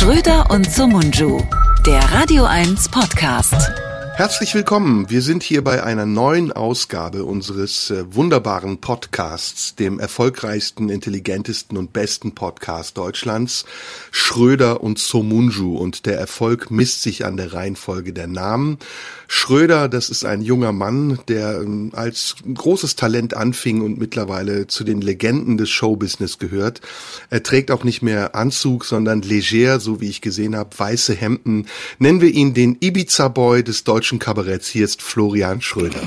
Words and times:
Schröder 0.00 0.48
und 0.48 0.64
Sumunju, 0.72 1.42
der 1.84 2.00
Radio 2.10 2.46
1 2.46 2.88
Podcast. 2.88 3.89
Herzlich 4.20 4.54
willkommen. 4.54 5.08
Wir 5.08 5.22
sind 5.22 5.42
hier 5.42 5.64
bei 5.64 5.82
einer 5.82 6.04
neuen 6.04 6.52
Ausgabe 6.52 7.24
unseres 7.24 7.88
äh, 7.88 8.04
wunderbaren 8.14 8.76
Podcasts, 8.76 9.76
dem 9.76 9.98
erfolgreichsten, 9.98 10.90
intelligentesten 10.90 11.78
und 11.78 11.94
besten 11.94 12.34
Podcast 12.34 12.98
Deutschlands, 12.98 13.64
Schröder 14.10 14.82
und 14.82 14.98
Somunju. 14.98 15.74
Und 15.74 16.04
der 16.04 16.18
Erfolg 16.18 16.70
misst 16.70 17.00
sich 17.00 17.24
an 17.24 17.38
der 17.38 17.54
Reihenfolge 17.54 18.12
der 18.12 18.26
Namen. 18.26 18.76
Schröder, 19.26 19.88
das 19.88 20.10
ist 20.10 20.26
ein 20.26 20.42
junger 20.42 20.72
Mann, 20.72 21.20
der 21.28 21.62
ähm, 21.62 21.92
als 21.94 22.34
großes 22.52 22.96
Talent 22.96 23.32
anfing 23.32 23.80
und 23.80 23.96
mittlerweile 23.96 24.66
zu 24.66 24.84
den 24.84 25.00
Legenden 25.00 25.56
des 25.56 25.70
Showbusiness 25.70 26.38
gehört. 26.38 26.82
Er 27.30 27.42
trägt 27.42 27.70
auch 27.70 27.84
nicht 27.84 28.02
mehr 28.02 28.34
Anzug, 28.34 28.84
sondern 28.84 29.22
leger, 29.22 29.80
so 29.80 30.02
wie 30.02 30.10
ich 30.10 30.20
gesehen 30.20 30.56
habe, 30.56 30.78
weiße 30.78 31.14
Hemden. 31.14 31.68
Nennen 31.98 32.20
wir 32.20 32.30
ihn 32.30 32.52
den 32.52 32.76
Ibiza-Boy 32.80 33.64
des 33.64 33.84
deutschen 33.84 34.09
deutschen 34.10 34.18
Kabaretts. 34.18 34.68
Hier 34.68 34.84
ist 34.84 35.02
Florian 35.02 35.60
Schröder. 35.60 36.02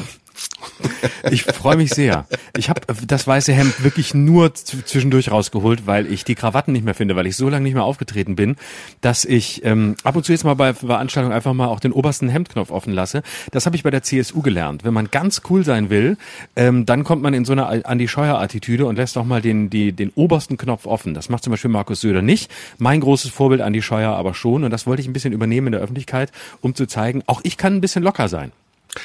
Ich 1.31 1.43
freue 1.43 1.77
mich 1.77 1.91
sehr. 1.91 2.25
Ich 2.57 2.69
habe 2.69 2.81
das 3.07 3.27
weiße 3.27 3.53
Hemd 3.53 3.83
wirklich 3.83 4.13
nur 4.13 4.53
zwischendurch 4.53 5.31
rausgeholt, 5.31 5.87
weil 5.87 6.11
ich 6.11 6.23
die 6.23 6.35
Krawatten 6.35 6.73
nicht 6.73 6.85
mehr 6.85 6.93
finde, 6.93 7.15
weil 7.15 7.27
ich 7.27 7.35
so 7.35 7.49
lange 7.49 7.63
nicht 7.63 7.73
mehr 7.73 7.83
aufgetreten 7.83 8.35
bin, 8.35 8.55
dass 9.01 9.25
ich 9.25 9.63
ähm, 9.65 9.95
ab 10.03 10.15
und 10.15 10.25
zu 10.25 10.31
jetzt 10.31 10.43
mal 10.43 10.55
bei 10.55 10.73
Veranstaltungen 10.73 11.33
einfach 11.33 11.53
mal 11.53 11.67
auch 11.67 11.79
den 11.79 11.91
obersten 11.91 12.29
Hemdknopf 12.29 12.71
offen 12.71 12.93
lasse. 12.93 13.23
Das 13.51 13.65
habe 13.65 13.75
ich 13.75 13.83
bei 13.83 13.91
der 13.91 14.03
CSU 14.03 14.41
gelernt. 14.41 14.83
Wenn 14.83 14.93
man 14.93 15.09
ganz 15.11 15.41
cool 15.49 15.63
sein 15.63 15.89
will, 15.89 16.17
ähm, 16.55 16.85
dann 16.85 17.03
kommt 17.03 17.21
man 17.21 17.33
in 17.33 17.45
so 17.45 17.53
eine 17.53 17.85
Andi 17.85 18.07
Scheuer-Attitüde 18.07 18.85
und 18.85 18.97
lässt 18.97 19.17
auch 19.17 19.25
mal 19.25 19.41
den, 19.41 19.69
die, 19.69 19.91
den 19.91 20.11
obersten 20.15 20.57
Knopf 20.57 20.85
offen. 20.85 21.13
Das 21.13 21.29
macht 21.29 21.43
zum 21.43 21.51
Beispiel 21.51 21.71
Markus 21.71 22.01
Söder 22.01 22.21
nicht. 22.21 22.51
Mein 22.77 22.99
großes 22.99 23.31
Vorbild 23.31 23.61
Andi 23.61 23.81
Scheuer 23.81 24.11
aber 24.11 24.33
schon. 24.33 24.63
Und 24.63 24.71
das 24.71 24.87
wollte 24.87 25.01
ich 25.01 25.07
ein 25.07 25.13
bisschen 25.13 25.33
übernehmen 25.33 25.67
in 25.67 25.73
der 25.73 25.81
Öffentlichkeit, 25.81 26.31
um 26.61 26.75
zu 26.75 26.85
zeigen, 26.85 27.23
auch 27.27 27.41
ich 27.43 27.57
kann 27.57 27.75
ein 27.75 27.81
bisschen 27.81 28.03
locker 28.03 28.27
sein. 28.27 28.51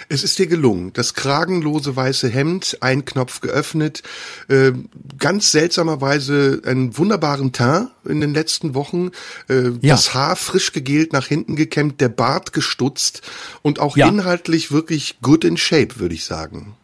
Es 0.08 0.24
ist 0.24 0.38
dir 0.38 0.46
gelungen. 0.46 0.92
Das 0.92 1.14
kragenlose 1.14 1.96
weiße 1.96 2.28
Hemd, 2.28 2.78
ein 2.80 3.04
Knopf 3.04 3.40
geöffnet, 3.40 4.02
äh, 4.48 4.72
ganz 5.18 5.50
seltsamerweise 5.50 6.62
einen 6.64 6.96
wunderbaren 6.98 7.52
Teint 7.52 7.90
in 8.04 8.20
den 8.20 8.32
letzten 8.32 8.74
Wochen, 8.74 9.10
äh, 9.48 9.70
ja. 9.80 9.94
das 9.94 10.14
Haar 10.14 10.36
frisch 10.36 10.72
gegelt, 10.72 11.12
nach 11.12 11.26
hinten 11.26 11.56
gekämmt, 11.56 12.00
der 12.00 12.08
Bart 12.08 12.52
gestutzt 12.52 13.22
und 13.62 13.80
auch 13.80 13.96
ja. 13.96 14.08
inhaltlich 14.08 14.70
wirklich 14.70 15.18
good 15.20 15.44
in 15.44 15.56
shape, 15.56 15.98
würde 15.98 16.14
ich 16.14 16.24
sagen. 16.24 16.77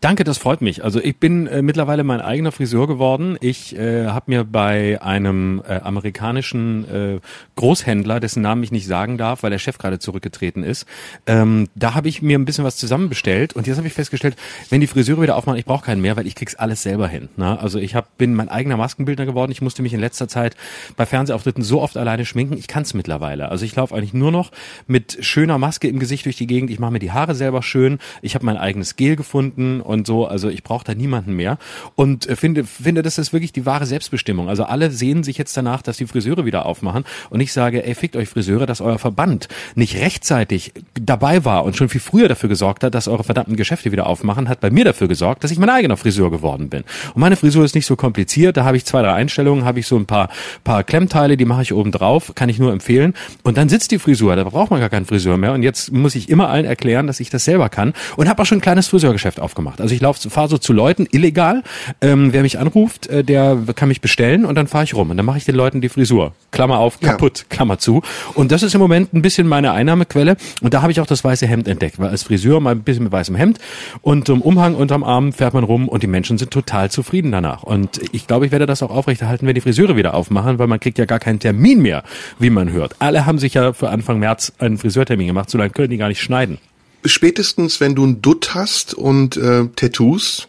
Danke, 0.00 0.24
das 0.24 0.38
freut 0.38 0.60
mich. 0.60 0.84
Also 0.84 1.00
ich 1.00 1.16
bin 1.18 1.46
äh, 1.46 1.62
mittlerweile 1.62 2.04
mein 2.04 2.20
eigener 2.20 2.52
Friseur 2.52 2.86
geworden. 2.86 3.36
Ich 3.40 3.76
äh, 3.76 4.06
habe 4.06 4.30
mir 4.30 4.44
bei 4.44 5.00
einem 5.00 5.62
äh, 5.66 5.74
amerikanischen 5.76 6.88
äh, 6.88 7.20
Großhändler, 7.56 8.20
dessen 8.20 8.42
Namen 8.42 8.62
ich 8.62 8.72
nicht 8.72 8.86
sagen 8.86 9.18
darf, 9.18 9.42
weil 9.42 9.50
der 9.50 9.58
Chef 9.58 9.78
gerade 9.78 9.98
zurückgetreten 9.98 10.62
ist, 10.62 10.86
ähm, 11.26 11.68
da 11.74 11.94
habe 11.94 12.08
ich 12.08 12.22
mir 12.22 12.38
ein 12.38 12.44
bisschen 12.44 12.64
was 12.64 12.76
zusammenbestellt 12.76 13.54
und 13.54 13.66
jetzt 13.66 13.76
habe 13.76 13.86
ich 13.86 13.92
festgestellt, 13.92 14.36
wenn 14.70 14.80
die 14.80 14.86
Friseure 14.86 15.22
wieder 15.22 15.36
aufmachen, 15.36 15.58
ich 15.58 15.64
brauche 15.64 15.84
keinen 15.84 16.02
mehr, 16.02 16.16
weil 16.16 16.26
ich 16.26 16.34
krieg's 16.34 16.54
alles 16.54 16.82
selber 16.82 17.08
hin. 17.08 17.28
Ne? 17.36 17.58
Also 17.58 17.78
ich 17.78 17.94
hab, 17.94 18.18
bin 18.18 18.34
mein 18.34 18.48
eigener 18.48 18.76
Maskenbildner 18.76 19.26
geworden. 19.26 19.52
Ich 19.52 19.62
musste 19.62 19.82
mich 19.82 19.94
in 19.94 20.00
letzter 20.00 20.28
Zeit 20.28 20.56
bei 20.96 21.06
Fernsehauftritten 21.06 21.62
so 21.62 21.80
oft 21.80 21.96
alleine 21.96 22.24
schminken. 22.24 22.56
Ich 22.58 22.68
kann's 22.68 22.94
mittlerweile. 22.94 23.50
Also 23.50 23.64
ich 23.64 23.76
laufe 23.76 23.94
eigentlich 23.94 24.14
nur 24.14 24.32
noch 24.32 24.50
mit 24.86 25.18
schöner 25.20 25.58
Maske 25.58 25.88
im 25.88 25.98
Gesicht 25.98 26.24
durch 26.24 26.36
die 26.36 26.46
Gegend. 26.46 26.70
Ich 26.70 26.78
mache 26.78 26.92
mir 26.92 26.98
die 26.98 27.12
Haare 27.12 27.34
selber 27.34 27.62
schön. 27.62 27.98
Ich 28.22 28.34
habe 28.34 28.44
mein 28.44 28.56
eigenes 28.56 28.96
Gel 28.96 29.16
gefunden 29.16 29.51
Stunden 29.52 29.80
und 29.80 30.06
so. 30.06 30.26
Also 30.26 30.48
ich 30.48 30.62
brauche 30.62 30.84
da 30.84 30.94
niemanden 30.94 31.34
mehr 31.34 31.58
und 31.94 32.28
äh, 32.28 32.36
finde, 32.36 32.64
finde, 32.64 33.02
das 33.02 33.18
ist 33.18 33.32
wirklich 33.32 33.52
die 33.52 33.66
wahre 33.66 33.86
Selbstbestimmung. 33.86 34.48
Also 34.48 34.64
alle 34.64 34.90
sehen 34.90 35.22
sich 35.22 35.38
jetzt 35.38 35.56
danach, 35.56 35.82
dass 35.82 35.96
die 35.96 36.06
Friseure 36.06 36.44
wieder 36.44 36.66
aufmachen 36.66 37.04
und 37.30 37.40
ich 37.40 37.52
sage, 37.52 37.84
ey, 37.86 37.94
fickt 37.94 38.16
euch 38.16 38.28
Friseure, 38.28 38.66
dass 38.66 38.80
euer 38.80 38.98
Verband 38.98 39.48
nicht 39.74 39.96
rechtzeitig 39.96 40.72
dabei 40.94 41.44
war 41.44 41.64
und 41.64 41.76
schon 41.76 41.88
viel 41.88 42.00
früher 42.00 42.28
dafür 42.28 42.48
gesorgt 42.48 42.84
hat, 42.84 42.94
dass 42.94 43.08
eure 43.08 43.24
verdammten 43.24 43.56
Geschäfte 43.56 43.92
wieder 43.92 44.06
aufmachen, 44.06 44.48
hat 44.48 44.60
bei 44.60 44.70
mir 44.70 44.84
dafür 44.84 45.08
gesorgt, 45.08 45.44
dass 45.44 45.50
ich 45.50 45.58
mein 45.58 45.70
eigener 45.70 45.96
Friseur 45.96 46.30
geworden 46.30 46.68
bin. 46.68 46.84
Und 47.14 47.20
meine 47.20 47.36
Frisur 47.36 47.64
ist 47.64 47.74
nicht 47.74 47.86
so 47.86 47.96
kompliziert, 47.96 48.56
da 48.56 48.64
habe 48.64 48.76
ich 48.76 48.84
zwei, 48.84 49.02
drei 49.02 49.12
Einstellungen, 49.12 49.64
habe 49.64 49.80
ich 49.80 49.86
so 49.86 49.96
ein 49.96 50.06
paar, 50.06 50.28
paar 50.64 50.84
Klemmteile, 50.84 51.36
die 51.36 51.44
mache 51.44 51.62
ich 51.62 51.72
oben 51.72 51.92
drauf, 51.92 52.32
kann 52.34 52.48
ich 52.48 52.58
nur 52.58 52.72
empfehlen. 52.72 53.14
Und 53.42 53.56
dann 53.56 53.68
sitzt 53.68 53.90
die 53.90 53.98
Frisur, 53.98 54.34
da 54.36 54.44
braucht 54.44 54.70
man 54.70 54.80
gar 54.80 54.88
keinen 54.88 55.06
Friseur 55.06 55.36
mehr. 55.36 55.52
Und 55.52 55.62
jetzt 55.62 55.92
muss 55.92 56.14
ich 56.14 56.28
immer 56.28 56.48
allen 56.48 56.64
erklären, 56.64 57.06
dass 57.06 57.20
ich 57.20 57.30
das 57.30 57.44
selber 57.44 57.68
kann 57.68 57.92
und 58.16 58.28
habe 58.28 58.42
auch 58.42 58.46
schon 58.46 58.58
ein 58.58 58.62
kleines 58.62 58.88
Friseurgeschäft 58.88 59.40
aufgemacht. 59.42 59.80
Also 59.80 59.94
ich 59.94 60.00
laufe, 60.00 60.30
fahre 60.30 60.48
so 60.48 60.58
zu 60.58 60.72
Leuten 60.72 61.06
illegal. 61.10 61.62
Ähm, 62.00 62.32
wer 62.32 62.42
mich 62.42 62.58
anruft, 62.58 63.06
äh, 63.08 63.24
der 63.24 63.58
kann 63.74 63.88
mich 63.88 64.00
bestellen 64.00 64.44
und 64.44 64.54
dann 64.54 64.66
fahre 64.66 64.84
ich 64.84 64.94
rum 64.94 65.10
und 65.10 65.16
dann 65.16 65.26
mache 65.26 65.38
ich 65.38 65.44
den 65.44 65.54
Leuten 65.54 65.80
die 65.80 65.88
Frisur. 65.88 66.32
Klammer 66.50 66.78
auf, 66.78 67.00
kaputt, 67.00 67.40
ja. 67.40 67.44
Klammer 67.48 67.78
zu. 67.78 68.02
Und 68.34 68.52
das 68.52 68.62
ist 68.62 68.74
im 68.74 68.80
Moment 68.80 69.12
ein 69.12 69.22
bisschen 69.22 69.46
meine 69.46 69.72
Einnahmequelle. 69.72 70.36
Und 70.60 70.74
da 70.74 70.82
habe 70.82 70.92
ich 70.92 71.00
auch 71.00 71.06
das 71.06 71.24
weiße 71.24 71.46
Hemd 71.46 71.68
entdeckt, 71.68 71.98
weil 71.98 72.08
als 72.08 72.22
Friseur 72.22 72.60
mal 72.60 72.70
ein 72.70 72.82
bisschen 72.82 73.04
mit 73.04 73.12
weißem 73.12 73.34
Hemd 73.34 73.58
und 74.00 74.30
um 74.30 74.42
Umhang 74.42 74.74
unterm 74.74 75.04
Arm 75.04 75.32
fährt 75.32 75.54
man 75.54 75.64
rum 75.64 75.88
und 75.88 76.02
die 76.02 76.06
Menschen 76.06 76.38
sind 76.38 76.50
total 76.50 76.90
zufrieden 76.90 77.32
danach. 77.32 77.62
Und 77.62 78.00
ich 78.12 78.26
glaube, 78.26 78.46
ich 78.46 78.52
werde 78.52 78.66
das 78.66 78.82
auch 78.82 78.90
aufrechterhalten, 78.90 79.46
wenn 79.46 79.54
die 79.54 79.60
Friseure 79.60 79.96
wieder 79.96 80.14
aufmachen, 80.14 80.58
weil 80.58 80.66
man 80.66 80.80
kriegt 80.80 80.98
ja 80.98 81.04
gar 81.04 81.18
keinen 81.18 81.38
Termin 81.38 81.82
mehr, 81.82 82.04
wie 82.38 82.50
man 82.50 82.70
hört. 82.70 82.96
Alle 82.98 83.26
haben 83.26 83.38
sich 83.38 83.54
ja 83.54 83.72
für 83.72 83.90
Anfang 83.90 84.18
März 84.18 84.52
einen 84.58 84.78
Friseurtermin 84.78 85.26
gemacht, 85.26 85.50
so 85.50 85.58
lange 85.58 85.70
können 85.70 85.90
die 85.90 85.96
gar 85.96 86.08
nicht 86.08 86.20
schneiden 86.20 86.58
spätestens 87.04 87.80
wenn 87.80 87.94
du 87.94 88.04
ein 88.04 88.22
Dutt 88.22 88.54
hast 88.54 88.94
und 88.94 89.36
äh, 89.36 89.66
Tattoos, 89.76 90.48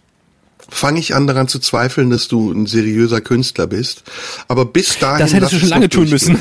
fange 0.69 0.99
ich 0.99 1.15
an 1.15 1.27
daran 1.27 1.47
zu 1.47 1.59
zweifeln, 1.59 2.09
dass 2.09 2.27
du 2.27 2.51
ein 2.51 2.65
seriöser 2.65 3.21
Künstler 3.21 3.67
bist. 3.67 4.03
Aber 4.47 4.65
bis 4.65 4.97
dahin. 4.97 5.19
Das 5.19 5.33
hättest 5.33 5.53
du 5.53 5.59
schon 5.59 5.69
lange 5.69 5.89
tun 5.89 6.09
müssen. 6.09 6.39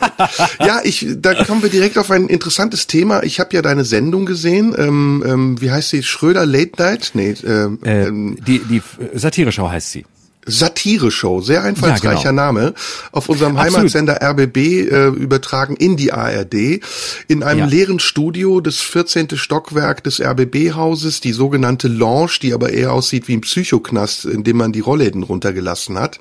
ja, 0.60 0.80
ich, 0.84 1.06
da 1.16 1.44
kommen 1.44 1.62
wir 1.62 1.70
direkt 1.70 1.98
auf 1.98 2.10
ein 2.10 2.28
interessantes 2.28 2.86
Thema. 2.86 3.22
Ich 3.22 3.40
habe 3.40 3.54
ja 3.54 3.62
deine 3.62 3.84
Sendung 3.84 4.26
gesehen. 4.26 4.74
Ähm, 4.76 5.24
ähm, 5.26 5.60
wie 5.60 5.70
heißt 5.70 5.90
sie? 5.90 6.02
Schröder 6.02 6.46
Late 6.46 6.72
Night? 6.78 7.12
Nee, 7.14 7.34
ähm, 7.44 7.78
äh, 7.82 8.42
die, 8.44 8.60
die 8.60 8.82
Satire-Show 9.14 9.68
heißt 9.68 9.90
sie. 9.90 10.04
Satire-Show, 10.46 11.40
sehr 11.40 11.62
einfallsreicher 11.62 12.24
ja, 12.24 12.30
genau. 12.30 12.42
Name, 12.42 12.74
auf 13.12 13.28
unserem 13.28 13.56
Absolut. 13.56 13.78
Heimatsender 13.78 14.22
RBB 14.22 14.56
äh, 14.56 15.06
übertragen 15.08 15.76
in 15.76 15.96
die 15.96 16.12
ARD, 16.12 16.80
in 17.28 17.42
einem 17.42 17.60
ja. 17.60 17.66
leeren 17.66 18.00
Studio, 18.00 18.60
das 18.60 18.80
14. 18.80 19.36
Stockwerk 19.36 20.04
des 20.04 20.20
RBB-Hauses, 20.20 21.20
die 21.20 21.32
sogenannte 21.32 21.88
Lounge, 21.88 22.38
die 22.42 22.54
aber 22.54 22.70
eher 22.70 22.92
aussieht 22.92 23.28
wie 23.28 23.36
ein 23.36 23.40
Psychoknast, 23.42 24.24
in 24.24 24.44
dem 24.44 24.56
man 24.56 24.72
die 24.72 24.80
Rollläden 24.80 25.22
runtergelassen 25.22 25.98
hat. 25.98 26.20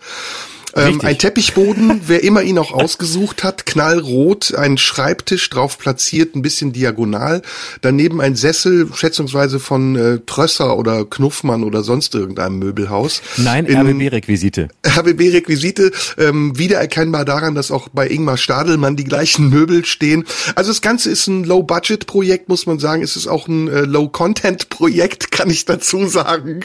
Ähm, 0.76 1.02
ein 1.02 1.18
Teppichboden, 1.18 2.02
wer 2.08 2.24
immer 2.24 2.42
ihn 2.42 2.58
auch 2.58 2.72
ausgesucht 2.72 3.44
hat, 3.44 3.66
knallrot, 3.66 4.56
ein 4.56 4.78
Schreibtisch 4.78 5.50
drauf 5.50 5.78
platziert, 5.78 6.36
ein 6.36 6.42
bisschen 6.42 6.74
diagonal, 6.74 7.42
daneben 7.82 8.22
ein 8.22 8.36
Sessel, 8.36 8.90
schätzungsweise 8.94 9.60
von 9.60 9.96
äh, 9.96 10.20
Trösser 10.26 10.78
oder 10.78 11.06
Knuffmann 11.06 11.64
oder 11.64 11.84
sonst 11.84 12.16
irgendeinem 12.16 12.60
Möbelhaus. 12.60 13.22
Nein, 13.38 13.66
RBB-Requisite. 13.66 14.70
RBB-Requisite, 14.86 15.92
ähm, 16.18 16.58
wiedererkennbar 16.58 17.26
daran, 17.26 17.56
dass 17.56 17.72
auch 17.72 17.90
bei 17.90 18.08
Ingmar 18.08 18.38
Stadelmann 18.38 18.96
die 18.96 19.04
gleichen 19.04 19.50
Möbel 19.50 19.86
stehen. 19.86 20.26
Also 20.56 20.72
das 20.72 20.82
Ganze 20.82 21.12
ist 21.12 21.28
ein 21.28 21.44
Low-Budget-Projekt, 21.44 22.50
muss 22.50 22.66
man 22.66 22.80
sagen. 22.80 23.04
Es 23.04 23.16
ist 23.16 23.28
auch 23.28 23.48
ein 23.48 23.68
äh, 23.68 23.82
Low-Content-Projekt, 23.82 25.32
kann 25.32 25.50
ich 25.50 25.66
dazu 25.66 26.08
sagen. 26.08 26.62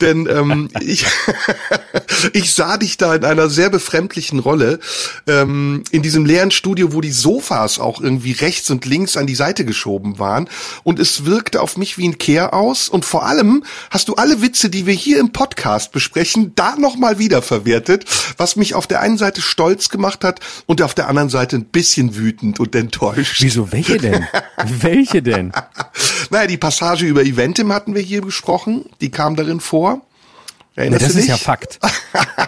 Denn 0.00 0.28
ähm, 0.30 0.68
ich, 0.80 1.06
ich 2.32 2.52
sah 2.52 2.76
dich 2.76 2.96
da 2.96 3.14
in 3.14 3.24
einer 3.24 3.43
einer 3.44 3.50
sehr 3.50 3.68
befremdlichen 3.68 4.38
Rolle 4.38 4.80
ähm, 5.26 5.84
in 5.90 6.02
diesem 6.02 6.24
leeren 6.24 6.50
Studio, 6.50 6.92
wo 6.92 7.00
die 7.00 7.12
Sofas 7.12 7.78
auch 7.78 8.00
irgendwie 8.00 8.32
rechts 8.32 8.70
und 8.70 8.86
links 8.86 9.16
an 9.16 9.26
die 9.26 9.34
Seite 9.34 9.64
geschoben 9.64 10.18
waren. 10.18 10.48
Und 10.82 10.98
es 10.98 11.26
wirkte 11.26 11.60
auf 11.60 11.76
mich 11.76 11.98
wie 11.98 12.08
ein 12.08 12.18
Kehr 12.18 12.54
aus. 12.54 12.88
Und 12.88 13.04
vor 13.04 13.26
allem 13.26 13.64
hast 13.90 14.08
du 14.08 14.14
alle 14.14 14.40
Witze, 14.40 14.70
die 14.70 14.86
wir 14.86 14.94
hier 14.94 15.20
im 15.20 15.32
Podcast 15.32 15.92
besprechen, 15.92 16.52
da 16.54 16.76
nochmal 16.76 17.18
wieder 17.18 17.42
verwertet, 17.42 18.06
was 18.38 18.56
mich 18.56 18.74
auf 18.74 18.86
der 18.86 19.00
einen 19.00 19.18
Seite 19.18 19.42
stolz 19.42 19.90
gemacht 19.90 20.24
hat 20.24 20.40
und 20.66 20.80
auf 20.80 20.94
der 20.94 21.08
anderen 21.08 21.28
Seite 21.28 21.56
ein 21.56 21.66
bisschen 21.66 22.16
wütend 22.16 22.60
und 22.60 22.74
enttäuscht. 22.74 23.42
Wieso, 23.42 23.70
welche 23.72 23.98
denn? 23.98 24.26
welche 24.80 25.22
denn? 25.22 25.52
Naja, 26.30 26.46
die 26.46 26.56
Passage 26.56 27.06
über 27.06 27.22
Eventim 27.22 27.72
hatten 27.72 27.94
wir 27.94 28.00
hier 28.00 28.22
besprochen, 28.22 28.86
die 29.00 29.10
kam 29.10 29.36
darin 29.36 29.60
vor. 29.60 30.00
Erinnerst 30.76 31.02
nee, 31.02 31.08
das 31.08 31.16
ist 31.16 31.28
ja 31.28 31.36
Fakt. 31.36 31.78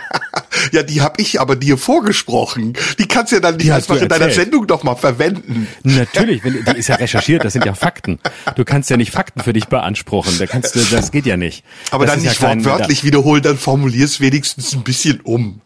ja, 0.73 0.82
die 0.82 1.00
habe 1.00 1.20
ich 1.23 1.40
aber 1.40 1.55
dir 1.55 1.78
vorgesprochen. 1.78 2.73
Die 2.99 3.06
kannst 3.06 3.31
du 3.31 3.37
ja 3.37 3.40
dann 3.40 3.56
nicht 3.56 3.73
einfach 3.73 4.00
in 4.00 4.08
deiner 4.08 4.31
Sendung 4.31 4.67
doch 4.67 4.82
mal 4.82 4.96
verwenden. 4.96 5.69
Natürlich, 5.84 6.43
wenn, 6.43 6.64
die 6.64 6.78
ist 6.78 6.88
ja 6.88 6.96
recherchiert, 6.96 7.44
das 7.44 7.52
sind 7.52 7.64
ja 7.64 7.75
Fakten. 7.75 8.19
Du 8.56 8.64
kannst 8.64 8.90
ja 8.90 8.96
nicht 8.96 9.12
Fakten 9.12 9.40
für 9.43 9.52
dich 9.52 9.67
beanspruchen. 9.67 10.38
Da 10.38 10.46
kannst 10.46 10.75
du, 10.75 10.81
das 10.81 11.12
geht 11.12 11.26
ja 11.26 11.37
nicht. 11.37 11.64
Aber 11.93 12.06
das 12.06 12.17
dann 12.17 12.25
nicht 12.25 12.40
ja 12.40 12.49
wortwörtlich 12.49 13.05
wiederholen, 13.05 13.43
dann 13.43 13.58
formulierst 13.58 14.20
wenigstens 14.20 14.73
ein 14.73 14.82
bisschen 14.82 15.20
um. 15.20 15.61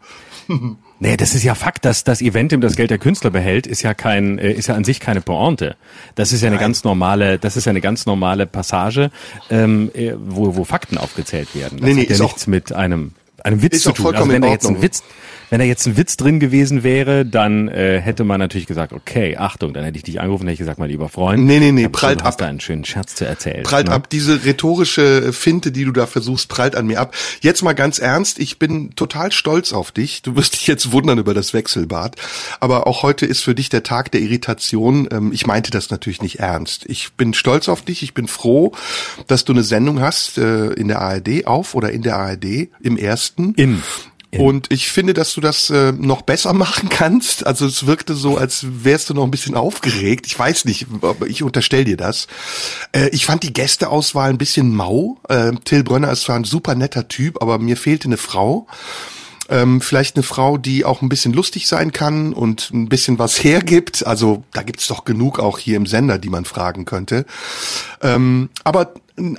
Nee, 1.03 1.17
das 1.17 1.33
ist 1.33 1.43
ja 1.43 1.55
Fakt, 1.55 1.83
dass 1.85 2.03
das 2.03 2.21
Eventim 2.21 2.61
das 2.61 2.75
Geld 2.75 2.91
der 2.91 2.99
Künstler 2.99 3.31
behält, 3.31 3.65
ist 3.65 3.81
ja 3.81 3.95
kein, 3.95 4.37
äh, 4.37 4.51
ist 4.51 4.67
ja 4.67 4.75
an 4.75 4.83
sich 4.83 4.99
keine 4.99 5.19
Pointe. 5.19 5.75
Das 6.13 6.31
ist 6.31 6.41
ja 6.41 6.47
eine 6.47 6.57
Nein. 6.57 6.65
ganz 6.65 6.83
normale, 6.83 7.39
das 7.39 7.57
ist 7.57 7.65
ja 7.65 7.71
eine 7.71 7.81
ganz 7.81 8.05
normale 8.05 8.45
Passage, 8.45 9.09
ähm, 9.49 9.89
äh, 9.95 10.13
wo, 10.15 10.55
wo 10.55 10.63
Fakten 10.63 10.99
aufgezählt 10.99 11.55
werden. 11.55 11.79
Das 11.79 11.87
nee, 11.87 11.95
nee, 11.95 12.03
hat 12.03 12.17
ja 12.17 12.23
nichts 12.23 12.45
mit 12.45 12.71
einem 12.71 13.13
einem 13.43 13.63
Witz 13.63 13.81
zu 13.81 13.89
auch 13.89 13.93
tun. 13.95 14.03
vollkommen 14.03 14.29
also 14.29 14.33
wenn 14.33 14.41
da 14.43 14.49
jetzt 14.49 14.65
ein 14.65 14.75
Ordnung. 14.75 14.83
Witz, 14.83 15.03
wenn 15.51 15.59
da 15.59 15.65
jetzt 15.65 15.85
ein 15.85 15.97
Witz 15.97 16.15
drin 16.15 16.39
gewesen 16.39 16.81
wäre, 16.81 17.25
dann 17.25 17.67
äh, 17.67 17.99
hätte 17.99 18.23
man 18.23 18.39
natürlich 18.39 18.67
gesagt, 18.67 18.93
okay, 18.93 19.35
Achtung, 19.35 19.73
dann 19.73 19.83
hätte 19.83 19.97
ich 19.97 20.03
dich 20.03 20.21
angerufen, 20.21 20.43
hätte 20.43 20.53
ich 20.53 20.59
gesagt, 20.59 20.79
mein 20.79 20.89
lieber 20.89 21.09
Freund. 21.09 21.43
Nee, 21.43 21.59
nee, 21.59 21.73
nee, 21.73 21.89
prallt 21.89 22.13
gesehen, 22.13 22.17
du 22.19 22.23
hast 22.23 22.35
ab. 22.35 22.39
da 22.39 22.47
einen 22.47 22.61
schönen 22.61 22.85
Scherz 22.85 23.15
zu 23.15 23.25
erzählen. 23.25 23.63
Prallt 23.63 23.87
ne? 23.87 23.93
ab. 23.93 24.09
Diese 24.09 24.45
rhetorische 24.45 25.33
Finte, 25.33 25.73
die 25.73 25.83
du 25.83 25.91
da 25.91 26.07
versuchst, 26.07 26.47
prallt 26.47 26.77
an 26.77 26.87
mir 26.87 27.01
ab. 27.01 27.13
Jetzt 27.41 27.63
mal 27.63 27.73
ganz 27.73 27.99
ernst, 27.99 28.39
ich 28.39 28.59
bin 28.59 28.95
total 28.95 29.33
stolz 29.33 29.73
auf 29.73 29.91
dich. 29.91 30.21
Du 30.21 30.37
wirst 30.37 30.53
dich 30.53 30.67
jetzt 30.67 30.93
wundern 30.93 31.19
über 31.19 31.33
das 31.33 31.53
Wechselbad. 31.53 32.15
Aber 32.61 32.87
auch 32.87 33.03
heute 33.03 33.25
ist 33.25 33.41
für 33.41 33.53
dich 33.53 33.67
der 33.67 33.83
Tag 33.83 34.09
der 34.13 34.21
Irritation. 34.21 35.09
Ähm, 35.11 35.33
Ich 35.33 35.45
meinte 35.45 35.69
das 35.69 35.89
natürlich 35.89 36.21
nicht 36.21 36.39
ernst. 36.39 36.85
Ich 36.87 37.11
bin 37.15 37.33
stolz 37.33 37.67
auf 37.67 37.81
dich. 37.81 38.03
Ich 38.03 38.13
bin 38.13 38.29
froh, 38.29 38.71
dass 39.27 39.43
du 39.43 39.51
eine 39.51 39.63
Sendung 39.63 39.99
hast 39.99 40.37
äh, 40.37 40.67
in 40.67 40.87
der 40.87 41.01
ARD 41.01 41.45
auf 41.45 41.75
oder 41.75 41.91
in 41.91 42.03
der 42.03 42.15
ARD 42.15 42.69
im 42.79 42.95
ersten. 42.95 43.53
In. 43.55 43.83
Und 44.39 44.71
ich 44.71 44.89
finde, 44.89 45.13
dass 45.13 45.33
du 45.33 45.41
das 45.41 45.69
äh, 45.69 45.91
noch 45.91 46.21
besser 46.21 46.53
machen 46.61 46.89
kannst. 46.89 47.45
Also 47.45 47.65
es 47.65 47.85
wirkte 47.85 48.13
so, 48.13 48.37
als 48.37 48.65
wärst 48.83 49.09
du 49.09 49.13
noch 49.13 49.25
ein 49.25 49.31
bisschen 49.31 49.55
aufgeregt. 49.55 50.25
Ich 50.25 50.37
weiß 50.37 50.65
nicht, 50.65 50.87
aber 51.01 51.27
ich 51.27 51.43
unterstell 51.43 51.83
dir 51.83 51.97
das. 51.97 52.27
Äh, 52.91 53.09
ich 53.09 53.25
fand 53.25 53.43
die 53.43 53.53
Gästeauswahl 53.53 54.29
ein 54.29 54.37
bisschen 54.37 54.73
mau. 54.73 55.17
Äh, 55.27 55.53
Till 55.65 55.83
Brönner 55.83 56.11
ist 56.11 56.23
zwar 56.23 56.37
ein 56.37 56.43
super 56.43 56.75
netter 56.75 57.07
Typ, 57.07 57.41
aber 57.41 57.59
mir 57.59 57.77
fehlte 57.77 58.05
eine 58.05 58.17
Frau. 58.17 58.67
Ähm, 59.51 59.81
vielleicht 59.81 60.15
eine 60.15 60.23
Frau, 60.23 60.57
die 60.57 60.85
auch 60.85 61.01
ein 61.01 61.09
bisschen 61.09 61.33
lustig 61.33 61.67
sein 61.67 61.91
kann 61.91 62.33
und 62.33 62.71
ein 62.73 62.89
bisschen 62.89 63.19
was 63.19 63.43
hergibt. 63.43 64.07
Also 64.07 64.43
da 64.53 64.63
gibt's 64.63 64.87
doch 64.87 65.05
genug 65.05 65.39
auch 65.39 65.59
hier 65.59 65.77
im 65.77 65.85
Sender, 65.85 66.17
die 66.17 66.29
man 66.29 66.45
fragen 66.45 66.85
könnte. 66.85 67.25
Ähm, 68.01 68.49
aber 68.63 68.93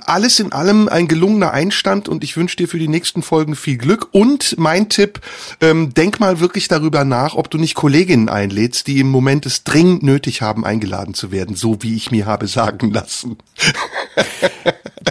alles 0.05 0.39
in 0.39 0.51
allem 0.51 0.87
ein 0.87 1.07
gelungener 1.07 1.51
Einstand 1.51 2.07
und 2.07 2.23
ich 2.23 2.37
wünsche 2.37 2.55
dir 2.55 2.67
für 2.67 2.79
die 2.79 2.87
nächsten 2.87 3.21
Folgen 3.23 3.55
viel 3.55 3.77
Glück. 3.77 4.09
Und 4.11 4.55
mein 4.57 4.89
Tipp, 4.89 5.19
ähm, 5.61 5.93
denk 5.93 6.19
mal 6.19 6.39
wirklich 6.39 6.67
darüber 6.67 7.03
nach, 7.03 7.35
ob 7.35 7.49
du 7.49 7.57
nicht 7.57 7.75
Kolleginnen 7.75 8.29
einlädst, 8.29 8.87
die 8.87 8.99
im 8.99 9.09
Moment 9.09 9.45
es 9.45 9.63
dringend 9.63 10.03
nötig 10.03 10.41
haben, 10.41 10.65
eingeladen 10.65 11.13
zu 11.13 11.31
werden, 11.31 11.55
so 11.55 11.81
wie 11.81 11.95
ich 11.95 12.11
mir 12.11 12.25
habe 12.25 12.47
sagen 12.47 12.91
lassen. 12.91 13.37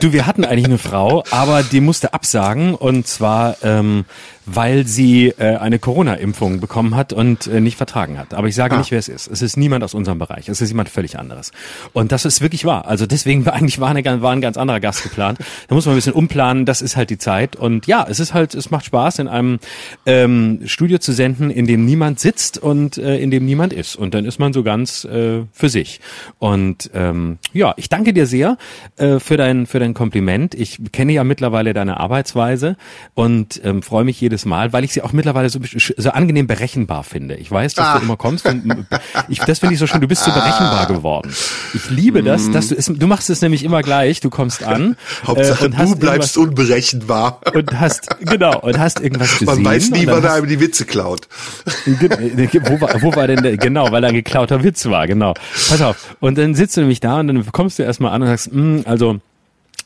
Du, 0.01 0.13
wir 0.13 0.27
hatten 0.27 0.45
eigentlich 0.45 0.65
eine 0.65 0.79
Frau, 0.79 1.25
aber 1.31 1.63
die 1.63 1.81
musste 1.81 2.15
absagen 2.15 2.75
und 2.75 3.07
zwar, 3.07 3.57
ähm, 3.63 4.05
weil 4.47 4.87
sie 4.87 5.29
äh, 5.29 5.57
eine 5.57 5.79
Corona-Impfung 5.79 6.61
bekommen 6.61 6.97
hat 6.97 7.13
und 7.13 7.47
äh, 7.47 7.61
nicht 7.61 7.77
vertragen 7.77 8.19
hat. 8.19 8.35
Aber 8.35 8.49
ich 8.49 8.55
sage 8.55 8.75
Ah. 8.75 8.79
nicht, 8.79 8.91
wer 8.91 8.99
es 8.99 9.09
ist. 9.09 9.29
Es 9.29 9.43
ist 9.43 9.57
niemand 9.57 9.85
aus 9.85 9.95
unserem 9.95 10.19
Bereich. 10.19 10.49
Es 10.49 10.61
ist 10.61 10.71
jemand 10.71 10.89
völlig 10.89 11.19
anderes. 11.19 11.53
Und 11.93 12.11
das 12.13 12.25
ist 12.25 12.41
wirklich 12.41 12.65
wahr. 12.65 12.87
Also 12.87 13.07
deswegen 13.07 13.45
war 13.47 13.53
eigentlich 13.55 13.79
war, 13.81 13.89
eine, 13.91 14.23
war 14.23 14.33
ein 14.33 14.41
ganz 14.41 14.57
anderer 14.57 14.81
Gast 14.81 15.03
geplant. 15.03 15.39
Da 15.69 15.75
muss 15.75 15.87
man 15.87 15.95
ein 15.95 15.99
bisschen 15.99 16.13
umplanen. 16.15 16.65
Das 16.65 16.83
ist 16.83 16.97
halt 16.97 17.11
die 17.11 17.19
Zeit. 17.19 17.55
Und 17.57 17.87
ja, 17.87 18.07
es 18.09 18.19
ist 18.21 18.35
halt, 18.35 18.55
es 18.55 18.71
macht 18.71 18.85
Spaß, 18.87 19.19
in 19.21 19.29
einem 19.29 19.59
ähm, 20.07 20.61
Studio 20.65 20.99
zu 20.99 21.13
senden, 21.13 21.51
in 21.51 21.67
dem 21.67 21.85
niemand 21.85 22.19
sitzt 22.21 22.59
und 22.59 22.99
äh, 22.99 23.19
in 23.19 23.31
dem 23.31 23.45
niemand 23.45 23.73
ist. 23.73 23.95
Und 23.97 24.15
dann 24.15 24.25
ist 24.25 24.39
man 24.39 24.53
so 24.53 24.63
ganz 24.63 25.05
äh, 25.05 25.43
für 25.53 25.69
sich. 25.69 26.01
Und 26.39 26.91
ähm, 26.95 27.39
ja, 27.53 27.75
ich 27.77 27.89
danke 27.89 28.13
dir 28.13 28.27
sehr 28.27 28.57
äh, 28.97 29.19
für 29.19 29.37
dein 29.37 29.67
für 29.67 29.79
dein 29.79 29.95
Kompliment. 29.95 30.55
Ich 30.55 30.81
kenne 30.93 31.13
ja 31.13 31.25
mittlerweile 31.25 31.75
deine 31.75 32.01
Arbeitsweise 32.01 32.77
und 33.15 33.61
ähm, 33.65 33.83
freue 33.83 34.05
mich 34.05 34.21
jedes 34.21 34.32
Mal, 34.45 34.73
weil 34.73 34.85
ich 34.85 34.93
sie 34.93 35.03
auch 35.03 35.13
mittlerweile 35.13 35.49
so, 35.49 35.59
so 35.97 36.11
angenehm 36.11 36.47
berechenbar 36.47 37.05
finde. 37.05 37.35
Ich 37.37 37.51
weiß, 37.51 37.75
dass 37.75 37.87
Ah. 37.87 37.99
du 37.99 38.05
immer 38.05 38.17
kommst 38.17 38.47
und 38.47 38.87
ich, 39.29 39.39
das 39.41 39.59
finde 39.59 39.75
ich 39.75 39.79
so 39.81 39.87
schön. 39.87 40.01
Du 40.01 40.09
bist 40.09 40.25
so 40.25 40.31
berechenbar 40.33 40.87
geworden. 40.87 41.33
Ich 41.75 41.91
liebe 41.91 42.23
das, 42.23 42.51
dass 42.51 42.69
du 42.69 42.75
es, 42.77 42.87
du 42.87 43.07
machst 43.07 43.31
es 43.31 43.41
nämlich 43.43 43.65
immer 43.65 43.83
gleich. 43.83 44.21
Du 44.21 44.31
kommst 44.31 44.63
an 44.65 44.97
Hauptsache 45.27 45.67
äh, 45.67 45.71
du 45.71 45.97
bleibst 45.97 46.37
unberechenbar. 46.39 47.41
und 47.55 47.79
hast 47.81 48.09
genau 48.21 48.59
und 48.61 48.79
hast 48.79 49.01
irgendwas 49.01 49.39
gesehen. 49.39 49.47
Man 49.63 49.65
weiß 49.65 49.91
nie, 49.91 50.07
wann 50.07 50.25
er 50.25 50.35
einem 50.35 50.49
die 50.49 50.61
Witze 50.61 50.85
klaut. 50.85 51.29
Ge- 51.87 52.61
wo, 52.65 52.81
war, 52.81 53.03
wo 53.03 53.15
war 53.15 53.27
denn 53.27 53.43
der, 53.43 53.57
genau, 53.57 53.91
weil 53.93 54.03
er 54.05 54.09
ein 54.09 54.15
geklauter 54.15 54.63
Witz 54.63 54.87
war, 54.87 55.07
genau. 55.07 55.35
Pass 55.69 55.81
auf. 55.83 56.17
Und 56.21 56.39
dann 56.39 56.55
sitzt 56.55 56.77
du 56.77 56.81
nämlich 56.81 57.01
da 57.01 57.21
und 57.21 57.29
dann 57.29 57.45
kommst 57.53 57.79
du 57.79 57.83
erstmal 57.83 58.13
an 58.13 58.23
und 58.23 58.29
sagst, 58.29 58.51
"Hm, 58.53 58.83
also 58.87 59.19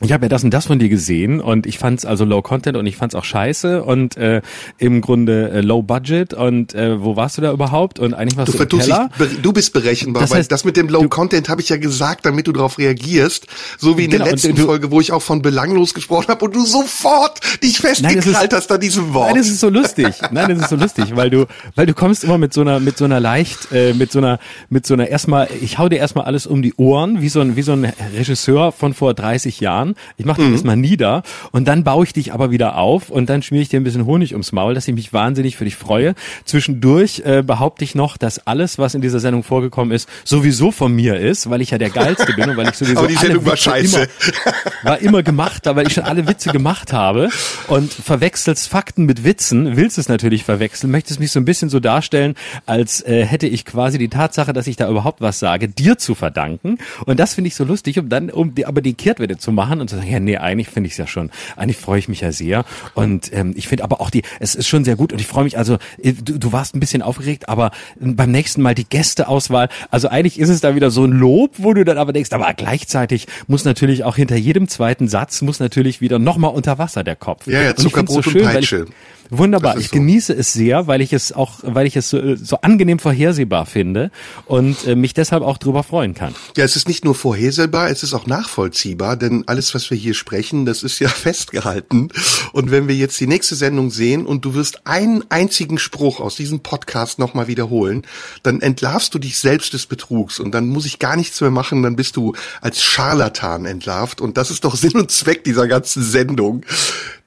ich 0.01 0.11
habe 0.11 0.25
ja 0.25 0.29
das 0.29 0.43
und 0.43 0.51
das 0.53 0.67
von 0.67 0.77
dir 0.77 0.89
gesehen 0.89 1.41
und 1.41 1.65
ich 1.65 1.79
fand's 1.79 2.05
also 2.05 2.23
Low 2.23 2.41
Content 2.43 2.77
und 2.77 2.85
ich 2.85 2.95
fand's 2.97 3.15
auch 3.15 3.23
scheiße 3.23 3.83
und 3.83 4.15
äh, 4.15 4.41
im 4.77 5.01
Grunde 5.01 5.49
äh, 5.49 5.61
Low 5.61 5.81
Budget 5.81 6.35
und 6.35 6.75
äh, 6.75 7.01
wo 7.01 7.15
warst 7.15 7.37
du 7.37 7.41
da 7.41 7.51
überhaupt 7.51 7.97
und 7.99 8.13
eigentlich 8.13 8.37
warst 8.37 8.53
Du 8.53 8.57
du, 8.57 8.63
im 8.63 8.69
dich, 8.69 8.79
Keller. 8.89 9.09
be- 9.17 9.27
du 9.41 9.51
bist 9.53 9.73
berechenbar, 9.73 10.21
Das 10.21 10.29
weil 10.31 10.39
heißt, 10.39 10.51
das 10.51 10.65
mit 10.65 10.77
dem 10.77 10.87
Low 10.87 11.01
du- 11.01 11.09
Content 11.09 11.49
habe 11.49 11.61
ich 11.61 11.69
ja 11.69 11.77
gesagt, 11.77 12.25
damit 12.27 12.45
du 12.47 12.51
darauf 12.51 12.77
reagierst, 12.77 13.47
so 13.79 13.97
wie 13.97 14.05
in 14.05 14.11
Genau, 14.11 14.25
der 14.25 14.33
letzten 14.33 14.53
du- 14.55 14.65
Folge, 14.65 14.91
wo 14.91 15.01
ich 15.01 15.11
auch 15.11 15.21
von 15.23 15.41
belanglos 15.41 15.95
gesprochen 15.95 16.27
habe 16.27 16.45
und 16.45 16.55
du 16.55 16.63
sofort 16.65 17.39
dich 17.63 17.79
festgekrallt 17.79 18.53
hast 18.53 18.71
an 18.71 18.79
diesem 18.79 19.13
Wort. 19.15 19.29
Nein, 19.29 19.37
das 19.37 19.47
ist 19.47 19.59
so 19.61 19.69
lustig. 19.69 20.13
Nein, 20.31 20.49
das 20.49 20.59
ist 20.59 20.69
so 20.69 20.75
lustig, 20.75 21.15
weil 21.15 21.29
du, 21.31 21.45
weil 21.75 21.87
du 21.87 21.93
kommst 21.95 22.23
immer 22.23 22.37
mit 22.37 22.53
so 22.53 22.61
einer, 22.61 22.79
mit 22.79 22.97
so 22.99 23.05
einer 23.05 23.19
leicht, 23.19 23.71
äh, 23.71 23.93
mit 23.93 24.11
so 24.11 24.19
einer, 24.19 24.37
mit 24.69 24.85
so 24.85 24.93
einer 24.93 25.07
erstmal, 25.07 25.47
ich 25.59 25.79
hau 25.79 25.89
dir 25.89 25.97
erstmal 25.97 26.25
alles 26.25 26.45
um 26.45 26.61
die 26.61 26.75
Ohren, 26.75 27.21
wie 27.21 27.29
so 27.29 27.41
ein, 27.41 27.55
wie 27.55 27.63
so 27.63 27.71
ein 27.73 27.91
Regisseur 28.15 28.71
von 28.71 28.93
vor 28.93 29.13
30 29.15 29.59
Jahren. 29.59 29.86
Ich 30.17 30.25
mach 30.25 30.37
dich 30.37 30.45
Mhm. 30.45 30.53
erstmal 30.53 30.77
nieder 30.77 31.23
und 31.51 31.67
dann 31.67 31.83
baue 31.83 32.05
ich 32.05 32.13
dich 32.13 32.33
aber 32.33 32.51
wieder 32.51 32.77
auf 32.77 33.09
und 33.09 33.29
dann 33.29 33.41
schmier 33.41 33.61
ich 33.61 33.69
dir 33.69 33.79
ein 33.79 33.83
bisschen 33.83 34.05
Honig 34.05 34.31
ums 34.33 34.51
Maul, 34.51 34.73
dass 34.73 34.87
ich 34.87 34.93
mich 34.95 35.13
wahnsinnig 35.13 35.57
für 35.57 35.65
dich 35.65 35.75
freue. 35.75 36.15
Zwischendurch 36.45 37.21
äh, 37.25 37.43
behaupte 37.45 37.83
ich 37.83 37.93
noch, 37.95 38.17
dass 38.17 38.47
alles, 38.47 38.77
was 38.79 38.95
in 38.95 39.01
dieser 39.01 39.19
Sendung 39.19 39.43
vorgekommen 39.43 39.93
ist, 39.93 40.07
sowieso 40.23 40.71
von 40.71 40.93
mir 40.95 41.19
ist, 41.19 41.49
weil 41.49 41.61
ich 41.61 41.71
ja 41.71 41.77
der 41.77 41.89
Geilste 41.89 42.33
bin 42.33 42.49
und 42.49 42.57
weil 42.57 42.69
ich 42.69 42.75
sowieso 42.77 42.99
Aber 42.99 43.07
die 43.07 43.15
Sendung 43.15 43.45
war 43.45 43.57
scheiße. 43.57 44.01
Immer, 44.01 44.53
war 44.83 44.99
immer 44.99 45.23
gemacht, 45.23 45.63
weil 45.65 45.87
ich 45.87 45.93
schon 45.93 46.03
alle 46.05 46.27
Witze 46.27 46.51
gemacht 46.51 46.93
habe 46.93 47.29
und 47.67 47.91
verwechselst 47.93 48.67
Fakten 48.69 49.05
mit 49.05 49.23
Witzen, 49.23 49.75
willst 49.77 49.97
es 49.97 50.07
natürlich 50.09 50.43
verwechseln, 50.43 50.91
möchtest 50.91 51.19
mich 51.19 51.31
so 51.31 51.39
ein 51.39 51.45
bisschen 51.45 51.69
so 51.69 51.79
darstellen, 51.79 52.35
als 52.65 53.01
äh, 53.01 53.25
hätte 53.25 53.47
ich 53.47 53.65
quasi 53.65 53.97
die 53.97 54.09
Tatsache, 54.09 54.53
dass 54.53 54.67
ich 54.67 54.75
da 54.77 54.89
überhaupt 54.89 55.21
was 55.21 55.39
sage, 55.39 55.67
dir 55.67 55.97
zu 55.97 56.15
verdanken. 56.15 56.77
Und 57.05 57.19
das 57.19 57.33
finde 57.33 57.49
ich 57.49 57.55
so 57.55 57.63
lustig, 57.63 57.99
um 57.99 58.09
dann 58.09 58.29
um 58.29 58.55
die, 58.55 58.65
aber 58.65 58.81
die 58.81 58.93
Kehrtwende 58.93 59.37
zu 59.37 59.51
machen 59.51 59.76
und 59.81 59.89
zu 59.89 59.95
sagen, 59.97 60.09
ja, 60.09 60.19
nee, 60.19 60.37
eigentlich 60.37 60.69
finde 60.69 60.87
ich 60.87 60.93
es 60.93 60.97
ja 60.97 61.07
schon, 61.07 61.31
eigentlich 61.55 61.77
freue 61.77 61.99
ich 61.99 62.07
mich 62.07 62.21
ja 62.21 62.31
sehr. 62.31 62.65
Und 62.93 63.31
ähm, 63.33 63.53
ich 63.55 63.67
finde 63.67 63.83
aber 63.83 64.01
auch 64.01 64.09
die, 64.09 64.23
es 64.39 64.55
ist 64.55 64.67
schon 64.67 64.83
sehr 64.83 64.95
gut 64.95 65.13
und 65.13 65.19
ich 65.19 65.27
freue 65.27 65.43
mich, 65.43 65.57
also 65.57 65.77
äh, 66.01 66.13
du, 66.13 66.37
du 66.37 66.51
warst 66.51 66.75
ein 66.75 66.79
bisschen 66.79 67.01
aufgeregt, 67.01 67.49
aber 67.49 67.71
beim 67.99 68.31
nächsten 68.31 68.61
Mal 68.61 68.75
die 68.75 68.87
Gästeauswahl, 68.87 69.69
also 69.91 70.07
eigentlich 70.07 70.39
ist 70.39 70.49
es 70.49 70.61
da 70.61 70.75
wieder 70.75 70.91
so 70.91 71.05
ein 71.05 71.11
Lob, 71.11 71.55
wo 71.57 71.73
du 71.73 71.83
dann 71.83 71.97
aber 71.97 72.13
denkst, 72.13 72.31
aber 72.31 72.53
gleichzeitig 72.53 73.27
muss 73.47 73.65
natürlich 73.65 74.03
auch 74.03 74.15
hinter 74.15 74.35
jedem 74.35 74.67
zweiten 74.67 75.07
Satz 75.07 75.41
muss 75.41 75.59
natürlich 75.59 76.01
wieder 76.01 76.19
nochmal 76.19 76.51
unter 76.51 76.77
Wasser 76.77 77.03
der 77.03 77.15
Kopf. 77.15 77.47
Ja, 77.47 77.61
ja, 77.61 77.69
Und 77.69 77.79
Zuckerbrot 77.79 78.27
und 78.27 78.35
weil 78.35 78.43
Peitsche. 78.43 78.85
Wunderbar. 79.29 79.77
Ich 79.77 79.89
so. 79.89 79.93
genieße 79.93 80.33
es 80.33 80.53
sehr, 80.53 80.87
weil 80.87 81.01
ich 81.01 81.13
es 81.13 81.31
auch, 81.31 81.59
weil 81.63 81.85
ich 81.85 81.95
es 81.95 82.09
so, 82.09 82.35
so 82.35 82.57
angenehm 82.61 82.99
vorhersehbar 82.99 83.65
finde 83.65 84.11
und 84.45 84.85
äh, 84.85 84.95
mich 84.95 85.13
deshalb 85.13 85.43
auch 85.43 85.57
drüber 85.57 85.83
freuen 85.83 86.13
kann. 86.13 86.33
Ja, 86.55 86.63
es 86.63 86.75
ist 86.75 86.87
nicht 86.87 87.03
nur 87.05 87.15
vorhersehbar, 87.15 87.89
es 87.89 88.03
ist 88.03 88.13
auch 88.13 88.27
nachvollziehbar, 88.27 89.17
denn 89.17 89.43
alles, 89.47 89.75
was 89.75 89.89
wir 89.89 89.97
hier 89.97 90.13
sprechen, 90.13 90.65
das 90.65 90.83
ist 90.83 90.99
ja 90.99 91.09
festgehalten. 91.27 92.09
Und 92.53 92.71
wenn 92.71 92.87
wir 92.87 92.95
jetzt 92.95 93.19
die 93.19 93.27
nächste 93.27 93.55
Sendung 93.55 93.91
sehen 93.91 94.25
und 94.25 94.45
du 94.45 94.53
wirst 94.53 94.87
einen 94.87 95.23
einzigen 95.29 95.77
Spruch 95.77 96.19
aus 96.19 96.35
diesem 96.35 96.61
Podcast 96.61 97.19
nochmal 97.19 97.47
wiederholen, 97.47 98.03
dann 98.43 98.61
entlarvst 98.61 99.13
du 99.13 99.19
dich 99.19 99.37
selbst 99.37 99.73
des 99.73 99.85
Betrugs 99.85 100.39
und 100.39 100.51
dann 100.51 100.67
muss 100.67 100.85
ich 100.85 100.99
gar 100.99 101.15
nichts 101.15 101.41
mehr 101.41 101.51
machen, 101.51 101.83
dann 101.83 101.95
bist 101.95 102.15
du 102.15 102.33
als 102.61 102.81
Scharlatan 102.81 103.65
entlarvt. 103.65 104.21
Und 104.21 104.37
das 104.37 104.51
ist 104.51 104.63
doch 104.63 104.75
Sinn 104.77 104.95
und 104.95 105.11
Zweck 105.11 105.43
dieser 105.43 105.67
ganzen 105.67 106.03
Sendung, 106.03 106.63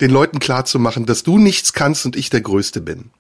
den 0.00 0.10
Leuten 0.10 0.38
klarzumachen, 0.38 1.04
dass 1.04 1.22
du 1.22 1.38
nichts 1.38 1.72
kannst 1.72 1.89
und 2.04 2.16
ich 2.16 2.30
der 2.30 2.40
Größte 2.40 2.80
bin. 2.80 3.10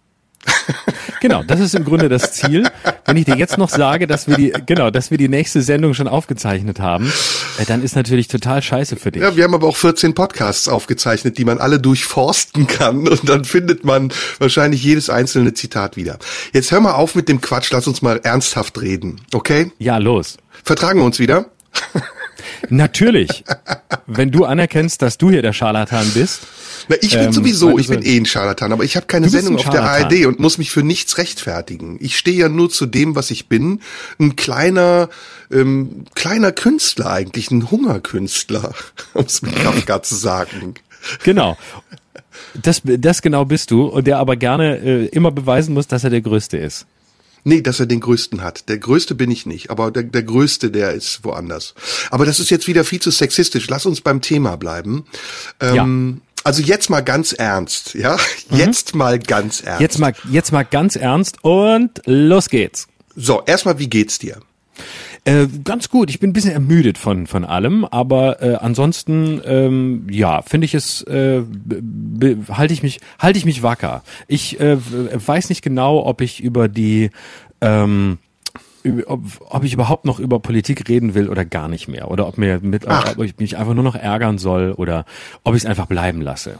Genau, 1.20 1.42
das 1.42 1.60
ist 1.60 1.74
im 1.74 1.84
Grunde 1.84 2.08
das 2.08 2.32
Ziel. 2.32 2.66
Wenn 3.04 3.16
ich 3.18 3.26
dir 3.26 3.36
jetzt 3.36 3.58
noch 3.58 3.68
sage, 3.68 4.06
dass 4.06 4.26
wir 4.26 4.36
die, 4.36 4.52
genau, 4.64 4.90
dass 4.90 5.10
wir 5.10 5.18
die 5.18 5.28
nächste 5.28 5.60
Sendung 5.60 5.92
schon 5.92 6.08
aufgezeichnet 6.08 6.80
haben, 6.80 7.12
äh, 7.58 7.66
dann 7.66 7.82
ist 7.82 7.94
natürlich 7.94 8.28
total 8.28 8.62
scheiße 8.62 8.96
für 8.96 9.10
dich. 9.10 9.22
Ja, 9.22 9.36
wir 9.36 9.44
haben 9.44 9.54
aber 9.54 9.66
auch 9.66 9.76
14 9.76 10.14
Podcasts 10.14 10.66
aufgezeichnet, 10.66 11.36
die 11.36 11.44
man 11.44 11.58
alle 11.58 11.78
durchforsten 11.78 12.66
kann 12.66 13.06
und 13.06 13.28
dann 13.28 13.44
findet 13.44 13.84
man 13.84 14.12
wahrscheinlich 14.38 14.82
jedes 14.82 15.10
einzelne 15.10 15.52
Zitat 15.52 15.96
wieder. 15.96 16.18
Jetzt 16.54 16.72
hör 16.72 16.80
mal 16.80 16.94
auf 16.94 17.14
mit 17.14 17.28
dem 17.28 17.42
Quatsch, 17.42 17.70
lass 17.70 17.86
uns 17.86 18.00
mal 18.00 18.20
ernsthaft 18.22 18.80
reden, 18.80 19.20
okay? 19.34 19.72
Ja, 19.78 19.98
los. 19.98 20.38
Vertragen 20.64 21.00
wir 21.00 21.04
uns 21.04 21.18
wieder? 21.18 21.50
Natürlich. 22.68 23.44
Wenn 24.06 24.30
du 24.30 24.44
anerkennst, 24.44 25.02
dass 25.02 25.18
du 25.18 25.30
hier 25.30 25.42
der 25.42 25.52
Scharlatan 25.52 26.10
bist, 26.14 26.40
Na, 26.88 26.96
ich 27.00 27.12
bin 27.12 27.26
Ähm, 27.26 27.32
sowieso, 27.32 27.78
ich 27.78 27.88
bin 27.88 28.02
eh 28.02 28.16
ein 28.16 28.26
Scharlatan, 28.26 28.72
aber 28.72 28.84
ich 28.84 28.96
habe 28.96 29.06
keine 29.06 29.28
Sendung 29.28 29.56
auf 29.56 29.68
der. 29.68 29.82
ARD 29.82 30.26
und 30.26 30.40
muss 30.40 30.58
mich 30.58 30.70
für 30.70 30.82
nichts 30.82 31.18
rechtfertigen. 31.18 31.98
Ich 32.00 32.16
stehe 32.16 32.36
ja 32.36 32.48
nur 32.48 32.70
zu 32.70 32.86
dem, 32.86 33.14
was 33.14 33.30
ich 33.30 33.48
bin. 33.48 33.80
Ein 34.18 34.36
kleiner, 34.36 35.08
ähm, 35.50 36.04
kleiner 36.14 36.52
Künstler 36.52 37.10
eigentlich, 37.10 37.50
ein 37.50 37.70
Hungerkünstler, 37.70 38.74
um 39.14 39.24
es 39.24 39.42
mit 39.42 39.54
Kafka 39.56 40.02
zu 40.02 40.14
sagen. 40.14 40.74
genau. 41.24 41.56
Das, 42.62 42.82
das 42.84 43.22
genau 43.22 43.44
bist 43.44 43.70
du 43.70 43.84
und 43.86 44.06
der 44.06 44.18
aber 44.18 44.36
gerne 44.36 44.78
äh, 44.78 45.06
immer 45.06 45.30
beweisen 45.30 45.74
muss, 45.74 45.86
dass 45.86 46.04
er 46.04 46.10
der 46.10 46.20
Größte 46.20 46.56
ist. 46.56 46.86
Nee, 47.44 47.60
dass 47.62 47.80
er 47.80 47.86
den 47.86 48.00
größten 48.00 48.42
hat. 48.42 48.68
Der 48.68 48.78
größte 48.78 49.14
bin 49.14 49.30
ich 49.30 49.46
nicht, 49.46 49.70
aber 49.70 49.90
der, 49.90 50.02
der 50.02 50.22
größte, 50.22 50.70
der 50.70 50.92
ist 50.92 51.24
woanders. 51.24 51.74
Aber 52.10 52.26
das 52.26 52.40
ist 52.40 52.50
jetzt 52.50 52.66
wieder 52.68 52.84
viel 52.84 53.00
zu 53.00 53.10
sexistisch. 53.10 53.68
Lass 53.68 53.86
uns 53.86 54.00
beim 54.00 54.20
Thema 54.20 54.56
bleiben. 54.56 55.04
Ähm, 55.60 55.74
Also 56.42 56.62
jetzt 56.62 56.88
mal 56.88 57.02
ganz 57.02 57.32
ernst, 57.32 57.94
ja? 57.94 58.16
Mhm. 58.48 58.56
Jetzt 58.58 58.94
mal 58.94 59.18
ganz 59.18 59.60
ernst. 59.60 59.80
Jetzt 59.80 59.98
mal, 59.98 60.14
jetzt 60.30 60.52
mal 60.52 60.62
ganz 60.64 60.96
ernst 60.96 61.44
und 61.44 62.00
los 62.06 62.48
geht's. 62.48 62.88
So, 63.14 63.42
erstmal, 63.44 63.78
wie 63.78 63.88
geht's 63.88 64.18
dir? 64.18 64.38
Äh, 65.24 65.46
ganz 65.64 65.90
gut. 65.90 66.08
Ich 66.10 66.18
bin 66.18 66.30
ein 66.30 66.32
bisschen 66.32 66.52
ermüdet 66.52 66.96
von 66.96 67.26
von 67.26 67.44
allem, 67.44 67.84
aber 67.84 68.42
äh, 68.42 68.54
ansonsten 68.54 69.40
ähm, 69.44 70.06
ja, 70.10 70.42
finde 70.42 70.64
ich 70.64 70.74
es 70.74 71.02
äh, 71.02 71.42
halte 72.50 72.72
ich 72.72 72.82
mich 72.82 73.00
halte 73.18 73.38
ich 73.38 73.44
mich 73.44 73.62
wacker. 73.62 74.02
Ich 74.28 74.58
äh, 74.60 74.78
weiß 74.80 75.50
nicht 75.50 75.62
genau, 75.62 76.04
ob 76.06 76.20
ich 76.22 76.42
über 76.42 76.68
die 76.68 77.10
ähm, 77.60 78.18
ob, 79.06 79.20
ob 79.40 79.64
ich 79.64 79.74
überhaupt 79.74 80.06
noch 80.06 80.20
über 80.20 80.40
Politik 80.40 80.88
reden 80.88 81.14
will 81.14 81.28
oder 81.28 81.44
gar 81.44 81.68
nicht 81.68 81.86
mehr 81.86 82.10
oder 82.10 82.26
ob 82.26 82.38
mir 82.38 82.60
mit 82.60 82.88
Ach. 82.88 83.14
ob 83.16 83.22
ich 83.22 83.36
mich 83.38 83.58
einfach 83.58 83.74
nur 83.74 83.84
noch 83.84 83.96
ärgern 83.96 84.38
soll 84.38 84.72
oder 84.72 85.04
ob 85.44 85.54
ich 85.54 85.62
es 85.62 85.66
einfach 85.66 85.86
bleiben 85.86 86.22
lasse. 86.22 86.58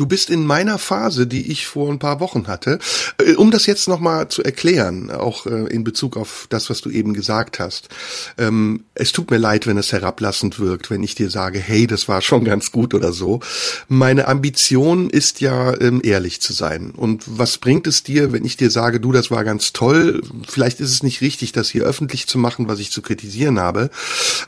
Du 0.00 0.06
bist 0.06 0.30
in 0.30 0.46
meiner 0.46 0.78
Phase, 0.78 1.26
die 1.26 1.52
ich 1.52 1.66
vor 1.66 1.92
ein 1.92 1.98
paar 1.98 2.20
Wochen 2.20 2.46
hatte. 2.46 2.78
Äh, 3.18 3.34
um 3.34 3.50
das 3.50 3.66
jetzt 3.66 3.86
nochmal 3.86 4.28
zu 4.28 4.42
erklären, 4.42 5.10
auch 5.10 5.44
äh, 5.44 5.66
in 5.66 5.84
Bezug 5.84 6.16
auf 6.16 6.46
das, 6.48 6.70
was 6.70 6.80
du 6.80 6.88
eben 6.88 7.12
gesagt 7.12 7.58
hast. 7.58 7.90
Ähm, 8.38 8.84
es 8.94 9.12
tut 9.12 9.30
mir 9.30 9.36
leid, 9.36 9.66
wenn 9.66 9.76
es 9.76 9.92
herablassend 9.92 10.58
wirkt, 10.58 10.90
wenn 10.90 11.02
ich 11.02 11.16
dir 11.16 11.28
sage, 11.28 11.58
hey, 11.58 11.86
das 11.86 12.08
war 12.08 12.22
schon 12.22 12.46
ganz 12.46 12.72
gut 12.72 12.94
oder 12.94 13.12
so. 13.12 13.40
Meine 13.88 14.26
Ambition 14.26 15.10
ist 15.10 15.42
ja, 15.42 15.78
ähm, 15.78 16.00
ehrlich 16.02 16.40
zu 16.40 16.54
sein. 16.54 16.92
Und 16.92 17.24
was 17.26 17.58
bringt 17.58 17.86
es 17.86 18.02
dir, 18.02 18.32
wenn 18.32 18.46
ich 18.46 18.56
dir 18.56 18.70
sage, 18.70 19.00
du, 19.00 19.12
das 19.12 19.30
war 19.30 19.44
ganz 19.44 19.74
toll? 19.74 20.22
Vielleicht 20.48 20.80
ist 20.80 20.92
es 20.92 21.02
nicht 21.02 21.20
richtig, 21.20 21.52
das 21.52 21.68
hier 21.68 21.84
öffentlich 21.84 22.26
zu 22.26 22.38
machen, 22.38 22.68
was 22.68 22.78
ich 22.78 22.90
zu 22.90 23.02
kritisieren 23.02 23.60
habe. 23.60 23.90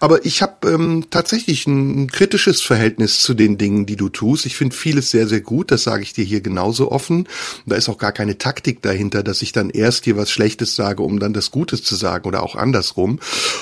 Aber 0.01 0.25
ich 0.25 0.41
habe 0.41 0.71
ähm, 0.71 1.09
tatsächlich 1.11 1.67
ein 1.67 2.11
kritisches 2.11 2.63
Verhältnis 2.63 3.21
zu 3.21 3.35
den 3.35 3.59
Dingen, 3.59 3.85
die 3.85 3.97
du 3.97 4.09
tust. 4.09 4.47
Ich 4.47 4.57
finde 4.57 4.75
vieles 4.75 5.11
sehr, 5.11 5.29
sehr 5.29 5.42
gut, 5.43 5.71
das 5.71 5.83
sage 5.83 6.03
ich 6.03 6.13
dir 6.13 6.25
hier 6.25 6.41
genauso 6.41 6.91
offen. 6.91 7.29
Da 7.67 7.77
ist 7.77 7.89
auch 7.89 7.99
gar 7.99 8.13
keine 8.13 8.39
Taktik 8.39 8.83
dahinter, 8.83 9.23
dass 9.23 9.43
ich 9.43 9.53
dann 9.53 9.71
erst 9.71 10.07
dir 10.07 10.17
was 10.17 10.31
Schlechtes 10.31 10.75
sage, 10.75 11.03
um 11.03 11.21
dann 11.21 11.33
das 11.33 11.51
Gutes 11.51 11.83
zu 11.83 11.95
sagen 11.95 12.27
oder 12.27 12.43
auch 12.43 12.57
andersrum. 12.57 13.19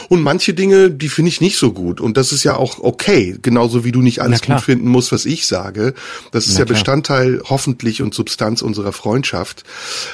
Und 0.08 0.22
manche 0.22 0.54
Dinge, 0.54 0.90
die 0.90 1.08
finde 1.08 1.30
ich 1.30 1.40
nicht 1.40 1.56
so 1.56 1.72
gut. 1.72 2.00
Und 2.00 2.16
das 2.16 2.32
ist 2.32 2.44
ja 2.44 2.56
auch 2.56 2.78
okay, 2.78 3.36
genauso 3.42 3.84
wie 3.84 3.92
du 3.92 4.02
nicht 4.02 4.20
alles 4.22 4.42
gut 4.42 4.60
finden 4.60 4.88
musst, 4.88 5.12
was 5.12 5.24
ich 5.24 5.46
sage. 5.46 5.94
Das 6.32 6.46
ist 6.46 6.54
Na 6.54 6.60
ja 6.60 6.64
klar. 6.64 6.74
Bestandteil 6.74 7.42
hoffentlich 7.44 8.02
und 8.02 8.14
Substanz 8.14 8.62
unserer 8.62 8.92
Freundschaft. 8.92 9.64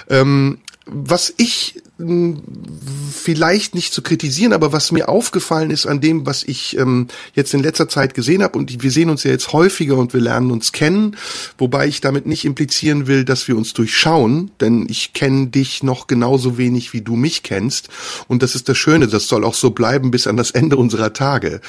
Ähm, 0.08 0.58
was 0.86 1.34
ich 1.36 1.82
vielleicht 1.98 3.74
nicht 3.74 3.94
zu 3.94 4.02
kritisieren, 4.02 4.52
aber 4.52 4.70
was 4.70 4.92
mir 4.92 5.08
aufgefallen 5.08 5.70
ist 5.70 5.86
an 5.86 6.02
dem, 6.02 6.26
was 6.26 6.42
ich 6.42 6.76
ähm, 6.76 7.08
jetzt 7.34 7.54
in 7.54 7.62
letzter 7.62 7.88
Zeit 7.88 8.12
gesehen 8.12 8.42
habe, 8.42 8.58
und 8.58 8.82
wir 8.82 8.90
sehen 8.90 9.08
uns 9.08 9.24
ja 9.24 9.30
jetzt 9.30 9.54
häufiger 9.54 9.96
und 9.96 10.12
wir 10.12 10.20
lernen 10.20 10.50
uns 10.50 10.72
kennen, 10.72 11.16
wobei 11.56 11.86
ich 11.86 12.02
damit 12.02 12.26
nicht 12.26 12.44
implizieren 12.44 13.06
will, 13.06 13.24
dass 13.24 13.48
wir 13.48 13.56
uns 13.56 13.72
durchschauen, 13.72 14.50
denn 14.60 14.86
ich 14.90 15.14
kenne 15.14 15.46
dich 15.46 15.82
noch 15.82 16.06
genauso 16.06 16.58
wenig, 16.58 16.92
wie 16.92 17.00
du 17.00 17.16
mich 17.16 17.42
kennst. 17.42 17.88
Und 18.28 18.42
das 18.42 18.54
ist 18.54 18.68
das 18.68 18.76
Schöne, 18.76 19.06
das 19.06 19.26
soll 19.26 19.42
auch 19.44 19.54
so 19.54 19.70
bleiben 19.70 20.10
bis 20.10 20.26
an 20.26 20.36
das 20.36 20.50
Ende 20.50 20.76
unserer 20.76 21.14
Tage. 21.14 21.62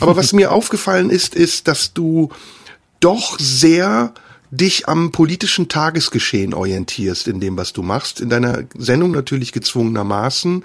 Aber 0.00 0.16
was 0.16 0.32
mir 0.34 0.52
aufgefallen 0.52 1.08
ist, 1.08 1.34
ist, 1.34 1.66
dass 1.66 1.94
du 1.94 2.28
doch 3.00 3.38
sehr 3.38 4.12
dich 4.52 4.86
am 4.86 5.12
politischen 5.12 5.68
Tagesgeschehen 5.68 6.52
orientierst 6.52 7.26
in 7.26 7.40
dem, 7.40 7.56
was 7.56 7.72
du 7.72 7.82
machst. 7.82 8.20
In 8.20 8.28
deiner 8.28 8.64
Sendung 8.76 9.10
natürlich 9.10 9.50
gezwungenermaßen. 9.52 10.62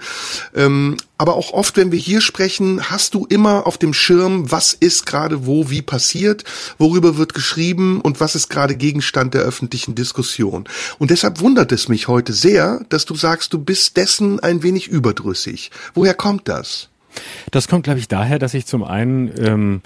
Ähm, 0.54 0.98
aber 1.16 1.36
auch 1.36 1.52
oft, 1.52 1.78
wenn 1.78 1.90
wir 1.90 1.98
hier 1.98 2.20
sprechen, 2.20 2.90
hast 2.90 3.14
du 3.14 3.24
immer 3.26 3.66
auf 3.66 3.78
dem 3.78 3.94
Schirm, 3.94 4.52
was 4.52 4.74
ist 4.74 5.06
gerade 5.06 5.46
wo, 5.46 5.70
wie 5.70 5.80
passiert, 5.80 6.44
worüber 6.76 7.16
wird 7.16 7.32
geschrieben 7.32 8.02
und 8.02 8.20
was 8.20 8.34
ist 8.34 8.50
gerade 8.50 8.76
Gegenstand 8.76 9.32
der 9.32 9.40
öffentlichen 9.40 9.94
Diskussion. 9.94 10.68
Und 10.98 11.10
deshalb 11.10 11.40
wundert 11.40 11.72
es 11.72 11.88
mich 11.88 12.08
heute 12.08 12.34
sehr, 12.34 12.84
dass 12.90 13.06
du 13.06 13.14
sagst, 13.14 13.54
du 13.54 13.58
bist 13.58 13.96
dessen 13.96 14.38
ein 14.38 14.62
wenig 14.62 14.88
überdrüssig. 14.88 15.70
Woher 15.94 16.14
kommt 16.14 16.46
das? 16.46 16.90
Das 17.50 17.68
kommt, 17.68 17.84
glaube 17.84 18.00
ich, 18.00 18.08
daher, 18.08 18.38
dass 18.38 18.52
ich 18.52 18.66
zum 18.66 18.84
einen 18.84 19.32
ähm, 19.42 19.80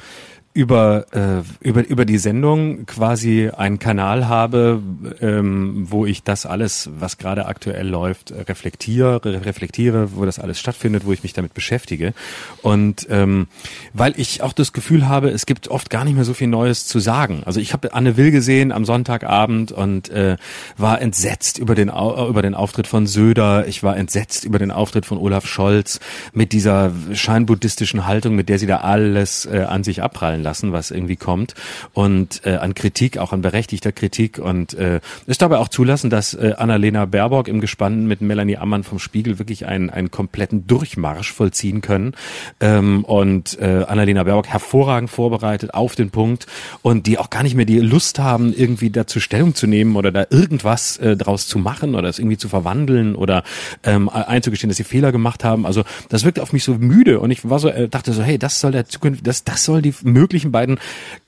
über, 0.55 1.07
äh, 1.13 1.67
über, 1.67 1.87
über 1.87 2.05
die 2.05 2.19
Sendung 2.19 2.85
quasi 2.85 3.49
einen 3.49 3.79
Kanal 3.79 4.29
habe, 4.29 4.83
ähm, 5.21 5.87
wo 5.89 6.05
ich 6.05 6.23
das 6.23 6.45
alles, 6.45 6.91
was 6.99 7.17
gerade 7.17 7.47
aktuell 7.47 7.89
läuft, 7.89 8.33
reflektiere, 8.33 9.25
reflektiere, 9.25 10.15
wo 10.15 10.27
das 10.27 10.39
alles 10.39 10.61
stattfindet, 10.61 11.07
wo 11.07 11.13
ich 11.13 11.23
mich 11.23 11.33
damit 11.33 11.55
beschäftige. 11.55 12.13
Und 12.61 13.07
ähm, 13.09 13.47
weil 13.95 14.13
ich 14.19 14.43
auch 14.43 14.53
das 14.53 14.75
Gefühl 14.75 15.09
habe, 15.09 15.31
es 15.31 15.47
gibt 15.47 15.69
oft 15.69 15.89
gar 15.89 16.05
nicht 16.05 16.17
mehr 16.17 16.25
so 16.25 16.35
viel 16.35 16.49
Neues 16.49 16.87
zu 16.87 16.99
sagen. 16.99 17.43
Also 17.47 17.59
ich 17.59 17.73
habe 17.73 17.95
Anne 17.95 18.19
Will 18.19 18.31
gesehen 18.31 18.73
am 18.73 18.85
Sonntagabend 18.85 19.73
und 19.73 20.11
äh, 20.11 20.37
war 20.77 21.01
entsetzt 21.01 21.57
über 21.57 21.75
den, 21.75 21.89
über 21.89 22.43
den 22.43 22.55
Auftritt 22.55 22.87
von 22.87 23.07
Söder. 23.07 23.67
Ich 23.69 23.83
war 23.83 23.97
entsetzt 23.97 24.45
über 24.45 24.59
den 24.59 24.71
Auftritt 24.71 25.07
von 25.07 25.17
Olaf 25.17 25.47
Scholz 25.47 25.99
mit 26.35 26.53
dieser 26.53 26.93
scheinbuddhistischen 27.15 28.05
Haltung, 28.05 28.35
mit 28.35 28.51
der 28.51 28.59
sie 28.59 28.67
da 28.67 28.79
alles 28.79 29.47
äh, 29.47 29.61
an 29.61 29.83
sich 29.83 30.03
abprallen 30.03 30.42
lassen, 30.43 30.73
was 30.73 30.91
irgendwie 30.91 31.17
kommt. 31.17 31.55
Und 31.93 32.43
äh, 32.45 32.57
an 32.57 32.75
Kritik, 32.75 33.19
auch 33.19 33.33
an 33.33 33.43
berechtigter 33.43 33.93
Kritik. 33.93 34.39
Und 34.39 34.75
äh, 34.75 35.01
ist 35.27 35.43
dabei 35.43 35.59
auch 35.59 35.69
zulassen, 35.69 36.11
dass 36.11 36.35
äh, 36.35 36.55
Annalena 36.57 37.07
Baerbock 37.07 37.49
im 37.49 37.61
Gespann 37.61 38.07
mit 38.07 38.21
Melanie 38.21 38.57
Ammann 38.57 38.85
vom 38.85 38.99
Spiegel 38.99 39.39
wirklich 39.39 39.67
einen, 39.67 39.91
einen 39.91 40.11
kompletten 40.11 40.67
Durchmarsch 40.67 41.33
vollziehen 41.33 41.81
können. 41.81 42.15
Ähm, 42.61 43.05
und 43.05 43.59
äh, 43.61 43.85
Annalena 43.87 44.25
Baerbock 44.25 44.49
hervorragend 44.49 45.11
vorbereitet 45.11 45.75
auf 45.75 45.95
den 45.95 46.11
Punkt. 46.11 46.47
Und 46.83 47.07
die 47.07 47.19
auch 47.19 47.31
gar 47.31 47.43
nicht 47.43 47.55
mehr 47.55 47.65
die 47.67 47.79
Lust 47.79 48.19
haben, 48.19 48.53
irgendwie 48.53 48.91
dazu 48.91 49.21
Stellung 49.21 49.55
zu 49.55 49.67
nehmen 49.67 49.97
oder 49.97 50.13
da 50.13 50.27
irgendwas 50.31 50.97
äh, 50.99 51.17
draus 51.17 51.47
zu 51.47 51.59
machen 51.59 51.95
oder 51.95 52.09
es 52.09 52.19
irgendwie 52.19 52.39
zu 52.39 52.49
verwandeln 52.49 53.15
oder 53.15 53.45
ähm, 53.83 54.09
einzugestehen, 54.09 54.69
dass 54.69 54.77
sie 54.77 54.85
Fehler 54.85 55.13
gemacht 55.13 55.45
haben. 55.45 55.67
Also 55.67 55.85
das 56.09 56.25
wirkte 56.25 56.43
auf 56.43 56.53
mich 56.53 56.65
so 56.65 56.75
müde. 56.75 57.21
Und 57.21 57.31
ich 57.31 57.49
war 57.49 57.59
so, 57.59 57.69
äh, 57.69 57.89
dachte 57.89 58.13
so, 58.13 58.23
hey, 58.23 58.39
das 58.39 58.61
soll 58.61 58.73
der 58.73 58.87
Zukunft, 58.87 59.27
das, 59.27 59.45
das 59.45 59.65
soll 59.65 59.83
die 59.83 59.95
mögliche 60.03 60.32
möglichen 60.33 60.51
beiden 60.51 60.79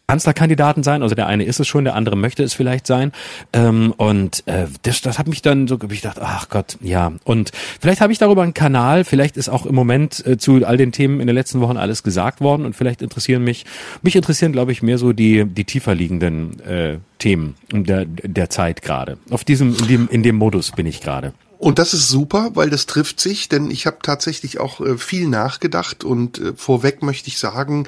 Kanzlerkandidaten 0.07 0.83
sein. 0.83 1.03
Also 1.03 1.15
der 1.15 1.27
eine 1.27 1.45
ist 1.45 1.61
es 1.61 1.69
schon, 1.69 1.85
der 1.85 1.95
andere 1.95 2.17
möchte 2.17 2.43
es 2.43 2.53
vielleicht 2.55 2.87
sein. 2.87 3.13
Ähm, 3.53 3.93
und 3.97 4.43
äh, 4.47 4.67
das, 4.83 5.01
das 5.01 5.19
hat 5.19 5.29
mich 5.29 5.43
dann 5.43 5.67
so 5.67 5.79
ich 5.91 6.01
dachte, 6.03 6.21
ach 6.23 6.49
Gott, 6.49 6.77
ja. 6.81 7.13
Und 7.25 7.53
vielleicht 7.81 8.01
habe 8.01 8.13
ich 8.13 8.19
darüber 8.19 8.43
einen 8.43 8.55
Kanal. 8.55 9.05
Vielleicht 9.05 9.37
ist 9.37 9.49
auch 9.49 9.67
im 9.67 9.75
Moment 9.75 10.27
äh, 10.27 10.37
zu 10.37 10.65
all 10.67 10.77
den 10.77 10.93
Themen 10.93 11.21
in 11.21 11.27
den 11.27 11.35
letzten 11.35 11.61
Wochen 11.61 11.77
alles 11.77 12.03
gesagt 12.03 12.41
worden. 12.41 12.67
Und 12.67 12.75
vielleicht 12.77 13.03
interessieren 13.03 13.45
mich, 13.45 13.65
mich 14.03 14.17
interessieren, 14.17 14.53
glaube 14.53 14.73
ich, 14.73 14.83
mehr 14.83 14.99
so 14.99 15.13
die 15.13 15.45
die 15.45 15.65
tiefer 15.65 15.95
liegenden 15.95 16.61
äh, 16.61 16.99
Themen 17.19 17.55
der 17.73 18.05
der 18.05 18.51
Zeit 18.51 18.83
gerade. 18.83 19.19
Auf 19.31 19.45
diesem 19.45 19.75
in 19.75 19.89
dem 19.89 20.09
in 20.09 20.23
dem 20.23 20.37
Modus 20.37 20.73
bin 20.73 20.87
ich 20.87 21.01
gerade. 21.01 21.33
Und 21.59 21.79
das 21.79 21.95
ist 21.95 22.09
super, 22.09 22.51
weil 22.55 22.71
das 22.71 22.87
trifft 22.87 23.21
sich, 23.21 23.49
denn 23.49 23.71
ich 23.71 23.87
habe 23.87 23.99
tatsächlich 24.03 24.61
auch 24.61 24.81
äh, 24.81 24.99
viel 24.99 25.29
nachgedacht 25.29 26.05
und 26.05 26.39
äh, 26.39 26.53
vorweg 26.57 27.03
möchte 27.03 27.29
ich 27.29 27.39
sagen, 27.39 27.87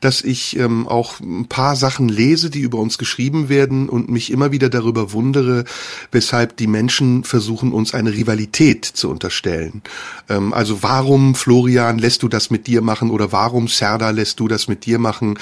dass 0.00 0.22
ich 0.22 0.56
ähm, 0.58 0.86
auch 0.86 1.20
ein 1.20 1.46
paar 1.46 1.76
Sachen 1.76 2.08
lese, 2.08 2.50
die 2.50 2.60
über 2.60 2.78
uns 2.78 2.98
geschrieben 2.98 3.48
werden 3.48 3.88
und 3.88 4.08
mich 4.08 4.30
immer 4.30 4.52
wieder 4.52 4.68
darüber 4.68 5.12
wundere, 5.12 5.64
weshalb 6.12 6.56
die 6.56 6.66
Menschen 6.66 7.24
versuchen, 7.24 7.72
uns 7.72 7.94
eine 7.94 8.12
Rivalität 8.12 8.84
zu 8.84 9.10
unterstellen. 9.10 9.82
Ähm, 10.28 10.52
also 10.52 10.82
warum, 10.82 11.34
Florian, 11.34 11.98
lässt 11.98 12.22
du 12.22 12.28
das 12.28 12.50
mit 12.50 12.66
dir 12.66 12.82
machen 12.82 13.10
oder 13.10 13.32
warum, 13.32 13.68
Serda, 13.68 14.10
lässt 14.10 14.40
du 14.40 14.48
das 14.48 14.68
mit 14.68 14.84
dir 14.86 14.98
machen? 14.98 15.38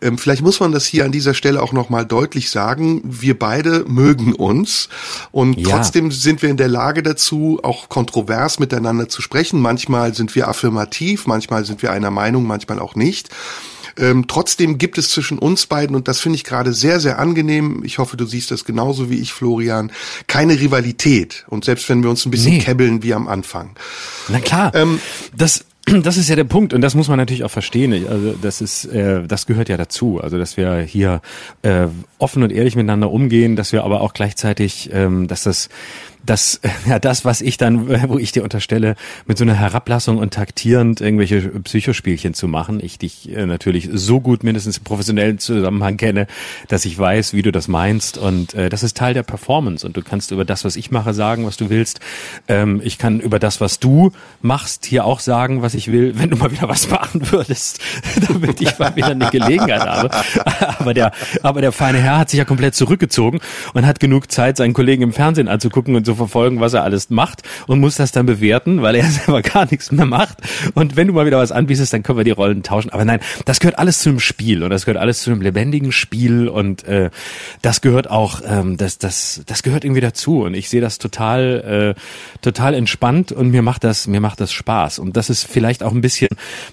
Ähm, 0.00 0.18
vielleicht 0.18 0.42
muss 0.42 0.60
man 0.60 0.72
das 0.72 0.86
hier 0.86 1.04
an 1.04 1.12
dieser 1.12 1.34
Stelle 1.34 1.62
auch 1.62 1.72
nochmal 1.72 2.06
deutlich 2.06 2.50
sagen. 2.50 3.00
Wir 3.04 3.38
beide 3.38 3.84
mögen 3.86 4.34
uns 4.34 4.88
und 5.32 5.58
ja. 5.58 5.68
trotzdem 5.68 6.10
sind 6.10 6.42
wir 6.42 6.50
in 6.50 6.56
der 6.56 6.68
Lage 6.68 7.02
dazu, 7.14 7.60
auch 7.62 7.88
kontrovers 7.88 8.58
miteinander 8.58 9.08
zu 9.08 9.22
sprechen. 9.22 9.60
Manchmal 9.60 10.14
sind 10.14 10.34
wir 10.34 10.48
affirmativ, 10.48 11.26
manchmal 11.26 11.64
sind 11.64 11.82
wir 11.82 11.92
einer 11.92 12.10
Meinung, 12.10 12.44
manchmal 12.44 12.78
auch 12.78 12.94
nicht. 12.94 13.30
Ähm, 13.96 14.26
trotzdem 14.26 14.78
gibt 14.78 14.98
es 14.98 15.10
zwischen 15.10 15.38
uns 15.38 15.66
beiden, 15.66 15.94
und 15.94 16.08
das 16.08 16.20
finde 16.20 16.36
ich 16.36 16.44
gerade 16.44 16.72
sehr, 16.72 16.98
sehr 16.98 17.20
angenehm, 17.20 17.82
ich 17.84 17.98
hoffe, 17.98 18.16
du 18.16 18.26
siehst 18.26 18.50
das 18.50 18.64
genauso 18.64 19.08
wie 19.08 19.20
ich, 19.20 19.32
Florian, 19.32 19.92
keine 20.26 20.58
Rivalität. 20.60 21.44
Und 21.48 21.64
selbst 21.64 21.88
wenn 21.88 22.02
wir 22.02 22.10
uns 22.10 22.26
ein 22.26 22.32
bisschen 22.32 22.54
nee. 22.54 22.58
kebbeln 22.58 23.04
wie 23.04 23.14
am 23.14 23.28
Anfang. 23.28 23.76
Na 24.28 24.40
klar, 24.40 24.74
ähm, 24.74 24.98
das 25.36 25.64
das 26.02 26.16
ist 26.16 26.28
ja 26.28 26.36
der 26.36 26.44
Punkt 26.44 26.72
und 26.72 26.80
das 26.80 26.94
muss 26.94 27.08
man 27.08 27.18
natürlich 27.18 27.44
auch 27.44 27.50
verstehen. 27.50 27.92
Also 28.08 28.34
das 28.40 28.60
ist, 28.60 28.86
äh, 28.86 29.26
das 29.26 29.46
gehört 29.46 29.68
ja 29.68 29.76
dazu. 29.76 30.20
Also 30.20 30.38
dass 30.38 30.56
wir 30.56 30.80
hier 30.80 31.20
äh, 31.62 31.88
offen 32.18 32.42
und 32.42 32.50
ehrlich 32.50 32.74
miteinander 32.74 33.10
umgehen, 33.10 33.54
dass 33.54 33.72
wir 33.72 33.84
aber 33.84 34.00
auch 34.00 34.14
gleichzeitig, 34.14 34.90
ähm, 34.92 35.28
dass 35.28 35.42
das 35.42 35.68
das, 36.24 36.60
ja, 36.86 36.98
das, 36.98 37.24
was 37.24 37.40
ich 37.40 37.56
dann, 37.56 37.88
wo 38.08 38.18
ich 38.18 38.32
dir 38.32 38.42
unterstelle, 38.42 38.96
mit 39.26 39.38
so 39.38 39.44
einer 39.44 39.54
Herablassung 39.54 40.18
und 40.18 40.34
taktierend 40.34 41.00
irgendwelche 41.00 41.40
Psychospielchen 41.40 42.34
zu 42.34 42.48
machen, 42.48 42.80
ich 42.82 42.98
dich 42.98 43.34
äh, 43.34 43.46
natürlich 43.46 43.88
so 43.92 44.20
gut 44.20 44.44
mindestens 44.44 44.78
im 44.78 44.84
professionellen 44.84 45.38
Zusammenhang 45.38 45.96
kenne, 45.96 46.26
dass 46.68 46.84
ich 46.84 46.98
weiß, 46.98 47.34
wie 47.34 47.42
du 47.42 47.52
das 47.52 47.68
meinst 47.68 48.18
und 48.18 48.54
äh, 48.54 48.68
das 48.68 48.82
ist 48.82 48.96
Teil 48.96 49.14
der 49.14 49.22
Performance 49.22 49.86
und 49.86 49.96
du 49.96 50.02
kannst 50.02 50.30
über 50.30 50.44
das, 50.44 50.64
was 50.64 50.76
ich 50.76 50.90
mache, 50.90 51.14
sagen, 51.14 51.46
was 51.46 51.56
du 51.56 51.70
willst. 51.70 52.00
Ähm, 52.48 52.80
ich 52.84 52.98
kann 52.98 53.20
über 53.20 53.38
das, 53.38 53.60
was 53.60 53.78
du 53.78 54.12
machst, 54.42 54.86
hier 54.86 55.04
auch 55.04 55.20
sagen, 55.20 55.62
was 55.62 55.74
ich 55.74 55.90
will, 55.90 56.18
wenn 56.18 56.30
du 56.30 56.36
mal 56.36 56.50
wieder 56.50 56.68
was 56.68 56.90
machen 56.94 57.30
würdest, 57.30 57.80
damit 58.28 58.60
ich 58.60 58.78
mal 58.78 58.94
wieder 58.96 59.08
eine 59.08 59.30
Gelegenheit 59.30 59.82
habe. 59.82 60.10
Aber 60.78 60.94
der, 60.94 61.12
aber 61.42 61.60
der 61.60 61.72
feine 61.72 61.98
Herr 61.98 62.18
hat 62.18 62.30
sich 62.30 62.38
ja 62.38 62.44
komplett 62.44 62.74
zurückgezogen 62.74 63.40
und 63.72 63.86
hat 63.86 64.00
genug 64.00 64.30
Zeit, 64.30 64.56
seinen 64.56 64.74
Kollegen 64.74 65.02
im 65.02 65.12
Fernsehen 65.12 65.48
anzugucken 65.48 65.96
und 65.96 66.04
so 66.06 66.13
verfolgen, 66.14 66.60
was 66.60 66.72
er 66.74 66.82
alles 66.82 67.10
macht 67.10 67.42
und 67.66 67.80
muss 67.80 67.96
das 67.96 68.12
dann 68.12 68.26
bewerten, 68.26 68.82
weil 68.82 68.94
er 68.94 69.04
selber 69.10 69.42
gar 69.42 69.70
nichts 69.70 69.92
mehr 69.92 70.06
macht. 70.06 70.38
Und 70.74 70.96
wenn 70.96 71.06
du 71.06 71.12
mal 71.12 71.26
wieder 71.26 71.38
was 71.38 71.52
anbietest, 71.52 71.92
dann 71.92 72.02
können 72.02 72.18
wir 72.18 72.24
die 72.24 72.30
Rollen 72.30 72.62
tauschen. 72.62 72.90
Aber 72.90 73.04
nein, 73.04 73.20
das 73.44 73.60
gehört 73.60 73.78
alles 73.78 74.00
zu 74.00 74.10
einem 74.10 74.20
Spiel 74.20 74.62
und 74.62 74.70
das 74.70 74.84
gehört 74.84 75.00
alles 75.00 75.22
zu 75.22 75.30
einem 75.30 75.40
lebendigen 75.40 75.92
Spiel 75.92 76.48
und 76.48 76.84
äh, 76.84 77.10
das 77.62 77.80
gehört 77.80 78.10
auch, 78.10 78.40
ähm, 78.46 78.76
das, 78.76 78.98
das, 78.98 79.42
das 79.46 79.62
gehört 79.62 79.84
irgendwie 79.84 80.00
dazu. 80.00 80.42
Und 80.42 80.54
ich 80.54 80.68
sehe 80.68 80.80
das 80.80 80.98
total, 80.98 81.94
äh, 81.96 82.00
total 82.42 82.74
entspannt 82.74 83.32
und 83.32 83.50
mir 83.50 83.62
macht 83.62 83.84
das, 83.84 84.06
mir 84.06 84.20
macht 84.20 84.40
das 84.40 84.52
Spaß. 84.52 84.98
Und 84.98 85.16
das 85.16 85.30
ist 85.30 85.44
vielleicht 85.44 85.82
auch 85.82 85.92
ein 85.92 86.00
bisschen, 86.00 86.28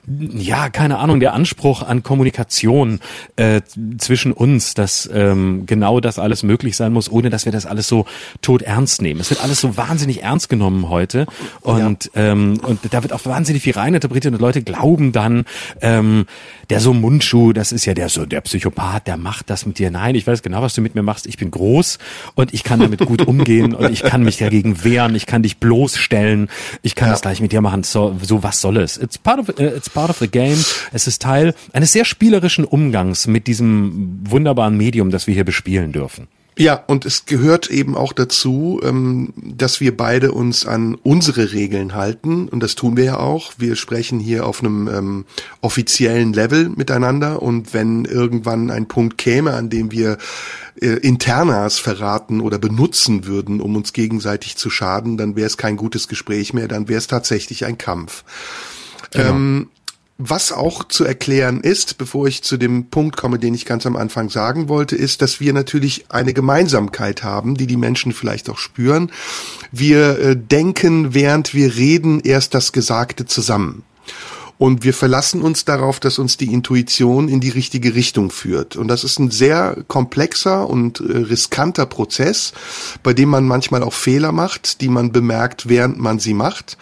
ja, 0.08 0.70
keine 0.70 1.00
Ahnung, 1.00 1.20
der 1.20 1.34
Anspruch 1.34 1.84
an 1.84 2.04
Kommunikation 2.04 3.00
äh, 3.36 3.62
zwischen 3.98 4.32
uns, 4.32 4.74
dass 4.74 5.10
ähm, 5.14 5.66
genau 5.66 6.00
das 6.00 6.20
alles 6.20 6.44
möglich 6.44 6.76
sein 6.76 6.94
muss, 6.94 7.12
ohne 7.12 7.30
dass 7.30 7.46
wir 7.46 7.52
das 7.52 7.66
alles 7.66 7.88
so 7.88 8.06
tot 8.42 8.62
ernst 8.62 9.02
nehmen. 9.02 9.20
Es 9.20 9.31
wird 9.32 9.44
alles 9.44 9.60
so 9.60 9.78
wahnsinnig 9.78 10.22
ernst 10.22 10.50
genommen 10.50 10.90
heute 10.90 11.26
und 11.62 12.12
ja. 12.14 12.32
ähm, 12.32 12.60
und 12.62 12.80
da 12.92 13.02
wird 13.02 13.14
auch 13.14 13.26
wahnsinnig 13.26 13.64
viel 13.64 13.74
reininterpretiert 13.74 14.34
und 14.34 14.40
Leute 14.40 14.62
glauben 14.62 15.12
dann, 15.12 15.46
ähm, 15.82 16.26
der 16.70 16.80
so 16.80 16.94
Mundschuh, 16.94 17.54
das 17.54 17.72
ist 17.72 17.86
ja 17.86 17.94
der 17.94 18.10
so 18.10 18.26
der 18.26 18.42
Psychopath, 18.42 19.08
der 19.08 19.18
macht 19.18 19.50
das 19.50 19.66
mit 19.66 19.80
dir. 19.80 19.90
Nein, 19.92 20.16
ich 20.16 20.28
weiß 20.28 20.44
genau, 20.44 20.62
was 20.62 20.74
du 20.74 20.82
mit 20.82 20.96
mir 20.96 21.04
machst. 21.04 21.26
Ich 21.26 21.38
bin 21.38 21.50
groß 21.52 21.98
und 22.36 22.54
ich 22.54 22.64
kann 22.64 22.80
damit 22.80 23.06
gut 23.06 23.28
umgehen 23.28 23.74
und 23.74 23.92
ich 23.92 24.04
kann 24.04 24.24
mich 24.24 24.38
dagegen 24.38 24.84
wehren. 24.84 25.16
Ich 25.16 25.26
kann 25.26 25.44
dich 25.44 25.58
bloßstellen. 25.58 26.50
Ich 26.82 26.96
kann 26.96 27.08
ja. 27.08 27.14
das 27.14 27.22
gleich 27.22 27.42
mit 27.42 27.52
dir 27.52 27.62
machen. 27.62 27.84
So, 27.84 28.18
so 28.22 28.44
was 28.44 28.62
soll 28.62 28.78
es? 28.78 28.98
It's 28.98 29.18
part 29.18 29.40
of 29.40 29.50
uh, 29.50 29.64
it's 29.64 29.90
part 29.90 30.10
of 30.10 30.18
the 30.20 30.28
game. 30.28 30.58
Es 30.92 31.08
ist 31.08 31.22
Teil 31.22 31.54
eines 31.74 31.92
sehr 31.92 32.06
spielerischen 32.06 32.66
Umgangs 32.66 33.28
mit 33.28 33.48
diesem 33.48 34.20
wunderbaren 34.24 34.76
Medium, 34.78 35.10
das 35.10 35.28
wir 35.28 35.34
hier 35.34 35.46
bespielen 35.46 35.92
dürfen. 35.92 36.28
Ja, 36.62 36.84
und 36.86 37.08
es 37.08 37.26
gehört 37.26 37.72
eben 37.72 37.98
auch 37.98 38.14
dazu, 38.14 38.80
ähm, 38.84 39.34
dass 39.36 39.82
wir 39.82 39.98
beide 39.98 40.32
uns 40.32 40.68
an 40.68 40.94
unsere 40.94 41.54
Regeln 41.54 41.96
halten. 41.96 42.48
Und 42.48 42.62
das 42.62 42.76
tun 42.76 42.96
wir 42.96 43.04
ja 43.04 43.18
auch. 43.18 43.54
Wir 43.58 43.76
sprechen 43.76 44.20
hier 44.20 44.46
auf 44.46 44.60
einem 44.60 44.88
ähm, 44.88 45.26
offiziellen 45.62 46.34
Level 46.34 46.70
miteinander. 46.70 47.42
Und 47.42 47.74
wenn 47.74 48.06
irgendwann 48.06 48.70
ein 48.70 48.88
Punkt 48.88 49.18
käme, 49.18 49.56
an 49.56 49.72
dem 49.72 49.92
wir 49.92 50.20
äh, 50.80 50.90
Internas 50.90 51.80
verraten 51.80 52.42
oder 52.42 52.60
benutzen 52.60 53.26
würden, 53.26 53.60
um 53.60 53.76
uns 53.76 53.92
gegenseitig 53.92 54.56
zu 54.56 54.70
schaden, 54.70 55.18
dann 55.18 55.36
wäre 55.36 55.48
es 55.48 55.58
kein 55.58 55.78
gutes 55.78 56.08
Gespräch 56.08 56.54
mehr, 56.54 56.68
dann 56.68 56.88
wäre 56.88 57.00
es 57.00 57.08
tatsächlich 57.08 57.66
ein 57.66 57.80
Kampf. 57.80 58.24
Genau. 59.10 59.30
Ähm, 59.30 59.70
was 60.30 60.52
auch 60.52 60.88
zu 60.88 61.04
erklären 61.04 61.62
ist, 61.62 61.98
bevor 61.98 62.28
ich 62.28 62.44
zu 62.44 62.58
dem 62.58 62.90
Punkt 62.90 63.18
komme, 63.18 63.40
den 63.40 63.54
ich 63.54 63.66
ganz 63.66 63.86
am 63.86 63.96
Anfang 63.96 64.30
sagen 64.30 64.70
wollte, 64.70 64.96
ist, 64.96 65.22
dass 65.22 65.40
wir 65.40 65.54
natürlich 65.54 66.06
eine 66.10 66.34
Gemeinsamkeit 66.34 67.24
haben, 67.24 67.56
die 67.56 67.68
die 67.68 67.78
Menschen 67.78 68.14
vielleicht 68.14 68.50
auch 68.50 68.58
spüren. 68.58 69.12
Wir 69.72 70.20
äh, 70.20 70.38
denken, 70.38 71.14
während 71.14 71.54
wir 71.54 71.76
reden, 71.76 72.20
erst 72.20 72.54
das 72.54 72.72
Gesagte 72.72 73.26
zusammen. 73.26 73.84
Und 74.62 74.84
wir 74.84 74.94
verlassen 74.94 75.42
uns 75.42 75.66
darauf, 75.66 76.00
dass 76.00 76.20
uns 76.20 76.38
die 76.38 76.54
Intuition 76.54 77.30
in 77.30 77.40
die 77.40 77.50
richtige 77.50 77.96
Richtung 77.96 78.30
führt. 78.30 78.76
Und 78.76 78.90
das 78.90 79.04
ist 79.04 79.18
ein 79.18 79.32
sehr 79.32 79.76
komplexer 79.88 80.70
und 80.70 81.00
äh, 81.00 81.18
riskanter 81.18 81.88
Prozess, 81.88 82.54
bei 83.02 83.16
dem 83.16 83.30
man 83.30 83.48
manchmal 83.48 83.82
auch 83.82 83.94
Fehler 83.94 84.32
macht, 84.32 84.82
die 84.82 84.90
man 84.90 85.12
bemerkt, 85.12 85.68
während 85.68 85.98
man 85.98 86.20
sie 86.20 86.36
macht. 86.36 86.78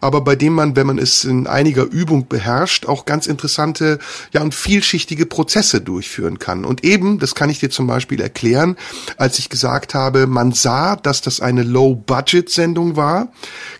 Aber 0.00 0.22
bei 0.22 0.36
dem 0.36 0.54
man, 0.54 0.74
wenn 0.74 0.86
man 0.86 0.96
es 0.96 1.24
in 1.24 1.46
einiger 1.46 1.82
Übung 1.82 2.28
beherrscht, 2.28 2.86
auch 2.86 3.04
ganz 3.04 3.26
interessante, 3.26 3.98
ja, 4.32 4.40
und 4.40 4.54
vielschichtige 4.54 5.26
Prozesse 5.26 5.82
durchführen 5.82 6.38
kann. 6.38 6.64
Und 6.64 6.82
eben, 6.82 7.18
das 7.18 7.34
kann 7.34 7.50
ich 7.50 7.58
dir 7.58 7.68
zum 7.68 7.86
Beispiel 7.86 8.22
erklären, 8.22 8.78
als 9.18 9.38
ich 9.38 9.50
gesagt 9.50 9.92
habe, 9.92 10.26
man 10.26 10.52
sah, 10.52 10.96
dass 10.96 11.20
das 11.20 11.42
eine 11.42 11.62
Low-Budget-Sendung 11.62 12.96
war, 12.96 13.28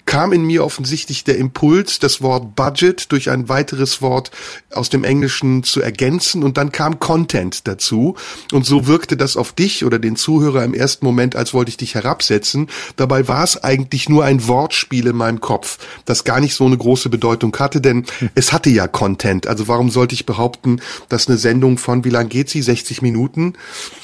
kam 0.04 0.34
in 0.34 0.42
mir 0.42 0.66
offensichtlich 0.66 1.24
der 1.24 1.38
Impuls, 1.38 1.98
das 1.98 2.20
Wort 2.20 2.54
Budget 2.54 3.10
durch 3.10 3.30
ein 3.30 3.37
weiteres 3.48 4.02
Wort 4.02 4.30
aus 4.72 4.88
dem 4.88 5.04
Englischen 5.04 5.62
zu 5.62 5.80
ergänzen 5.80 6.42
und 6.42 6.56
dann 6.56 6.72
kam 6.72 6.98
Content 6.98 7.68
dazu 7.68 8.16
und 8.52 8.66
so 8.66 8.86
wirkte 8.86 9.16
das 9.16 9.36
auf 9.36 9.52
dich 9.52 9.84
oder 9.84 9.98
den 9.98 10.16
Zuhörer 10.16 10.64
im 10.64 10.74
ersten 10.74 11.04
Moment, 11.04 11.36
als 11.36 11.54
wollte 11.54 11.68
ich 11.68 11.76
dich 11.76 11.94
herabsetzen. 11.94 12.68
Dabei 12.96 13.28
war 13.28 13.44
es 13.44 13.62
eigentlich 13.62 14.08
nur 14.08 14.24
ein 14.24 14.48
Wortspiel 14.48 15.06
in 15.06 15.16
meinem 15.16 15.40
Kopf, 15.40 15.78
das 16.04 16.24
gar 16.24 16.40
nicht 16.40 16.54
so 16.54 16.66
eine 16.66 16.76
große 16.76 17.08
Bedeutung 17.10 17.54
hatte, 17.58 17.80
denn 17.80 18.06
hm. 18.18 18.30
es 18.34 18.52
hatte 18.52 18.70
ja 18.70 18.88
Content. 18.88 19.46
Also 19.46 19.68
warum 19.68 19.90
sollte 19.90 20.14
ich 20.14 20.26
behaupten, 20.26 20.80
dass 21.08 21.28
eine 21.28 21.38
Sendung 21.38 21.78
von, 21.78 22.04
wie 22.04 22.10
lang 22.10 22.28
geht 22.28 22.50
sie? 22.50 22.62
60 22.62 23.02
Minuten? 23.02 23.54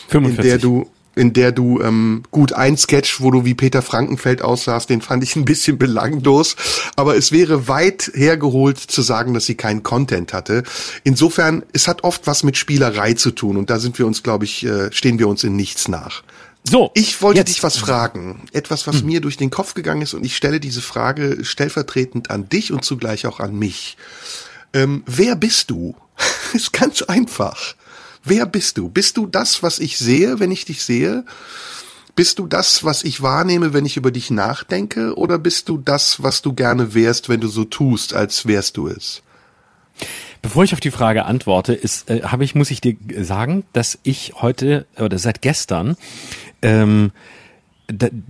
45. 0.09 0.38
In 0.38 0.51
der 0.51 0.59
du 0.59 0.87
in 1.16 1.33
der 1.33 1.53
du 1.53 1.81
ähm, 1.81 2.22
gut 2.31 2.53
ein 2.53 2.77
Sketch, 2.77 3.20
wo 3.20 3.31
du 3.31 3.44
wie 3.44 3.55
Peter 3.55 3.83
Frankenfeld 3.83 4.42
aussahst, 4.42 4.90
den 4.90 5.00
fand 5.00 5.22
ich 5.24 5.37
ein 5.37 5.44
bisschen 5.44 5.79
belanglos, 5.79 6.57
aber 6.96 7.16
es 7.16 7.33
wäre 7.33 7.68
weit 7.68 8.11
hergeholt 8.14 8.79
zu 8.79 9.03
sagen, 9.03 9.35
dass 9.35 9.46
sie 9.46 9.55
keinen 9.55 9.83
Content 9.83 10.33
hatte. 10.33 10.62
Insofern, 11.05 11.62
es 11.72 11.88
hat 11.88 12.05
oft 12.05 12.27
was 12.27 12.42
mit 12.42 12.57
Spielerei 12.57 13.14
zu 13.14 13.31
tun 13.31 13.57
und 13.57 13.70
da 13.70 13.79
sind 13.79 13.98
wir 13.98 14.07
uns, 14.07 14.22
glaube 14.22 14.44
ich, 14.44 14.64
äh, 14.64 14.92
stehen 14.92 15.18
wir 15.18 15.29
uns 15.29 15.44
in 15.44 15.57
nichts 15.57 15.88
nach. 15.88 16.22
So, 16.66 16.90
ich 16.94 17.20
wollte 17.20 17.40
jetzt. 17.40 17.50
dich 17.50 17.62
was 17.62 17.77
fragen, 17.77 18.46
etwas, 18.53 18.87
was 18.87 19.00
hm. 19.00 19.07
mir 19.07 19.20
durch 19.20 19.37
den 19.37 19.50
Kopf 19.50 19.74
gegangen 19.74 20.00
ist 20.00 20.14
und 20.14 20.24
ich 20.24 20.35
stelle 20.35 20.61
diese 20.61 20.81
Frage 20.81 21.44
stellvertretend 21.44 22.31
an 22.31 22.48
dich 22.48 22.72
und 22.72 22.85
zugleich 22.85 23.27
auch 23.27 23.38
an 23.38 23.59
mich. 23.59 23.98
Ähm, 24.72 25.03
wer 25.07 25.37
bist 25.37 25.70
du? 25.70 25.94
ist 26.55 26.72
ganz 26.72 27.03
einfach. 27.03 27.74
Wer 28.24 28.46
bist 28.46 28.78
du? 28.78 28.88
Bist 28.88 29.16
du 29.18 29.26
das, 29.26 29.62
was 29.62 29.78
ich 29.78 29.98
sehe, 29.98 30.40
wenn 30.40 30.50
ich 30.50 30.64
dich 30.64 30.82
sehe? 30.82 31.24
Bist 32.16 32.38
du 32.38 32.46
das, 32.46 32.84
was 32.84 33.04
ich 33.04 33.22
wahrnehme, 33.22 33.74
wenn 33.74 33.84
ich 33.84 33.96
über 33.96 34.10
dich 34.10 34.30
nachdenke? 34.30 35.16
Oder 35.16 35.38
bist 35.38 35.68
du 35.68 35.76
das, 35.76 36.22
was 36.22 36.40
du 36.40 36.54
gerne 36.54 36.94
wärst, 36.94 37.28
wenn 37.28 37.40
du 37.40 37.48
so 37.48 37.64
tust, 37.64 38.14
als 38.14 38.46
wärst 38.46 38.76
du 38.76 38.88
es? 38.88 39.22
Bevor 40.40 40.64
ich 40.64 40.72
auf 40.72 40.80
die 40.80 40.90
Frage 40.90 41.24
antworte, 41.24 41.74
ist, 41.74 42.10
äh, 42.10 42.22
habe 42.22 42.44
ich, 42.44 42.54
muss 42.54 42.70
ich 42.70 42.80
dir 42.80 42.96
sagen, 43.24 43.64
dass 43.72 43.98
ich 44.02 44.34
heute 44.40 44.87
oder 44.98 45.18
seit 45.18 45.42
gestern 45.42 45.96
ähm, 46.62 47.12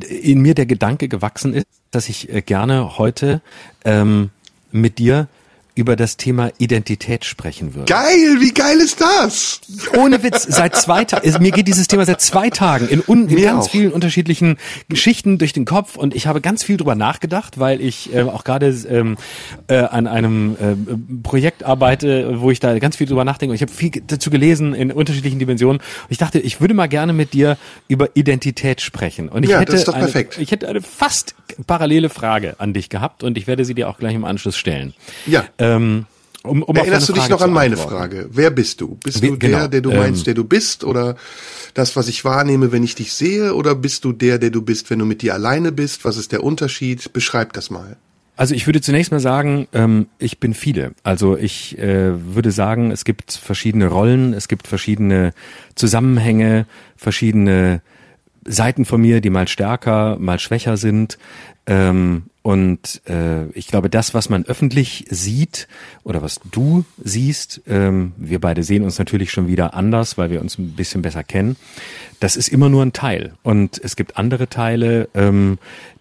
in 0.09 0.41
mir 0.41 0.55
der 0.55 0.67
Gedanke 0.67 1.09
gewachsen 1.09 1.55
ist, 1.55 1.67
dass 1.91 2.09
ich 2.09 2.33
äh, 2.33 2.43
gerne 2.43 2.99
heute 2.99 3.43
ähm, 3.85 4.31
mit 4.73 4.99
dir 4.99 5.29
über 5.77 5.97
das 5.97 6.17
Thema 6.17 6.51
Identität 6.59 7.25
sprechen 7.25 7.75
würde. 7.75 7.93
Geil, 7.93 8.37
wie 8.39 8.53
geil 8.53 8.79
ist 8.79 9.01
das? 9.01 9.61
Ohne 9.97 10.23
Witz, 10.23 10.47
seit 10.49 10.77
zwei 10.77 11.05
Tagen, 11.05 11.43
mir 11.43 11.51
geht 11.51 11.67
dieses 11.67 11.89
Thema 11.89 12.05
seit 12.05 12.21
zwei 12.21 12.49
Tagen 12.49 12.89
in, 12.89 13.03
un, 13.07 13.29
in 13.29 13.43
ganz 13.43 13.67
auch. 13.67 13.71
vielen 13.71 13.93
unterschiedlichen 13.93 14.57
Geschichten 14.89 15.39
durch 15.39 15.53
den 15.53 15.65
Kopf 15.65 15.97
und 15.97 16.15
ich 16.15 16.29
habe 16.29 16.41
ganz 16.41 16.63
viel 16.63 16.77
drüber 16.77 16.95
nachgedacht, 16.95 17.59
weil 17.59 17.81
ich 17.81 18.15
äh, 18.15 18.23
auch 18.23 18.45
gerade 18.45 18.69
ähm, 18.89 19.17
äh, 19.67 19.79
an 19.79 20.07
einem 20.07 20.57
äh, 20.61 21.23
Projekt 21.25 21.65
arbeite, 21.65 22.41
wo 22.41 22.53
ich 22.53 22.61
da 22.61 22.79
ganz 22.79 22.97
viel 22.97 23.09
drüber 23.09 23.25
nachdenke 23.25 23.51
und 23.51 23.57
ich 23.57 23.63
habe 23.63 23.73
viel 23.73 23.91
dazu 24.07 24.31
gelesen 24.31 24.75
in 24.75 24.93
unterschiedlichen 24.93 25.41
Dimensionen 25.41 25.81
und 25.81 26.11
ich 26.11 26.19
dachte, 26.19 26.39
ich 26.39 26.61
würde 26.61 26.75
mal 26.75 26.89
gerne 26.89 27.13
mit 27.13 27.33
dir 27.33 27.59
über 27.89 28.11
Identität 28.15 28.81
sprechen 28.81 29.29
und 29.29 29.43
ich 29.43 29.51
ja, 29.51 29.59
hätte 29.59 29.93
eine, 29.93 30.27
ich 30.39 30.53
hätte 30.53 30.69
eine 30.69 30.83
fast 30.83 31.35
parallele 31.67 32.11
Frage 32.11 32.55
an 32.59 32.73
dich 32.73 32.91
gehabt 32.91 33.25
und 33.25 33.37
ich 33.37 33.49
werde 33.49 33.65
sie 33.65 33.75
dir 33.75 33.89
auch 33.89 33.99
gleich 33.99 34.15
im 34.15 34.25
Anschluss 34.25 34.57
stellen. 34.57 34.95
Ja. 35.27 35.45
Ähm, 35.65 36.07
um, 36.45 36.63
um 36.63 36.77
Erinnerst 36.77 37.09
du 37.09 37.15
dich 37.15 37.29
noch 37.31 37.41
an 37.41 37.53
meine 37.53 37.79
Frage? 37.79 38.29
Wer 38.31 38.51
bist 38.51 38.81
du? 38.83 38.99
Bist 39.03 39.23
du 39.23 39.29
der, 39.29 39.37
genau, 39.39 39.67
der 39.67 39.81
du 39.81 39.91
meinst, 39.91 40.21
ähm, 40.21 40.25
der 40.25 40.35
du 40.35 40.45
bist? 40.45 40.85
Oder 40.85 41.17
das, 41.73 41.97
was 41.97 42.07
ich 42.07 42.23
wahrnehme, 42.25 42.71
wenn 42.71 42.83
ich 42.83 42.95
dich 42.95 43.15
sehe? 43.15 43.55
Oder 43.55 43.75
bist 43.75 44.05
du 44.05 44.13
der, 44.13 44.39
der 44.39 44.51
du 44.51 44.61
bist, 44.61 44.91
wenn 44.91 44.99
du 44.99 45.07
mit 45.07 45.23
dir 45.23 45.33
alleine 45.33 45.73
bist? 45.73 46.05
Was 46.05 46.19
ist 46.19 46.33
der 46.33 46.45
Unterschied? 46.45 47.15
Beschreib 47.15 47.55
das 47.55 47.71
mal. 47.71 47.97
Also 48.37 48.55
ich 48.55 48.67
würde 48.67 48.83
zunächst 48.83 49.11
mal 49.11 49.21
sagen, 49.21 49.69
ähm, 49.73 50.09
ich 50.19 50.39
bin 50.39 50.53
viele. 50.53 50.93
Also 51.03 51.39
ich 51.39 51.79
äh, 51.79 52.35
würde 52.35 52.51
sagen, 52.51 52.91
es 52.91 53.05
gibt 53.05 53.33
verschiedene 53.33 53.87
Rollen, 53.87 54.35
es 54.35 54.49
gibt 54.49 54.67
verschiedene 54.67 55.33
Zusammenhänge, 55.77 56.67
verschiedene 56.97 57.81
Seiten 58.45 58.85
von 58.85 59.01
mir, 59.01 59.21
die 59.21 59.31
mal 59.31 59.49
stärker, 59.49 60.19
mal 60.19 60.39
schwächer 60.39 60.77
sind. 60.77 61.17
Ähm, 61.67 62.25
und 62.43 63.01
äh, 63.09 63.47
ich 63.53 63.69
glaube, 63.69 63.89
das, 63.89 64.13
was 64.13 64.29
man 64.29 64.45
öffentlich 64.45 65.07
sieht 65.09 65.67
oder 66.03 66.21
was 66.21 66.41
du 66.51 66.85
siehst, 67.03 67.63
ähm, 67.67 68.13
wir 68.19 68.39
beide 68.39 68.63
sehen 68.63 68.83
uns 68.83 68.99
natürlich 68.99 69.31
schon 69.31 69.49
wieder 69.49 69.73
anders, 69.73 70.19
weil 70.19 70.29
wir 70.29 70.43
uns 70.43 70.59
ein 70.59 70.77
bisschen 70.77 71.01
besser 71.01 71.25
kennen. 71.25 71.57
Das 72.21 72.37
ist 72.37 72.49
immer 72.49 72.69
nur 72.69 72.85
ein 72.85 72.93
Teil. 72.93 73.33
Und 73.43 73.81
es 73.83 73.97
gibt 73.97 74.19
andere 74.19 74.51
Teile, 74.51 75.09
ähm, 75.15 75.59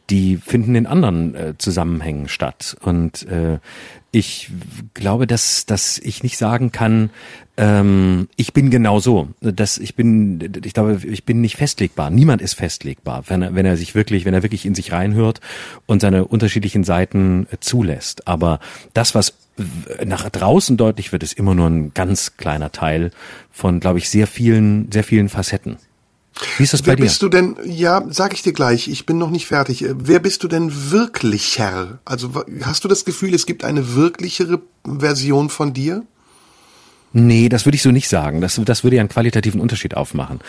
die 0.09 0.37
finden 0.37 0.75
in 0.75 0.85
anderen 0.85 1.35
äh, 1.35 1.53
Zusammenhängen 1.57 2.27
statt. 2.27 2.75
Und 2.81 3.27
äh, 3.27 3.59
ich 4.11 4.51
glaube, 4.93 5.25
dass, 5.25 5.65
dass 5.65 5.97
ich 5.97 6.23
nicht 6.23 6.37
sagen 6.37 6.71
kann, 6.71 7.09
ähm, 7.57 8.27
ich 8.35 8.53
bin 8.53 8.69
genau 8.69 8.99
so. 8.99 9.29
Dass 9.41 9.77
ich 9.77 9.95
bin, 9.95 10.61
ich 10.63 10.73
glaube, 10.73 11.01
ich 11.03 11.23
bin 11.23 11.41
nicht 11.41 11.55
festlegbar. 11.55 12.09
Niemand 12.09 12.41
ist 12.41 12.53
festlegbar, 12.53 13.23
wenn 13.27 13.41
er, 13.41 13.55
wenn 13.55 13.65
er 13.65 13.77
sich 13.77 13.95
wirklich, 13.95 14.25
wenn 14.25 14.33
er 14.33 14.43
wirklich 14.43 14.65
in 14.65 14.75
sich 14.75 14.91
reinhört 14.91 15.39
und 15.85 16.01
seine 16.01 16.25
unterschiedlichen 16.25 16.83
Seiten 16.83 17.47
äh, 17.51 17.57
zulässt. 17.59 18.27
Aber 18.27 18.59
das, 18.93 19.15
was 19.15 19.33
nach 20.03 20.29
draußen 20.29 20.77
deutlich 20.77 21.11
wird, 21.11 21.23
ist 21.23 21.33
immer 21.33 21.55
nur 21.55 21.67
ein 21.67 21.93
ganz 21.93 22.37
kleiner 22.37 22.71
Teil 22.71 23.11
von, 23.51 23.79
glaube 23.79 23.99
ich, 23.99 24.09
sehr 24.09 24.27
vielen, 24.27 24.91
sehr 24.91 25.03
vielen 25.03 25.29
Facetten. 25.29 25.77
Wie 26.57 26.63
ist 26.63 26.73
das 26.73 26.85
Wer 26.85 26.93
bei 26.93 26.95
dir? 26.95 27.03
bist 27.03 27.21
du 27.21 27.29
denn, 27.29 27.57
ja, 27.65 28.03
sag 28.09 28.33
ich 28.33 28.41
dir 28.41 28.53
gleich, 28.53 28.87
ich 28.87 29.05
bin 29.05 29.17
noch 29.17 29.29
nicht 29.29 29.47
fertig. 29.47 29.83
Äh, 29.83 29.93
wer 29.97 30.19
bist 30.19 30.43
du 30.43 30.47
denn 30.47 30.91
wirklicher? 30.91 31.99
Also 32.05 32.31
hast 32.63 32.83
du 32.83 32.87
das 32.87 33.05
Gefühl, 33.05 33.33
es 33.33 33.45
gibt 33.45 33.63
eine 33.63 33.95
wirklichere 33.95 34.61
Version 34.85 35.49
von 35.49 35.73
dir? 35.73 36.03
Nee, 37.13 37.47
das 37.47 37.65
würde 37.65 37.75
ich 37.75 37.83
so 37.83 37.91
nicht 37.91 38.09
sagen. 38.09 38.41
Das, 38.41 38.59
das 38.65 38.83
würde 38.83 38.95
ja 38.95 39.01
einen 39.01 39.09
qualitativen 39.09 39.61
Unterschied 39.61 39.95
aufmachen. 39.95 40.39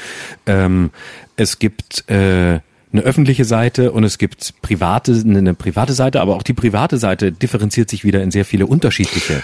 Ähm, 0.47 0.91
es 1.37 1.59
gibt 1.59 2.09
äh, 2.09 2.61
eine 2.95 3.03
öffentliche 3.03 3.45
Seite 3.45 3.91
und 3.91 4.05
es 4.05 4.19
gibt 4.19 4.55
private, 4.63 5.13
eine 5.27 5.53
private 5.55 5.93
Seite, 5.93 6.21
aber 6.21 6.37
auch 6.37 6.45
die 6.45 6.53
private 6.53 6.97
Seite 6.97 7.33
differenziert 7.33 7.91
sich 7.91 8.05
wieder 8.05 8.23
in 8.23 8.31
sehr 8.31 8.45
viele 8.45 8.67
unterschiedliche. 8.67 9.43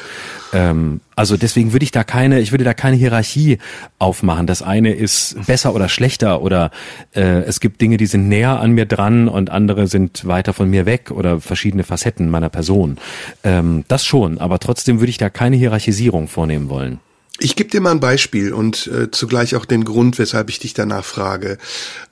Ähm, 0.52 1.00
also 1.16 1.36
deswegen 1.36 1.72
würde 1.72 1.82
ich 1.82 1.90
da 1.90 2.04
keine, 2.04 2.40
ich 2.40 2.52
würde 2.52 2.62
da 2.62 2.74
keine 2.74 2.96
Hierarchie 2.96 3.58
aufmachen. 3.98 4.46
Das 4.46 4.62
eine 4.62 4.94
ist 4.94 5.36
besser 5.46 5.74
oder 5.74 5.88
schlechter 5.88 6.42
oder 6.42 6.70
äh, 7.12 7.42
es 7.42 7.58
gibt 7.58 7.80
Dinge, 7.80 7.96
die 7.96 8.06
sind 8.06 8.28
näher 8.28 8.60
an 8.60 8.70
mir 8.70 8.86
dran 8.86 9.28
und 9.28 9.50
andere 9.50 9.88
sind 9.88 10.26
weiter 10.26 10.52
von 10.52 10.70
mir 10.70 10.86
weg 10.86 11.10
oder 11.10 11.40
verschiedene 11.40 11.82
Facetten 11.82 12.30
meiner 12.30 12.50
Person. 12.50 12.98
Ähm, 13.42 13.84
das 13.88 14.04
schon, 14.04 14.38
aber 14.38 14.60
trotzdem 14.60 15.00
würde 15.00 15.10
ich 15.10 15.18
da 15.18 15.28
keine 15.28 15.56
Hierarchisierung 15.56 16.28
vornehmen 16.28 16.68
wollen. 16.68 17.00
Ich 17.42 17.56
gebe 17.56 17.70
dir 17.70 17.80
mal 17.80 17.92
ein 17.92 18.00
Beispiel 18.00 18.52
und 18.52 18.86
äh, 18.88 19.10
zugleich 19.10 19.56
auch 19.56 19.64
den 19.64 19.84
Grund, 19.84 20.18
weshalb 20.18 20.50
ich 20.50 20.58
dich 20.58 20.74
danach 20.74 21.06
frage. 21.06 21.56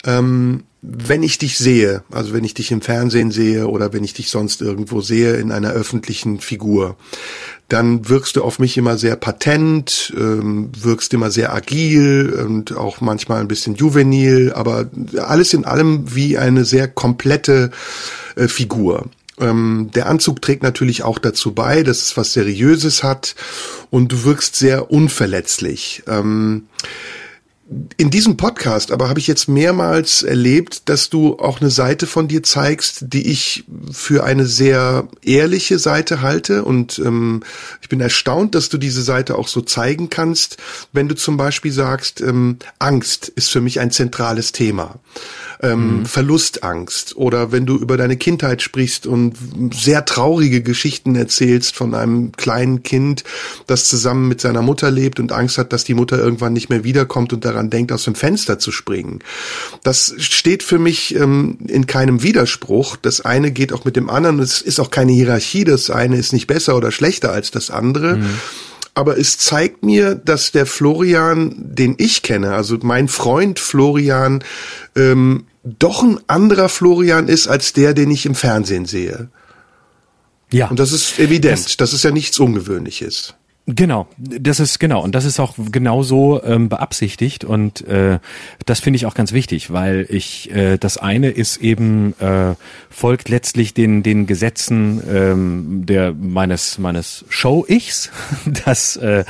Ähm, 0.07 0.65
wenn 0.81 1.23
ich 1.23 1.37
dich 1.37 1.59
sehe, 1.59 2.03
also 2.11 2.33
wenn 2.33 2.45
ich 2.45 2.55
dich 2.55 2.71
im 2.71 2.81
Fernsehen 2.81 3.31
sehe 3.31 3.69
oder 3.69 3.93
wenn 3.93 4.05
ich 4.05 4.15
dich 4.15 4.31
sonst 4.31 4.63
irgendwo 4.63 5.03
sehe 5.03 5.35
in 5.35 5.53
einer 5.53 5.73
öffentlichen 5.73 6.41
Figur, 6.41 6.97
dann 7.69 8.09
wirkst 8.09 8.37
du 8.37 8.43
auf 8.43 8.59
mich 8.59 8.79
immer 8.79 8.97
sehr 8.97 9.17
patent, 9.17 10.15
ähm, 10.17 10.71
wirkst 10.81 11.13
immer 11.13 11.31
sehr 11.31 11.53
agil 11.53 12.33
und 12.47 12.75
auch 12.75 13.03
manchmal 13.03 13.41
ein 13.41 13.49
bisschen 13.49 13.75
juvenil, 13.75 14.53
aber 14.55 14.89
alles 15.19 15.53
in 15.53 15.67
allem 15.67 16.15
wie 16.15 16.39
eine 16.39 16.65
sehr 16.65 16.89
komplette 16.89 17.71
äh, 18.37 18.49
Figur. 18.49 19.11
Ähm, 19.41 19.91
der 19.95 20.07
Anzug 20.07 20.43
trägt 20.43 20.63
natürlich 20.63 21.03
auch 21.03 21.19
dazu 21.19 21.53
bei, 21.53 21.83
dass 21.83 22.03
es 22.03 22.17
was 22.17 22.33
Seriöses 22.33 23.03
hat 23.03 23.35
und 23.91 24.13
du 24.13 24.25
wirkst 24.25 24.57
sehr 24.57 24.91
unverletzlich. 24.91 26.03
Ähm, 26.07 26.69
in 27.99 28.09
diesem 28.11 28.39
Podcast 28.39 28.93
aber 28.93 29.11
habe 29.11 29.21
ich 29.21 29.27
jetzt 29.27 29.47
mehrmals 29.47 30.23
erlebt, 30.23 30.89
dass 30.89 31.11
du 31.11 31.39
auch 31.39 31.61
eine 31.61 31.71
Seite 31.71 32.07
von 32.07 32.27
dir 32.27 32.43
zeigst, 32.43 33.13
die 33.13 33.31
ich 33.31 33.65
für 33.91 34.25
eine 34.25 34.47
sehr 34.47 35.07
ehrliche 35.23 35.79
Seite 35.79 36.23
halte. 36.23 36.65
Und 36.65 36.99
ähm, 36.99 37.43
ich 37.83 37.91
bin 37.91 38.01
erstaunt, 38.01 38.55
dass 38.55 38.71
du 38.71 38.79
diese 38.79 39.03
Seite 39.03 39.37
auch 39.37 39.49
so 39.49 39.61
zeigen 39.61 40.09
kannst, 40.09 40.57
wenn 40.93 41.09
du 41.09 41.15
zum 41.15 41.37
Beispiel 41.37 41.73
sagst, 41.73 42.23
ähm, 42.23 42.57
Angst 42.79 43.29
ist 43.29 43.51
für 43.51 43.61
mich 43.61 43.81
ein 43.81 43.91
zentrales 43.91 44.53
Thema 44.53 44.99
ähm, 45.61 46.01
mhm. 46.01 46.07
Verlustangst 46.07 47.17
oder 47.17 47.53
wenn 47.53 47.67
du 47.67 47.77
über 47.77 47.97
deine 47.97 48.17
Kindheit 48.17 48.63
sprichst 48.63 49.07
und 49.07 49.37
sehr 49.75 50.05
traurige 50.05 50.63
Geschichten 50.63 51.17
erzählst 51.17 51.75
von 51.75 51.95
einem 51.95 52.33
kleinen 52.33 52.83
Kind, 52.83 53.25
das 53.67 53.89
zusammen 53.89 54.29
mit 54.29 54.41
seiner 54.41 54.63
Mutter 54.63 54.91
lebt 54.91 55.21
und 55.21 55.33
Angst 55.33 55.59
hat, 55.59 55.73
dass 55.73 55.85
die 55.85 55.95
Mutter 55.95 56.19
irgendwann 56.19 56.53
nicht 56.53 56.71
mehr 56.71 56.85
wiederkommt 56.85 57.33
und 57.33 57.45
daran 57.45 57.58
denkt, 57.63 57.93
aus 57.93 58.05
dem 58.05 58.15
Fenster 58.15 58.59
zu 58.59 58.73
springen. 58.73 59.21
Das 59.83 60.15
steht 60.19 60.63
für 60.63 60.79
mich 60.79 61.15
ähm, 61.15 61.59
in 61.67 61.87
keinem 61.87 62.23
Widerspruch. 62.23 62.97
Das 62.97 63.21
eine 63.21 63.51
geht 63.51 63.73
auch 63.73 63.85
mit 63.85 63.97
dem 63.97 64.09
anderen. 64.09 64.39
Es 64.39 64.61
ist 64.63 64.81
auch 64.81 64.91
keine 64.91 65.13
Hierarchie. 65.13 65.65
Das 65.65 65.91
eine 65.91 66.17
ist 66.17 66.33
nicht 66.33 66.47
besser 66.47 66.77
oder 66.77 66.93
schlechter 66.93 67.33
als 67.33 67.51
das 67.51 67.71
andere. 67.71 68.17
Mhm 68.17 68.39
aber 68.99 69.17
es 69.17 69.39
zeigt 69.39 69.85
mir, 69.85 70.17
dass 70.17 70.51
der 70.51 70.67
Florian, 70.67 71.55
den 71.57 71.95
ich 71.99 72.23
kenne, 72.23 72.55
also 72.55 72.79
mein 72.83 73.07
Freund 73.07 73.61
Florian, 73.61 74.43
ähm, 74.97 75.45
doch 75.63 76.03
ein 76.03 76.19
anderer 76.27 76.69
Florian 76.69 77.29
ist 77.29 77.47
als 77.47 77.73
der, 77.73 77.95
den 77.95 78.11
ich 78.11 78.27
im 78.27 78.35
Fernsehen 78.35 78.87
sehe. 78.87 79.29
Ja. 80.53 80.67
Und 80.67 80.81
das 80.81 80.91
ist 80.91 81.17
evident. 81.21 81.65
Das, 81.65 81.77
das 81.77 81.93
ist 81.93 82.03
ja 82.03 82.11
nichts 82.11 82.41
Ungewöhnliches. 82.41 83.35
Genau, 83.71 84.07
das 84.17 84.61
ist 84.61 84.79
genau. 84.79 85.03
Und 85.03 85.15
das 85.15 85.27
ist 85.27 85.39
auch 85.39 85.55
genauso 85.71 86.43
ähm, 86.43 86.71
beabsichtigt. 86.71 87.45
Und 87.45 87.87
äh, 87.87 88.19
das 88.65 88.81
finde 88.81 88.97
ich 88.97 89.05
auch 89.05 89.13
ganz 89.13 89.33
wichtig, 89.33 89.71
weil 89.71 90.07
ich 90.09 90.51
äh, 90.53 90.79
das 90.79 90.97
eine 90.97 91.29
ist 91.29 91.59
eben 91.59 92.19
äh, 92.19 92.55
folgt 92.89 93.29
letztlich 93.29 93.75
den 93.75 94.03
den 94.03 94.27
Gesetzen 94.27 95.03
ähm, 95.07 95.83
der 95.85 96.15
meines 96.15 96.79
meines 96.79 97.27
Show 97.29 97.67
ichs, 97.69 98.11
das 98.65 98.97
äh, 98.97 99.27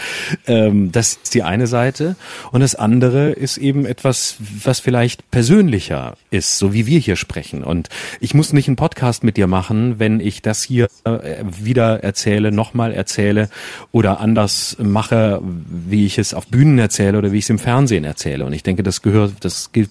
ähm, 0.46 0.92
das 0.92 1.14
ist 1.14 1.34
die 1.34 1.42
eine 1.42 1.66
Seite. 1.66 2.14
Und 2.52 2.60
das 2.60 2.76
andere 2.76 3.30
ist 3.30 3.58
eben 3.58 3.86
etwas, 3.86 4.36
was 4.38 4.78
vielleicht 4.78 5.32
persönlicher 5.32 6.16
ist, 6.30 6.58
so 6.58 6.72
wie 6.72 6.86
wir 6.86 7.00
hier 7.00 7.16
sprechen. 7.16 7.64
Und 7.64 7.88
ich 8.20 8.34
muss 8.34 8.52
nicht 8.52 8.68
einen 8.68 8.76
Podcast 8.76 9.24
mit 9.24 9.36
dir 9.36 9.48
machen, 9.48 9.98
wenn 9.98 10.20
ich 10.20 10.42
das 10.42 10.62
hier 10.62 10.86
äh, 11.02 11.42
wieder 11.42 12.04
erzähle, 12.04 12.52
nochmal 12.52 12.92
erzähle 12.92 13.50
oder 13.90 14.20
anders 14.28 14.76
mache, 14.78 15.40
wie 15.42 16.06
ich 16.06 16.18
es 16.18 16.34
auf 16.34 16.46
Bühnen 16.46 16.78
erzähle 16.78 17.18
oder 17.18 17.32
wie 17.32 17.38
ich 17.38 17.44
es 17.44 17.50
im 17.50 17.58
Fernsehen 17.58 18.04
erzähle. 18.04 18.44
Und 18.44 18.52
ich 18.52 18.62
denke, 18.62 18.82
das 18.82 19.02
gehört, 19.02 19.32
das 19.40 19.72
gilt 19.72 19.90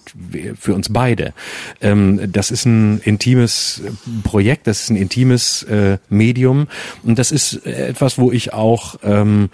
für 0.58 0.74
uns 0.74 0.92
beide. 0.92 1.32
Ähm, 1.80 2.20
das 2.32 2.50
ist 2.50 2.64
ein 2.64 3.00
intimes 3.00 3.82
Projekt, 4.22 4.66
das 4.66 4.82
ist 4.82 4.90
ein 4.90 4.96
intimes 4.96 5.64
äh, 5.64 5.98
Medium 6.08 6.68
und 7.02 7.18
das 7.18 7.32
ist 7.32 7.66
etwas, 7.66 8.18
wo 8.18 8.32
ich 8.32 8.52
auch, 8.52 8.96
ähm, 9.02 9.50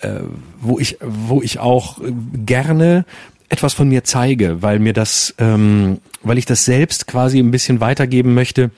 äh, 0.00 0.20
wo 0.60 0.78
ich, 0.78 0.98
wo 1.00 1.42
ich 1.42 1.58
auch 1.58 1.98
gerne 2.44 3.04
etwas 3.48 3.74
von 3.74 3.88
mir 3.88 4.04
zeige, 4.04 4.62
weil 4.62 4.78
mir 4.78 4.92
das, 4.92 5.34
ähm, 5.38 5.98
weil 6.22 6.38
ich 6.38 6.46
das 6.46 6.64
selbst 6.64 7.06
quasi 7.06 7.38
ein 7.38 7.50
bisschen 7.50 7.80
weitergeben 7.80 8.34
möchte 8.34 8.70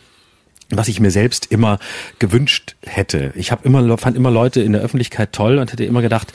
was 0.71 0.89
ich 0.89 1.01
mir 1.01 1.11
selbst 1.11 1.47
immer 1.47 1.79
gewünscht 2.19 2.77
hätte. 2.85 3.33
Ich 3.37 3.51
habe 3.51 3.67
immer 3.67 3.97
fand 3.97 4.17
immer 4.17 4.31
Leute 4.31 4.61
in 4.61 4.73
der 4.73 4.83
Öffentlichkeit 4.83 5.33
toll 5.33 5.59
und 5.59 5.73
hätte 5.73 5.85
immer 5.85 6.03
gedacht, 6.03 6.33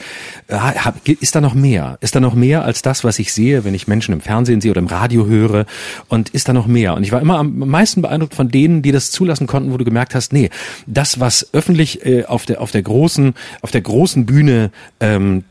ah, 0.48 0.92
ist 1.04 1.36
da 1.36 1.40
noch 1.40 1.54
mehr? 1.54 1.98
Ist 2.00 2.16
da 2.16 2.20
noch 2.20 2.34
mehr 2.34 2.64
als 2.64 2.82
das, 2.82 3.04
was 3.04 3.20
ich 3.20 3.32
sehe, 3.32 3.64
wenn 3.64 3.74
ich 3.74 3.86
Menschen 3.86 4.12
im 4.12 4.20
Fernsehen 4.20 4.60
sehe 4.60 4.72
oder 4.72 4.80
im 4.80 4.88
Radio 4.88 5.26
höre? 5.26 5.66
Und 6.08 6.30
ist 6.30 6.48
da 6.48 6.52
noch 6.52 6.66
mehr? 6.66 6.94
Und 6.94 7.04
ich 7.04 7.12
war 7.12 7.20
immer 7.20 7.38
am 7.38 7.58
meisten 7.58 8.02
beeindruckt 8.02 8.34
von 8.34 8.48
denen, 8.48 8.82
die 8.82 8.90
das 8.90 9.12
zulassen 9.12 9.46
konnten, 9.46 9.72
wo 9.72 9.76
du 9.76 9.84
gemerkt 9.84 10.16
hast, 10.16 10.32
nee, 10.32 10.50
das, 10.86 11.20
was 11.20 11.54
öffentlich 11.54 12.04
äh, 12.04 12.24
auf 12.24 12.44
der 12.44 12.60
auf 12.60 12.72
der 12.72 12.82
großen 12.82 13.34
auf 13.62 13.70
der 13.70 13.82
großen 13.82 14.26
Bühne 14.26 14.70
ähm, 14.98 15.44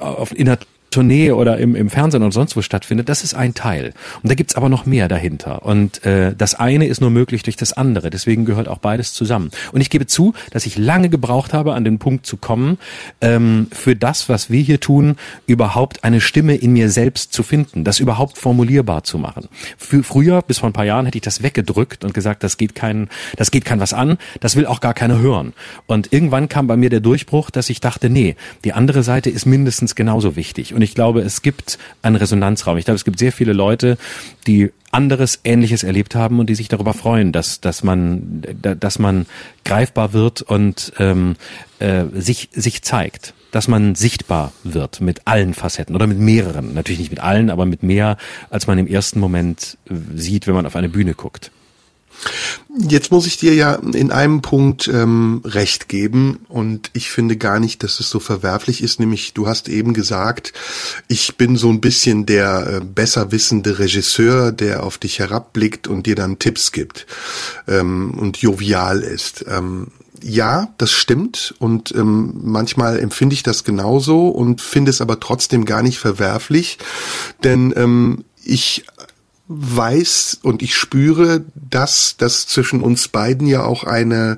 auf, 0.00 0.36
in 0.36 0.46
der 0.46 0.58
Tournee 0.90 1.32
oder 1.32 1.58
im, 1.58 1.74
im 1.74 1.90
Fernsehen 1.90 2.22
und 2.22 2.32
sonst 2.32 2.56
wo 2.56 2.62
stattfindet, 2.62 3.08
das 3.08 3.24
ist 3.24 3.34
ein 3.34 3.54
Teil. 3.54 3.92
Und 4.22 4.30
da 4.30 4.34
gibt's 4.34 4.54
aber 4.54 4.68
noch 4.68 4.86
mehr 4.86 5.08
dahinter. 5.08 5.64
Und 5.64 6.04
äh, 6.04 6.34
das 6.36 6.54
eine 6.54 6.86
ist 6.86 7.00
nur 7.00 7.10
möglich 7.10 7.42
durch 7.42 7.56
das 7.56 7.72
andere. 7.72 8.10
Deswegen 8.10 8.44
gehört 8.44 8.68
auch 8.68 8.78
beides 8.78 9.12
zusammen. 9.12 9.50
Und 9.72 9.80
ich 9.80 9.90
gebe 9.90 10.06
zu, 10.06 10.34
dass 10.50 10.66
ich 10.66 10.78
lange 10.78 11.08
gebraucht 11.08 11.52
habe, 11.52 11.74
an 11.74 11.84
den 11.84 11.98
Punkt 11.98 12.26
zu 12.26 12.36
kommen, 12.36 12.78
ähm, 13.20 13.68
für 13.72 13.96
das, 13.96 14.28
was 14.28 14.50
wir 14.50 14.62
hier 14.62 14.80
tun, 14.80 15.16
überhaupt 15.46 16.04
eine 16.04 16.20
Stimme 16.20 16.54
in 16.54 16.72
mir 16.72 16.90
selbst 16.90 17.32
zu 17.32 17.42
finden, 17.42 17.84
das 17.84 18.00
überhaupt 18.00 18.38
formulierbar 18.38 19.04
zu 19.04 19.18
machen. 19.18 19.48
Für, 19.76 20.02
früher, 20.02 20.42
bis 20.42 20.58
vor 20.58 20.70
ein 20.70 20.72
paar 20.72 20.84
Jahren, 20.84 21.06
hätte 21.06 21.18
ich 21.18 21.22
das 21.22 21.42
weggedrückt 21.42 22.04
und 22.04 22.14
gesagt, 22.14 22.42
das 22.42 22.56
geht 22.56 22.74
kein, 22.74 23.08
das 23.36 23.50
geht 23.50 23.64
kein 23.64 23.80
was 23.80 23.92
an, 23.92 24.18
das 24.40 24.56
will 24.56 24.66
auch 24.66 24.80
gar 24.80 24.94
keiner 24.94 25.18
hören. 25.18 25.52
Und 25.86 26.12
irgendwann 26.12 26.48
kam 26.48 26.66
bei 26.66 26.76
mir 26.76 26.90
der 26.90 27.00
Durchbruch, 27.00 27.50
dass 27.50 27.68
ich 27.70 27.80
dachte, 27.80 28.08
nee, 28.08 28.36
die 28.64 28.72
andere 28.72 29.02
Seite 29.02 29.30
ist 29.30 29.46
mindestens 29.46 29.94
genauso 29.94 30.36
wichtig. 30.36 30.74
Ich 30.82 30.94
glaube, 30.94 31.20
es 31.20 31.42
gibt 31.42 31.78
einen 32.02 32.16
Resonanzraum. 32.16 32.76
Ich 32.78 32.84
glaube, 32.84 32.96
es 32.96 33.04
gibt 33.04 33.18
sehr 33.18 33.32
viele 33.32 33.52
Leute, 33.52 33.98
die 34.46 34.70
anderes 34.90 35.40
Ähnliches 35.44 35.82
erlebt 35.82 36.14
haben 36.14 36.38
und 36.40 36.48
die 36.48 36.54
sich 36.54 36.68
darüber 36.68 36.94
freuen, 36.94 37.32
dass 37.32 37.60
dass 37.60 37.82
man 37.82 38.42
dass 38.62 38.98
man 38.98 39.26
greifbar 39.64 40.12
wird 40.12 40.42
und 40.42 40.92
ähm, 40.98 41.36
äh, 41.78 42.04
sich 42.14 42.48
sich 42.52 42.82
zeigt, 42.82 43.34
dass 43.50 43.68
man 43.68 43.94
sichtbar 43.94 44.52
wird 44.64 45.00
mit 45.00 45.26
allen 45.26 45.54
Facetten 45.54 45.94
oder 45.94 46.06
mit 46.06 46.18
mehreren, 46.18 46.74
natürlich 46.74 47.00
nicht 47.00 47.10
mit 47.10 47.20
allen, 47.20 47.50
aber 47.50 47.66
mit 47.66 47.82
mehr, 47.82 48.16
als 48.50 48.66
man 48.66 48.78
im 48.78 48.86
ersten 48.86 49.20
Moment 49.20 49.76
äh, 49.90 49.94
sieht, 50.14 50.46
wenn 50.46 50.54
man 50.54 50.66
auf 50.66 50.76
eine 50.76 50.88
Bühne 50.88 51.14
guckt. 51.14 51.50
Jetzt 52.76 53.10
muss 53.10 53.26
ich 53.26 53.36
dir 53.36 53.54
ja 53.54 53.74
in 53.74 54.12
einem 54.12 54.42
Punkt 54.42 54.88
ähm, 54.88 55.40
recht 55.44 55.88
geben 55.88 56.40
und 56.48 56.90
ich 56.92 57.10
finde 57.10 57.36
gar 57.36 57.60
nicht, 57.60 57.82
dass 57.82 58.00
es 58.00 58.10
so 58.10 58.20
verwerflich 58.20 58.82
ist, 58.82 59.00
nämlich 59.00 59.34
du 59.34 59.46
hast 59.46 59.68
eben 59.68 59.94
gesagt, 59.94 60.52
ich 61.08 61.36
bin 61.36 61.56
so 61.56 61.70
ein 61.70 61.80
bisschen 61.80 62.26
der 62.26 62.66
äh, 62.66 62.80
besser 62.84 63.32
wissende 63.32 63.78
Regisseur, 63.78 64.52
der 64.52 64.82
auf 64.82 64.98
dich 64.98 65.18
herabblickt 65.18 65.88
und 65.88 66.06
dir 66.06 66.14
dann 66.14 66.38
Tipps 66.38 66.72
gibt 66.72 67.06
ähm, 67.66 68.14
und 68.18 68.36
jovial 68.38 69.00
ist. 69.00 69.44
Ähm, 69.48 69.88
ja, 70.22 70.74
das 70.78 70.90
stimmt 70.90 71.54
und 71.58 71.94
ähm, 71.94 72.34
manchmal 72.42 72.98
empfinde 72.98 73.34
ich 73.34 73.42
das 73.42 73.64
genauso 73.64 74.28
und 74.28 74.60
finde 74.60 74.90
es 74.90 75.00
aber 75.00 75.20
trotzdem 75.20 75.64
gar 75.64 75.82
nicht 75.82 75.98
verwerflich, 75.98 76.78
denn 77.44 77.72
ähm, 77.76 78.24
ich 78.44 78.84
weiß 79.48 80.40
und 80.42 80.62
ich 80.62 80.76
spüre, 80.76 81.44
dass 81.54 82.16
das 82.18 82.46
zwischen 82.46 82.82
uns 82.82 83.08
beiden 83.08 83.46
ja 83.46 83.64
auch 83.64 83.82
eine 83.82 84.36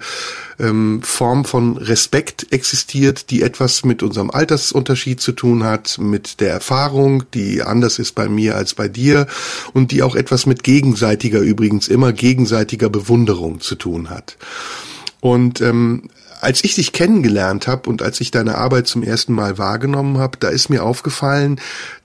ähm, 0.60 1.02
Form 1.02 1.44
von 1.44 1.76
Respekt 1.76 2.52
existiert, 2.52 3.30
die 3.30 3.42
etwas 3.42 3.84
mit 3.84 4.04
unserem 4.04 4.30
Altersunterschied 4.30 5.20
zu 5.20 5.32
tun 5.32 5.64
hat, 5.64 5.98
mit 5.98 6.40
der 6.40 6.52
Erfahrung, 6.52 7.24
die 7.34 7.62
anders 7.62 7.98
ist 7.98 8.14
bei 8.14 8.28
mir 8.28 8.54
als 8.54 8.74
bei 8.74 8.86
dir 8.86 9.26
und 9.72 9.90
die 9.90 10.04
auch 10.04 10.14
etwas 10.14 10.46
mit 10.46 10.62
gegenseitiger, 10.62 11.40
übrigens 11.40 11.88
immer 11.88 12.12
gegenseitiger 12.12 12.88
Bewunderung 12.88 13.60
zu 13.60 13.74
tun 13.74 14.10
hat. 14.10 14.36
Und 15.18 15.60
ähm, 15.60 16.08
als 16.40 16.62
ich 16.62 16.76
dich 16.76 16.92
kennengelernt 16.92 17.66
habe 17.66 17.90
und 17.90 18.00
als 18.00 18.20
ich 18.20 18.30
deine 18.30 18.56
Arbeit 18.56 18.86
zum 18.86 19.02
ersten 19.02 19.34
Mal 19.34 19.58
wahrgenommen 19.58 20.18
habe, 20.18 20.38
da 20.38 20.48
ist 20.48 20.70
mir 20.70 20.84
aufgefallen, 20.84 21.60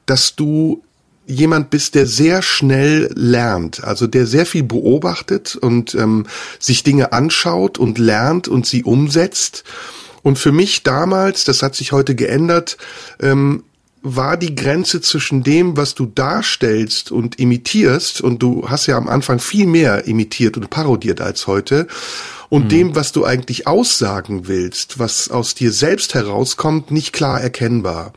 dass 0.08 0.36
du 0.36 0.84
jemand 1.28 1.70
bist, 1.70 1.96
der 1.96 2.06
sehr 2.06 2.42
schnell 2.42 3.12
lernt, 3.16 3.84
also 3.84 4.08
der 4.08 4.26
sehr 4.26 4.46
viel 4.46 4.64
beobachtet 4.64 5.56
und 5.56 5.96
ähm, 5.96 6.28
sich 6.60 6.84
Dinge 6.84 7.14
anschaut 7.14 7.78
und 7.78 7.98
lernt 7.98 8.48
und 8.48 8.66
sie 8.66 8.84
umsetzt. 8.84 9.64
Und 10.22 10.40
für 10.40 10.52
mich 10.52 10.84
damals, 10.84 11.44
das 11.44 11.62
hat 11.62 11.76
sich 11.76 11.92
heute 11.92 12.16
geändert, 12.16 12.78
ähm, 13.20 13.64
war 14.02 14.38
die 14.38 14.54
Grenze 14.54 15.02
zwischen 15.02 15.42
dem, 15.42 15.78
was 15.78 15.96
du 15.96 16.06
darstellst 16.06 17.12
und 17.12 17.40
imitierst, 17.40 18.22
und 18.22 18.42
du 18.42 18.70
hast 18.70 18.86
ja 18.86 18.98
am 18.98 19.10
Anfang 19.10 19.40
viel 19.40 19.66
mehr 19.66 20.06
imitiert 20.06 20.58
und 20.58 20.70
parodiert 20.70 21.22
als 21.22 21.48
heute, 21.48 21.88
und 22.50 22.66
mhm. 22.66 22.70
dem, 22.70 22.96
was 22.96 23.12
du 23.12 23.26
eigentlich 23.26 23.66
aussagen 23.66 24.48
willst, 24.48 25.00
was 25.00 25.30
aus 25.30 25.56
dir 25.56 25.72
selbst 25.72 26.14
herauskommt, 26.14 26.92
nicht 26.92 27.14
klar 27.14 27.42
erkennbar. 27.42 28.14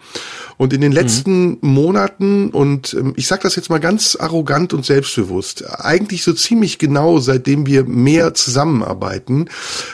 Und 0.58 0.72
in 0.72 0.80
den 0.80 0.90
mhm. 0.90 0.96
letzten 0.96 1.48
mhm. 1.48 1.58
Monaten, 1.62 2.50
und 2.50 2.92
ähm, 2.92 3.14
ich 3.16 3.26
sage 3.26 3.42
das 3.44 3.56
jetzt 3.56 3.70
mal 3.70 3.78
ganz 3.78 4.16
arrogant 4.16 4.74
und 4.74 4.84
selbstbewusst, 4.84 5.64
eigentlich 5.80 6.24
so 6.24 6.32
ziemlich 6.32 6.78
genau, 6.78 7.18
seitdem 7.20 7.66
wir 7.66 7.84
mehr 7.84 8.34
zusammenarbeiten, 8.34 9.48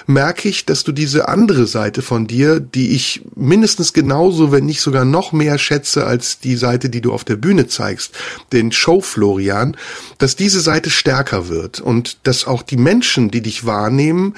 merke 0.07 0.49
ich, 0.49 0.65
dass 0.65 0.83
du 0.83 0.91
diese 0.91 1.29
andere 1.29 1.67
Seite 1.67 2.03
von 2.03 2.27
dir, 2.27 2.59
die 2.61 2.93
ich 2.93 3.23
mindestens 3.37 3.93
genauso, 3.93 4.51
wenn 4.51 4.65
nicht 4.65 4.81
sogar 4.81 5.05
noch 5.05 5.33
mehr 5.33 5.59
schätze 5.59 6.07
als 6.07 6.41
die 6.41 6.57
Seite, 6.57 6.89
die 6.89 7.03
du 7.03 7.13
auf 7.13 7.25
der 7.25 7.37
Bühne 7.37 7.67
zeigst, 7.67 8.13
den 8.53 8.73
Show 8.73 9.03
Florian, 9.03 9.77
dass 10.17 10.35
diese 10.35 10.61
Seite 10.61 10.89
stärker 10.89 11.49
wird 11.49 11.81
und 11.81 12.27
dass 12.27 12.47
auch 12.47 12.63
die 12.63 12.79
Menschen, 12.79 13.31
die 13.31 13.43
dich 13.43 13.67
wahrnehmen, 13.67 14.35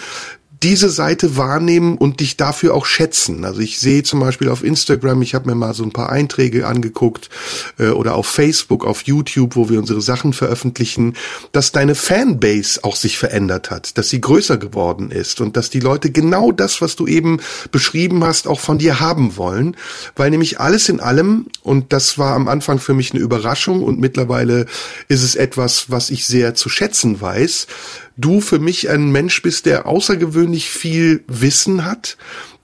diese 0.66 0.90
Seite 0.90 1.36
wahrnehmen 1.36 1.96
und 1.96 2.18
dich 2.18 2.36
dafür 2.36 2.74
auch 2.74 2.86
schätzen. 2.86 3.44
Also 3.44 3.60
ich 3.60 3.78
sehe 3.78 4.02
zum 4.02 4.18
Beispiel 4.18 4.48
auf 4.48 4.64
Instagram, 4.64 5.22
ich 5.22 5.36
habe 5.36 5.48
mir 5.48 5.54
mal 5.54 5.74
so 5.74 5.84
ein 5.84 5.92
paar 5.92 6.10
Einträge 6.10 6.66
angeguckt 6.66 7.30
äh, 7.78 7.90
oder 7.90 8.16
auf 8.16 8.26
Facebook, 8.26 8.84
auf 8.84 9.02
YouTube, 9.02 9.54
wo 9.54 9.68
wir 9.68 9.78
unsere 9.78 10.00
Sachen 10.00 10.32
veröffentlichen, 10.32 11.14
dass 11.52 11.70
deine 11.70 11.94
Fanbase 11.94 12.82
auch 12.82 12.96
sich 12.96 13.16
verändert 13.16 13.70
hat, 13.70 13.96
dass 13.96 14.08
sie 14.08 14.20
größer 14.20 14.56
geworden 14.56 15.12
ist 15.12 15.40
und 15.40 15.56
dass 15.56 15.70
die 15.70 15.78
Leute 15.78 16.10
genau 16.10 16.50
das, 16.50 16.80
was 16.80 16.96
du 16.96 17.06
eben 17.06 17.38
beschrieben 17.70 18.24
hast, 18.24 18.48
auch 18.48 18.58
von 18.58 18.78
dir 18.78 18.98
haben 18.98 19.36
wollen, 19.36 19.76
weil 20.16 20.30
nämlich 20.30 20.58
alles 20.58 20.88
in 20.88 20.98
allem, 20.98 21.46
und 21.62 21.92
das 21.92 22.18
war 22.18 22.34
am 22.34 22.48
Anfang 22.48 22.80
für 22.80 22.92
mich 22.92 23.12
eine 23.12 23.20
Überraschung 23.20 23.84
und 23.84 24.00
mittlerweile 24.00 24.66
ist 25.06 25.22
es 25.22 25.36
etwas, 25.36 25.92
was 25.92 26.10
ich 26.10 26.26
sehr 26.26 26.56
zu 26.56 26.68
schätzen 26.68 27.20
weiß, 27.20 27.68
du 28.16 28.40
für 28.40 28.58
mich 28.58 28.88
ein 28.88 29.10
Mensch 29.10 29.42
bist, 29.42 29.66
der 29.66 29.86
außergewöhnlich 29.86 30.70
viel 30.70 31.24
Wissen 31.28 31.84
hat, 31.84 32.16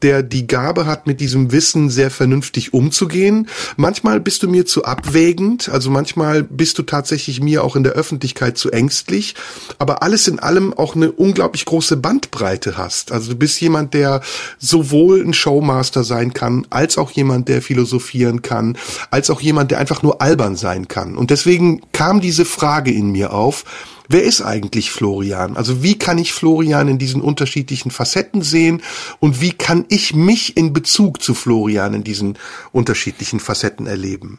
der 0.03 0.23
die 0.23 0.47
Gabe 0.47 0.87
hat, 0.87 1.07
mit 1.07 1.21
diesem 1.21 1.53
Wissen 1.53 1.88
sehr 1.88 2.11
vernünftig 2.11 2.75
umzugehen. 2.75 3.49
Manchmal 3.77 4.21
bist 4.21 4.43
du 4.43 4.49
mir 4.49 4.67
zu 4.67 4.85
abwägend, 4.85 5.69
also 5.69 5.91
manchmal 5.91 6.43
bist 6.43 6.79
du 6.79 6.83
tatsächlich 6.83 7.41
mir 7.41 7.62
auch 7.62 7.77
in 7.77 7.85
der 7.85 7.93
Öffentlichkeit 7.93 8.59
zu 8.59 8.71
ängstlich, 8.71 9.35
aber 9.79 10.03
alles 10.03 10.27
in 10.27 10.38
allem 10.38 10.75
auch 10.75 10.97
eine 10.97 11.12
unglaublich 11.12 11.65
große 11.65 11.97
Bandbreite 11.97 12.77
hast. 12.77 13.12
Also 13.12 13.33
du 13.33 13.37
bist 13.37 13.61
jemand, 13.61 13.95
der 13.95 14.23
sowohl 14.59 15.23
ein 15.23 15.35
Showmaster 15.35 16.03
sein 16.05 16.35
kann, 16.35 16.67
als 16.71 16.99
auch 16.99 17.11
jemand, 17.12 17.49
der 17.49 17.62
philosophieren 17.62 18.43
kann, 18.43 18.77
als 19.11 19.31
auch 19.31 19.41
jemand, 19.41 19.71
der 19.71 19.79
einfach 19.79 20.03
nur 20.03 20.21
albern 20.21 20.57
sein 20.57 20.88
kann. 20.88 21.17
Und 21.17 21.31
deswegen 21.31 21.83
kam 21.93 22.21
diese 22.21 22.45
Frage 22.45 22.91
in 22.91 23.12
mir 23.12 23.33
auf, 23.33 23.65
wer 24.09 24.23
ist 24.23 24.43
eigentlich 24.43 24.91
Florian? 24.91 25.57
Also 25.57 25.83
wie 25.83 25.99
kann 25.99 26.19
ich 26.19 26.33
Florian 26.33 26.88
in 26.88 26.99
diesen 26.99 27.21
unterschiedlichen 27.21 27.91
Facetten 27.91 28.43
sehen 28.43 28.83
und 29.21 29.41
wie 29.41 29.53
kann 29.53 29.85
ich 29.88 30.15
mich 30.15 30.57
in 30.57 30.73
Bezug 30.73 31.23
zu 31.23 31.35
Florian 31.35 31.95
in 31.95 32.05
diesen 32.05 32.38
unterschiedlichen 32.73 33.41
Facetten 33.41 33.87
erleben? 33.87 34.38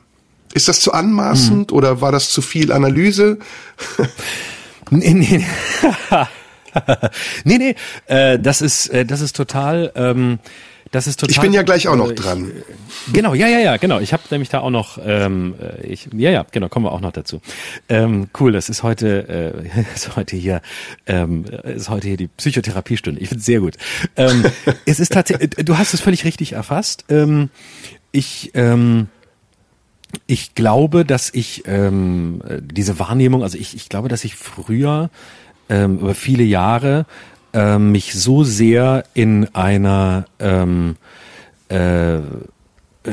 Ist 0.53 0.67
das 0.67 0.79
zu 0.79 0.93
anmaßend 0.93 1.71
hm. 1.71 1.77
oder 1.77 2.01
war 2.01 2.11
das 2.11 2.29
zu 2.29 2.41
viel 2.41 2.71
Analyse? 2.71 3.39
nee, 4.91 5.13
nee. 5.13 5.45
nee, 7.43 7.57
nee, 7.57 7.75
äh, 8.05 8.39
das 8.39 8.61
ist, 8.61 8.87
äh, 8.87 9.05
das 9.05 9.21
ist 9.21 9.35
total, 9.35 9.91
ähm, 9.95 10.39
das 10.93 11.07
ist 11.07 11.19
total. 11.19 11.31
Ich 11.31 11.41
bin 11.41 11.53
ja 11.53 11.63
gleich 11.63 11.87
auch 11.87 11.95
noch 11.95 12.11
äh, 12.11 12.13
dran. 12.13 12.51
Ich, 13.07 13.13
genau, 13.13 13.33
ja, 13.33 13.47
ja, 13.47 13.57
ja, 13.57 13.77
genau. 13.77 13.99
Ich 13.99 14.13
habe 14.13 14.21
nämlich 14.29 14.49
da 14.49 14.59
auch 14.59 14.69
noch, 14.69 14.99
ähm, 15.03 15.55
äh, 15.59 15.87
ich, 15.87 16.07
ja, 16.15 16.29
ja, 16.29 16.45
genau, 16.51 16.69
kommen 16.69 16.85
wir 16.85 16.91
auch 16.91 17.01
noch 17.01 17.11
dazu. 17.11 17.41
Ähm, 17.89 18.27
cool, 18.39 18.51
das 18.51 18.69
ist 18.69 18.83
heute, 18.83 19.63
äh, 19.65 19.81
ist 19.95 20.15
heute 20.15 20.35
hier, 20.35 20.61
ähm, 21.07 21.45
ist 21.63 21.89
heute 21.89 22.09
hier 22.09 22.17
die 22.17 22.27
Psychotherapiestunde. 22.27 23.19
Ich 23.19 23.29
finde 23.29 23.43
sehr 23.43 23.59
gut. 23.59 23.75
Ähm, 24.15 24.45
es 24.85 24.99
ist 24.99 25.13
tatsächlich, 25.13 25.57
äh, 25.57 25.63
du 25.63 25.79
hast 25.79 25.95
es 25.95 26.01
völlig 26.01 26.25
richtig 26.25 26.53
erfasst. 26.53 27.05
Ähm, 27.09 27.49
ich, 28.11 28.51
ähm, 28.53 29.07
ich 30.27 30.53
glaube, 30.53 31.05
dass 31.05 31.31
ich 31.33 31.63
ähm, 31.65 32.39
diese 32.61 32.99
Wahrnehmung, 32.99 33.41
also 33.41 33.57
ich, 33.57 33.75
ich 33.75 33.89
glaube, 33.89 34.09
dass 34.09 34.23
ich 34.23 34.35
früher 34.35 35.09
ähm, 35.69 35.97
über 35.97 36.13
viele 36.13 36.43
Jahre 36.43 37.07
äh, 37.53 37.77
mich 37.77 38.13
so 38.13 38.43
sehr 38.43 39.03
in 39.13 39.53
einer 39.55 40.25
ähm, 40.39 40.95
äh, 41.69 42.19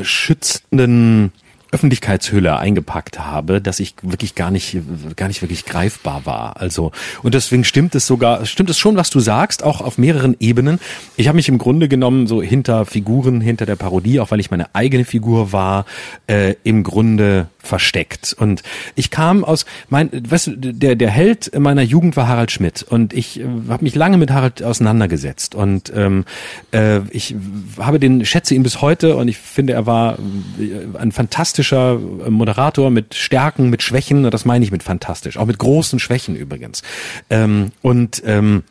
schützenden 0.02 1.32
Öffentlichkeitshülle 1.72 2.58
eingepackt 2.58 3.18
habe, 3.18 3.60
dass 3.60 3.80
ich 3.80 3.94
wirklich 4.02 4.34
gar 4.34 4.50
nicht, 4.50 4.76
gar 5.16 5.28
nicht 5.28 5.40
wirklich 5.42 5.64
greifbar 5.64 6.26
war. 6.26 6.60
Also, 6.60 6.90
und 7.22 7.34
deswegen 7.34 7.64
stimmt 7.64 7.94
es 7.94 8.06
sogar, 8.06 8.44
stimmt 8.44 8.70
es 8.70 8.78
schon, 8.78 8.96
was 8.96 9.10
du 9.10 9.20
sagst, 9.20 9.62
auch 9.62 9.80
auf 9.80 9.96
mehreren 9.96 10.36
Ebenen. 10.40 10.80
Ich 11.16 11.28
habe 11.28 11.36
mich 11.36 11.48
im 11.48 11.58
Grunde 11.58 11.88
genommen 11.88 12.26
so 12.26 12.42
hinter 12.42 12.86
Figuren, 12.86 13.40
hinter 13.40 13.66
der 13.66 13.76
Parodie, 13.76 14.18
auch 14.18 14.30
weil 14.30 14.40
ich 14.40 14.50
meine 14.50 14.74
eigene 14.74 15.04
Figur 15.04 15.52
war, 15.52 15.86
äh, 16.26 16.54
im 16.64 16.82
Grunde 16.82 17.46
versteckt. 17.58 18.34
Und 18.38 18.62
ich 18.96 19.10
kam 19.10 19.44
aus, 19.44 19.64
mein, 19.88 20.10
weißt 20.12 20.48
du, 20.48 20.56
der, 20.56 20.96
der 20.96 21.10
Held 21.10 21.56
meiner 21.58 21.82
Jugend 21.82 22.16
war 22.16 22.26
Harald 22.26 22.50
Schmidt 22.50 22.82
und 22.82 23.12
ich 23.12 23.40
äh, 23.40 23.44
habe 23.68 23.84
mich 23.84 23.94
lange 23.94 24.16
mit 24.16 24.32
Harald 24.32 24.62
auseinandergesetzt 24.62 25.54
und 25.54 25.92
ähm, 25.94 26.24
äh, 26.72 27.00
ich 27.10 27.36
habe 27.78 28.00
den, 28.00 28.24
schätze 28.24 28.54
ihn 28.54 28.62
bis 28.62 28.80
heute 28.80 29.16
und 29.16 29.28
ich 29.28 29.38
finde, 29.38 29.74
er 29.74 29.86
war 29.86 30.18
äh, 30.58 30.98
ein 30.98 31.12
fantastischer 31.12 31.59
Moderator 32.28 32.90
mit 32.90 33.14
Stärken, 33.14 33.70
mit 33.70 33.82
Schwächen, 33.82 34.30
das 34.30 34.44
meine 34.44 34.64
ich 34.64 34.70
mit 34.72 34.82
fantastisch, 34.82 35.36
auch 35.36 35.46
mit 35.46 35.58
großen 35.58 35.98
Schwächen 35.98 36.36
übrigens. 36.36 36.82
Ähm, 37.28 37.72
und 37.82 38.22
ähm, 38.26 38.64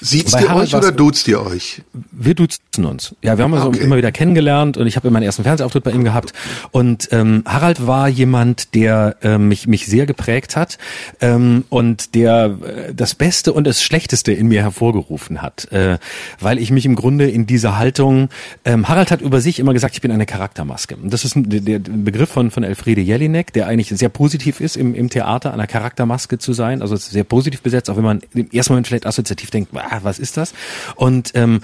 Sieht's 0.00 0.34
ihr 0.38 0.54
euch 0.54 0.74
oder 0.74 0.92
duzt 0.92 1.26
ihr 1.28 1.44
euch? 1.44 1.82
Wir 2.12 2.34
duzen 2.34 2.84
uns. 2.84 3.14
Ja, 3.22 3.36
wir 3.36 3.44
haben 3.44 3.52
uns 3.52 3.64
okay. 3.64 3.80
immer 3.80 3.96
wieder 3.96 4.12
kennengelernt 4.12 4.76
und 4.76 4.86
ich 4.86 4.96
habe 4.96 5.10
meinen 5.10 5.24
ersten 5.24 5.42
Fernsehauftritt 5.42 5.84
bei 5.84 5.90
ihm 5.90 6.04
gehabt. 6.04 6.32
Und 6.70 7.08
ähm, 7.12 7.42
Harald 7.46 7.86
war 7.86 8.08
jemand, 8.08 8.74
der 8.74 9.16
äh, 9.22 9.38
mich, 9.38 9.66
mich 9.66 9.86
sehr 9.86 10.06
geprägt 10.06 10.56
hat 10.56 10.78
ähm, 11.20 11.64
und 11.68 12.14
der 12.14 12.56
äh, 12.62 12.94
das 12.94 13.14
Beste 13.14 13.52
und 13.52 13.66
das 13.66 13.82
Schlechteste 13.82 14.32
in 14.32 14.48
mir 14.48 14.62
hervorgerufen 14.62 15.42
hat. 15.42 15.70
Äh, 15.72 15.98
weil 16.40 16.58
ich 16.58 16.70
mich 16.70 16.86
im 16.86 16.94
Grunde 16.94 17.28
in 17.28 17.46
dieser 17.46 17.78
Haltung, 17.78 18.28
ähm, 18.64 18.88
Harald 18.88 19.10
hat 19.10 19.20
über 19.20 19.40
sich 19.40 19.58
immer 19.58 19.72
gesagt, 19.72 19.94
ich 19.94 20.00
bin 20.00 20.12
eine 20.12 20.26
Charaktermaske. 20.26 20.96
Und 20.96 21.12
das 21.12 21.24
ist 21.24 21.36
ein, 21.36 21.48
der, 21.48 21.78
der 21.78 21.92
Begriff 21.92 22.30
von, 22.30 22.50
von 22.50 22.62
Elfriede 22.62 23.00
Jelinek, 23.00 23.52
der 23.52 23.66
eigentlich 23.66 23.88
sehr 23.88 24.08
positiv 24.08 24.60
ist, 24.60 24.76
im, 24.76 24.94
im 24.94 25.10
Theater 25.10 25.52
einer 25.52 25.66
Charaktermaske 25.66 26.38
zu 26.38 26.52
sein. 26.52 26.82
Also 26.82 26.96
sehr 26.96 27.24
positiv 27.24 27.62
besetzt, 27.62 27.90
auch 27.90 27.96
wenn 27.96 28.04
man 28.04 28.20
im 28.34 28.50
ersten 28.50 28.72
Moment 28.72 28.86
vielleicht 28.86 29.06
assoziativ 29.06 29.50
denkt, 29.50 29.72
ah, 29.90 30.00
was 30.02 30.18
ist 30.18 30.36
das? 30.36 30.54
Und 30.96 31.32
ähm, 31.34 31.60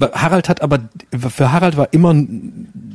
Harald 0.00 0.48
hat 0.48 0.60
aber, 0.60 0.88
für 1.16 1.52
Harald 1.52 1.76
war 1.76 1.92
immer 1.92 2.14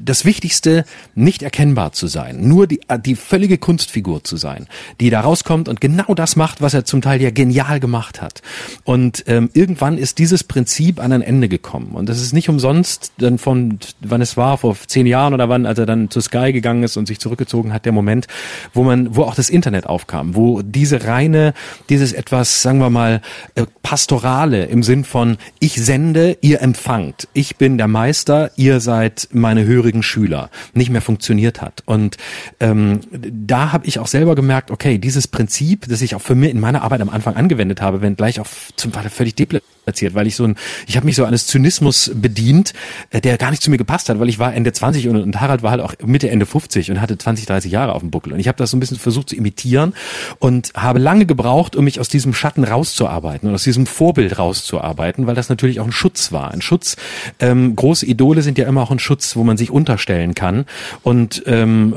das 0.09 0.25
Wichtigste, 0.25 0.85
nicht 1.15 1.43
erkennbar 1.43 1.91
zu 1.91 2.07
sein, 2.07 2.47
nur 2.47 2.67
die, 2.67 2.81
die 3.05 3.15
völlige 3.15 3.57
Kunstfigur 3.57 4.23
zu 4.23 4.37
sein, 4.37 4.67
die 4.99 5.09
da 5.09 5.21
rauskommt 5.21 5.69
und 5.69 5.81
genau 5.81 6.13
das 6.15 6.35
macht, 6.35 6.61
was 6.61 6.73
er 6.73 6.83
zum 6.83 7.01
Teil 7.01 7.21
ja 7.21 7.29
genial 7.29 7.79
gemacht 7.79 8.21
hat. 8.21 8.41
Und 8.83 9.23
ähm, 9.27 9.49
irgendwann 9.53 9.97
ist 9.97 10.17
dieses 10.17 10.43
Prinzip 10.43 10.99
an 10.99 11.11
ein 11.11 11.21
Ende 11.21 11.47
gekommen. 11.47 11.91
Und 11.93 12.09
das 12.09 12.21
ist 12.21 12.33
nicht 12.33 12.49
umsonst 12.49 13.13
dann 13.19 13.37
von, 13.37 13.79
wann 14.01 14.21
es 14.21 14.35
war, 14.35 14.57
vor 14.57 14.75
zehn 14.87 15.05
Jahren 15.05 15.33
oder 15.33 15.47
wann, 15.47 15.65
als 15.65 15.79
er 15.79 15.85
dann 15.85 16.09
zu 16.09 16.21
Sky 16.21 16.51
gegangen 16.51 16.83
ist 16.83 16.97
und 16.97 17.07
sich 17.07 17.19
zurückgezogen 17.19 17.71
hat, 17.71 17.85
der 17.85 17.93
Moment, 17.93 18.27
wo 18.73 18.83
man, 18.83 19.15
wo 19.15 19.23
auch 19.23 19.35
das 19.35 19.49
Internet 19.49 19.85
aufkam, 19.85 20.35
wo 20.35 20.61
diese 20.61 21.05
reine, 21.05 21.53
dieses 21.89 22.13
etwas, 22.13 22.61
sagen 22.61 22.79
wir 22.79 22.89
mal, 22.89 23.21
äh, 23.55 23.65
pastorale 23.83 24.65
im 24.65 24.83
Sinn 24.83 25.03
von, 25.03 25.37
ich 25.59 25.73
sende, 25.73 26.37
ihr 26.41 26.61
empfangt, 26.61 26.88
empfangt, 26.89 27.27
ich 27.33 27.57
bin 27.57 27.77
der 27.77 27.87
Meister, 27.87 28.49
ihr 28.55 28.79
seid 28.79 29.27
meine 29.31 29.63
hörigen 29.63 30.01
Schüler, 30.01 30.49
nicht 30.73 30.89
mehr 30.89 31.01
funktioniert 31.01 31.61
hat. 31.61 31.83
Und 31.85 32.17
ähm, 32.59 33.01
da 33.11 33.71
habe 33.71 33.85
ich 33.85 33.99
auch 33.99 34.07
selber 34.07 34.33
gemerkt, 34.33 34.71
okay, 34.71 34.97
dieses 34.97 35.27
Prinzip, 35.27 35.87
das 35.87 36.01
ich 36.01 36.15
auch 36.15 36.21
für 36.21 36.33
mich 36.33 36.49
in 36.49 36.59
meiner 36.59 36.81
Arbeit 36.81 37.01
am 37.01 37.09
Anfang 37.09 37.35
angewendet 37.35 37.81
habe, 37.81 38.01
wenn 38.01 38.15
gleich 38.15 38.39
auch 38.39 38.47
zum 38.75 38.91
Teil 38.91 39.07
völlig 39.09 39.35
deplatziert, 39.35 39.78
weil 40.13 40.27
ich 40.27 40.35
so 40.35 40.45
ein, 40.45 40.55
ich 40.87 40.95
habe 40.95 41.05
mich 41.05 41.15
so 41.15 41.25
eines 41.25 41.47
Zynismus 41.47 42.11
bedient, 42.13 42.73
äh, 43.09 43.21
der 43.21 43.37
gar 43.37 43.51
nicht 43.51 43.61
zu 43.61 43.69
mir 43.69 43.77
gepasst 43.77 44.09
hat, 44.09 44.19
weil 44.19 44.29
ich 44.29 44.39
war 44.39 44.53
Ende 44.53 44.71
20 44.71 45.07
und, 45.07 45.17
und 45.17 45.41
Harald 45.41 45.63
war 45.63 45.71
halt 45.71 45.81
auch 45.81 45.93
Mitte, 46.05 46.29
Ende 46.29 46.45
50 46.45 46.91
und 46.91 47.01
hatte 47.01 47.17
20, 47.17 47.45
30 47.45 47.71
Jahre 47.71 47.93
auf 47.93 48.01
dem 48.01 48.11
Buckel. 48.11 48.33
Und 48.33 48.39
ich 48.39 48.47
habe 48.47 48.57
das 48.57 48.71
so 48.71 48.77
ein 48.77 48.79
bisschen 48.79 48.97
versucht 48.97 49.29
zu 49.29 49.35
imitieren 49.35 49.93
und 50.39 50.71
habe 50.75 50.99
lange 50.99 51.25
gebraucht, 51.25 51.75
um 51.75 51.85
mich 51.85 51.99
aus 51.99 52.09
diesem 52.09 52.33
Schatten 52.33 52.63
rauszuarbeiten 52.63 53.49
und 53.49 53.55
aus 53.55 53.63
diesem 53.63 53.85
Vorbild 53.85 54.37
rauszuarbeiten, 54.37 55.27
weil 55.27 55.35
das 55.35 55.49
natürlich 55.49 55.79
auch 55.79 55.85
ein 55.85 55.91
Schutz 55.91 56.31
war. 56.31 56.51
Ein 56.51 56.61
Schutz. 56.61 56.95
Ähm, 57.39 57.75
große 57.75 58.05
Idole 58.05 58.41
sind 58.41 58.57
ja 58.57 58.67
immer 58.67 58.81
auch 58.81 58.91
ein 58.91 58.99
Schutz, 58.99 59.35
wo 59.35 59.43
man 59.43 59.57
sich 59.57 59.71
unterstellen 59.71 60.35
kann 60.35 60.65
und 61.03 61.43
ähm, 61.45 61.93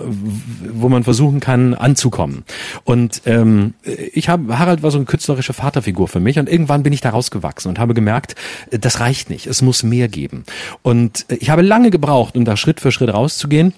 wo 0.73 0.89
man 0.89 1.05
versuchen 1.05 1.41
kann 1.41 1.75
anzukommen. 1.75 2.45
Und 2.85 3.23
ähm, 3.27 3.75
ich 4.13 4.29
habe 4.29 4.59
Harald 4.59 4.83
war 4.83 4.91
so 4.91 4.99
eine 4.99 5.07
künstlerische 5.07 5.53
Vaterfigur 5.53 6.09
für 6.09 6.21
mich 6.21 6.39
und 6.39 6.49
irgendwann 6.49 6.83
bin 6.83 6.93
ich 6.93 7.01
da 7.01 7.11
rausgewachsen 7.11 7.69
und 7.69 7.79
habe 7.83 7.93
gemerkt, 7.95 8.35
das 8.71 9.01
reicht 9.01 9.29
nicht. 9.29 9.47
Es 9.47 9.61
muss 9.61 9.83
mehr 9.83 10.09
geben. 10.09 10.45
Und 10.81 11.27
ich 11.29 11.51
habe 11.51 11.61
lange 11.63 11.91
gebraucht, 11.91 12.37
um 12.37 12.47
da 12.47 12.57
Schritt 12.57 12.81
für 12.81 12.93
Schritt 12.93 13.13
rauszugehen. 13.13 13.75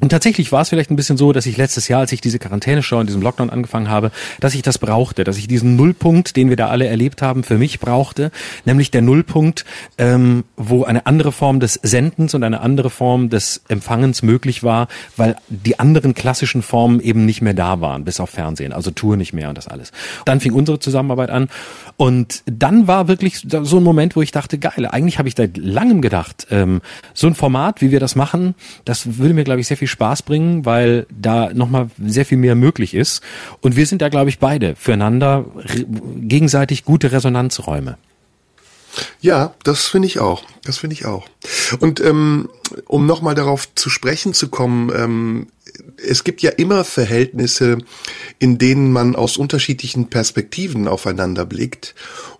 Und 0.00 0.10
tatsächlich 0.10 0.52
war 0.52 0.62
es 0.62 0.68
vielleicht 0.68 0.90
ein 0.90 0.96
bisschen 0.96 1.16
so, 1.16 1.32
dass 1.32 1.46
ich 1.46 1.56
letztes 1.56 1.88
Jahr, 1.88 2.00
als 2.00 2.12
ich 2.12 2.20
diese 2.20 2.38
Quarantäne-Show 2.38 3.00
in 3.00 3.06
diesem 3.06 3.20
Lockdown 3.20 3.50
angefangen 3.50 3.88
habe, 3.88 4.12
dass 4.38 4.54
ich 4.54 4.62
das 4.62 4.78
brauchte, 4.78 5.24
dass 5.24 5.38
ich 5.38 5.48
diesen 5.48 5.74
Nullpunkt, 5.74 6.36
den 6.36 6.50
wir 6.50 6.56
da 6.56 6.68
alle 6.68 6.86
erlebt 6.86 7.20
haben, 7.20 7.42
für 7.42 7.58
mich 7.58 7.80
brauchte, 7.80 8.30
nämlich 8.64 8.92
der 8.92 9.02
Nullpunkt, 9.02 9.64
ähm, 9.98 10.44
wo 10.56 10.84
eine 10.84 11.06
andere 11.06 11.32
Form 11.32 11.58
des 11.58 11.80
Sendens 11.82 12.34
und 12.34 12.44
eine 12.44 12.60
andere 12.60 12.90
Form 12.90 13.28
des 13.28 13.62
Empfangens 13.68 14.22
möglich 14.22 14.62
war, 14.62 14.86
weil 15.16 15.34
die 15.48 15.80
anderen 15.80 16.14
klassischen 16.14 16.62
Formen 16.62 17.00
eben 17.00 17.26
nicht 17.26 17.42
mehr 17.42 17.54
da 17.54 17.80
waren, 17.80 18.04
bis 18.04 18.20
auf 18.20 18.30
Fernsehen, 18.30 18.72
also 18.72 18.92
Tour 18.92 19.16
nicht 19.16 19.32
mehr 19.32 19.48
und 19.48 19.58
das 19.58 19.66
alles. 19.66 19.90
Dann 20.24 20.38
fing 20.38 20.52
unsere 20.52 20.78
Zusammenarbeit 20.78 21.30
an 21.30 21.48
und 21.98 22.44
dann 22.46 22.86
war 22.86 23.08
wirklich 23.08 23.42
so 23.44 23.76
ein 23.76 23.82
Moment, 23.82 24.14
wo 24.16 24.22
ich 24.22 24.30
dachte, 24.30 24.58
geil, 24.58 24.86
eigentlich 24.86 25.18
habe 25.18 25.28
ich 25.28 25.34
da 25.34 25.44
langem 25.56 26.00
gedacht, 26.00 26.46
ähm, 26.50 26.80
so 27.14 27.26
ein 27.26 27.34
Format, 27.34 27.82
wie 27.82 27.90
wir 27.90 28.00
das 28.00 28.14
machen, 28.14 28.54
das 28.84 29.18
würde 29.18 29.34
mir, 29.34 29.44
glaube 29.44 29.60
ich, 29.60 29.66
sehr 29.66 29.76
viel 29.76 29.88
viel 29.88 29.92
Spaß 29.92 30.22
bringen, 30.22 30.64
weil 30.64 31.06
da 31.10 31.52
nochmal 31.52 31.90
sehr 31.98 32.26
viel 32.26 32.38
mehr 32.38 32.54
möglich 32.54 32.94
ist. 32.94 33.22
Und 33.60 33.76
wir 33.76 33.86
sind 33.86 34.02
da, 34.02 34.08
glaube 34.08 34.30
ich, 34.30 34.38
beide 34.38 34.76
füreinander 34.76 35.46
gegenseitig 36.16 36.84
gute 36.84 37.10
Resonanzräume. 37.10 37.96
Ja, 39.20 39.54
das 39.64 39.86
finde 39.86 40.06
ich 40.06 40.18
auch. 40.18 40.42
Das 40.64 40.78
finde 40.78 40.94
ich 40.94 41.06
auch. 41.06 41.26
Und 41.78 42.00
ähm, 42.00 42.48
um 42.86 43.06
nochmal 43.06 43.34
darauf 43.34 43.72
zu 43.74 43.90
sprechen 43.90 44.34
zu 44.34 44.48
kommen, 44.48 44.90
ähm, 44.94 45.46
es 45.96 46.24
gibt 46.24 46.42
ja 46.42 46.50
immer 46.50 46.84
Verhältnisse, 46.84 47.78
in 48.38 48.58
denen 48.58 48.92
man 48.92 49.16
aus 49.16 49.36
unterschiedlichen 49.36 50.08
Perspektiven 50.08 50.88
aufeinander 50.88 51.46
blickt 51.46 51.94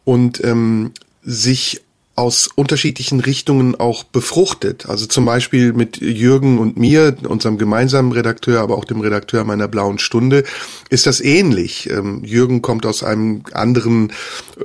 und 0.05 0.43
ähm, 0.45 0.93
sich 1.23 1.83
aus 2.19 2.49
unterschiedlichen 2.53 3.21
Richtungen 3.21 3.77
auch 3.77 4.03
befruchtet. 4.03 4.87
Also 4.89 5.07
zum 5.07 5.25
Beispiel 5.25 5.73
mit 5.73 5.99
Jürgen 5.99 6.59
und 6.59 6.77
mir, 6.77 7.17
unserem 7.29 7.59
gemeinsamen 7.59 8.11
Redakteur, 8.11 8.61
aber 8.61 8.77
auch 8.77 8.85
dem 8.85 9.01
Redakteur 9.01 9.45
meiner 9.45 9.69
Blauen 9.69 10.01
Stunde, 10.01 10.43
ist 10.91 11.07
das 11.07 11.21
ähnlich. 11.21 11.89
Ähm, 11.89 12.25
Jürgen 12.25 12.61
kommt 12.61 12.87
aus 12.87 13.05
einem 13.05 13.43
anderen 13.53 14.13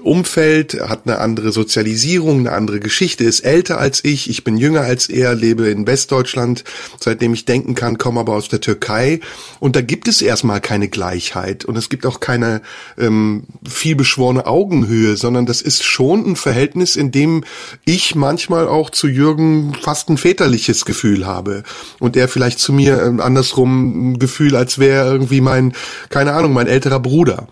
Umfeld, 0.02 0.82
hat 0.89 1.02
eine 1.06 1.20
andere 1.20 1.52
Sozialisierung, 1.52 2.39
eine 2.39 2.54
andere 2.54 2.80
Geschichte, 2.80 3.24
ist 3.24 3.42
älter 3.42 3.78
als 3.78 4.04
ich, 4.04 4.32
ich 4.32 4.44
bin 4.44 4.58
jünger 4.58 4.82
als 4.82 5.08
er, 5.08 5.36
lebe 5.36 5.68
in 5.68 5.86
Westdeutschland, 5.86 6.63
seitdem 7.00 7.36
ich 7.36 7.46
denken 7.46 7.76
kann, 7.76 8.00
komme 8.00 8.20
aber 8.20 8.34
aus 8.34 8.50
der 8.50 8.62
Türkei. 8.62 9.20
Und 9.60 9.76
da 9.76 9.82
gibt 9.82 10.08
es 10.08 10.24
erstmal 10.24 10.60
keine 10.60 10.88
Gleichheit 10.88 11.66
und 11.66 11.78
es 11.78 11.89
gibt 11.89 12.08
auch 12.08 12.20
keine 12.20 12.63
ähm, 12.98 13.44
vielbeschworene 13.63 14.48
Augenhöhe, 14.48 15.18
sondern 15.18 15.46
das 15.46 15.62
ist 15.62 15.84
schon 15.84 16.32
ein 16.32 16.36
Verhältnis, 16.36 16.96
in 16.96 17.12
dem 17.12 17.43
ich 17.86 18.16
manchmal 18.16 18.68
auch 18.68 18.90
zu 18.90 19.08
Jürgen 19.08 19.76
fast 19.82 20.10
ein 20.10 20.18
väterliches 20.18 20.86
Gefühl 20.86 21.26
habe 21.26 21.64
und 22.00 22.16
er 22.16 22.28
vielleicht 22.28 22.60
zu 22.60 22.74
mir 22.74 22.98
äh, 22.98 23.22
andersrum 23.22 24.12
ein 24.12 24.20
Gefühl, 24.20 24.56
als 24.56 24.80
wäre 24.80 25.12
irgendwie 25.12 25.42
mein, 25.42 25.74
keine 26.10 26.34
Ahnung, 26.34 26.54
mein 26.54 26.68
älterer 26.68 27.00
Bruder. 27.00 27.48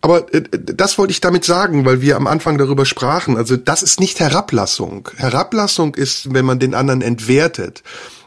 Aber 0.00 0.32
äh, 0.32 0.42
das 0.52 0.98
wollte 0.98 1.10
ich 1.10 1.20
damit 1.20 1.44
sagen, 1.44 1.84
weil 1.84 2.00
wir 2.00 2.16
am 2.16 2.26
Anfang 2.26 2.58
darüber 2.58 2.86
sprachen. 2.86 3.36
Also 3.36 3.56
das 3.56 3.82
ist 3.82 4.00
nicht 4.00 4.20
Herablassung. 4.20 5.08
Herablassung 5.16 5.94
ist, 5.94 6.32
wenn 6.32 6.44
man 6.44 6.58
den 6.58 6.74
anderen 6.74 7.02
entwertet. 7.02 7.82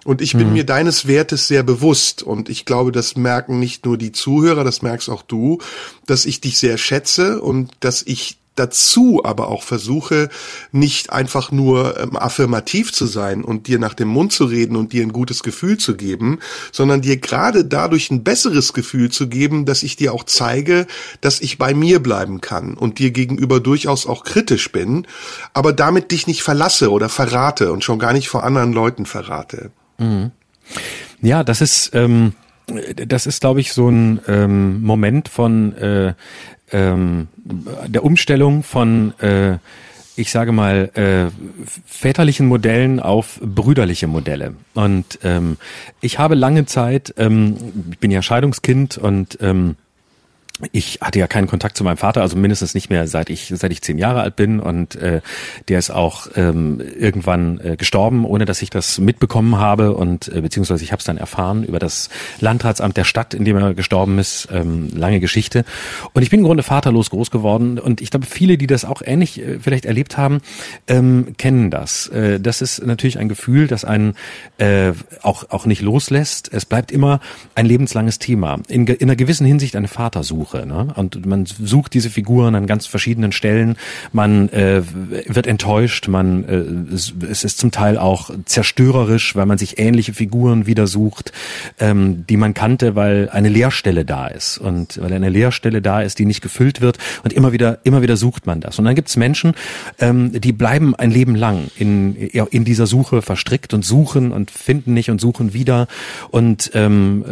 Und 0.05 0.21
ich 0.21 0.33
bin 0.33 0.47
mhm. 0.47 0.53
mir 0.53 0.65
deines 0.65 1.07
Wertes 1.07 1.47
sehr 1.47 1.63
bewusst. 1.63 2.23
Und 2.23 2.49
ich 2.49 2.65
glaube, 2.65 2.91
das 2.91 3.15
merken 3.15 3.59
nicht 3.59 3.85
nur 3.85 3.97
die 3.97 4.11
Zuhörer, 4.11 4.63
das 4.63 4.81
merkst 4.81 5.09
auch 5.09 5.21
du, 5.21 5.59
dass 6.05 6.25
ich 6.25 6.41
dich 6.41 6.57
sehr 6.57 6.77
schätze 6.77 7.41
und 7.41 7.71
dass 7.79 8.03
ich 8.03 8.38
dazu 8.59 9.21
aber 9.23 9.47
auch 9.47 9.63
versuche, 9.63 10.29
nicht 10.71 11.11
einfach 11.11 11.51
nur 11.51 11.99
ähm, 11.99 12.17
affirmativ 12.17 12.91
zu 12.91 13.05
sein 13.05 13.43
und 13.43 13.67
dir 13.67 13.79
nach 13.79 13.93
dem 13.93 14.09
Mund 14.09 14.33
zu 14.33 14.45
reden 14.45 14.75
und 14.75 14.93
dir 14.93 15.03
ein 15.03 15.13
gutes 15.13 15.41
Gefühl 15.43 15.77
zu 15.77 15.95
geben, 15.95 16.39
sondern 16.71 17.01
dir 17.01 17.17
gerade 17.17 17.65
dadurch 17.65 18.11
ein 18.11 18.23
besseres 18.23 18.73
Gefühl 18.73 19.09
zu 19.09 19.27
geben, 19.27 19.65
dass 19.65 19.83
ich 19.83 19.95
dir 19.95 20.13
auch 20.13 20.23
zeige, 20.23 20.85
dass 21.21 21.41
ich 21.41 21.57
bei 21.57 21.73
mir 21.73 22.01
bleiben 22.01 22.41
kann 22.41 22.75
und 22.75 22.99
dir 22.99 23.11
gegenüber 23.11 23.59
durchaus 23.59 24.05
auch 24.05 24.23
kritisch 24.23 24.71
bin, 24.71 25.07
aber 25.53 25.73
damit 25.73 26.11
dich 26.11 26.27
nicht 26.27 26.43
verlasse 26.43 26.91
oder 26.91 27.09
verrate 27.09 27.71
und 27.71 27.83
schon 27.83 27.99
gar 27.99 28.13
nicht 28.13 28.27
vor 28.29 28.43
anderen 28.43 28.73
Leuten 28.73 29.05
verrate. 29.05 29.71
Mhm. 29.97 30.31
Ja, 31.21 31.43
das 31.43 31.61
ist 31.61 31.91
ähm, 31.93 32.33
das 32.95 33.25
ist, 33.25 33.41
glaube 33.41 33.61
ich, 33.61 33.73
so 33.73 33.89
ein 33.89 34.21
ähm, 34.27 34.81
Moment 34.81 35.29
von 35.29 35.73
äh, 35.73 36.13
ähm, 36.71 37.27
der 37.35 38.03
Umstellung 38.03 38.63
von, 38.63 39.13
äh, 39.19 39.57
ich 40.15 40.31
sage 40.31 40.51
mal, 40.51 40.89
äh, 40.95 41.31
väterlichen 41.85 42.47
Modellen 42.47 42.99
auf 42.99 43.39
brüderliche 43.41 44.07
Modelle. 44.07 44.55
Und 44.73 45.19
ähm, 45.23 45.57
ich 46.01 46.19
habe 46.19 46.35
lange 46.35 46.65
Zeit, 46.65 47.13
ähm, 47.17 47.55
ich 47.91 47.99
bin 47.99 48.11
ja 48.11 48.21
Scheidungskind 48.21 48.97
und 48.97 49.37
ähm, 49.41 49.75
ich 50.71 50.99
hatte 51.01 51.19
ja 51.19 51.27
keinen 51.27 51.47
Kontakt 51.47 51.77
zu 51.77 51.83
meinem 51.83 51.97
Vater, 51.97 52.21
also 52.21 52.37
mindestens 52.37 52.73
nicht 52.73 52.89
mehr 52.89 53.07
seit 53.07 53.29
ich 53.29 53.53
seit 53.55 53.71
ich 53.71 53.81
zehn 53.81 53.97
Jahre 53.97 54.21
alt 54.21 54.35
bin 54.35 54.59
und 54.59 54.95
äh, 54.95 55.21
der 55.67 55.79
ist 55.79 55.89
auch 55.89 56.27
ähm, 56.35 56.81
irgendwann 56.81 57.59
äh, 57.59 57.75
gestorben, 57.77 58.25
ohne 58.25 58.45
dass 58.45 58.61
ich 58.61 58.69
das 58.69 58.99
mitbekommen 58.99 59.57
habe 59.57 59.93
und 59.95 60.27
äh, 60.27 60.41
beziehungsweise 60.41 60.83
ich 60.83 60.91
habe 60.91 60.99
es 60.99 61.05
dann 61.05 61.17
erfahren 61.17 61.63
über 61.63 61.79
das 61.79 62.09
Landratsamt 62.39 62.97
der 62.97 63.03
Stadt, 63.05 63.33
in 63.33 63.45
dem 63.45 63.57
er 63.57 63.73
gestorben 63.73 64.19
ist, 64.19 64.49
ähm, 64.51 64.89
lange 64.93 65.19
Geschichte 65.19 65.63
und 66.13 66.23
ich 66.23 66.29
bin 66.29 66.41
im 66.41 66.45
Grunde 66.45 66.63
vaterlos 66.63 67.09
groß 67.09 67.31
geworden 67.31 67.79
und 67.79 68.01
ich 68.01 68.11
glaube 68.11 68.25
viele, 68.25 68.57
die 68.57 68.67
das 68.67 68.85
auch 68.85 69.01
ähnlich 69.03 69.39
äh, 69.39 69.59
vielleicht 69.59 69.85
erlebt 69.85 70.17
haben, 70.17 70.41
ähm, 70.87 71.35
kennen 71.37 71.71
das. 71.71 72.07
Äh, 72.07 72.39
das 72.39 72.61
ist 72.61 72.85
natürlich 72.85 73.19
ein 73.19 73.29
Gefühl, 73.29 73.67
das 73.67 73.85
einen 73.85 74.15
äh, 74.57 74.91
auch 75.21 75.49
auch 75.49 75.65
nicht 75.65 75.81
loslässt. 75.81 76.51
Es 76.53 76.65
bleibt 76.65 76.91
immer 76.91 77.19
ein 77.55 77.65
lebenslanges 77.65 78.19
Thema 78.19 78.59
in, 78.67 78.85
in 78.87 79.09
einer 79.09 79.15
gewissen 79.15 79.45
Hinsicht 79.45 79.75
eine 79.75 79.87
Vatersuche. 79.87 80.48
Suche. 80.49 80.65
Ne? 80.65 80.87
Und 80.95 81.25
man 81.25 81.45
sucht 81.45 81.93
diese 81.93 82.09
Figuren 82.09 82.55
an 82.55 82.67
ganz 82.67 82.85
verschiedenen 82.87 83.31
Stellen. 83.31 83.75
Man 84.11 84.49
äh, 84.49 84.81
wird 85.27 85.47
enttäuscht. 85.47 86.07
Man 86.07 86.43
äh, 86.43 87.25
es 87.29 87.43
ist 87.43 87.57
zum 87.57 87.71
Teil 87.71 87.97
auch 87.97 88.31
zerstörerisch, 88.45 89.35
weil 89.35 89.45
man 89.45 89.57
sich 89.57 89.79
ähnliche 89.79 90.13
Figuren 90.13 90.65
wieder 90.65 90.87
sucht, 90.87 91.31
ähm, 91.79 92.25
die 92.27 92.37
man 92.37 92.53
kannte, 92.53 92.95
weil 92.95 93.29
eine 93.31 93.49
Leerstelle 93.49 94.05
da 94.05 94.27
ist 94.27 94.57
und 94.57 94.99
weil 95.01 95.13
eine 95.13 95.29
Leerstelle 95.29 95.81
da 95.81 96.01
ist, 96.01 96.19
die 96.19 96.25
nicht 96.25 96.41
gefüllt 96.41 96.81
wird. 96.81 96.97
Und 97.23 97.33
immer 97.33 97.51
wieder, 97.51 97.79
immer 97.83 98.01
wieder 98.01 98.17
sucht 98.17 98.45
man 98.45 98.61
das. 98.61 98.79
Und 98.79 98.85
dann 98.85 98.95
gibt 98.95 99.09
es 99.09 99.17
Menschen, 99.17 99.53
ähm, 99.99 100.31
die 100.39 100.51
bleiben 100.51 100.95
ein 100.95 101.11
Leben 101.11 101.35
lang 101.35 101.69
in 101.77 102.15
in 102.15 102.65
dieser 102.65 102.87
Suche 102.87 103.21
verstrickt 103.21 103.73
und 103.73 103.85
suchen 103.85 104.31
und 104.31 104.51
finden 104.51 104.93
nicht 104.93 105.09
und 105.09 105.21
suchen 105.21 105.53
wieder. 105.53 105.87
Und 106.29 106.71
ähm, 106.73 107.25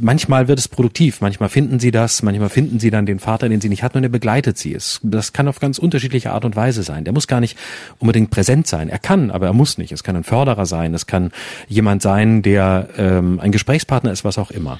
manchmal 0.00 0.48
wird 0.48 0.58
es 0.58 0.68
produktiv, 0.68 1.20
manchmal 1.20 1.48
finden 1.48 1.78
sie 1.78 1.90
das, 1.90 2.22
manchmal 2.22 2.48
finden 2.48 2.63
sie 2.78 2.90
dann 2.90 3.06
den 3.06 3.18
Vater, 3.18 3.48
den 3.48 3.60
sie 3.60 3.68
nicht 3.68 3.82
hatten 3.82 3.98
und 3.98 4.04
er 4.04 4.10
begleitet 4.10 4.58
sie. 4.58 4.74
Es, 4.74 5.00
das 5.02 5.32
kann 5.32 5.48
auf 5.48 5.60
ganz 5.60 5.78
unterschiedliche 5.78 6.32
Art 6.32 6.44
und 6.44 6.56
Weise 6.56 6.82
sein. 6.82 7.04
Der 7.04 7.12
muss 7.12 7.26
gar 7.26 7.40
nicht 7.40 7.56
unbedingt 7.98 8.30
präsent 8.30 8.66
sein. 8.66 8.88
Er 8.88 8.98
kann, 8.98 9.30
aber 9.30 9.46
er 9.46 9.52
muss 9.52 9.78
nicht. 9.78 9.92
Es 9.92 10.04
kann 10.04 10.16
ein 10.16 10.24
Förderer 10.24 10.66
sein, 10.66 10.94
es 10.94 11.06
kann 11.06 11.30
jemand 11.68 12.02
sein, 12.02 12.42
der 12.42 12.88
ähm, 12.96 13.40
ein 13.40 13.52
Gesprächspartner 13.52 14.12
ist, 14.12 14.24
was 14.24 14.38
auch 14.38 14.50
immer. 14.50 14.78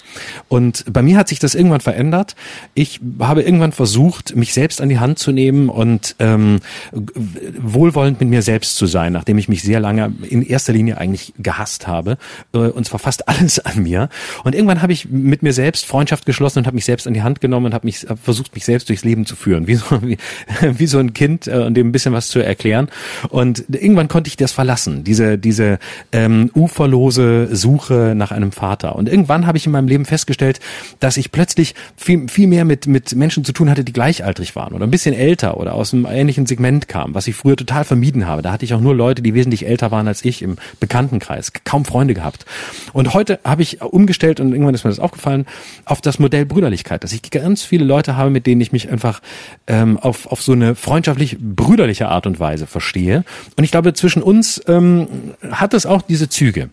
Und 0.48 0.84
bei 0.92 1.02
mir 1.02 1.16
hat 1.16 1.28
sich 1.28 1.38
das 1.38 1.54
irgendwann 1.54 1.80
verändert. 1.80 2.34
Ich 2.74 3.00
habe 3.18 3.42
irgendwann 3.42 3.72
versucht, 3.72 4.36
mich 4.36 4.54
selbst 4.54 4.80
an 4.80 4.88
die 4.88 4.98
Hand 4.98 5.18
zu 5.18 5.32
nehmen 5.32 5.68
und 5.68 6.16
ähm, 6.18 6.60
wohlwollend 6.92 8.20
mit 8.20 8.28
mir 8.28 8.42
selbst 8.42 8.76
zu 8.76 8.86
sein, 8.86 9.12
nachdem 9.12 9.38
ich 9.38 9.48
mich 9.48 9.62
sehr 9.62 9.80
lange 9.80 10.12
in 10.28 10.42
erster 10.42 10.72
Linie 10.72 10.98
eigentlich 10.98 11.34
gehasst 11.38 11.86
habe. 11.86 12.18
Äh, 12.52 12.58
und 12.58 12.86
zwar 12.86 12.98
fast 12.98 13.28
alles 13.34 13.58
an 13.58 13.82
mir. 13.82 14.08
Und 14.44 14.54
irgendwann 14.54 14.82
habe 14.82 14.92
ich 14.92 15.08
mit 15.08 15.42
mir 15.42 15.52
selbst 15.52 15.86
Freundschaft 15.86 16.26
geschlossen 16.26 16.60
und 16.60 16.66
habe 16.66 16.74
mich 16.74 16.84
selbst 16.84 17.06
an 17.06 17.14
die 17.14 17.22
Hand 17.22 17.40
genommen 17.40 17.73
und 17.74 17.82
habe 17.82 17.86
mich 17.86 18.06
hab 18.08 18.18
versucht, 18.18 18.54
mich 18.54 18.64
selbst 18.64 18.88
durchs 18.88 19.04
Leben 19.04 19.26
zu 19.26 19.36
führen, 19.36 19.66
wie 19.66 19.74
so, 19.74 19.84
wie, 20.02 20.16
wie 20.60 20.86
so 20.86 20.98
ein 20.98 21.12
Kind 21.12 21.46
äh, 21.46 21.58
und 21.58 21.74
dem 21.74 21.88
ein 21.88 21.92
bisschen 21.92 22.12
was 22.12 22.28
zu 22.28 22.38
erklären. 22.38 22.88
Und 23.28 23.64
irgendwann 23.68 24.08
konnte 24.08 24.28
ich 24.28 24.36
das 24.36 24.52
verlassen, 24.52 25.04
diese 25.04 25.38
diese 25.38 25.78
ähm, 26.12 26.50
uferlose 26.54 27.54
Suche 27.54 28.14
nach 28.16 28.30
einem 28.30 28.52
Vater. 28.52 28.96
Und 28.96 29.08
irgendwann 29.08 29.46
habe 29.46 29.58
ich 29.58 29.66
in 29.66 29.72
meinem 29.72 29.88
Leben 29.88 30.04
festgestellt, 30.04 30.60
dass 31.00 31.16
ich 31.16 31.32
plötzlich 31.32 31.74
viel 31.96 32.28
viel 32.28 32.46
mehr 32.46 32.64
mit 32.64 32.86
mit 32.86 33.14
Menschen 33.14 33.44
zu 33.44 33.52
tun 33.52 33.68
hatte, 33.68 33.84
die 33.84 33.92
gleichaltrig 33.92 34.56
waren 34.56 34.74
oder 34.74 34.86
ein 34.86 34.90
bisschen 34.90 35.14
älter 35.14 35.58
oder 35.58 35.74
aus 35.74 35.92
einem 35.92 36.06
ähnlichen 36.06 36.46
Segment 36.46 36.88
kamen, 36.88 37.14
was 37.14 37.26
ich 37.26 37.34
früher 37.34 37.56
total 37.56 37.84
vermieden 37.84 38.26
habe. 38.26 38.42
Da 38.42 38.52
hatte 38.52 38.64
ich 38.64 38.74
auch 38.74 38.80
nur 38.80 38.94
Leute, 38.94 39.22
die 39.22 39.34
wesentlich 39.34 39.66
älter 39.66 39.90
waren 39.90 40.08
als 40.08 40.24
ich 40.24 40.42
im 40.42 40.56
Bekanntenkreis, 40.80 41.52
kaum 41.64 41.84
Freunde 41.84 42.14
gehabt. 42.14 42.44
Und 42.92 43.14
heute 43.14 43.40
habe 43.44 43.62
ich 43.62 43.82
umgestellt 43.82 44.40
und 44.40 44.52
irgendwann 44.52 44.74
ist 44.74 44.84
mir 44.84 44.90
das 44.90 45.00
aufgefallen 45.00 45.46
auf 45.84 46.00
das 46.00 46.18
Modell 46.18 46.46
Brüderlichkeit, 46.46 47.02
dass 47.04 47.12
ich 47.12 47.22
ganz 47.30 47.63
viele 47.64 47.84
Leute 47.84 48.16
habe, 48.16 48.30
mit 48.30 48.46
denen 48.46 48.60
ich 48.60 48.72
mich 48.72 48.90
einfach 48.90 49.20
ähm, 49.66 49.98
auf 49.98 50.26
auf 50.26 50.42
so 50.42 50.52
eine 50.52 50.74
freundschaftlich 50.74 51.36
brüderliche 51.38 52.08
Art 52.08 52.26
und 52.26 52.40
Weise 52.40 52.66
verstehe. 52.66 53.24
Und 53.56 53.64
ich 53.64 53.70
glaube, 53.70 53.92
zwischen 53.94 54.22
uns 54.22 54.62
ähm, 54.66 55.06
hat 55.50 55.74
es 55.74 55.86
auch 55.86 56.02
diese 56.02 56.28
Züge. 56.28 56.70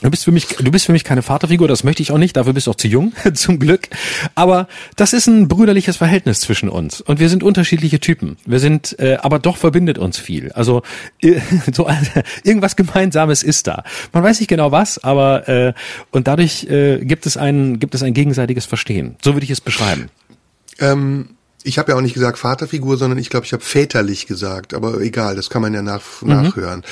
Du 0.00 0.10
bist 0.10 0.24
für 0.24 0.30
mich, 0.30 0.46
du 0.46 0.70
bist 0.70 0.86
für 0.86 0.92
mich 0.92 1.02
keine 1.02 1.22
Vaterfigur, 1.22 1.66
das 1.66 1.82
möchte 1.82 2.02
ich 2.02 2.12
auch 2.12 2.18
nicht, 2.18 2.36
dafür 2.36 2.52
bist 2.52 2.68
du 2.68 2.70
auch 2.70 2.76
zu 2.76 2.86
jung, 2.86 3.12
zum 3.34 3.58
Glück. 3.58 3.88
Aber 4.36 4.68
das 4.94 5.12
ist 5.12 5.26
ein 5.26 5.48
brüderliches 5.48 5.96
Verhältnis 5.96 6.40
zwischen 6.40 6.68
uns. 6.68 7.00
Und 7.00 7.18
wir 7.18 7.28
sind 7.28 7.42
unterschiedliche 7.42 7.98
Typen. 7.98 8.36
Wir 8.46 8.60
sind, 8.60 8.96
äh, 9.00 9.16
aber 9.20 9.40
doch 9.40 9.56
verbindet 9.56 9.98
uns 9.98 10.16
viel. 10.18 10.52
Also 10.52 10.82
äh, 11.20 11.40
so 11.72 11.88
irgendwas 12.44 12.76
Gemeinsames 12.76 13.42
ist 13.42 13.66
da. 13.66 13.82
Man 14.12 14.22
weiß 14.22 14.38
nicht 14.38 14.48
genau 14.48 14.70
was, 14.70 15.02
aber 15.02 15.48
äh, 15.48 15.72
und 16.12 16.28
dadurch 16.28 16.64
äh, 16.64 17.04
gibt 17.04 17.26
es 17.26 17.36
ein, 17.36 17.80
gibt 17.80 17.94
es 17.96 18.04
ein 18.04 18.14
gegenseitiges 18.14 18.66
Verstehen. 18.66 19.16
So 19.24 19.34
würde 19.34 19.44
ich 19.44 19.50
es 19.50 19.60
beschreiben. 19.60 20.10
Ähm 20.78 21.30
ich 21.64 21.78
habe 21.78 21.90
ja 21.90 21.98
auch 21.98 22.02
nicht 22.02 22.14
gesagt 22.14 22.38
Vaterfigur, 22.38 22.96
sondern 22.96 23.18
ich 23.18 23.30
glaube, 23.30 23.44
ich 23.44 23.52
habe 23.52 23.64
väterlich 23.64 24.26
gesagt. 24.26 24.74
Aber 24.74 25.00
egal, 25.00 25.34
das 25.34 25.50
kann 25.50 25.60
man 25.60 25.74
ja 25.74 25.82
nach, 25.82 26.02
mhm. 26.22 26.28
nachhören. 26.28 26.84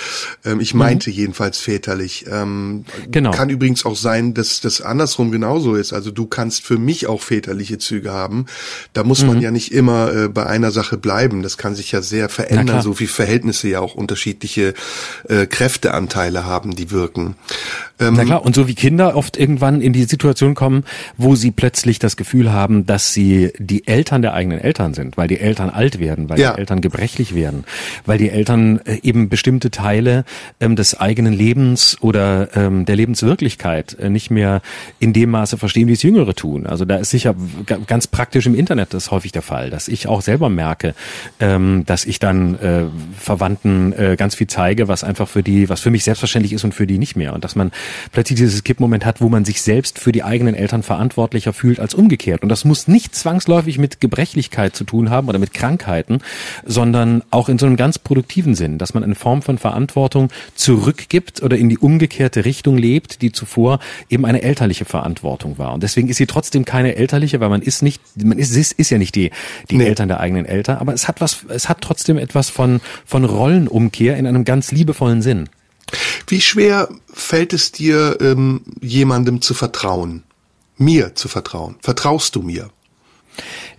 Ähm, 0.44 0.60
ich 0.60 0.74
meinte 0.74 1.08
mhm. 1.08 1.16
jedenfalls 1.16 1.58
väterlich. 1.58 2.26
Ähm, 2.30 2.84
genau. 3.08 3.30
Kann 3.30 3.48
übrigens 3.48 3.86
auch 3.86 3.96
sein, 3.96 4.34
dass 4.34 4.60
das 4.60 4.80
andersrum 4.80 5.30
genauso 5.30 5.76
ist. 5.76 5.92
Also 5.92 6.10
du 6.10 6.26
kannst 6.26 6.64
für 6.64 6.78
mich 6.78 7.06
auch 7.06 7.22
väterliche 7.22 7.78
Züge 7.78 8.12
haben. 8.12 8.46
Da 8.92 9.04
muss 9.04 9.22
mhm. 9.22 9.28
man 9.28 9.40
ja 9.40 9.52
nicht 9.52 9.72
immer 9.72 10.12
äh, 10.12 10.28
bei 10.28 10.46
einer 10.46 10.72
Sache 10.72 10.96
bleiben. 10.96 11.42
Das 11.42 11.58
kann 11.58 11.76
sich 11.76 11.92
ja 11.92 12.02
sehr 12.02 12.28
verändern, 12.28 12.82
so 12.82 12.98
wie 12.98 13.06
Verhältnisse 13.06 13.68
ja 13.68 13.80
auch 13.80 13.94
unterschiedliche 13.94 14.74
äh, 15.28 15.46
Kräfteanteile 15.46 16.44
haben, 16.44 16.74
die 16.74 16.90
wirken. 16.90 17.36
Ähm, 17.98 18.14
Na 18.14 18.24
klar, 18.24 18.44
und 18.44 18.54
so 18.54 18.68
wie 18.68 18.74
Kinder 18.74 19.16
oft 19.16 19.36
irgendwann 19.36 19.80
in 19.80 19.92
die 19.92 20.04
Situation 20.04 20.54
kommen, 20.54 20.84
wo 21.16 21.34
sie 21.34 21.50
plötzlich 21.50 21.98
das 21.98 22.16
Gefühl 22.16 22.52
haben, 22.52 22.84
dass 22.84 23.12
sie 23.14 23.52
die 23.58 23.86
Eltern 23.86 24.22
der 24.22 24.34
eigenen 24.34 24.55
Eltern 24.58 24.94
sind, 24.94 25.16
weil 25.16 25.28
die 25.28 25.40
Eltern 25.40 25.70
alt 25.70 25.98
werden, 25.98 26.28
weil 26.28 26.38
ja. 26.38 26.52
die 26.52 26.58
Eltern 26.60 26.80
gebrechlich 26.80 27.34
werden, 27.34 27.64
weil 28.04 28.18
die 28.18 28.30
Eltern 28.30 28.80
äh, 28.84 28.98
eben 29.02 29.28
bestimmte 29.28 29.70
Teile 29.70 30.24
ähm, 30.60 30.76
des 30.76 30.98
eigenen 30.98 31.32
Lebens 31.32 31.96
oder 32.00 32.48
ähm, 32.56 32.84
der 32.84 32.96
Lebenswirklichkeit 32.96 33.96
äh, 33.98 34.08
nicht 34.08 34.30
mehr 34.30 34.62
in 34.98 35.12
dem 35.12 35.30
Maße 35.30 35.58
verstehen, 35.58 35.88
wie 35.88 35.92
es 35.92 36.02
Jüngere 36.02 36.34
tun. 36.34 36.66
Also 36.66 36.84
da 36.84 36.96
ist 36.96 37.10
sicher 37.10 37.34
ganz 37.86 38.06
praktisch 38.06 38.46
im 38.46 38.54
Internet 38.54 38.94
das 38.94 39.10
häufig 39.10 39.32
der 39.32 39.42
Fall, 39.42 39.70
dass 39.70 39.88
ich 39.88 40.06
auch 40.06 40.22
selber 40.22 40.48
merke, 40.48 40.94
ähm, 41.40 41.84
dass 41.86 42.04
ich 42.04 42.18
dann 42.18 42.58
äh, 42.58 42.84
Verwandten 43.18 43.92
äh, 43.92 44.16
ganz 44.16 44.34
viel 44.34 44.46
zeige, 44.46 44.88
was 44.88 45.04
einfach 45.04 45.28
für 45.28 45.42
die, 45.42 45.68
was 45.68 45.80
für 45.80 45.90
mich 45.90 46.04
selbstverständlich 46.04 46.52
ist 46.52 46.64
und 46.64 46.74
für 46.74 46.86
die 46.86 46.98
nicht 46.98 47.16
mehr. 47.16 47.32
Und 47.32 47.44
dass 47.44 47.56
man 47.56 47.72
plötzlich 48.12 48.38
dieses 48.38 48.64
Kippmoment 48.64 49.04
hat, 49.04 49.20
wo 49.20 49.28
man 49.28 49.44
sich 49.44 49.62
selbst 49.62 49.98
für 49.98 50.12
die 50.12 50.22
eigenen 50.22 50.54
Eltern 50.54 50.82
verantwortlicher 50.82 51.52
fühlt 51.52 51.80
als 51.80 51.94
umgekehrt. 51.94 52.42
Und 52.42 52.48
das 52.48 52.64
muss 52.64 52.88
nicht 52.88 53.14
zwangsläufig 53.14 53.78
mit 53.78 54.00
Gebrechlichkeit 54.46 54.76
zu 54.76 54.84
tun 54.84 55.10
haben 55.10 55.28
oder 55.28 55.38
mit 55.38 55.52
Krankheiten, 55.52 56.20
sondern 56.64 57.22
auch 57.30 57.48
in 57.48 57.58
so 57.58 57.66
einem 57.66 57.76
ganz 57.76 57.98
produktiven 57.98 58.54
Sinn, 58.54 58.78
dass 58.78 58.94
man 58.94 59.02
eine 59.02 59.14
Form 59.14 59.42
von 59.42 59.58
Verantwortung 59.58 60.30
zurückgibt 60.54 61.42
oder 61.42 61.56
in 61.56 61.68
die 61.68 61.78
umgekehrte 61.78 62.44
Richtung 62.44 62.78
lebt, 62.78 63.22
die 63.22 63.32
zuvor 63.32 63.80
eben 64.08 64.24
eine 64.24 64.42
elterliche 64.42 64.84
Verantwortung 64.84 65.58
war. 65.58 65.74
Und 65.74 65.82
deswegen 65.82 66.08
ist 66.08 66.16
sie 66.16 66.26
trotzdem 66.26 66.64
keine 66.64 66.96
elterliche, 66.96 67.40
weil 67.40 67.48
man 67.48 67.62
ist 67.62 67.82
nicht, 67.82 68.00
man 68.16 68.38
ist, 68.38 68.54
ist, 68.54 68.72
ist 68.72 68.90
ja 68.90 68.98
nicht 68.98 69.14
die, 69.14 69.30
die 69.70 69.78
nee. 69.78 69.86
Eltern 69.86 70.08
der 70.08 70.20
eigenen 70.20 70.46
Eltern, 70.46 70.78
aber 70.78 70.94
es 70.94 71.08
hat 71.08 71.20
was, 71.20 71.44
es 71.48 71.68
hat 71.68 71.80
trotzdem 71.80 72.18
etwas 72.18 72.50
von, 72.50 72.80
von 73.04 73.24
Rollenumkehr 73.24 74.16
in 74.16 74.26
einem 74.26 74.44
ganz 74.44 74.72
liebevollen 74.72 75.22
Sinn. 75.22 75.48
Wie 76.26 76.40
schwer 76.40 76.88
fällt 77.12 77.52
es 77.52 77.70
dir, 77.70 78.18
ähm, 78.20 78.62
jemandem 78.80 79.40
zu 79.40 79.54
vertrauen? 79.54 80.24
Mir 80.78 81.14
zu 81.14 81.28
vertrauen? 81.28 81.76
Vertraust 81.80 82.34
du 82.34 82.42
mir? 82.42 82.70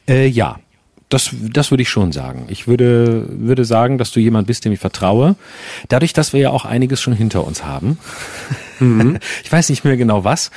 Äh, 0.07 0.27
ja, 0.27 0.59
das, 1.09 1.33
das 1.41 1.71
würde 1.71 1.83
ich 1.83 1.89
schon 1.89 2.11
sagen. 2.11 2.47
Ich 2.49 2.67
würde, 2.67 3.25
würde 3.29 3.63
sagen, 3.63 3.97
dass 3.97 4.11
du 4.11 4.19
jemand 4.19 4.47
bist, 4.47 4.65
dem 4.65 4.73
ich 4.73 4.79
vertraue. 4.79 5.35
Dadurch, 5.87 6.11
dass 6.11 6.33
wir 6.33 6.41
ja 6.41 6.49
auch 6.49 6.65
einiges 6.65 6.99
schon 6.99 7.13
hinter 7.13 7.45
uns 7.47 7.63
haben. 7.63 7.97
Mhm. 8.79 9.17
Ich 9.43 9.51
weiß 9.51 9.69
nicht 9.69 9.85
mehr 9.85 9.95
genau 9.95 10.25
was. 10.25 10.51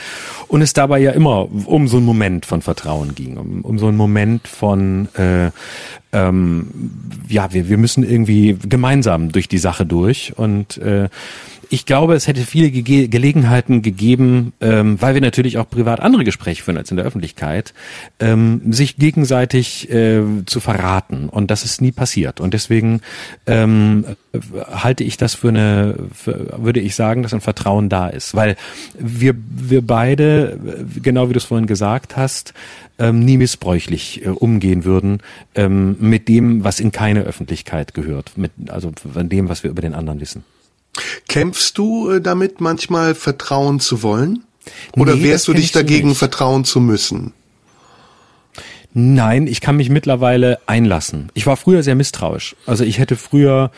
Und 0.49 0.63
es 0.63 0.73
dabei 0.73 0.99
ja 0.99 1.13
immer 1.13 1.49
um 1.67 1.87
so 1.87 1.99
einen 1.99 2.07
Moment 2.07 2.45
von 2.45 2.63
Vertrauen 2.63 3.15
ging, 3.15 3.37
um, 3.37 3.61
um 3.63 3.79
so 3.79 3.87
einen 3.87 3.97
Moment 3.97 4.49
von, 4.49 5.09
äh, 5.15 5.51
ähm, 6.13 6.67
ja, 7.29 7.53
wir, 7.53 7.69
wir 7.69 7.79
müssen 7.79 8.03
irgendwie 8.03 8.59
gemeinsam 8.61 9.31
durch 9.31 9.47
die 9.47 9.59
Sache 9.59 9.87
durch. 9.87 10.33
Und 10.37 10.79
äh, 10.79 11.09
ich 11.73 11.87
glaube, 11.87 12.15
es 12.15 12.27
hätte 12.27 12.41
viele 12.41 12.71
Ge 12.71 13.07
Gelegenheiten 13.07 13.81
gegeben, 13.81 14.53
ähm, 14.61 15.01
weil 15.01 15.15
wir 15.15 15.21
natürlich 15.21 15.57
auch 15.57 15.71
privat 15.71 16.01
andere 16.01 16.25
Gespräche 16.25 16.65
führen 16.65 16.77
als 16.77 16.91
in 16.91 16.97
der 16.97 17.07
Öffentlichkeit, 17.07 17.75
ähm, 18.19 18.61
sich 18.73 18.97
gegenseitig 18.97 19.89
äh, 19.89 20.23
zu 20.47 20.59
verraten. 20.59 21.29
Und 21.29 21.51
das 21.53 21.65
ist 21.65 21.81
nie 21.81 21.93
passiert. 21.93 22.41
Und 22.41 22.55
deswegen 22.55 23.03
ähm, 23.47 24.05
halte 24.69 25.05
ich 25.05 25.17
das 25.17 25.35
für 25.35 25.51
eine, 25.51 25.95
für, 26.13 26.55
würde 26.59 26.81
ich 26.81 26.97
sagen, 26.97 27.23
dass 27.23 27.33
ein 27.33 27.41
Vertrauen 27.41 27.89
da 27.89 28.09
ist. 28.09 28.35
Weil 28.35 28.57
wir, 28.99 29.37
wir 29.49 29.87
beide, 29.87 30.59
genau 31.01 31.29
wie 31.29 31.35
du 31.35 31.39
es 31.39 31.45
vorhin 31.45 31.69
gesagt 31.69 32.17
hast, 32.17 32.53
ähm, 32.99 33.25
nie 33.25 33.37
missbräuchlich 33.37 34.27
äh, 34.27 34.31
umgehen 34.31 34.85
würden 34.85 35.21
ähm, 35.55 35.97
mit 36.01 36.27
dem, 36.27 36.65
was 36.65 36.81
in 36.81 36.91
keine 36.91 37.23
Öffentlichkeit 37.23 37.95
gehört, 37.95 38.37
mit, 38.37 38.51
also 38.69 38.91
von 39.13 39.29
dem, 39.29 39.49
was 39.49 39.63
wir 39.63 39.71
über 39.71 39.83
den 39.83 39.95
anderen 39.95 40.21
wissen. 40.21 40.43
Kämpfst 41.29 41.79
du 41.79 42.11
äh, 42.11 42.21
damit 42.21 42.61
manchmal 42.61 43.15
vertrauen 43.15 43.81
zu 43.81 44.03
wollen? 44.03 44.45
Oder 44.97 45.15
nee, 45.17 45.25
wehrst 45.25 45.49
du 45.49 45.53
dich 45.53 45.73
dagegen, 45.73 46.15
vertrauen 46.15 46.65
zu 46.65 46.81
müssen? 46.81 47.33
Nein, 48.93 49.47
ich 49.47 49.61
kann 49.61 49.77
mich 49.77 49.89
mittlerweile 49.89 50.59
einlassen. 50.67 51.31
Ich 51.35 51.47
war 51.47 51.57
früher 51.57 51.83
sehr 51.83 51.95
misstrauisch. 51.95 52.57
Also 52.67 52.85
ich 52.85 52.99
hätte 52.99 53.17
früher 53.17 53.71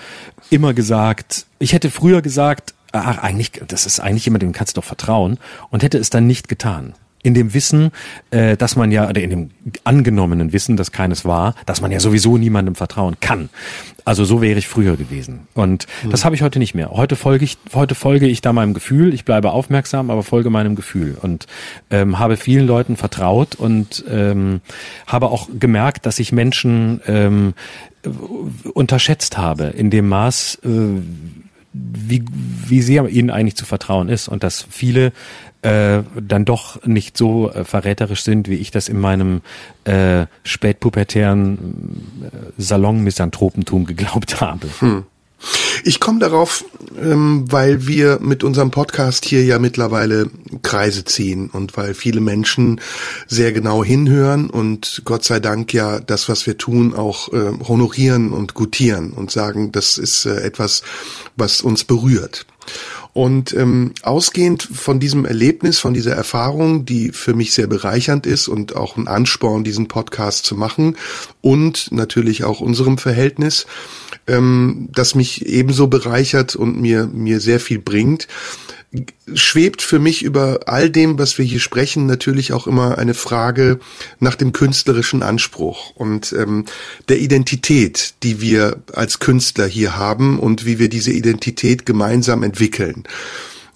immer 0.51 0.73
gesagt, 0.73 1.47
ich 1.59 1.75
hätte 1.75 1.91
früher 1.91 2.23
gesagt, 2.23 2.75
ach, 2.93 3.18
eigentlich, 3.18 3.53
das 3.68 3.85
ist 3.85 4.01
eigentlich 4.01 4.25
jemand, 4.25 4.43
dem 4.43 4.53
kannst 4.53 4.77
du 4.77 4.81
doch 4.81 4.87
vertrauen 4.87 5.39
und 5.70 5.83
hätte 5.83 5.99
es 5.99 6.09
dann 6.09 6.27
nicht 6.27 6.49
getan. 6.49 6.95
In 7.23 7.35
dem 7.35 7.55
Wissen, 7.55 7.91
äh, 8.31 8.57
dass 8.57 8.77
man 8.77 8.91
ja, 8.91 9.09
oder 9.09 9.20
in 9.20 9.31
dem 9.31 9.51
angenommenen 9.85 10.53
Wissen, 10.53 10.77
dass 10.77 10.91
keines 10.91 11.25
war, 11.25 11.55
dass 11.66 11.81
man 11.81 11.93
ja 11.93 12.01
sowieso 12.01 12.37
niemandem 12.37 12.75
vertrauen 12.75 13.16
kann. 13.20 13.49
Also 14.05 14.25
so 14.25 14.43
wäre 14.43 14.59
ich 14.59 14.66
früher 14.66 14.97
gewesen. 14.97 15.47
Und 15.55 15.87
mhm. 16.03 16.11
das 16.11 16.25
habe 16.25 16.35
ich 16.35 16.43
heute 16.43 16.59
nicht 16.59 16.75
mehr. 16.75 16.91
Heute 16.91 17.14
folge 17.14 17.45
ich, 17.45 17.59
heute 17.73 17.95
folge 17.95 18.27
ich 18.27 18.41
da 18.41 18.53
meinem 18.53 18.75
Gefühl. 18.75 19.14
Ich 19.14 19.25
bleibe 19.25 19.53
aufmerksam, 19.53 20.11
aber 20.11 20.25
folge 20.25 20.51
meinem 20.51 20.75
Gefühl 20.75 21.16
und 21.20 21.47
ähm, 21.91 22.18
habe 22.18 22.37
vielen 22.37 22.66
Leuten 22.66 22.97
vertraut 22.97 23.55
und 23.55 24.05
ähm, 24.11 24.61
habe 25.07 25.29
auch 25.29 25.49
gemerkt, 25.59 26.07
dass 26.07 26.18
ich 26.18 26.33
Menschen 26.33 27.01
ähm, 27.07 27.55
unterschätzt 28.75 29.39
habe 29.39 29.66
in 29.66 29.91
dem 29.91 30.09
Maß, 30.09 30.59
äh, 30.64 30.68
wie, 31.73 32.25
wie 32.66 32.83
sehr 32.83 33.09
ihnen 33.09 33.31
eigentlich 33.31 33.57
zu 33.57 33.64
vertrauen 33.64 34.09
ist 34.09 34.29
und 34.29 34.43
dass 34.43 34.66
viele 34.68 35.12
äh, 35.63 36.03
dann 36.21 36.45
doch 36.45 36.85
nicht 36.85 37.17
so 37.17 37.51
äh, 37.51 37.65
verräterisch 37.65 38.23
sind, 38.23 38.49
wie 38.49 38.57
ich 38.57 38.71
das 38.71 38.89
in 38.89 39.01
meinem 39.01 39.43
äh, 39.85 40.27
spätpubertären 40.45 42.01
äh, 42.23 42.61
Salon-Misanthropentum 42.61 43.87
geglaubt 43.87 44.41
habe. 44.41 44.69
Hm. 44.81 45.05
Ich 45.85 45.99
komme 45.99 46.21
darauf, 46.21 46.65
ähm, 47.01 47.45
weil 47.51 47.87
wir 47.87 48.19
mit 48.21 48.45
unserem 48.45 48.71
Podcast 48.71 49.25
hier 49.25 49.45
ja 49.45 49.59
mittlerweile 49.59 50.31
Kreise 50.63 51.05
ziehen 51.05 51.51
und 51.51 51.77
weil 51.77 51.95
viele 51.95 52.21
Menschen 52.21 52.81
sehr 53.27 53.53
genau 53.53 53.83
hinhören 53.83 54.51
und 54.51 55.03
Gott 55.05 55.25
sei 55.25 55.41
Dank 55.41 55.73
ja 55.73 55.99
das, 55.99 56.29
was 56.29 56.47
wir 56.47 56.59
tun, 56.59 56.95
auch 56.95 57.33
äh, 57.33 57.53
honorieren 57.67 58.33
und 58.33 58.55
gutieren 58.55 59.13
und 59.13 59.31
sagen, 59.31 59.73
das 59.73 59.99
ist 59.99 60.27
äh, 60.27 60.43
etwas, 60.43 60.83
was 61.37 61.61
uns 61.61 61.85
berührt. 61.85 62.47
Und 63.15 63.53
ähm, 63.53 63.93
ausgehend 64.03 64.63
von 64.63 64.99
diesem 64.99 65.27
Erlebnis, 65.27 65.79
von 65.79 65.93
dieser 65.93 66.15
Erfahrung, 66.15 66.87
die 66.87 67.13
für 67.13 67.35
mich 67.35 67.53
sehr 67.53 67.67
bereichernd 67.67 68.27
ist 68.27 68.49
und 68.49 68.75
auch 68.75 68.97
ein 68.97 69.07
Ansporn, 69.07 69.65
diesen 69.65 69.87
Podcast 69.87 70.47
zu 70.47 70.55
machen 70.55 70.97
und 71.43 71.93
natürlich 71.93 72.45
auch 72.45 72.61
unserem 72.61 72.97
Verhältnis, 72.97 73.67
ähm, 74.27 74.89
das 74.93 75.15
mich 75.15 75.45
ebenso 75.45 75.89
bereichert 75.89 76.57
und 76.57 76.81
mir, 76.81 77.07
mir 77.07 77.41
sehr 77.41 77.61
viel 77.61 77.81
bringt, 77.81 78.29
schwebt 79.34 79.80
für 79.80 79.99
mich 79.99 80.22
über 80.22 80.61
all 80.66 80.90
dem, 80.90 81.18
was 81.18 81.38
wir 81.38 81.45
hier 81.45 81.61
sprechen, 81.61 82.07
natürlich 82.07 82.53
auch 82.53 82.66
immer 82.66 82.99
eine 82.99 83.14
Frage 83.14 83.78
nach 84.20 84.34
dem 84.34 84.53
künstlerischen 84.53 85.22
Anspruch 85.22 85.93
und 85.95 86.32
ähm, 86.32 86.66
der 87.09 87.18
Identität, 87.18 88.14
die 88.22 88.40
wir 88.40 88.82
als 88.93 89.18
Künstler 89.18 89.66
hier 89.66 89.97
haben 89.97 90.38
und 90.38 90.66
wie 90.66 90.78
wir 90.78 90.88
diese 90.88 91.12
Identität 91.12 91.86
gemeinsam 91.86 92.43
entwickeln. 92.43 93.05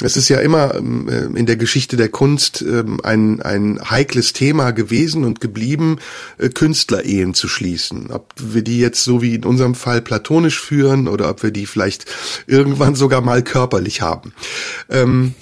Es 0.02 0.16
ist 0.18 0.28
ja 0.28 0.40
immer 0.40 0.74
ähm, 0.74 1.08
äh, 1.08 1.38
in 1.38 1.46
der 1.46 1.56
Geschichte 1.56 1.96
der 1.96 2.10
Kunst 2.10 2.60
ähm, 2.62 3.00
ein, 3.02 3.40
ein 3.40 3.80
heikles 3.90 4.34
Thema 4.34 4.72
gewesen 4.72 5.24
und 5.24 5.40
geblieben, 5.40 5.98
äh, 6.36 6.50
Künstlerehen 6.50 7.32
zu 7.32 7.48
schließen. 7.48 8.10
Ob 8.10 8.34
wir 8.38 8.62
die 8.62 8.78
jetzt 8.78 9.04
so 9.04 9.22
wie 9.22 9.36
in 9.36 9.44
unserem 9.44 9.74
Fall 9.74 10.02
platonisch 10.02 10.60
führen 10.60 11.08
oder 11.08 11.30
ob 11.30 11.42
wir 11.42 11.50
die 11.50 11.64
vielleicht 11.64 12.04
irgendwann 12.46 12.94
sogar 12.94 13.22
mal 13.22 13.42
körperlich 13.42 14.02
haben. 14.02 14.34
Ähm, 14.90 15.34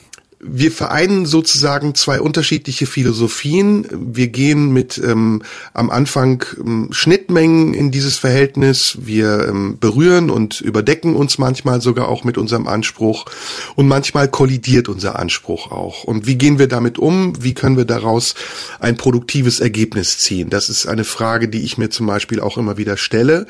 wir 0.46 0.70
vereinen 0.70 1.26
sozusagen 1.26 1.94
zwei 1.94 2.20
unterschiedliche 2.20 2.86
Philosophien. 2.86 3.86
Wir 3.90 4.28
gehen 4.28 4.72
mit 4.72 4.98
ähm, 4.98 5.42
am 5.72 5.90
Anfang 5.90 6.44
ähm, 6.58 6.88
Schnittmengen 6.90 7.72
in 7.72 7.90
dieses 7.90 8.18
Verhältnis. 8.18 8.98
Wir 9.00 9.48
ähm, 9.48 9.78
berühren 9.78 10.30
und 10.30 10.60
überdecken 10.60 11.16
uns 11.16 11.38
manchmal 11.38 11.80
sogar 11.80 12.08
auch 12.08 12.24
mit 12.24 12.36
unserem 12.36 12.66
Anspruch 12.66 13.24
und 13.74 13.88
manchmal 13.88 14.28
kollidiert 14.28 14.88
unser 14.88 15.18
Anspruch 15.18 15.70
auch. 15.72 16.04
Und 16.04 16.26
wie 16.26 16.36
gehen 16.36 16.58
wir 16.58 16.68
damit 16.68 16.98
um? 16.98 17.42
Wie 17.42 17.54
können 17.54 17.76
wir 17.76 17.86
daraus 17.86 18.34
ein 18.80 18.96
produktives 18.96 19.60
Ergebnis 19.60 20.18
ziehen? 20.18 20.50
Das 20.50 20.68
ist 20.68 20.86
eine 20.86 21.04
Frage, 21.04 21.48
die 21.48 21.62
ich 21.62 21.78
mir 21.78 21.88
zum 21.88 22.06
Beispiel 22.06 22.40
auch 22.40 22.58
immer 22.58 22.76
wieder 22.76 22.96
stelle. 22.96 23.46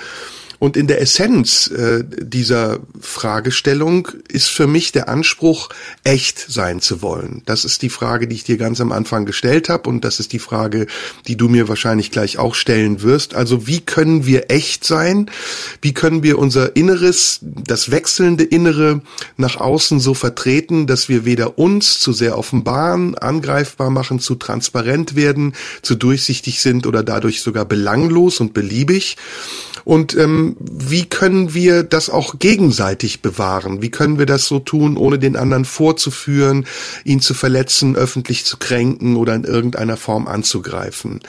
Und 0.64 0.78
in 0.78 0.86
der 0.86 1.02
Essenz 1.02 1.66
äh, 1.66 2.04
dieser 2.08 2.78
Fragestellung 2.98 4.08
ist 4.28 4.48
für 4.48 4.66
mich 4.66 4.92
der 4.92 5.10
Anspruch, 5.10 5.68
echt 6.04 6.38
sein 6.38 6.80
zu 6.80 7.02
wollen. 7.02 7.42
Das 7.44 7.66
ist 7.66 7.82
die 7.82 7.90
Frage, 7.90 8.26
die 8.26 8.36
ich 8.36 8.44
dir 8.44 8.56
ganz 8.56 8.80
am 8.80 8.90
Anfang 8.90 9.26
gestellt 9.26 9.68
habe 9.68 9.90
und 9.90 10.06
das 10.06 10.20
ist 10.20 10.32
die 10.32 10.38
Frage, 10.38 10.86
die 11.26 11.36
du 11.36 11.50
mir 11.50 11.68
wahrscheinlich 11.68 12.10
gleich 12.10 12.38
auch 12.38 12.54
stellen 12.54 13.02
wirst. 13.02 13.34
Also 13.34 13.66
wie 13.66 13.82
können 13.82 14.24
wir 14.24 14.50
echt 14.50 14.84
sein? 14.84 15.30
Wie 15.82 15.92
können 15.92 16.22
wir 16.22 16.38
unser 16.38 16.74
Inneres, 16.76 17.40
das 17.42 17.90
wechselnde 17.90 18.44
Innere 18.44 19.02
nach 19.36 19.56
außen 19.56 20.00
so 20.00 20.14
vertreten, 20.14 20.86
dass 20.86 21.10
wir 21.10 21.26
weder 21.26 21.58
uns 21.58 22.00
zu 22.00 22.14
sehr 22.14 22.38
offenbaren, 22.38 23.18
angreifbar 23.18 23.90
machen, 23.90 24.18
zu 24.18 24.34
transparent 24.34 25.14
werden, 25.14 25.52
zu 25.82 25.94
durchsichtig 25.94 26.62
sind 26.62 26.86
oder 26.86 27.02
dadurch 27.02 27.42
sogar 27.42 27.66
belanglos 27.66 28.40
und 28.40 28.54
beliebig? 28.54 29.18
Und 29.84 30.16
ähm, 30.16 30.56
wie 30.60 31.04
können 31.04 31.54
wir 31.54 31.82
das 31.82 32.08
auch 32.08 32.38
gegenseitig 32.38 33.22
bewahren? 33.22 33.82
Wie 33.82 33.90
können 33.90 34.18
wir 34.18 34.26
das 34.26 34.46
so 34.46 34.58
tun, 34.58 34.96
ohne 34.96 35.18
den 35.18 35.36
anderen 35.36 35.64
vorzuführen, 35.64 36.66
ihn 37.04 37.20
zu 37.20 37.34
verletzen, 37.34 37.96
öffentlich 37.96 38.44
zu 38.44 38.56
kränken 38.56 39.16
oder 39.16 39.34
in 39.34 39.44
irgendeiner 39.44 39.96
Form 39.96 40.26
anzugreifen? 40.26 41.20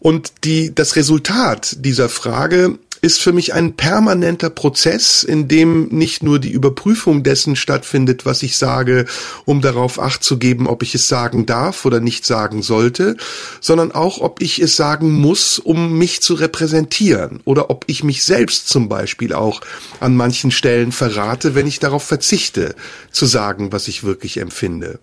Und 0.00 0.32
die, 0.44 0.74
das 0.74 0.96
Resultat 0.96 1.76
dieser 1.84 2.08
Frage 2.08 2.78
ist 3.02 3.20
für 3.20 3.32
mich 3.32 3.54
ein 3.54 3.74
permanenter 3.74 4.50
Prozess, 4.50 5.22
in 5.22 5.48
dem 5.48 5.88
nicht 5.88 6.22
nur 6.22 6.38
die 6.38 6.50
Überprüfung 6.50 7.22
dessen 7.22 7.56
stattfindet, 7.56 8.26
was 8.26 8.42
ich 8.42 8.56
sage, 8.56 9.06
um 9.44 9.60
darauf 9.60 10.00
acht 10.00 10.22
zu 10.22 10.38
geben, 10.38 10.66
ob 10.66 10.82
ich 10.82 10.94
es 10.94 11.08
sagen 11.08 11.46
darf 11.46 11.84
oder 11.84 12.00
nicht 12.00 12.26
sagen 12.26 12.62
sollte, 12.62 13.16
sondern 13.60 13.92
auch, 13.92 14.20
ob 14.20 14.42
ich 14.42 14.58
es 14.60 14.76
sagen 14.76 15.12
muss, 15.12 15.58
um 15.58 15.96
mich 15.98 16.20
zu 16.22 16.34
repräsentieren 16.34 17.40
oder 17.44 17.70
ob 17.70 17.84
ich 17.86 18.04
mich 18.04 18.22
selbst 18.24 18.68
zum 18.68 18.88
Beispiel 18.88 19.32
auch 19.32 19.60
an 20.00 20.16
manchen 20.16 20.50
Stellen 20.50 20.92
verrate, 20.92 21.54
wenn 21.54 21.66
ich 21.66 21.78
darauf 21.78 22.04
verzichte, 22.04 22.74
zu 23.10 23.26
sagen, 23.26 23.72
was 23.72 23.88
ich 23.88 24.04
wirklich 24.04 24.38
empfinde. 24.38 24.98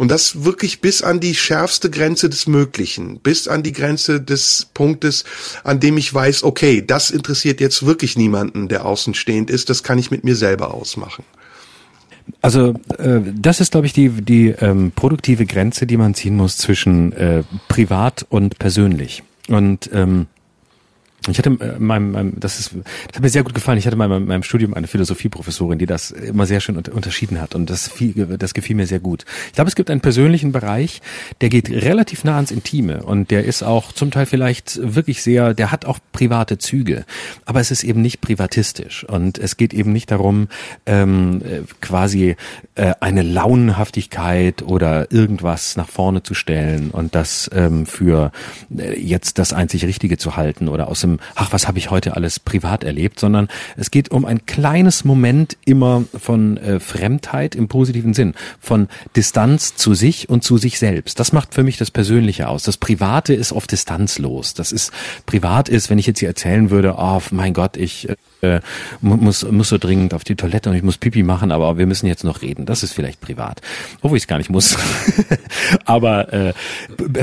Und 0.00 0.10
das 0.10 0.44
wirklich 0.44 0.80
bis 0.80 1.02
an 1.02 1.20
die 1.20 1.34
schärfste 1.34 1.90
Grenze 1.90 2.30
des 2.30 2.46
Möglichen, 2.46 3.18
bis 3.18 3.48
an 3.48 3.62
die 3.62 3.72
Grenze 3.72 4.18
des 4.18 4.66
Punktes, 4.72 5.24
an 5.62 5.78
dem 5.78 5.98
ich 5.98 6.14
weiß, 6.14 6.42
okay, 6.42 6.82
das 6.82 7.10
interessiert 7.10 7.60
jetzt 7.60 7.84
wirklich 7.84 8.16
niemanden, 8.16 8.68
der 8.68 8.86
außenstehend 8.86 9.50
ist, 9.50 9.68
das 9.68 9.82
kann 9.82 9.98
ich 9.98 10.10
mit 10.10 10.24
mir 10.24 10.36
selber 10.36 10.72
ausmachen. 10.72 11.22
Also 12.40 12.80
äh, 12.96 13.20
das 13.34 13.60
ist, 13.60 13.72
glaube 13.72 13.88
ich, 13.88 13.92
die, 13.92 14.08
die 14.08 14.54
ähm, 14.58 14.90
produktive 14.96 15.44
Grenze, 15.44 15.86
die 15.86 15.98
man 15.98 16.14
ziehen 16.14 16.34
muss 16.34 16.56
zwischen 16.56 17.12
äh, 17.12 17.42
privat 17.68 18.24
und 18.30 18.58
persönlich. 18.58 19.22
Und 19.48 19.90
ähm, 19.92 20.28
ich 21.28 21.38
hatte 21.38 21.50
äh, 21.50 21.78
meinem, 21.78 22.12
meinem 22.12 22.40
das 22.40 22.58
ist, 22.58 22.72
das 23.08 23.16
hat 23.16 23.22
mir 23.22 23.28
sehr 23.28 23.42
gut 23.42 23.54
gefallen. 23.54 23.78
Ich 23.78 23.86
hatte 23.86 23.96
mal 23.96 24.10
in 24.10 24.26
meinem 24.26 24.42
Studium 24.42 24.74
eine 24.74 24.86
Philosophieprofessorin, 24.86 25.78
die 25.78 25.86
das 25.86 26.10
immer 26.10 26.46
sehr 26.46 26.60
schön 26.60 26.76
unterschieden 26.76 27.40
hat 27.40 27.54
und 27.54 27.68
das, 27.68 27.88
viel, 27.88 28.14
das 28.38 28.54
gefiel 28.54 28.76
mir 28.76 28.86
sehr 28.86 29.00
gut. 29.00 29.24
Ich 29.48 29.52
glaube, 29.52 29.68
es 29.68 29.76
gibt 29.76 29.90
einen 29.90 30.00
persönlichen 30.00 30.52
Bereich, 30.52 31.02
der 31.40 31.50
geht 31.50 31.70
relativ 31.70 32.24
nah 32.24 32.36
ans 32.36 32.50
Intime 32.50 33.02
und 33.02 33.30
der 33.30 33.44
ist 33.44 33.62
auch 33.62 33.92
zum 33.92 34.10
Teil 34.10 34.26
vielleicht 34.26 34.80
wirklich 34.82 35.22
sehr, 35.22 35.52
der 35.52 35.70
hat 35.70 35.84
auch 35.84 35.98
private 36.12 36.58
Züge, 36.58 37.04
aber 37.44 37.60
es 37.60 37.70
ist 37.70 37.84
eben 37.84 38.00
nicht 38.00 38.20
privatistisch 38.20 39.04
und 39.04 39.38
es 39.38 39.56
geht 39.56 39.74
eben 39.74 39.92
nicht 39.92 40.10
darum, 40.10 40.48
ähm, 40.86 41.42
äh, 41.44 41.60
quasi 41.80 42.36
äh, 42.76 42.94
eine 43.00 43.22
Launenhaftigkeit 43.22 44.62
oder 44.62 45.12
irgendwas 45.12 45.76
nach 45.76 45.88
vorne 45.88 46.22
zu 46.22 46.34
stellen 46.34 46.90
und 46.90 47.14
das 47.14 47.50
ähm, 47.52 47.84
für 47.84 48.32
äh, 48.76 48.98
jetzt 48.98 49.38
das 49.38 49.52
einzig 49.52 49.84
Richtige 49.84 50.16
zu 50.16 50.36
halten 50.36 50.68
oder 50.68 50.88
aus 50.88 51.02
dem 51.02 51.09
diesem, 51.10 51.20
ach, 51.34 51.52
was 51.52 51.66
habe 51.66 51.78
ich 51.78 51.90
heute 51.90 52.16
alles 52.16 52.38
privat 52.38 52.84
erlebt, 52.84 53.20
sondern 53.20 53.48
es 53.76 53.90
geht 53.90 54.10
um 54.10 54.24
ein 54.24 54.46
kleines 54.46 55.04
Moment 55.04 55.56
immer 55.64 56.04
von 56.18 56.56
äh, 56.56 56.80
Fremdheit 56.80 57.54
im 57.54 57.68
positiven 57.68 58.14
Sinn, 58.14 58.34
von 58.60 58.88
Distanz 59.16 59.74
zu 59.76 59.94
sich 59.94 60.28
und 60.28 60.44
zu 60.44 60.58
sich 60.58 60.78
selbst. 60.78 61.18
Das 61.20 61.32
macht 61.32 61.54
für 61.54 61.62
mich 61.62 61.76
das 61.76 61.90
Persönliche 61.90 62.48
aus. 62.48 62.62
Das 62.62 62.76
Private 62.76 63.34
ist 63.34 63.52
oft 63.52 63.70
distanzlos. 63.70 64.54
Das 64.54 64.72
ist 64.72 64.92
privat 65.26 65.68
ist, 65.68 65.90
wenn 65.90 65.98
ich 65.98 66.06
jetzt 66.06 66.20
hier 66.20 66.28
erzählen 66.28 66.70
würde, 66.70 66.94
oh 66.98 67.20
mein 67.30 67.54
Gott, 67.54 67.76
ich 67.76 68.08
äh, 68.42 68.50
äh, 68.50 68.60
muss, 69.00 69.44
muss 69.50 69.68
so 69.68 69.78
dringend 69.78 70.14
auf 70.14 70.24
die 70.24 70.34
Toilette 70.34 70.70
und 70.70 70.76
ich 70.76 70.82
muss 70.82 70.98
Pipi 70.98 71.22
machen, 71.22 71.52
aber 71.52 71.78
wir 71.78 71.86
müssen 71.86 72.06
jetzt 72.06 72.24
noch 72.24 72.42
reden. 72.42 72.66
Das 72.66 72.82
ist 72.82 72.92
vielleicht 72.92 73.20
privat. 73.20 73.60
Obwohl 74.02 74.16
ich 74.16 74.24
es 74.24 74.26
gar 74.26 74.38
nicht 74.38 74.50
muss. 74.50 74.76
aber 75.84 76.32
äh, 76.32 76.52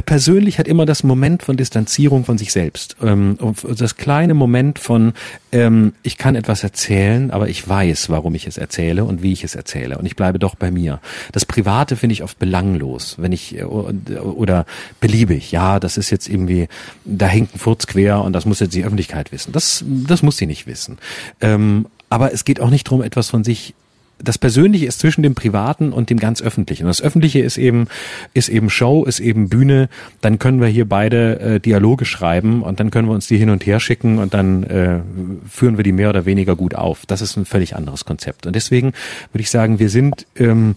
persönlich 0.06 0.60
hat 0.60 0.68
immer 0.68 0.86
das 0.86 1.04
Moment 1.04 1.44
von 1.44 1.58
Distanzierung 1.58 2.26
von 2.26 2.38
sich 2.38 2.52
selbst. 2.52 2.96
Ähm, 3.02 3.38
das 3.78 3.96
kleine 3.96 4.34
Moment 4.34 4.80
von, 4.80 5.14
ähm, 5.52 5.94
ich 6.04 6.18
kann 6.18 6.36
etwas 6.36 6.64
erzählen, 6.64 7.32
aber 7.32 7.50
ich 7.50 7.68
weiß, 7.68 8.10
warum 8.10 8.36
ich 8.36 8.48
es 8.48 8.58
erzähle 8.58 9.06
und 9.06 9.22
wie 9.22 9.34
ich 9.34 9.44
es 9.44 9.56
erzähle. 9.56 9.98
Und 9.98 10.06
ich 10.06 10.16
bleibe 10.16 10.40
doch 10.40 10.56
bei 10.56 10.72
mir. 10.72 11.00
Das 11.32 11.46
Private 11.46 11.96
finde 11.96 12.14
ich 12.14 12.24
oft 12.24 12.40
belanglos, 12.40 13.16
wenn 13.18 13.32
ich 13.32 13.58
äh, 13.58 13.64
oder 13.64 14.66
beliebig. 15.00 15.52
Ja, 15.52 15.80
das 15.80 15.98
ist 15.98 16.10
jetzt 16.10 16.30
irgendwie, 16.30 16.68
da 17.06 17.26
hängt 17.26 17.56
ein 17.56 17.60
Furz 17.60 17.88
quer 17.88 18.22
und 18.22 18.34
das 18.34 18.46
muss 18.46 18.60
jetzt 18.60 18.76
die 18.76 18.84
Öffentlichkeit 18.84 19.32
wissen. 19.32 19.52
Das, 19.52 19.84
das 19.88 20.24
muss 20.24 20.38
sie 20.38 20.46
nicht 20.46 20.68
wissen. 20.68 20.98
Ähm, 21.42 21.88
aber 22.10 22.34
es 22.34 22.46
geht 22.46 22.60
auch 22.60 22.70
nicht 22.70 22.88
darum, 22.88 23.02
etwas 23.02 23.30
von 23.30 23.44
sich 23.44 23.74
das 24.20 24.38
Persönliche 24.38 24.86
ist 24.86 25.00
zwischen 25.00 25.22
dem 25.22 25.36
Privaten 25.36 25.94
und 25.94 26.10
dem 26.10 26.18
ganz 26.18 26.42
Öffentlichen. 26.42 26.84
Und 26.84 26.90
das 26.90 27.02
Öffentliche 27.02 27.40
ist 27.40 27.58
eben, 27.58 27.88
ist 28.34 28.50
eben 28.50 28.70
Show, 28.70 29.04
ist 29.04 29.20
eben 29.20 29.50
Bühne. 29.50 29.90
Dann 30.22 30.40
können 30.40 30.60
wir 30.60 30.68
hier 30.68 30.88
beide 30.88 31.40
äh, 31.40 31.60
Dialoge 31.60 32.06
schreiben 32.06 32.64
und 32.64 32.80
dann 32.80 32.90
können 32.90 33.08
wir 33.08 33.14
uns 33.14 33.28
die 33.28 33.38
hin 33.38 33.50
und 33.50 33.66
her 33.66 33.80
schicken 33.80 34.18
und 34.18 34.34
dann 34.34 34.64
äh, 34.64 35.00
führen 35.48 35.78
wir 35.78 35.84
die 35.84 35.92
mehr 35.92 36.10
oder 36.10 36.26
weniger 36.26 36.56
gut 36.56 36.76
auf. 36.76 37.06
Das 37.06 37.22
ist 37.22 37.38
ein 37.38 37.46
völlig 37.46 37.76
anderes 37.76 38.06
Konzept. 38.06 38.48
Und 38.48 38.56
deswegen 38.56 38.94
würde 39.32 39.42
ich 39.42 39.52
sagen, 39.52 39.80
wir 39.80 39.90
sind 39.90 40.26
ähm, 40.36 40.76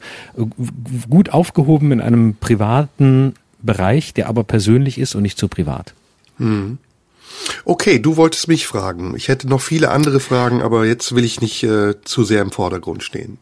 gut 1.09 1.31
aufgehoben 1.31 1.93
in 1.93 2.01
einem 2.01 2.35
privaten 2.35 3.35
Bereich, 3.63 4.13
der 4.15 4.29
aber 4.29 4.45
persönlich 4.45 4.99
ist 4.99 5.15
und 5.15 5.23
nicht 5.23 5.39
zu 5.39 5.49
privat. 5.49 5.95
Hm. 6.39 6.79
Okay, 7.65 7.99
du 7.99 8.17
wolltest 8.17 8.49
mich 8.49 8.67
fragen. 8.67 9.15
Ich 9.17 9.29
hätte 9.29 9.49
noch 9.49 9.61
viele 9.61 9.91
andere 9.91 10.21
Fragen, 10.21 10.63
aber 10.63 10.87
jetzt 10.87 11.15
will 11.15 11.25
ich 11.25 11.41
nicht 11.41 11.63
äh, 11.63 11.95
zu 12.05 12.25
sehr 12.25 12.43
im 12.43 12.51
Vordergrund 12.51 13.03
stehen. 13.03 13.39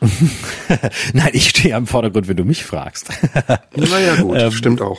Nein, 1.12 1.30
ich 1.32 1.48
stehe 1.50 1.74
am 1.74 1.86
Vordergrund, 1.86 2.28
wenn 2.28 2.36
du 2.36 2.44
mich 2.44 2.64
fragst. 2.64 3.08
naja, 3.76 4.16
gut, 4.16 4.38
ähm, 4.38 4.52
stimmt 4.52 4.82
auch. 4.82 4.98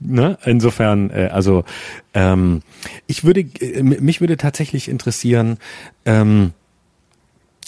Ne? 0.00 0.36
Insofern, 0.44 1.10
äh, 1.10 1.28
also 1.32 1.64
ähm, 2.12 2.62
ich 3.06 3.24
würde, 3.24 3.40
äh, 3.40 3.82
mich 3.82 4.20
würde 4.20 4.36
tatsächlich 4.36 4.88
interessieren, 4.88 5.58
ähm, 6.04 6.52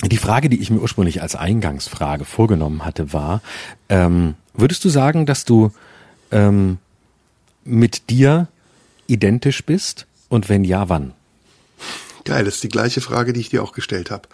die 0.03 0.17
Frage, 0.17 0.49
die 0.49 0.61
ich 0.61 0.71
mir 0.71 0.81
ursprünglich 0.81 1.23
als 1.23 1.37
Eingangsfrage 1.37 2.25
vorgenommen 2.25 2.85
hatte, 2.85 3.13
war, 3.13 3.41
ähm, 3.89 4.35
würdest 4.53 4.85
du 4.85 4.89
sagen, 4.89 5.25
dass 5.25 5.45
du 5.45 5.71
ähm, 6.33 6.79
mit 7.65 8.11
dir 8.11 8.49
identisch 9.07 9.65
bist? 9.65 10.07
Und 10.29 10.49
wenn 10.49 10.65
ja, 10.65 10.89
wann? 10.89 11.13
Geil, 12.25 12.45
das 12.45 12.57
ist 12.57 12.65
die 12.65 12.69
gleiche 12.69 13.01
Frage, 13.01 13.33
die 13.33 13.41
ich 13.41 13.51
dir 13.51 13.63
auch 13.63 13.73
gestellt 13.73 14.11
habe. 14.11 14.29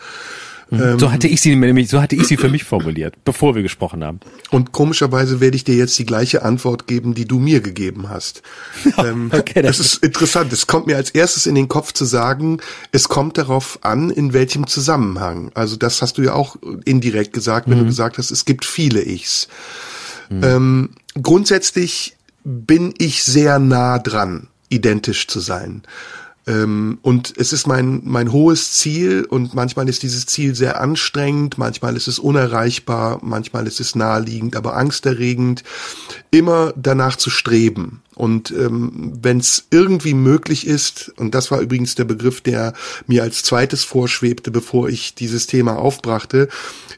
Mhm. 0.71 1.01
so 1.01 1.11
hatte 1.11 1.27
ich 1.27 1.41
sie 1.41 1.57
nämlich, 1.57 1.89
so 1.89 2.01
hatte 2.01 2.15
ich 2.15 2.29
sie 2.29 2.37
für 2.37 2.49
mich 2.49 2.63
formuliert, 2.63 3.17
bevor 3.25 3.57
wir 3.57 3.63
gesprochen 3.63 4.05
haben. 4.05 4.21
Und 4.51 4.71
komischerweise 4.71 5.41
werde 5.41 5.57
ich 5.57 5.65
dir 5.65 5.75
jetzt 5.75 5.99
die 5.99 6.07
gleiche 6.07 6.43
Antwort 6.43 6.87
geben, 6.87 7.15
die 7.15 7.25
du 7.25 7.41
mir 7.41 7.61
gegeben 7.61 8.09
hast. 8.09 8.43
ähm, 8.99 9.31
okay, 9.35 9.63
das, 9.63 9.79
das 9.79 9.87
ist 9.95 10.05
interessant. 10.05 10.53
Es 10.53 10.69
kommt 10.69 10.87
mir 10.87 10.97
als 10.97 11.11
erstes 11.11 11.47
in 11.47 11.57
den 11.57 11.67
Kopf 11.67 11.93
zu 11.93 12.05
sagen, 12.05 12.61
es 12.93 13.09
kommt 13.09 13.37
darauf 13.37 13.81
an, 13.83 14.11
in 14.11 14.33
welchem 14.33 14.69
Zusammenhang. 14.69 15.51
Also 15.55 15.75
das 15.75 16.03
hast 16.03 16.19
du 16.19 16.23
ja 16.23 16.35
auch 16.35 16.57
indirekt 16.85 17.33
gesagt, 17.33 17.69
wenn 17.69 17.79
mhm. 17.79 17.83
du 17.83 17.87
gesagt 17.87 18.19
hast, 18.19 18.31
es 18.31 18.45
gibt 18.45 18.65
viele 18.65 19.03
Ichs. 19.03 19.49
Mhm. 20.29 20.45
Ähm, 20.45 20.91
grundsätzlich 21.21 22.17
bin 22.45 22.95
ich 22.97 23.25
sehr 23.25 23.59
nah 23.59 23.99
dran 23.99 24.50
identisch 24.71 25.27
zu 25.27 25.41
sein. 25.41 25.83
Ähm, 26.47 26.99
und 27.03 27.35
es 27.37 27.53
ist 27.53 27.67
mein, 27.67 28.01
mein 28.05 28.33
hohes 28.33 28.73
Ziel 28.73 29.27
und 29.29 29.55
manchmal 29.55 29.89
ist 29.89 30.03
dieses 30.03 30.25
Ziel 30.27 30.55
sehr 30.55 30.81
anstrengend, 30.81 31.59
manchmal 31.59 31.97
ist 31.97 32.09
es 32.09 32.19
unerreichbar, 32.19 33.19
manchmal 33.23 33.67
ist 33.67 33.79
es 33.79 33.95
naheliegend, 33.95 34.57
aber 34.57 34.77
angsterregend, 34.77 35.63
immer 36.31 36.73
danach 36.77 37.17
zu 37.17 37.29
streben. 37.29 38.03
Und 38.21 38.51
ähm, 38.51 39.15
wenn 39.23 39.39
es 39.39 39.65
irgendwie 39.71 40.13
möglich 40.13 40.67
ist, 40.67 41.11
und 41.17 41.35
das 41.35 41.51
war 41.51 41.61
übrigens 41.61 41.95
der 41.95 42.05
Begriff, 42.05 42.43
der 42.43 42.75
mir 43.07 43.23
als 43.23 43.43
zweites 43.43 43.83
vorschwebte, 43.83 44.51
bevor 44.51 44.91
ich 44.91 45.15
dieses 45.15 45.47
Thema 45.47 45.79
aufbrachte, 45.79 46.51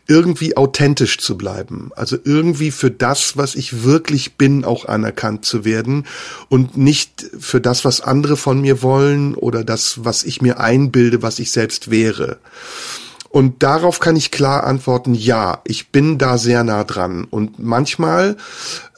irgendwie 0.08 0.56
authentisch 0.56 1.18
zu 1.18 1.38
bleiben. 1.38 1.92
Also 1.94 2.16
irgendwie 2.24 2.72
für 2.72 2.90
das, 2.90 3.36
was 3.36 3.54
ich 3.54 3.84
wirklich 3.84 4.34
bin, 4.34 4.64
auch 4.64 4.86
anerkannt 4.86 5.44
zu 5.44 5.64
werden 5.64 6.06
und 6.48 6.76
nicht 6.76 7.24
für 7.38 7.60
das, 7.60 7.84
was 7.84 8.00
andere 8.00 8.36
von 8.36 8.60
mir 8.60 8.82
wollen 8.82 9.36
oder 9.36 9.62
das, 9.62 10.04
was 10.04 10.24
ich 10.24 10.42
mir 10.42 10.58
einbilde, 10.58 11.22
was 11.22 11.38
ich 11.38 11.52
selbst 11.52 11.92
wäre. 11.92 12.38
Und 13.32 13.62
darauf 13.62 13.98
kann 13.98 14.14
ich 14.14 14.30
klar 14.30 14.64
antworten, 14.64 15.14
ja, 15.14 15.62
ich 15.64 15.88
bin 15.88 16.18
da 16.18 16.36
sehr 16.36 16.64
nah 16.64 16.84
dran. 16.84 17.24
Und 17.24 17.58
manchmal 17.58 18.36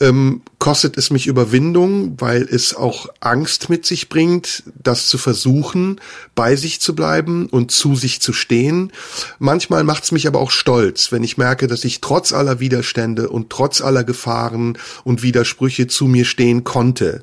ähm, 0.01 0.43
kostet 0.59 0.99
es 0.99 1.11
mich 1.11 1.29
Überwindung, 1.29 2.21
weil 2.21 2.43
es 2.43 2.75
auch 2.75 3.07
Angst 3.21 3.71
mit 3.71 3.87
sich 3.87 4.09
bringt, 4.09 4.65
das 4.75 5.07
zu 5.07 5.19
versuchen, 5.19 6.01
bei 6.35 6.57
sich 6.57 6.81
zu 6.81 6.97
bleiben 6.97 7.47
und 7.47 7.71
zu 7.71 7.95
sich 7.95 8.21
zu 8.21 8.33
stehen. 8.33 8.93
Manchmal 9.39 9.85
macht 9.85 10.03
es 10.03 10.11
mich 10.11 10.27
aber 10.27 10.41
auch 10.41 10.51
stolz, 10.51 11.13
wenn 11.13 11.23
ich 11.23 11.39
merke, 11.39 11.69
dass 11.69 11.85
ich 11.85 12.01
trotz 12.01 12.33
aller 12.33 12.59
Widerstände 12.59 13.29
und 13.29 13.51
trotz 13.51 13.83
aller 13.83 14.03
Gefahren 14.03 14.79
und 15.05 15.23
Widersprüche 15.23 15.87
zu 15.87 16.07
mir 16.07 16.25
stehen 16.25 16.65
konnte 16.65 17.23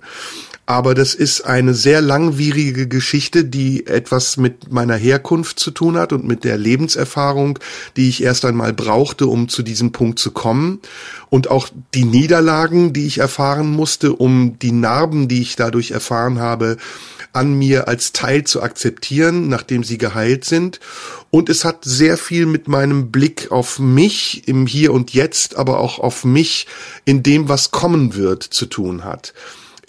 aber 0.65 0.93
das 0.93 1.15
ist 1.15 1.41
eine 1.41 1.73
sehr 1.73 2.01
langwierige 2.01 2.87
Geschichte, 2.87 3.43
die 3.43 3.87
etwas 3.87 4.37
mit 4.37 4.71
meiner 4.71 4.95
Herkunft 4.95 5.59
zu 5.59 5.71
tun 5.71 5.97
hat 5.97 6.13
und 6.13 6.25
mit 6.25 6.43
der 6.43 6.57
Lebenserfahrung, 6.57 7.59
die 7.97 8.07
ich 8.07 8.23
erst 8.23 8.45
einmal 8.45 8.71
brauchte, 8.71 9.27
um 9.27 9.49
zu 9.49 9.63
diesem 9.63 9.91
Punkt 9.91 10.19
zu 10.19 10.31
kommen. 10.31 10.79
Und 11.29 11.49
auch 11.49 11.69
die 11.93 12.05
Niederlagen, 12.05 12.93
die 12.93 13.07
ich 13.07 13.17
erfahren 13.17 13.71
musste, 13.71 14.13
um 14.13 14.59
die 14.59 14.71
Narben, 14.71 15.27
die 15.27 15.41
ich 15.41 15.55
dadurch 15.55 15.91
erfahren 15.91 16.39
habe, 16.39 16.77
an 17.33 17.53
mir 17.53 17.87
als 17.87 18.11
Teil 18.11 18.43
zu 18.43 18.61
akzeptieren, 18.61 19.47
nachdem 19.47 19.83
sie 19.83 19.97
geheilt 19.97 20.45
sind. 20.45 20.79
Und 21.31 21.49
es 21.49 21.65
hat 21.65 21.85
sehr 21.85 22.17
viel 22.17 22.45
mit 22.45 22.67
meinem 22.67 23.09
Blick 23.09 23.51
auf 23.51 23.79
mich 23.79 24.47
im 24.47 24.67
Hier 24.67 24.93
und 24.93 25.13
Jetzt, 25.13 25.55
aber 25.55 25.79
auch 25.79 25.99
auf 25.99 26.23
mich 26.23 26.67
in 27.05 27.23
dem, 27.23 27.49
was 27.49 27.71
kommen 27.71 28.15
wird, 28.15 28.43
zu 28.43 28.67
tun 28.67 29.03
hat 29.03 29.33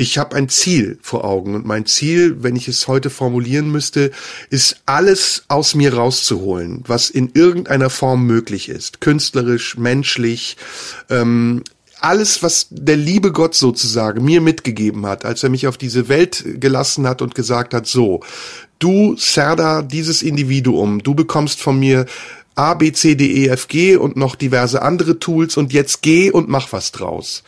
ich 0.02 0.18
habe 0.18 0.36
ein 0.36 0.48
Ziel 0.48 0.98
vor 1.00 1.24
Augen 1.24 1.54
und 1.54 1.64
mein 1.64 1.86
Ziel, 1.86 2.42
wenn 2.42 2.56
ich 2.56 2.66
es 2.66 2.88
heute 2.88 3.08
formulieren 3.08 3.70
müsste, 3.70 4.10
ist 4.50 4.82
alles 4.84 5.44
aus 5.48 5.74
mir 5.74 5.94
rauszuholen, 5.94 6.82
was 6.86 7.08
in 7.08 7.30
irgendeiner 7.34 7.88
Form 7.88 8.26
möglich 8.26 8.68
ist, 8.68 9.00
künstlerisch, 9.00 9.78
menschlich, 9.78 10.56
ähm, 11.08 11.62
alles, 12.00 12.42
was 12.42 12.66
der 12.70 12.96
liebe 12.96 13.30
Gott 13.30 13.54
sozusagen 13.54 14.24
mir 14.24 14.40
mitgegeben 14.40 15.06
hat, 15.06 15.24
als 15.24 15.44
er 15.44 15.50
mich 15.50 15.68
auf 15.68 15.78
diese 15.78 16.08
Welt 16.08 16.44
gelassen 16.60 17.06
hat 17.06 17.22
und 17.22 17.36
gesagt 17.36 17.72
hat, 17.72 17.86
so, 17.86 18.20
du, 18.80 19.14
Serda, 19.16 19.82
dieses 19.82 20.22
Individuum, 20.22 21.04
du 21.04 21.14
bekommst 21.14 21.60
von 21.60 21.78
mir 21.78 22.06
A, 22.56 22.74
B, 22.74 22.90
C, 22.90 23.14
D, 23.14 23.44
E, 23.44 23.46
F, 23.46 23.68
G 23.68 23.94
und 23.94 24.16
noch 24.16 24.34
diverse 24.34 24.82
andere 24.82 25.20
Tools 25.20 25.56
und 25.56 25.72
jetzt 25.72 26.02
geh 26.02 26.32
und 26.32 26.48
mach 26.48 26.72
was 26.72 26.90
draus. 26.90 27.44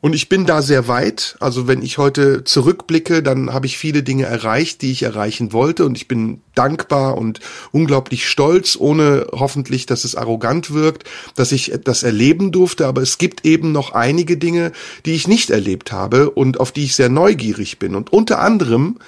Und 0.00 0.14
ich 0.14 0.28
bin 0.28 0.46
da 0.46 0.62
sehr 0.62 0.86
weit. 0.86 1.36
Also 1.40 1.66
wenn 1.66 1.82
ich 1.82 1.98
heute 1.98 2.44
zurückblicke, 2.44 3.20
dann 3.20 3.52
habe 3.52 3.66
ich 3.66 3.76
viele 3.76 4.04
Dinge 4.04 4.26
erreicht, 4.26 4.82
die 4.82 4.92
ich 4.92 5.02
erreichen 5.02 5.52
wollte. 5.52 5.84
Und 5.84 5.96
ich 5.96 6.06
bin 6.06 6.40
dankbar 6.54 7.18
und 7.18 7.40
unglaublich 7.72 8.28
stolz, 8.28 8.76
ohne 8.78 9.26
hoffentlich, 9.32 9.86
dass 9.86 10.04
es 10.04 10.14
arrogant 10.14 10.72
wirkt, 10.72 11.04
dass 11.34 11.50
ich 11.50 11.72
das 11.82 12.04
erleben 12.04 12.52
durfte. 12.52 12.86
Aber 12.86 13.02
es 13.02 13.18
gibt 13.18 13.44
eben 13.44 13.72
noch 13.72 13.92
einige 13.92 14.36
Dinge, 14.36 14.70
die 15.04 15.14
ich 15.14 15.26
nicht 15.26 15.50
erlebt 15.50 15.90
habe 15.90 16.30
und 16.30 16.60
auf 16.60 16.70
die 16.70 16.84
ich 16.84 16.94
sehr 16.94 17.08
neugierig 17.08 17.80
bin. 17.80 17.96
Und 17.96 18.12
unter 18.12 18.38
anderem 18.38 18.98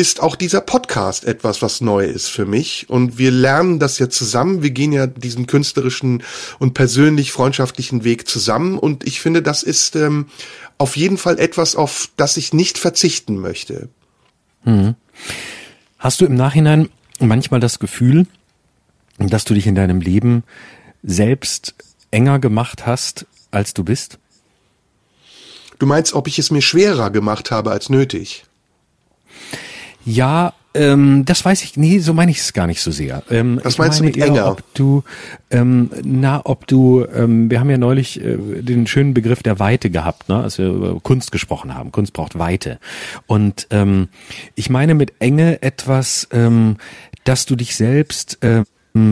ist 0.00 0.20
auch 0.20 0.34
dieser 0.34 0.62
Podcast 0.62 1.26
etwas, 1.26 1.60
was 1.60 1.82
neu 1.82 2.06
ist 2.06 2.28
für 2.28 2.46
mich. 2.46 2.88
Und 2.88 3.18
wir 3.18 3.30
lernen 3.30 3.78
das 3.78 3.98
ja 3.98 4.08
zusammen. 4.08 4.62
Wir 4.62 4.70
gehen 4.70 4.92
ja 4.92 5.06
diesen 5.06 5.46
künstlerischen 5.46 6.22
und 6.58 6.72
persönlich 6.72 7.32
freundschaftlichen 7.32 8.02
Weg 8.02 8.26
zusammen. 8.26 8.78
Und 8.78 9.06
ich 9.06 9.20
finde, 9.20 9.42
das 9.42 9.62
ist 9.62 9.96
ähm, 9.96 10.30
auf 10.78 10.96
jeden 10.96 11.18
Fall 11.18 11.38
etwas, 11.38 11.76
auf 11.76 12.08
das 12.16 12.38
ich 12.38 12.54
nicht 12.54 12.78
verzichten 12.78 13.36
möchte. 13.36 13.90
Hm. 14.64 14.94
Hast 15.98 16.22
du 16.22 16.24
im 16.24 16.34
Nachhinein 16.34 16.88
manchmal 17.18 17.60
das 17.60 17.78
Gefühl, 17.78 18.26
dass 19.18 19.44
du 19.44 19.52
dich 19.52 19.66
in 19.66 19.74
deinem 19.74 20.00
Leben 20.00 20.44
selbst 21.02 21.74
enger 22.10 22.38
gemacht 22.38 22.86
hast, 22.86 23.26
als 23.50 23.74
du 23.74 23.84
bist? 23.84 24.18
Du 25.78 25.84
meinst, 25.84 26.14
ob 26.14 26.26
ich 26.26 26.38
es 26.38 26.50
mir 26.50 26.62
schwerer 26.62 27.10
gemacht 27.10 27.50
habe 27.50 27.70
als 27.70 27.90
nötig? 27.90 28.46
Ja, 30.04 30.54
ähm, 30.72 31.24
das 31.24 31.44
weiß 31.44 31.64
ich, 31.64 31.76
nee, 31.76 31.98
so 31.98 32.14
meine 32.14 32.30
ich 32.30 32.38
es 32.38 32.52
gar 32.52 32.68
nicht 32.68 32.80
so 32.80 32.92
sehr. 32.92 33.24
Ähm, 33.28 33.60
Was 33.64 33.78
meinst 33.78 33.98
du 34.00 34.04
mit 34.04 34.16
enger? 34.16 34.52
Ob 34.52 34.74
du, 34.74 35.02
ähm, 35.50 35.90
na, 36.04 36.40
ob 36.44 36.66
du, 36.68 37.04
ähm, 37.12 37.50
wir 37.50 37.58
haben 37.58 37.70
ja 37.70 37.78
neulich 37.78 38.22
äh, 38.22 38.36
den 38.62 38.86
schönen 38.86 39.12
Begriff 39.12 39.42
der 39.42 39.58
Weite 39.58 39.90
gehabt, 39.90 40.28
ne, 40.28 40.40
als 40.40 40.58
wir 40.58 40.68
über 40.68 41.00
Kunst 41.00 41.32
gesprochen 41.32 41.74
haben. 41.74 41.90
Kunst 41.90 42.12
braucht 42.12 42.38
Weite. 42.38 42.78
Und 43.26 43.66
ähm, 43.70 44.08
ich 44.54 44.70
meine 44.70 44.94
mit 44.94 45.14
Enge 45.18 45.60
etwas, 45.62 46.28
ähm, 46.30 46.76
dass 47.24 47.46
du 47.46 47.56
dich 47.56 47.74
selbst 47.74 48.42
äh, 48.44 48.62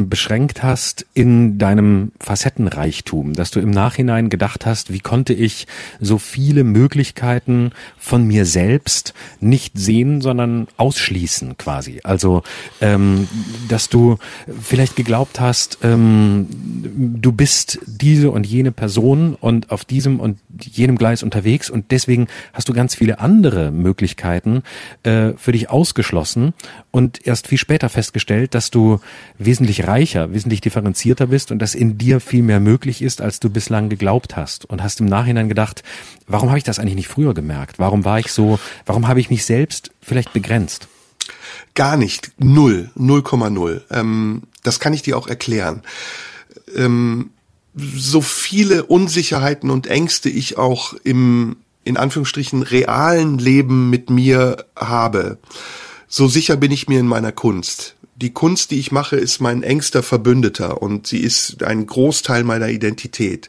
beschränkt 0.08 0.62
hast 0.62 1.06
in 1.14 1.58
deinem 1.58 2.12
Facettenreichtum, 2.20 3.34
dass 3.34 3.50
du 3.50 3.60
im 3.60 3.70
Nachhinein 3.70 4.28
gedacht 4.28 4.66
hast, 4.66 4.92
wie 4.92 5.00
konnte 5.00 5.32
ich 5.32 5.66
so 6.00 6.18
viele 6.18 6.64
Möglichkeiten 6.64 7.72
von 7.98 8.26
mir 8.26 8.44
selbst 8.44 9.14
nicht 9.40 9.78
sehen, 9.78 10.20
sondern 10.20 10.68
ausschließen 10.76 11.56
quasi. 11.56 12.00
Also, 12.04 12.42
ähm, 12.80 13.28
dass 13.68 13.88
du 13.88 14.18
vielleicht 14.60 14.96
geglaubt 14.96 15.40
hast, 15.40 15.78
ähm, 15.82 16.46
du 17.20 17.32
bist 17.32 17.78
diese 17.86 18.30
und 18.30 18.46
jene 18.46 18.72
Person 18.72 19.34
und 19.34 19.70
auf 19.70 19.84
diesem 19.84 20.20
und 20.20 20.38
jenem 20.60 20.98
Gleis 20.98 21.22
unterwegs 21.22 21.70
und 21.70 21.90
deswegen 21.90 22.26
hast 22.52 22.68
du 22.68 22.72
ganz 22.72 22.94
viele 22.94 23.20
andere 23.20 23.70
Möglichkeiten 23.70 24.62
äh, 25.02 25.32
für 25.36 25.52
dich 25.52 25.70
ausgeschlossen 25.70 26.54
und 26.98 27.24
erst 27.24 27.46
viel 27.46 27.58
später 27.58 27.88
festgestellt, 27.88 28.56
dass 28.56 28.72
du 28.72 28.98
wesentlich 29.38 29.86
reicher, 29.86 30.32
wesentlich 30.32 30.60
differenzierter 30.60 31.28
bist 31.28 31.52
und 31.52 31.60
dass 31.60 31.76
in 31.76 31.96
dir 31.96 32.18
viel 32.18 32.42
mehr 32.42 32.58
möglich 32.58 33.02
ist, 33.02 33.20
als 33.20 33.38
du 33.38 33.50
bislang 33.50 33.88
geglaubt 33.88 34.34
hast 34.34 34.64
und 34.64 34.82
hast 34.82 34.98
im 34.98 35.06
Nachhinein 35.06 35.48
gedacht, 35.48 35.84
warum 36.26 36.48
habe 36.48 36.58
ich 36.58 36.64
das 36.64 36.80
eigentlich 36.80 36.96
nicht 36.96 37.06
früher 37.06 37.34
gemerkt? 37.34 37.78
Warum 37.78 38.04
war 38.04 38.18
ich 38.18 38.32
so, 38.32 38.58
warum 38.84 39.06
habe 39.06 39.20
ich 39.20 39.30
mich 39.30 39.44
selbst 39.44 39.92
vielleicht 40.02 40.32
begrenzt? 40.32 40.88
Gar 41.76 41.96
nicht. 41.96 42.32
Null. 42.38 42.90
0,0. 42.98 43.82
Ähm, 43.92 44.42
das 44.64 44.80
kann 44.80 44.92
ich 44.92 45.02
dir 45.02 45.16
auch 45.16 45.28
erklären. 45.28 45.82
Ähm, 46.74 47.30
so 47.76 48.20
viele 48.20 48.86
Unsicherheiten 48.86 49.70
und 49.70 49.86
Ängste 49.86 50.30
ich 50.30 50.58
auch 50.58 50.94
im, 51.04 51.58
in 51.84 51.96
Anführungsstrichen, 51.96 52.62
realen 52.62 53.38
Leben 53.38 53.88
mit 53.88 54.10
mir 54.10 54.64
habe, 54.74 55.38
so 56.08 56.26
sicher 56.28 56.56
bin 56.56 56.72
ich 56.72 56.88
mir 56.88 57.00
in 57.00 57.06
meiner 57.06 57.32
Kunst 57.32 57.94
die 58.20 58.32
Kunst, 58.32 58.72
die 58.72 58.80
ich 58.80 58.90
mache, 58.90 59.16
ist 59.16 59.40
mein 59.40 59.62
engster 59.62 60.02
Verbündeter 60.02 60.82
und 60.82 61.06
sie 61.06 61.18
ist 61.18 61.62
ein 61.62 61.86
Großteil 61.86 62.42
meiner 62.42 62.68
Identität. 62.68 63.48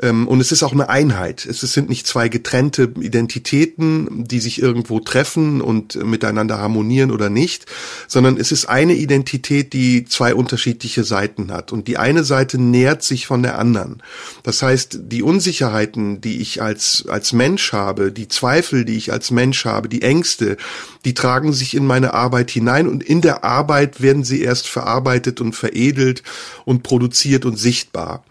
Ähm, 0.00 0.26
und 0.26 0.40
es 0.40 0.50
ist 0.50 0.64
auch 0.64 0.72
eine 0.72 0.88
Einheit. 0.88 1.46
Es 1.46 1.60
sind 1.60 1.88
nicht 1.88 2.08
zwei 2.08 2.28
getrennte 2.28 2.92
Identitäten, 3.00 4.26
die 4.26 4.40
sich 4.40 4.60
irgendwo 4.60 4.98
treffen 4.98 5.60
und 5.60 5.94
miteinander 6.04 6.58
harmonieren 6.58 7.12
oder 7.12 7.30
nicht, 7.30 7.66
sondern 8.08 8.38
es 8.38 8.50
ist 8.50 8.66
eine 8.66 8.94
Identität, 8.94 9.72
die 9.72 10.04
zwei 10.04 10.34
unterschiedliche 10.34 11.04
Seiten 11.04 11.52
hat. 11.52 11.70
Und 11.70 11.86
die 11.86 11.96
eine 11.96 12.24
Seite 12.24 12.58
nährt 12.60 13.04
sich 13.04 13.26
von 13.26 13.44
der 13.44 13.56
anderen. 13.56 14.02
Das 14.42 14.62
heißt, 14.62 14.98
die 15.04 15.22
Unsicherheiten, 15.22 16.20
die 16.20 16.40
ich 16.40 16.60
als, 16.60 17.04
als 17.08 17.32
Mensch 17.32 17.72
habe, 17.72 18.10
die 18.10 18.26
Zweifel, 18.26 18.84
die 18.84 18.96
ich 18.96 19.12
als 19.12 19.30
Mensch 19.30 19.64
habe, 19.64 19.88
die 19.88 20.02
Ängste, 20.02 20.56
die 21.04 21.14
tragen 21.14 21.52
sich 21.52 21.76
in 21.76 21.86
meine 21.86 22.14
Arbeit 22.14 22.50
hinein 22.50 22.88
und 22.88 23.02
in 23.04 23.20
der 23.20 23.44
Arbeit 23.44 23.91
werden 24.00 24.24
sie 24.24 24.42
erst 24.42 24.68
verarbeitet 24.68 25.40
und 25.40 25.54
veredelt 25.54 26.22
und 26.64 26.82
produziert 26.82 27.44
und 27.44 27.56
sichtbar. 27.56 28.24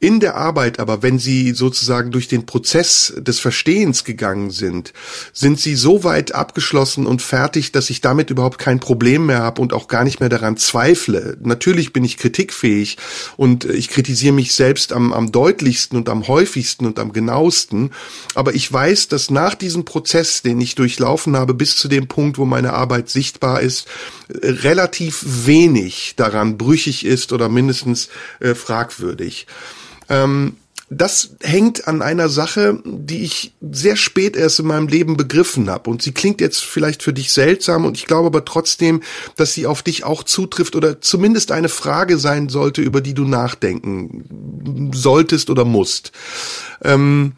In 0.00 0.20
der 0.20 0.36
Arbeit 0.36 0.78
aber, 0.78 1.02
wenn 1.02 1.18
sie 1.18 1.52
sozusagen 1.52 2.12
durch 2.12 2.28
den 2.28 2.46
Prozess 2.46 3.12
des 3.16 3.40
Verstehens 3.40 4.04
gegangen 4.04 4.52
sind, 4.52 4.92
sind 5.32 5.58
sie 5.58 5.74
so 5.74 6.04
weit 6.04 6.36
abgeschlossen 6.36 7.04
und 7.04 7.20
fertig, 7.20 7.72
dass 7.72 7.90
ich 7.90 8.00
damit 8.00 8.30
überhaupt 8.30 8.58
kein 8.58 8.78
Problem 8.78 9.26
mehr 9.26 9.40
habe 9.40 9.60
und 9.60 9.72
auch 9.72 9.88
gar 9.88 10.04
nicht 10.04 10.20
mehr 10.20 10.28
daran 10.28 10.56
zweifle. 10.56 11.36
Natürlich 11.42 11.92
bin 11.92 12.04
ich 12.04 12.16
kritikfähig 12.16 12.96
und 13.36 13.64
ich 13.64 13.88
kritisiere 13.88 14.32
mich 14.32 14.54
selbst 14.54 14.92
am, 14.92 15.12
am 15.12 15.32
deutlichsten 15.32 15.98
und 15.98 16.08
am 16.08 16.28
häufigsten 16.28 16.86
und 16.86 17.00
am 17.00 17.12
genauesten. 17.12 17.90
Aber 18.36 18.54
ich 18.54 18.72
weiß, 18.72 19.08
dass 19.08 19.30
nach 19.30 19.56
diesem 19.56 19.84
Prozess, 19.84 20.42
den 20.42 20.60
ich 20.60 20.76
durchlaufen 20.76 21.36
habe, 21.36 21.54
bis 21.54 21.74
zu 21.76 21.88
dem 21.88 22.06
Punkt, 22.06 22.38
wo 22.38 22.44
meine 22.44 22.72
Arbeit 22.72 23.08
sichtbar 23.08 23.62
ist, 23.62 23.88
relativ 24.30 25.24
wenig 25.26 26.14
daran 26.16 26.56
brüchig 26.56 27.04
ist 27.04 27.32
oder 27.32 27.48
mindestens 27.48 28.08
äh, 28.38 28.54
fragwürdig. 28.54 29.47
Ähm, 30.08 30.56
das 30.90 31.36
hängt 31.42 31.86
an 31.86 32.00
einer 32.00 32.30
Sache, 32.30 32.80
die 32.84 33.22
ich 33.22 33.52
sehr 33.60 33.96
spät 33.96 34.36
erst 34.36 34.60
in 34.60 34.66
meinem 34.66 34.88
Leben 34.88 35.18
begriffen 35.18 35.68
habe. 35.68 35.90
Und 35.90 36.00
sie 36.00 36.12
klingt 36.12 36.40
jetzt 36.40 36.64
vielleicht 36.64 37.02
für 37.02 37.12
dich 37.12 37.30
seltsam 37.30 37.84
und 37.84 37.98
ich 37.98 38.06
glaube 38.06 38.28
aber 38.28 38.44
trotzdem, 38.46 39.02
dass 39.36 39.52
sie 39.52 39.66
auf 39.66 39.82
dich 39.82 40.04
auch 40.04 40.22
zutrifft 40.22 40.76
oder 40.76 41.02
zumindest 41.02 41.52
eine 41.52 41.68
Frage 41.68 42.16
sein 42.16 42.48
sollte, 42.48 42.80
über 42.80 43.02
die 43.02 43.12
du 43.12 43.24
nachdenken 43.24 44.90
solltest 44.94 45.50
oder 45.50 45.66
musst. 45.66 46.12
Ähm, 46.82 47.32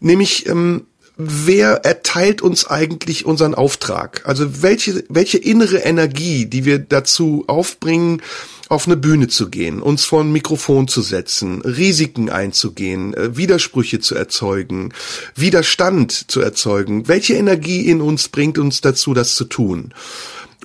nämlich, 0.00 0.46
ähm, 0.48 0.86
wer 1.16 1.84
erteilt 1.84 2.42
uns 2.42 2.66
eigentlich 2.66 3.24
unseren 3.24 3.54
Auftrag? 3.54 4.22
Also 4.24 4.62
welche, 4.62 5.04
welche 5.08 5.38
innere 5.38 5.78
Energie, 5.78 6.46
die 6.46 6.64
wir 6.64 6.78
dazu 6.78 7.44
aufbringen, 7.46 8.22
auf 8.68 8.86
eine 8.86 8.96
Bühne 8.96 9.28
zu 9.28 9.48
gehen, 9.48 9.80
uns 9.80 10.04
vor 10.04 10.22
ein 10.22 10.32
Mikrofon 10.32 10.88
zu 10.88 11.00
setzen, 11.00 11.62
Risiken 11.62 12.30
einzugehen, 12.30 13.14
äh, 13.14 13.36
Widersprüche 13.36 14.00
zu 14.00 14.14
erzeugen, 14.16 14.92
Widerstand 15.36 16.30
zu 16.30 16.40
erzeugen. 16.40 17.06
Welche 17.06 17.34
Energie 17.34 17.88
in 17.88 18.00
uns 18.00 18.28
bringt 18.28 18.58
uns 18.58 18.80
dazu, 18.80 19.14
das 19.14 19.36
zu 19.36 19.44
tun? 19.44 19.94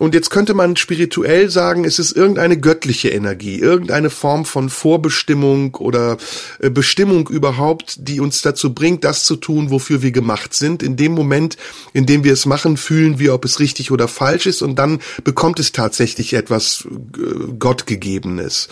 Und 0.01 0.15
jetzt 0.15 0.31
könnte 0.31 0.55
man 0.55 0.77
spirituell 0.77 1.51
sagen, 1.51 1.85
es 1.85 1.99
ist 1.99 2.13
irgendeine 2.13 2.59
göttliche 2.59 3.09
Energie, 3.09 3.59
irgendeine 3.59 4.09
Form 4.09 4.45
von 4.45 4.71
Vorbestimmung 4.71 5.75
oder 5.75 6.17
äh, 6.57 6.71
Bestimmung 6.71 7.29
überhaupt, 7.29 7.97
die 7.99 8.19
uns 8.19 8.41
dazu 8.41 8.73
bringt, 8.73 9.03
das 9.03 9.25
zu 9.25 9.35
tun, 9.35 9.69
wofür 9.69 10.01
wir 10.01 10.11
gemacht 10.11 10.55
sind. 10.55 10.81
In 10.81 10.95
dem 10.95 11.11
Moment, 11.11 11.55
in 11.93 12.07
dem 12.07 12.23
wir 12.23 12.33
es 12.33 12.47
machen, 12.47 12.77
fühlen 12.77 13.19
wir, 13.19 13.35
ob 13.35 13.45
es 13.45 13.59
richtig 13.59 13.91
oder 13.91 14.07
falsch 14.07 14.47
ist 14.47 14.63
und 14.63 14.79
dann 14.79 15.01
bekommt 15.23 15.59
es 15.59 15.71
tatsächlich 15.71 16.33
etwas 16.33 16.87
äh, 16.87 17.53
Gottgegebenes 17.59 18.69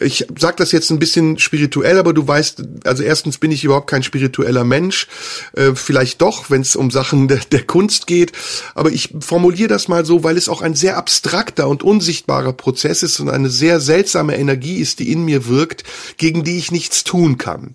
ich 0.00 0.26
sag 0.38 0.56
das 0.56 0.72
jetzt 0.72 0.90
ein 0.90 0.98
bisschen 0.98 1.38
spirituell, 1.38 1.98
aber 1.98 2.12
du 2.12 2.26
weißt, 2.26 2.62
also 2.84 3.02
erstens 3.02 3.38
bin 3.38 3.50
ich 3.50 3.64
überhaupt 3.64 3.90
kein 3.90 4.02
spiritueller 4.02 4.64
Mensch, 4.64 5.08
äh, 5.54 5.72
vielleicht 5.74 6.22
doch, 6.22 6.50
wenn 6.50 6.60
es 6.60 6.76
um 6.76 6.90
Sachen 6.90 7.28
der, 7.28 7.40
der 7.50 7.64
Kunst 7.64 8.06
geht, 8.06 8.32
aber 8.74 8.90
ich 8.90 9.14
formuliere 9.20 9.68
das 9.68 9.88
mal 9.88 10.04
so, 10.04 10.22
weil 10.22 10.36
es 10.36 10.48
auch 10.48 10.62
ein 10.62 10.74
sehr 10.74 10.96
abstrakter 10.96 11.68
und 11.68 11.82
unsichtbarer 11.82 12.52
Prozess 12.52 13.02
ist 13.02 13.18
und 13.20 13.28
eine 13.28 13.50
sehr 13.50 13.80
seltsame 13.80 14.38
Energie 14.38 14.78
ist, 14.78 15.00
die 15.00 15.10
in 15.10 15.24
mir 15.24 15.46
wirkt, 15.46 15.84
gegen 16.16 16.44
die 16.44 16.58
ich 16.58 16.70
nichts 16.70 17.02
tun 17.04 17.36
kann. 17.36 17.74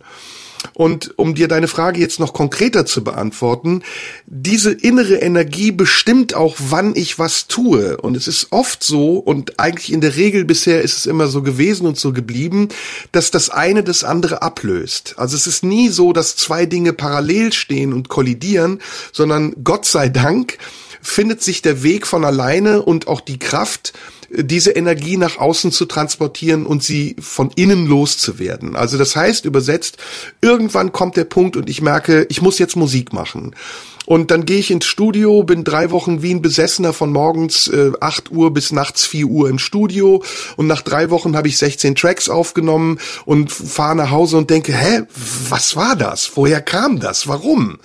Und 0.73 1.17
um 1.17 1.35
dir 1.35 1.47
deine 1.47 1.67
Frage 1.67 1.99
jetzt 1.99 2.19
noch 2.19 2.33
konkreter 2.33 2.85
zu 2.85 3.03
beantworten, 3.03 3.83
diese 4.25 4.71
innere 4.71 5.15
Energie 5.15 5.71
bestimmt 5.71 6.33
auch, 6.33 6.55
wann 6.59 6.95
ich 6.95 7.19
was 7.19 7.47
tue. 7.47 7.97
Und 7.97 8.15
es 8.17 8.27
ist 8.27 8.47
oft 8.51 8.83
so, 8.83 9.17
und 9.17 9.59
eigentlich 9.59 9.91
in 9.91 10.01
der 10.01 10.15
Regel 10.15 10.45
bisher 10.45 10.81
ist 10.81 10.97
es 10.97 11.05
immer 11.05 11.27
so 11.27 11.41
gewesen 11.41 11.85
und 11.85 11.97
so 11.97 12.13
geblieben, 12.13 12.69
dass 13.11 13.31
das 13.31 13.49
eine 13.49 13.83
das 13.83 14.03
andere 14.03 14.41
ablöst. 14.41 15.15
Also 15.17 15.35
es 15.35 15.47
ist 15.47 15.63
nie 15.63 15.89
so, 15.89 16.13
dass 16.13 16.35
zwei 16.35 16.65
Dinge 16.65 16.93
parallel 16.93 17.53
stehen 17.53 17.93
und 17.93 18.09
kollidieren, 18.09 18.79
sondern 19.11 19.55
Gott 19.63 19.85
sei 19.85 20.09
Dank 20.09 20.57
findet 21.01 21.43
sich 21.43 21.61
der 21.61 21.83
Weg 21.83 22.07
von 22.07 22.23
alleine 22.23 22.81
und 22.81 23.07
auch 23.07 23.21
die 23.21 23.37
Kraft, 23.37 23.93
diese 24.35 24.71
Energie 24.71 25.17
nach 25.17 25.37
außen 25.37 25.71
zu 25.71 25.85
transportieren 25.85 26.65
und 26.65 26.83
sie 26.83 27.15
von 27.19 27.51
innen 27.55 27.85
loszuwerden. 27.87 28.75
Also 28.75 28.97
das 28.97 29.15
heißt, 29.15 29.45
übersetzt, 29.45 29.97
irgendwann 30.41 30.91
kommt 30.91 31.17
der 31.17 31.25
Punkt 31.25 31.55
und 31.57 31.69
ich 31.69 31.81
merke, 31.81 32.25
ich 32.29 32.41
muss 32.41 32.59
jetzt 32.59 32.75
Musik 32.75 33.13
machen. 33.13 33.55
Und 34.05 34.31
dann 34.31 34.45
gehe 34.45 34.59
ich 34.59 34.69
ins 34.69 34.85
Studio, 34.85 35.43
bin 35.43 35.63
drei 35.63 35.91
Wochen 35.91 36.21
wie 36.21 36.33
ein 36.33 36.41
Besessener 36.41 36.91
von 36.91 37.11
morgens 37.11 37.67
äh, 37.69 37.91
8 38.01 38.31
Uhr 38.31 38.53
bis 38.53 38.71
nachts 38.71 39.05
4 39.05 39.27
Uhr 39.27 39.49
im 39.49 39.59
Studio. 39.59 40.23
Und 40.57 40.67
nach 40.67 40.81
drei 40.81 41.09
Wochen 41.09 41.37
habe 41.37 41.47
ich 41.47 41.57
16 41.57 41.95
Tracks 41.95 42.27
aufgenommen 42.27 42.99
und 43.25 43.51
fahre 43.51 43.95
nach 43.95 44.11
Hause 44.11 44.37
und 44.37 44.49
denke, 44.49 44.73
hä, 44.73 45.03
was 45.49 45.75
war 45.75 45.95
das? 45.95 46.31
Woher 46.35 46.61
kam 46.61 46.99
das? 46.99 47.27
Warum? 47.27 47.79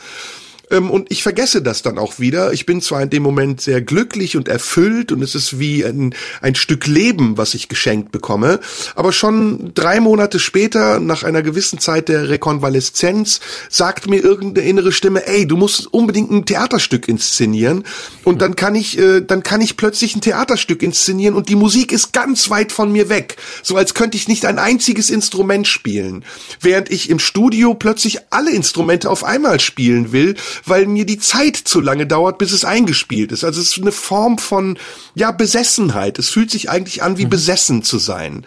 Ähm, 0.71 0.91
und 0.91 1.11
ich 1.11 1.23
vergesse 1.23 1.63
das 1.63 1.83
dann 1.83 1.99
auch 1.99 2.19
wieder. 2.19 2.53
Ich 2.53 2.67
bin 2.67 2.81
zwar 2.81 3.03
in 3.03 3.11
dem 3.11 3.23
Moment 3.23 3.61
sehr 3.61 3.81
glücklich 3.81 4.37
und 4.37 4.49
erfüllt 4.49 5.13
und 5.13 5.23
es 5.23 5.35
ist 5.35 5.59
wie 5.59 5.85
ein, 5.85 6.15
ein 6.41 6.55
Stück 6.55 6.87
Leben, 6.87 7.37
was 7.37 7.55
ich 7.55 7.69
geschenkt 7.69 8.13
bekomme. 8.13 8.61
Aber 8.95 9.13
schon 9.13 9.73
drei 9.75 10.01
Monate 10.01 10.39
später, 10.39 11.01
nach 11.01 11.23
einer 11.23 11.43
gewissen 11.43 11.79
Zeit 11.79 12.09
der 12.09 12.29
Rekonvaleszenz, 12.29 13.41
sagt 13.69 14.09
mir 14.09 14.23
irgendeine 14.23 14.67
innere 14.67 14.93
Stimme, 14.93 15.27
ey, 15.27 15.47
du 15.47 15.57
musst 15.57 15.93
unbedingt 15.93 16.31
ein 16.31 16.45
Theaterstück 16.45 17.09
inszenieren. 17.09 17.85
Und 18.25 18.43
dann 18.43 18.57
kann 18.57 18.75
ich, 18.75 18.99
äh, 18.99 19.21
dann 19.21 19.43
kann 19.43 19.61
ich 19.61 19.77
plötzlich 19.77 20.15
ein 20.15 20.21
Theaterstück 20.21 20.83
inszenieren 20.83 21.35
und 21.35 21.49
die 21.49 21.57
Musik 21.57 21.93
ist 21.93 22.13
ganz 22.13 22.51
weit 22.51 22.73
von 22.73 22.93
mir 22.93 23.09
weg. 23.09 23.37
So 23.63 23.77
als 23.77 23.95
könnte 23.95 24.17
ich 24.17 24.29
nicht 24.29 24.45
ein 24.45 24.59
einziges 24.59 25.11
Instrument 25.11 25.67
spielen. 25.67 26.25
Während 26.61 26.91
ich 26.91 27.11
im 27.11 27.19
Studio 27.19 27.75
plötzlich 27.75 28.19
alle 28.31 28.51
Instrumente 28.51 29.11
auf 29.11 29.25
einmal 29.25 29.61
spielen 29.61 30.13
will, 30.13 30.37
weil 30.65 30.87
mir 30.87 31.07
die 31.07 31.19
Zeit 31.19 31.57
zu 31.57 31.81
lange 31.81 32.07
dauert, 32.07 32.39
bis 32.39 32.53
es 32.53 32.65
eingespielt 32.65 33.33
ist. 33.33 33.45
Also 33.45 33.61
es 33.61 33.71
ist 33.71 33.83
eine 33.83 33.93
Form 33.93 34.39
von, 34.39 34.79
ja, 35.15 35.31
Besessenheit. 35.31 36.19
Es 36.19 36.31
fühlt 36.31 36.51
sich 36.51 36.71
eigentlich 36.71 37.03
an, 37.03 37.19
wie 37.19 37.27
mhm. 37.27 37.31
besessen 37.31 37.83
zu 37.83 37.99
sein. 37.99 38.47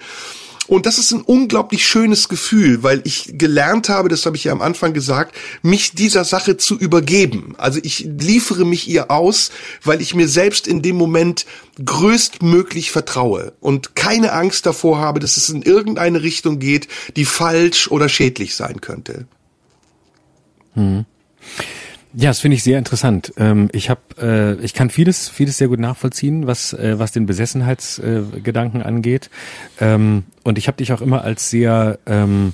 Und 0.72 0.86
das 0.86 1.00
ist 1.00 1.12
ein 1.12 1.20
unglaublich 1.20 1.86
schönes 1.86 2.30
Gefühl, 2.30 2.82
weil 2.82 3.02
ich 3.04 3.34
gelernt 3.38 3.90
habe, 3.90 4.08
das 4.08 4.26
habe 4.26 4.38
ich 4.38 4.46
ja 4.46 4.54
am 4.54 4.62
Anfang 4.62 4.94
gesagt, 4.94 5.36
mich 5.64 5.96
dieser 5.96 6.24
Sache 6.24 6.56
zu 6.56 6.78
übergeben. 6.78 7.56
Also 7.58 7.82
ich 7.84 8.08
liefere 8.08 8.64
mich 8.64 8.88
ihr 8.88 9.12
aus, 9.12 9.52
weil 9.84 10.00
ich 10.00 10.16
mir 10.16 10.30
selbst 10.30 10.68
in 10.68 10.82
dem 10.82 10.96
Moment 10.96 11.46
größtmöglich 11.84 12.90
vertraue 12.90 13.52
und 13.60 13.98
keine 13.98 14.32
Angst 14.32 14.66
davor 14.66 15.00
habe, 15.00 15.20
dass 15.20 15.36
es 15.36 15.50
in 15.50 15.62
irgendeine 15.62 16.22
Richtung 16.22 16.60
geht, 16.60 16.88
die 17.18 17.26
falsch 17.26 17.90
oder 17.90 18.08
schädlich 18.08 18.56
sein 18.56 18.80
könnte. 18.80 19.28
Hm. 20.76 21.06
Ja, 22.14 22.30
das 22.30 22.42
finde 22.42 22.56
ich 22.56 22.64
sehr 22.64 22.78
interessant. 22.78 23.34
Ähm, 23.38 23.70
ich 23.72 23.90
habe, 23.90 24.02
äh, 24.22 24.66
ich 24.66 24.74
kann 24.74 24.90
vieles, 24.90 25.30
vieles 25.30 25.58
sehr 25.58 25.70
gut 25.70 25.80
nachvollziehen, 25.80 26.46
was 26.46 26.74
äh, 26.74 27.00
was 27.00 27.14
den 27.14 27.26
Besessenheitsgedanken 27.26 28.82
angeht. 28.82 29.30
Ähm, 29.80 30.24
und 30.44 30.58
ich 30.58 30.68
habe 30.68 30.78
dich 30.78 30.92
auch 30.92 31.02
immer 31.02 31.24
als 31.24 31.50
sehr 31.50 32.00
ähm, 32.06 32.54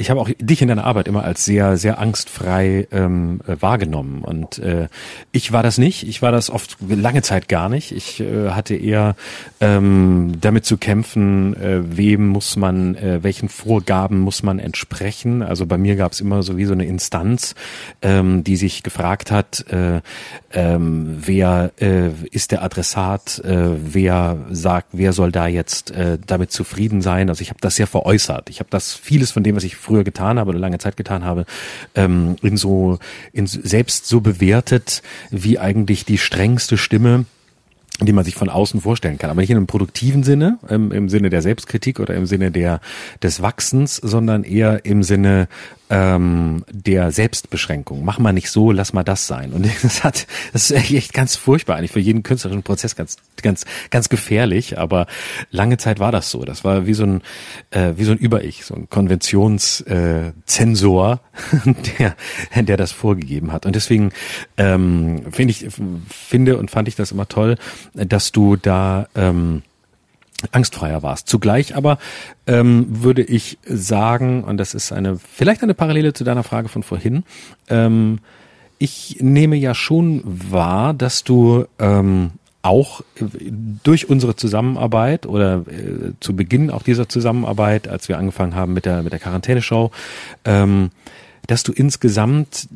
ich 0.00 0.08
habe 0.10 0.20
auch 0.20 0.30
dich 0.38 0.62
in 0.62 0.68
deiner 0.68 0.84
Arbeit 0.84 1.08
immer 1.08 1.24
als 1.24 1.44
sehr, 1.44 1.76
sehr 1.76 1.98
angstfrei 1.98 2.88
ähm, 2.90 3.40
äh, 3.46 3.56
wahrgenommen. 3.60 4.22
Und 4.22 4.58
äh, 4.58 4.88
ich 5.30 5.52
war 5.52 5.62
das 5.62 5.76
nicht. 5.76 6.08
Ich 6.08 6.22
war 6.22 6.32
das 6.32 6.48
oft 6.48 6.78
lange 6.80 7.20
Zeit 7.20 7.48
gar 7.48 7.68
nicht. 7.68 7.92
Ich 7.92 8.20
äh, 8.20 8.50
hatte 8.50 8.74
eher 8.74 9.14
ähm, 9.60 10.32
damit 10.40 10.64
zu 10.64 10.78
kämpfen, 10.78 11.54
äh, 11.54 11.96
wem 11.96 12.28
muss 12.28 12.56
man, 12.56 12.94
äh, 12.94 13.22
welchen 13.22 13.50
Vorgaben 13.50 14.20
muss 14.20 14.42
man 14.42 14.58
entsprechen. 14.58 15.42
Also 15.42 15.66
bei 15.66 15.76
mir 15.76 15.96
gab 15.96 16.12
es 16.12 16.20
immer 16.20 16.42
so 16.42 16.56
wie 16.56 16.64
so 16.64 16.72
eine 16.72 16.86
Instanz, 16.86 17.54
ähm, 18.00 18.42
die 18.42 18.56
sich 18.56 18.82
gefragt 18.82 19.30
hat, 19.30 19.66
äh, 19.70 20.00
ähm, 20.52 21.18
wer 21.20 21.72
äh, 21.80 22.08
ist 22.30 22.52
der 22.52 22.62
Adressat, 22.62 23.38
äh, 23.44 23.68
wer 23.94 24.38
sagt, 24.50 24.88
wer 24.92 25.12
soll 25.12 25.30
da 25.30 25.46
jetzt 25.46 25.90
äh, 25.90 26.18
damit 26.26 26.52
zufrieden 26.52 27.02
sein. 27.02 27.28
Also 27.28 27.42
ich 27.42 27.50
habe 27.50 27.60
das 27.60 27.76
sehr 27.76 27.86
veräußert. 27.86 28.48
Ich 28.48 28.60
habe 28.60 28.70
das 28.70 28.94
vieles 28.94 29.30
von 29.30 29.42
dem, 29.42 29.56
was 29.56 29.64
ich 29.64 29.76
früher 29.90 30.04
getan 30.04 30.38
habe 30.38 30.50
oder 30.50 30.58
lange 30.60 30.78
Zeit 30.78 30.96
getan 30.96 31.24
habe, 31.24 31.46
ähm, 31.96 32.36
in 32.42 32.56
so 32.56 32.98
in 33.32 33.48
selbst 33.48 34.06
so 34.06 34.20
bewertet 34.20 35.02
wie 35.30 35.58
eigentlich 35.58 36.04
die 36.04 36.18
strengste 36.18 36.78
Stimme 36.78 37.24
die 38.06 38.12
man 38.12 38.24
sich 38.24 38.34
von 38.34 38.48
außen 38.48 38.80
vorstellen 38.80 39.18
kann, 39.18 39.30
aber 39.30 39.40
nicht 39.40 39.50
in 39.50 39.56
einem 39.56 39.66
produktiven 39.66 40.22
Sinne, 40.22 40.58
im, 40.68 40.92
im 40.92 41.08
Sinne 41.08 41.30
der 41.30 41.42
Selbstkritik 41.42 42.00
oder 42.00 42.14
im 42.14 42.26
Sinne 42.26 42.50
der 42.50 42.80
des 43.22 43.42
Wachsens, 43.42 43.96
sondern 43.96 44.44
eher 44.44 44.84
im 44.84 45.02
Sinne 45.02 45.48
ähm, 45.90 46.64
der 46.70 47.10
Selbstbeschränkung. 47.10 48.04
Mach 48.04 48.20
mal 48.20 48.32
nicht 48.32 48.50
so, 48.50 48.70
lass 48.70 48.92
mal 48.92 49.02
das 49.02 49.26
sein. 49.26 49.52
Und 49.52 49.66
das 49.82 50.04
hat, 50.04 50.28
das 50.52 50.70
ist 50.70 50.90
echt 50.90 51.12
ganz 51.12 51.34
furchtbar, 51.36 51.76
eigentlich 51.76 51.90
für 51.90 52.00
jeden 52.00 52.22
künstlerischen 52.22 52.62
Prozess 52.62 52.94
ganz, 52.94 53.16
ganz, 53.42 53.64
ganz 53.90 54.08
gefährlich. 54.08 54.78
Aber 54.78 55.08
lange 55.50 55.78
Zeit 55.78 55.98
war 55.98 56.12
das 56.12 56.30
so. 56.30 56.44
Das 56.44 56.62
war 56.64 56.86
wie 56.86 56.94
so 56.94 57.02
ein, 57.04 57.22
äh, 57.70 57.94
wie 57.96 58.04
so 58.04 58.12
ein 58.12 58.18
Über-Ich, 58.18 58.64
so 58.64 58.74
ein 58.74 58.88
Konventionszensor, 58.88 61.20
äh, 61.66 61.74
der, 61.98 62.14
der 62.62 62.76
das 62.76 62.92
vorgegeben 62.92 63.52
hat. 63.52 63.66
Und 63.66 63.74
deswegen 63.74 64.12
ähm, 64.56 65.22
finde 65.32 65.50
ich, 65.50 65.66
finde 66.08 66.56
und 66.56 66.70
fand 66.70 66.86
ich 66.86 66.94
das 66.94 67.10
immer 67.10 67.26
toll, 67.26 67.56
dass 67.94 68.32
du 68.32 68.56
da 68.56 69.08
ähm, 69.14 69.62
angstfreier 70.52 71.02
warst. 71.02 71.28
Zugleich 71.28 71.76
aber 71.76 71.98
ähm, 72.46 72.86
würde 72.88 73.22
ich 73.22 73.58
sagen, 73.64 74.44
und 74.44 74.56
das 74.56 74.74
ist 74.74 74.92
eine 74.92 75.18
vielleicht 75.18 75.62
eine 75.62 75.74
Parallele 75.74 76.12
zu 76.12 76.24
deiner 76.24 76.42
Frage 76.42 76.68
von 76.68 76.82
vorhin, 76.82 77.24
ähm, 77.68 78.18
ich 78.78 79.18
nehme 79.20 79.56
ja 79.56 79.74
schon 79.74 80.22
wahr, 80.24 80.94
dass 80.94 81.22
du 81.22 81.66
ähm, 81.78 82.30
auch 82.62 83.02
durch 83.84 84.08
unsere 84.08 84.36
Zusammenarbeit 84.36 85.26
oder 85.26 85.64
äh, 85.66 86.12
zu 86.20 86.34
Beginn 86.34 86.70
auch 86.70 86.82
dieser 86.82 87.08
Zusammenarbeit, 87.08 87.88
als 87.88 88.08
wir 88.08 88.18
angefangen 88.18 88.54
haben 88.54 88.72
mit 88.72 88.86
der 88.86 89.02
mit 89.02 89.12
der 89.12 89.20
Quarantäneshow, 89.20 89.90
ähm, 90.44 90.90
dass 91.46 91.62
du 91.62 91.72
insgesamt 91.72 92.68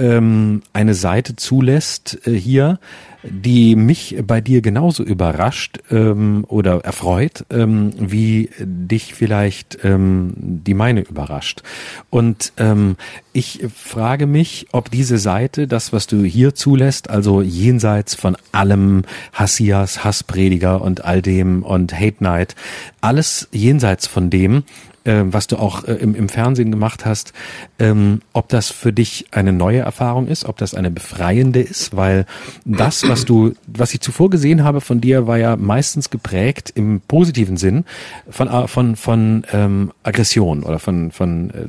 ähm, 0.00 0.62
eine 0.72 0.94
Seite 0.94 1.36
zulässt 1.36 2.26
äh, 2.26 2.32
hier, 2.32 2.78
die 3.22 3.76
mich 3.76 4.16
bei 4.26 4.40
dir 4.40 4.62
genauso 4.62 5.02
überrascht 5.02 5.80
ähm, 5.90 6.44
oder 6.48 6.80
erfreut, 6.84 7.44
ähm, 7.50 7.92
wie 7.98 8.48
dich 8.58 9.14
vielleicht 9.14 9.78
ähm, 9.84 10.32
die 10.36 10.72
meine 10.72 11.02
überrascht. 11.02 11.62
Und 12.08 12.52
ähm, 12.56 12.96
ich 13.34 13.60
frage 13.74 14.26
mich, 14.26 14.68
ob 14.72 14.90
diese 14.90 15.18
Seite, 15.18 15.68
das, 15.68 15.92
was 15.92 16.06
du 16.06 16.24
hier 16.24 16.54
zulässt, 16.54 17.10
also 17.10 17.42
jenseits 17.42 18.14
von 18.14 18.36
allem 18.52 19.02
Hassias, 19.34 20.02
Hassprediger 20.02 20.80
und 20.80 21.04
all 21.04 21.20
dem 21.20 21.62
und 21.62 21.92
Hate 21.92 22.24
Night, 22.24 22.56
alles 23.02 23.48
jenseits 23.52 24.06
von 24.06 24.30
dem, 24.30 24.64
äh, 25.04 25.22
was 25.24 25.46
du 25.46 25.56
auch 25.56 25.84
äh, 25.84 25.94
im, 25.94 26.14
im 26.14 26.28
Fernsehen 26.28 26.70
gemacht 26.70 27.06
hast, 27.06 27.32
ähm, 27.78 28.20
ob 28.32 28.48
das 28.48 28.70
für 28.70 28.92
dich 28.92 29.26
eine 29.30 29.52
neue 29.52 29.80
Erfahrung 29.80 30.26
ist, 30.26 30.44
ob 30.44 30.58
das 30.58 30.74
eine 30.74 30.90
befreiende 30.90 31.60
ist, 31.60 31.96
weil 31.96 32.26
das, 32.64 33.08
was 33.08 33.24
du, 33.24 33.54
was 33.66 33.94
ich 33.94 34.00
zuvor 34.00 34.30
gesehen 34.30 34.64
habe 34.64 34.80
von 34.80 35.00
dir, 35.00 35.26
war 35.26 35.38
ja 35.38 35.56
meistens 35.56 36.10
geprägt 36.10 36.72
im 36.74 37.00
positiven 37.00 37.56
Sinn 37.56 37.84
von 38.28 38.48
äh, 38.48 38.68
von 38.68 38.96
von 38.96 39.44
ähm, 39.52 39.92
Aggression 40.02 40.62
oder 40.62 40.78
von 40.78 41.10
von 41.10 41.50
äh, 41.50 41.66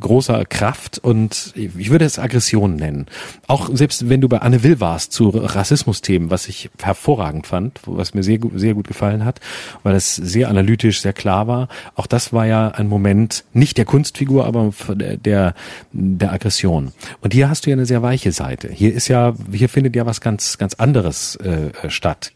großer 0.00 0.44
Kraft 0.44 0.98
und 0.98 1.52
ich 1.54 1.90
würde 1.90 2.04
es 2.04 2.18
Aggression 2.18 2.76
nennen. 2.76 3.06
Auch 3.46 3.70
selbst 3.72 4.08
wenn 4.08 4.20
du 4.20 4.28
bei 4.28 4.38
Anne 4.38 4.62
Will 4.62 4.80
warst 4.80 5.12
zu 5.12 5.30
Rassismusthemen, 5.30 6.30
was 6.30 6.48
ich 6.48 6.70
hervorragend 6.82 7.46
fand, 7.46 7.80
was 7.86 8.14
mir 8.14 8.22
sehr 8.22 8.38
sehr 8.54 8.74
gut 8.74 8.86
gefallen 8.86 9.24
hat, 9.24 9.40
weil 9.82 9.94
es 9.94 10.14
sehr 10.14 10.48
analytisch, 10.48 11.00
sehr 11.00 11.12
klar 11.12 11.46
war. 11.46 11.68
Auch 11.94 12.06
das 12.06 12.32
war 12.32 12.46
ja 12.46 12.73
ein 12.74 12.88
Moment 12.88 13.44
nicht 13.52 13.78
der 13.78 13.84
Kunstfigur, 13.84 14.46
aber 14.46 14.72
der, 14.88 15.54
der 15.92 16.32
Aggression. 16.32 16.92
Und 17.20 17.32
hier 17.32 17.48
hast 17.48 17.66
du 17.66 17.70
ja 17.70 17.74
eine 17.74 17.86
sehr 17.86 18.02
weiche 18.02 18.32
Seite. 18.32 18.68
Hier 18.70 18.92
ist 18.92 19.08
ja, 19.08 19.34
hier 19.50 19.68
findet 19.68 19.96
ja 19.96 20.06
was 20.06 20.20
ganz, 20.20 20.58
ganz 20.58 20.74
anderes 20.74 21.36
äh, 21.36 21.70
statt. 21.88 22.32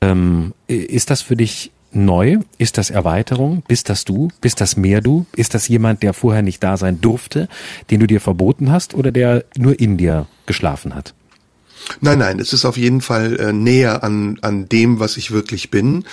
Ähm, 0.00 0.52
ist 0.66 1.10
das 1.10 1.22
für 1.22 1.36
dich 1.36 1.70
neu? 1.92 2.38
Ist 2.58 2.78
das 2.78 2.90
Erweiterung? 2.90 3.62
Bist 3.66 3.88
das 3.88 4.04
du? 4.04 4.28
Bist 4.40 4.60
das 4.60 4.76
mehr 4.76 5.00
du? 5.00 5.26
Ist 5.34 5.54
das 5.54 5.68
jemand, 5.68 6.02
der 6.02 6.12
vorher 6.12 6.42
nicht 6.42 6.62
da 6.62 6.76
sein 6.76 7.00
durfte, 7.00 7.48
den 7.90 8.00
du 8.00 8.06
dir 8.06 8.20
verboten 8.20 8.70
hast 8.70 8.94
oder 8.94 9.12
der 9.12 9.44
nur 9.56 9.78
in 9.78 9.96
dir 9.96 10.26
geschlafen 10.46 10.94
hat? 10.94 11.14
Nein, 12.00 12.18
nein, 12.18 12.38
es 12.38 12.52
ist 12.52 12.64
auf 12.64 12.76
jeden 12.76 13.00
Fall 13.00 13.38
äh, 13.38 13.52
näher 13.52 14.02
an, 14.04 14.38
an 14.42 14.68
dem, 14.68 15.00
was 15.00 15.16
ich 15.16 15.30
wirklich 15.30 15.70
bin. 15.70 16.04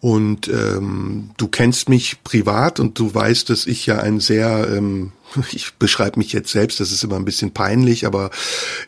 Und 0.00 0.48
ähm, 0.48 1.30
du 1.36 1.48
kennst 1.48 1.88
mich 1.88 2.22
privat 2.24 2.80
und 2.80 2.98
du 2.98 3.14
weißt, 3.14 3.50
dass 3.50 3.66
ich 3.66 3.86
ja 3.86 3.98
ein 3.98 4.20
sehr 4.20 4.68
ähm, 4.70 5.12
ich 5.52 5.74
beschreibe 5.74 6.18
mich 6.18 6.32
jetzt 6.32 6.50
selbst, 6.50 6.80
das 6.80 6.92
ist 6.92 7.04
immer 7.04 7.16
ein 7.16 7.24
bisschen 7.24 7.52
peinlich, 7.52 8.06
aber 8.06 8.30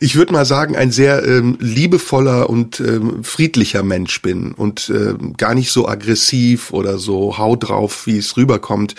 ich 0.00 0.16
würde 0.16 0.32
mal 0.32 0.44
sagen, 0.44 0.76
ein 0.76 0.92
sehr 0.92 1.24
ähm, 1.24 1.56
liebevoller 1.60 2.50
und 2.50 2.80
ähm, 2.80 3.24
friedlicher 3.24 3.82
Mensch 3.82 4.22
bin 4.22 4.52
und 4.52 4.90
ähm, 4.94 5.34
gar 5.36 5.54
nicht 5.54 5.70
so 5.70 5.88
aggressiv 5.88 6.72
oder 6.72 6.98
so 6.98 7.38
hau 7.38 7.56
drauf, 7.56 8.06
wie 8.06 8.18
es 8.18 8.36
rüberkommt, 8.36 8.94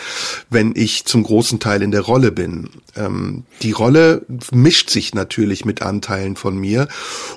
wenn 0.50 0.74
ich 0.76 1.06
zum 1.06 1.24
großen 1.24 1.60
Teil 1.60 1.82
in 1.82 1.92
der 1.92 2.02
Rolle 2.02 2.32
bin. 2.32 2.70
Ähm, 2.96 3.44
die 3.62 3.72
Rolle 3.72 4.26
mischt 4.52 4.90
sich 4.90 5.14
natürlich 5.14 5.66
mit 5.66 5.82
Anteilen 5.82 6.36
von 6.36 6.58
mir 6.58 6.88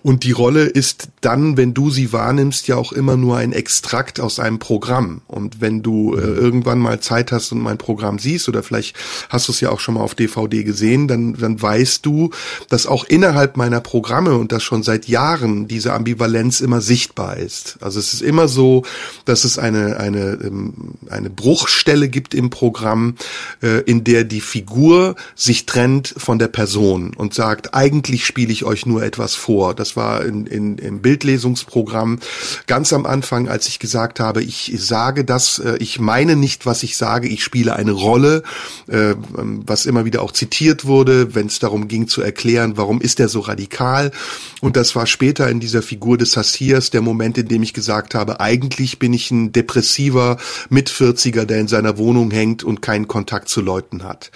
und 0.03 0.25
die 0.25 0.33
Rolle 0.33 0.65
ist 0.65 1.09
dann, 1.21 1.57
wenn 1.57 1.75
du 1.75 1.91
sie 1.91 2.13
wahrnimmst, 2.13 2.69
ja 2.69 2.77
auch 2.77 2.93
immer 2.93 3.17
nur 3.17 3.37
ein 3.37 3.53
Extrakt 3.53 4.21
aus 4.21 4.39
einem 4.39 4.59
Programm. 4.59 5.23
Und 5.27 5.61
wenn 5.61 5.83
du 5.83 6.15
äh, 6.15 6.21
irgendwann 6.21 6.79
mal 6.79 7.01
Zeit 7.01 7.33
hast 7.33 7.53
und 7.53 7.61
mein 7.61 7.79
Programm 7.79 8.19
siehst 8.19 8.49
oder 8.49 8.63
vielleicht 8.63 8.97
hast 9.29 9.49
du 9.49 9.53
es 9.53 9.61
ja 9.61 9.71
auch 9.71 9.81
schon 9.81 9.95
mal 9.95 9.98
auf 10.01 10.15
DVD 10.15 10.65
gesehen, 10.65 11.09
dann, 11.09 11.35
dann 11.35 11.61
weißt 11.61 12.05
du, 12.05 12.31
dass 12.69 12.87
auch 12.87 13.05
innerhalb 13.05 13.57
meiner 13.57 13.81
Programme 13.81 14.37
und 14.37 14.53
das 14.53 14.63
schon 14.63 14.83
seit 14.83 15.09
Jahren 15.09 15.69
diese 15.69 15.93
Ambivalenz 15.93 16.61
immer 16.61 16.81
sichtbar 16.81 17.37
ist. 17.37 17.79
Also 17.81 17.99
es 17.99 18.13
ist 18.13 18.23
immer 18.23 18.49
so, 18.49 18.85
dass 19.25 19.45
es 19.45 19.59
eine, 19.59 19.99
eine, 19.99 20.39
ähm, 20.43 20.95
eine 21.09 21.31
Bruchstelle 21.31 22.09
gibt 22.09 22.35
im 22.35 22.51
Programm, 22.51 23.17
äh, 23.63 23.81
in 23.83 24.05
der 24.05 24.25
die 24.25 24.41
Figur 24.41 25.17
sich 25.35 25.67
trennt 25.67 26.15
von 26.17 26.39
der 26.39 26.49
Person 26.49 27.15
und 27.15 27.35
sagt, 27.35 27.75
eigentlich 27.75 28.27
spiele 28.27 28.53
ich 28.53 28.65
euch 28.65 28.87
nur 28.87 29.03
etwas 29.03 29.35
vor. 29.35 29.75
Das 29.75 29.97
war 29.97 30.25
in, 30.25 30.47
in, 30.47 30.79
im 30.79 31.01
Bildlesungsprogramm 31.01 32.19
ganz 32.67 32.93
am 32.93 33.07
Anfang, 33.07 33.49
als 33.49 33.69
ich 33.69 33.79
gesagt 33.79 34.21
habe, 34.21 34.43
ich 34.43 34.73
sage 34.79 35.25
das, 35.25 35.59
äh, 35.59 35.77
ich 35.79 35.99
meine 35.99 36.37
nicht, 36.37 36.67
was 36.67 36.83
ich 36.83 36.97
sage, 36.97 37.29
ich 37.29 37.45
spiele 37.45 37.77
eine 37.77 37.93
Rolle, 37.93 38.43
äh, 38.87 39.15
was 39.35 39.87
immer 39.89 40.05
wieder 40.05 40.23
auch 40.23 40.33
zitiert 40.33 40.85
wurde, 40.85 41.35
wenn 41.35 41.47
es 41.47 41.59
darum 41.59 41.89
ging 41.89 42.07
zu 42.07 42.23
erklären, 42.23 42.77
warum 42.77 43.01
ist 43.01 43.19
er 43.19 43.29
so 43.29 43.41
radikal. 43.41 44.13
Und 44.61 44.77
das 44.77 44.95
war 44.95 45.07
später 45.07 45.49
in 45.49 45.61
dieser 45.61 45.83
Figur 45.83 46.19
des 46.19 46.37
Hassiers 46.37 46.91
der 46.91 47.01
Moment, 47.01 47.39
in 47.39 47.49
dem 47.49 47.63
ich 47.63 47.75
gesagt 47.75 48.15
habe, 48.15 48.41
eigentlich 48.41 48.99
bin 48.99 49.13
ich 49.13 49.31
ein 49.31 49.53
depressiver 49.53 50.39
Mitvierziger, 50.69 51.47
der 51.47 51.59
in 51.59 51.69
seiner 51.69 51.99
Wohnung 51.99 52.31
hängt 52.31 52.63
und 52.63 52.83
keinen 52.83 53.09
Kontakt 53.09 53.49
zu 53.49 53.61
Leuten 53.61 54.05
hat. 54.05 54.31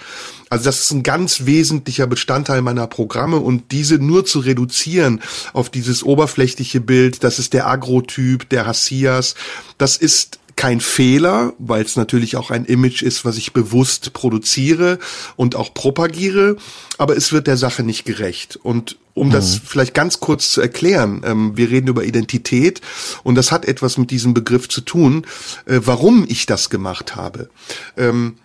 Also 0.49 0.65
das 0.65 0.81
ist 0.81 0.91
ein 0.91 1.01
ganz 1.01 1.45
wesentlicher 1.45 2.05
Bestandteil 2.05 2.61
meiner 2.61 2.85
Programme 2.85 3.37
und 3.37 3.71
diese 3.71 3.95
nur 3.95 4.23
zu 4.23 4.37
reduzieren 4.39 5.21
auf 5.51 5.71
dieses 5.71 6.03
oberflächliche 6.03 6.79
Bild, 6.79 7.23
das 7.23 7.39
ist 7.39 7.53
der 7.53 7.65
Agrotyp, 7.65 8.49
der 8.49 8.67
Hassias, 8.67 9.33
das 9.79 9.97
ist 9.97 10.37
kein 10.55 10.79
Fehler, 10.79 11.53
weil 11.59 11.83
es 11.83 11.95
natürlich 11.95 12.35
auch 12.35 12.51
ein 12.51 12.65
Image 12.65 13.01
ist, 13.01 13.25
was 13.25 13.37
ich 13.37 13.53
bewusst 13.53 14.13
produziere 14.13 14.99
und 15.35 15.55
auch 15.55 15.73
propagiere, 15.73 16.57
aber 16.97 17.17
es 17.17 17.31
wird 17.31 17.47
der 17.47 17.57
Sache 17.57 17.83
nicht 17.83 18.05
gerecht. 18.05 18.57
Und 18.57 18.97
um 19.13 19.27
mhm. 19.27 19.31
das 19.31 19.59
vielleicht 19.63 19.93
ganz 19.93 20.19
kurz 20.19 20.51
zu 20.51 20.61
erklären, 20.61 21.21
ähm, 21.25 21.57
wir 21.57 21.69
reden 21.69 21.87
über 21.87 22.03
Identität 22.03 22.81
und 23.23 23.35
das 23.35 23.51
hat 23.51 23.65
etwas 23.65 23.97
mit 23.97 24.11
diesem 24.11 24.33
Begriff 24.33 24.69
zu 24.69 24.81
tun, 24.81 25.25
äh, 25.65 25.79
warum 25.83 26.25
ich 26.27 26.45
das 26.45 26.69
gemacht 26.69 27.15
habe. 27.15 27.49
Ähm, 27.97 28.35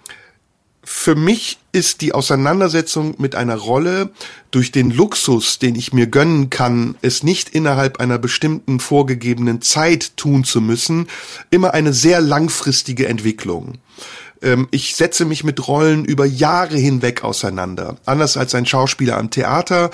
für 0.90 1.14
mich 1.14 1.58
ist 1.70 2.00
die 2.00 2.14
Auseinandersetzung 2.14 3.14
mit 3.18 3.34
einer 3.34 3.56
Rolle 3.56 4.08
durch 4.50 4.72
den 4.72 4.90
Luxus, 4.90 5.58
den 5.58 5.74
ich 5.74 5.92
mir 5.92 6.06
gönnen 6.06 6.48
kann, 6.48 6.96
es 7.02 7.22
nicht 7.22 7.50
innerhalb 7.50 8.00
einer 8.00 8.16
bestimmten 8.16 8.80
vorgegebenen 8.80 9.60
Zeit 9.60 10.16
tun 10.16 10.44
zu 10.44 10.62
müssen, 10.62 11.06
immer 11.50 11.74
eine 11.74 11.92
sehr 11.92 12.22
langfristige 12.22 13.06
Entwicklung. 13.06 13.74
Ähm, 14.40 14.66
ich 14.70 14.96
setze 14.96 15.26
mich 15.26 15.44
mit 15.44 15.68
Rollen 15.68 16.06
über 16.06 16.24
Jahre 16.24 16.78
hinweg 16.78 17.22
auseinander. 17.22 17.98
Anders 18.06 18.38
als 18.38 18.54
ein 18.54 18.64
Schauspieler 18.64 19.18
am 19.18 19.28
Theater, 19.28 19.90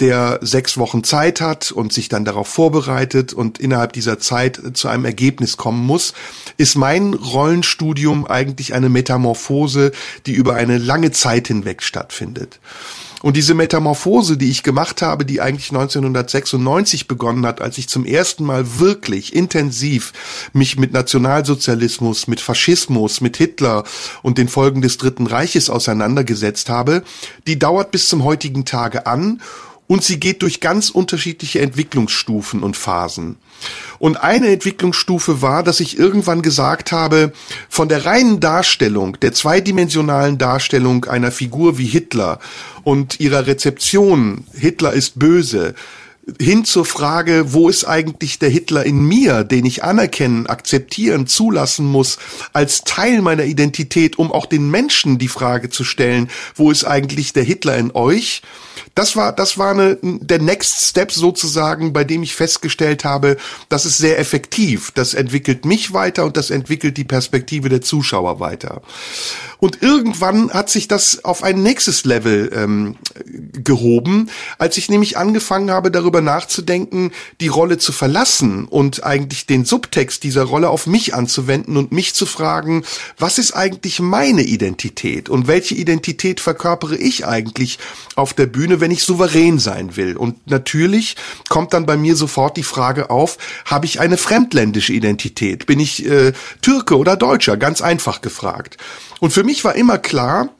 der 0.00 0.38
sechs 0.42 0.76
Wochen 0.76 1.04
Zeit 1.04 1.40
hat 1.40 1.72
und 1.72 1.92
sich 1.92 2.08
dann 2.08 2.24
darauf 2.24 2.48
vorbereitet 2.48 3.32
und 3.32 3.58
innerhalb 3.58 3.92
dieser 3.92 4.18
Zeit 4.18 4.60
zu 4.74 4.88
einem 4.88 5.04
Ergebnis 5.04 5.56
kommen 5.56 5.84
muss, 5.84 6.12
ist 6.56 6.76
mein 6.76 7.14
Rollenstudium 7.14 8.26
eigentlich 8.26 8.74
eine 8.74 8.88
Metamorphose, 8.88 9.92
die 10.26 10.32
über 10.32 10.54
eine 10.54 10.78
lange 10.78 11.12
Zeit 11.12 11.48
hinweg 11.48 11.82
stattfindet. 11.82 12.60
Und 13.22 13.36
diese 13.36 13.54
Metamorphose, 13.54 14.36
die 14.36 14.50
ich 14.50 14.62
gemacht 14.62 15.00
habe, 15.00 15.24
die 15.24 15.40
eigentlich 15.40 15.70
1996 15.70 17.08
begonnen 17.08 17.46
hat, 17.46 17.60
als 17.62 17.78
ich 17.78 17.88
zum 17.88 18.04
ersten 18.04 18.44
Mal 18.44 18.78
wirklich 18.78 19.34
intensiv 19.34 20.12
mich 20.52 20.78
mit 20.78 20.92
Nationalsozialismus, 20.92 22.28
mit 22.28 22.40
Faschismus, 22.40 23.20
mit 23.22 23.36
Hitler 23.38 23.84
und 24.22 24.38
den 24.38 24.48
Folgen 24.48 24.82
des 24.82 24.98
Dritten 24.98 25.26
Reiches 25.26 25.70
auseinandergesetzt 25.70 26.68
habe, 26.68 27.02
die 27.46 27.58
dauert 27.58 27.90
bis 27.90 28.08
zum 28.08 28.22
heutigen 28.22 28.64
Tage 28.64 29.06
an 29.06 29.40
und 29.86 30.02
sie 30.02 30.18
geht 30.18 30.42
durch 30.42 30.60
ganz 30.60 30.90
unterschiedliche 30.90 31.60
Entwicklungsstufen 31.60 32.62
und 32.62 32.76
Phasen. 32.76 33.36
Und 33.98 34.22
eine 34.22 34.48
Entwicklungsstufe 34.48 35.40
war, 35.42 35.62
dass 35.62 35.80
ich 35.80 35.98
irgendwann 35.98 36.42
gesagt 36.42 36.92
habe, 36.92 37.32
von 37.68 37.88
der 37.88 38.04
reinen 38.04 38.40
Darstellung, 38.40 39.18
der 39.20 39.32
zweidimensionalen 39.32 40.38
Darstellung 40.38 41.06
einer 41.06 41.32
Figur 41.32 41.78
wie 41.78 41.86
Hitler 41.86 42.38
und 42.84 43.20
ihrer 43.20 43.46
Rezeption, 43.46 44.44
Hitler 44.52 44.92
ist 44.92 45.18
böse, 45.18 45.74
hin 46.40 46.64
zur 46.64 46.84
Frage, 46.84 47.52
wo 47.52 47.68
ist 47.68 47.84
eigentlich 47.84 48.40
der 48.40 48.48
Hitler 48.48 48.84
in 48.84 49.00
mir, 49.00 49.44
den 49.44 49.64
ich 49.64 49.84
anerkennen, 49.84 50.46
akzeptieren, 50.46 51.28
zulassen 51.28 51.86
muss, 51.86 52.18
als 52.52 52.82
Teil 52.82 53.22
meiner 53.22 53.44
Identität, 53.44 54.18
um 54.18 54.32
auch 54.32 54.46
den 54.46 54.68
Menschen 54.68 55.18
die 55.18 55.28
Frage 55.28 55.70
zu 55.70 55.84
stellen, 55.84 56.28
wo 56.56 56.72
ist 56.72 56.84
eigentlich 56.84 57.32
der 57.32 57.44
Hitler 57.44 57.76
in 57.76 57.92
euch? 57.92 58.42
Das 58.96 59.14
war, 59.14 59.30
das 59.32 59.58
war 59.58 59.72
eine, 59.72 59.98
der 60.00 60.40
Next 60.40 60.86
Step 60.86 61.12
sozusagen, 61.12 61.92
bei 61.92 62.02
dem 62.02 62.22
ich 62.22 62.34
festgestellt 62.34 63.04
habe, 63.04 63.36
das 63.68 63.84
ist 63.84 63.98
sehr 63.98 64.18
effektiv. 64.18 64.90
Das 64.92 65.12
entwickelt 65.12 65.66
mich 65.66 65.92
weiter 65.92 66.24
und 66.24 66.38
das 66.38 66.48
entwickelt 66.48 66.96
die 66.96 67.04
Perspektive 67.04 67.68
der 67.68 67.82
Zuschauer 67.82 68.40
weiter. 68.40 68.80
Und 69.58 69.82
irgendwann 69.82 70.50
hat 70.50 70.70
sich 70.70 70.88
das 70.88 71.24
auf 71.24 71.42
ein 71.42 71.62
nächstes 71.62 72.04
Level 72.04 72.50
ähm, 72.54 72.96
gehoben, 73.52 74.30
als 74.58 74.78
ich 74.78 74.88
nämlich 74.88 75.18
angefangen 75.18 75.70
habe, 75.70 75.90
darüber 75.90 76.22
nachzudenken, 76.22 77.12
die 77.40 77.48
Rolle 77.48 77.76
zu 77.76 77.92
verlassen 77.92 78.66
und 78.66 79.04
eigentlich 79.04 79.44
den 79.44 79.66
Subtext 79.66 80.22
dieser 80.22 80.44
Rolle 80.44 80.70
auf 80.70 80.86
mich 80.86 81.14
anzuwenden 81.14 81.76
und 81.76 81.92
mich 81.92 82.14
zu 82.14 82.24
fragen, 82.24 82.84
was 83.18 83.36
ist 83.36 83.52
eigentlich 83.52 84.00
meine 84.00 84.42
Identität 84.42 85.28
und 85.28 85.48
welche 85.48 85.74
Identität 85.74 86.40
verkörpere 86.40 86.96
ich 86.96 87.26
eigentlich 87.26 87.78
auf 88.14 88.32
der 88.32 88.46
Bühne, 88.46 88.80
wenn 88.86 88.92
ich 88.92 89.02
souverän 89.02 89.58
sein 89.58 89.96
will. 89.96 90.16
Und 90.16 90.48
natürlich 90.48 91.16
kommt 91.48 91.72
dann 91.72 91.86
bei 91.86 91.96
mir 91.96 92.14
sofort 92.14 92.56
die 92.56 92.62
Frage 92.62 93.10
auf, 93.10 93.36
habe 93.64 93.84
ich 93.84 93.98
eine 93.98 94.16
fremdländische 94.16 94.92
Identität? 94.92 95.66
Bin 95.66 95.80
ich 95.80 96.06
äh, 96.06 96.32
Türke 96.62 96.96
oder 96.96 97.16
Deutscher? 97.16 97.56
Ganz 97.56 97.80
einfach 97.80 98.20
gefragt. 98.20 98.76
Und 99.18 99.32
für 99.32 99.42
mich 99.42 99.64
war 99.64 99.74
immer 99.74 99.98
klar, 99.98 100.50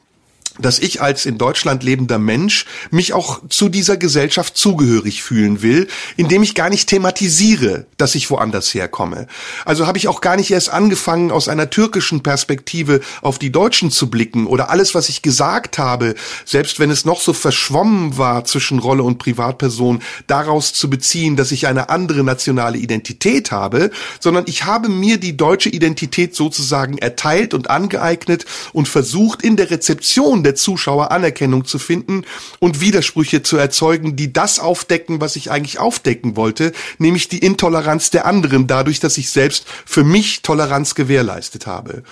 dass 0.59 0.79
ich 0.79 1.01
als 1.01 1.25
in 1.25 1.37
Deutschland 1.37 1.83
lebender 1.83 2.19
Mensch 2.19 2.65
mich 2.91 3.13
auch 3.13 3.41
zu 3.49 3.69
dieser 3.69 3.97
Gesellschaft 3.97 4.57
zugehörig 4.57 5.23
fühlen 5.23 5.61
will, 5.61 5.87
indem 6.15 6.43
ich 6.43 6.55
gar 6.55 6.69
nicht 6.69 6.89
thematisiere, 6.89 7.85
dass 7.97 8.15
ich 8.15 8.29
woanders 8.29 8.73
herkomme. 8.73 9.27
Also 9.65 9.87
habe 9.87 9.97
ich 9.97 10.07
auch 10.07 10.21
gar 10.21 10.35
nicht 10.35 10.51
erst 10.51 10.69
angefangen, 10.69 11.31
aus 11.31 11.47
einer 11.47 11.69
türkischen 11.69 12.23
Perspektive 12.23 13.01
auf 13.21 13.39
die 13.39 13.51
Deutschen 13.51 13.91
zu 13.91 14.09
blicken 14.09 14.47
oder 14.47 14.69
alles, 14.69 14.95
was 14.95 15.09
ich 15.09 15.21
gesagt 15.21 15.77
habe, 15.77 16.15
selbst 16.45 16.79
wenn 16.79 16.91
es 16.91 17.05
noch 17.05 17.21
so 17.21 17.33
verschwommen 17.33 18.17
war 18.17 18.45
zwischen 18.45 18.79
Rolle 18.79 19.03
und 19.03 19.17
Privatperson, 19.17 20.01
daraus 20.27 20.73
zu 20.73 20.89
beziehen, 20.89 21.35
dass 21.35 21.51
ich 21.51 21.67
eine 21.67 21.89
andere 21.89 22.23
nationale 22.23 22.77
Identität 22.77 23.51
habe, 23.51 23.91
sondern 24.19 24.45
ich 24.47 24.65
habe 24.65 24.89
mir 24.89 25.17
die 25.17 25.37
deutsche 25.37 25.69
Identität 25.69 26.35
sozusagen 26.35 26.97
erteilt 26.97 27.53
und 27.53 27.69
angeeignet 27.69 28.45
und 28.73 28.87
versucht 28.87 29.41
in 29.41 29.55
der 29.55 29.71
Rezeption 29.71 30.43
der 30.47 30.55
Zuschauer 30.55 31.11
Anerkennung 31.11 31.65
zu 31.65 31.77
finden 31.77 32.23
und 32.59 32.79
Widersprüche 32.79 33.43
zu 33.43 33.57
erzeugen, 33.57 34.15
die 34.15 34.31
das 34.31 34.59
aufdecken, 34.59 35.19
was 35.19 35.35
ich 35.35 35.51
eigentlich 35.51 35.77
aufdecken 35.77 36.37
wollte, 36.37 36.71
nämlich 36.99 37.27
die 37.27 37.39
Intoleranz 37.39 38.11
der 38.11 38.25
anderen 38.25 38.65
dadurch, 38.65 39.01
dass 39.01 39.17
ich 39.17 39.29
selbst 39.29 39.65
für 39.85 40.05
mich 40.05 40.41
Toleranz 40.41 40.95
gewährleistet 40.95 41.67
habe. 41.67 42.03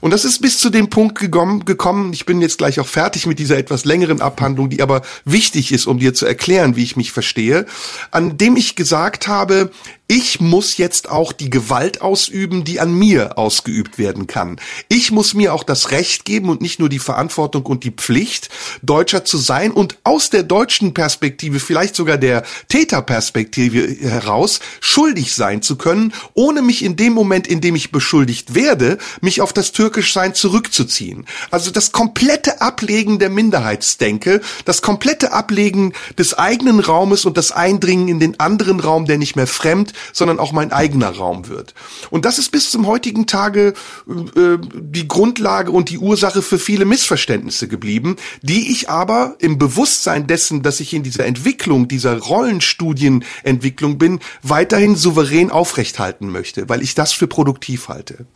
Und 0.00 0.12
das 0.12 0.24
ist 0.24 0.40
bis 0.40 0.58
zu 0.58 0.70
dem 0.70 0.88
Punkt 0.88 1.18
gekommen, 1.18 2.12
ich 2.14 2.24
bin 2.24 2.40
jetzt 2.40 2.58
gleich 2.58 2.80
auch 2.80 2.86
fertig 2.86 3.26
mit 3.26 3.38
dieser 3.38 3.58
etwas 3.58 3.84
längeren 3.84 4.22
Abhandlung, 4.22 4.70
die 4.70 4.80
aber 4.80 5.02
wichtig 5.26 5.70
ist, 5.70 5.86
um 5.86 5.98
dir 5.98 6.14
zu 6.14 6.24
erklären, 6.24 6.76
wie 6.76 6.84
ich 6.84 6.96
mich 6.96 7.12
verstehe, 7.12 7.66
an 8.10 8.38
dem 8.38 8.56
ich 8.56 8.76
gesagt 8.76 9.28
habe, 9.28 9.70
ich 10.06 10.38
muss 10.38 10.76
jetzt 10.76 11.08
auch 11.08 11.32
die 11.32 11.48
Gewalt 11.48 12.02
ausüben, 12.02 12.64
die 12.64 12.78
an 12.78 12.92
mir 12.92 13.38
ausgeübt 13.38 13.96
werden 13.96 14.26
kann. 14.26 14.60
Ich 14.88 15.10
muss 15.10 15.32
mir 15.32 15.54
auch 15.54 15.64
das 15.64 15.92
Recht 15.92 16.26
geben 16.26 16.50
und 16.50 16.60
nicht 16.60 16.78
nur 16.78 16.90
die 16.90 16.98
Verantwortung 16.98 17.62
und 17.74 17.84
die 17.84 17.90
Pflicht, 17.90 18.50
Deutscher 18.82 19.24
zu 19.24 19.36
sein 19.36 19.72
und 19.72 19.98
aus 20.04 20.30
der 20.30 20.44
deutschen 20.44 20.94
Perspektive, 20.94 21.58
vielleicht 21.58 21.96
sogar 21.96 22.18
der 22.18 22.44
Täterperspektive 22.68 23.96
heraus, 24.00 24.60
schuldig 24.80 25.34
sein 25.34 25.60
zu 25.60 25.76
können, 25.76 26.12
ohne 26.34 26.62
mich 26.62 26.84
in 26.84 26.94
dem 26.94 27.12
Moment, 27.12 27.48
in 27.48 27.60
dem 27.60 27.74
ich 27.74 27.90
beschuldigt 27.90 28.54
werde, 28.54 28.98
mich 29.20 29.40
auf 29.40 29.52
das 29.52 29.72
Türkischsein 29.72 30.34
zurückzuziehen. 30.34 31.26
Also 31.50 31.72
das 31.72 31.90
komplette 31.90 32.60
Ablegen 32.60 33.18
der 33.18 33.30
Minderheitsdenke, 33.30 34.40
das 34.64 34.80
komplette 34.80 35.32
Ablegen 35.32 35.92
des 36.16 36.34
eigenen 36.34 36.78
Raumes 36.78 37.24
und 37.24 37.36
das 37.36 37.50
Eindringen 37.50 38.06
in 38.06 38.20
den 38.20 38.38
anderen 38.38 38.78
Raum, 38.78 39.06
der 39.06 39.18
nicht 39.18 39.34
mehr 39.34 39.48
fremd, 39.48 39.92
sondern 40.12 40.38
auch 40.38 40.52
mein 40.52 40.70
eigener 40.72 41.10
Raum 41.10 41.48
wird. 41.48 41.74
Und 42.10 42.24
das 42.24 42.38
ist 42.38 42.52
bis 42.52 42.70
zum 42.70 42.86
heutigen 42.86 43.26
Tage 43.26 43.74
äh, 44.08 44.58
die 44.74 45.08
Grundlage 45.08 45.72
und 45.72 45.90
die 45.90 45.98
Ursache 45.98 46.40
für 46.40 46.58
viele 46.58 46.84
Missverständnisse 46.84 47.63
geblieben, 47.68 48.16
die 48.42 48.72
ich 48.72 48.88
aber 48.88 49.36
im 49.38 49.58
Bewusstsein 49.58 50.26
dessen, 50.26 50.62
dass 50.62 50.80
ich 50.80 50.94
in 50.94 51.02
dieser 51.02 51.26
Entwicklung, 51.26 51.88
dieser 51.88 52.18
Rollenstudienentwicklung 52.18 53.98
bin, 53.98 54.20
weiterhin 54.42 54.96
souverän 54.96 55.50
aufrechthalten 55.50 56.30
möchte, 56.30 56.68
weil 56.68 56.82
ich 56.82 56.94
das 56.94 57.12
für 57.12 57.26
produktiv 57.26 57.88
halte. 57.88 58.26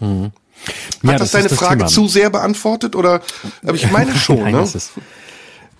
Mhm. 0.00 0.32
Hat 0.64 0.72
ja, 1.02 1.12
das, 1.12 1.30
das 1.30 1.32
deine 1.32 1.48
Frage 1.48 1.78
Thema. 1.78 1.88
zu 1.88 2.08
sehr 2.08 2.30
beantwortet 2.30 2.96
oder? 2.96 3.20
Aber 3.62 3.74
ich 3.74 3.90
meine 3.90 4.14
schon, 4.16 4.40
Nein, 4.40 4.52
ne? 4.52 4.70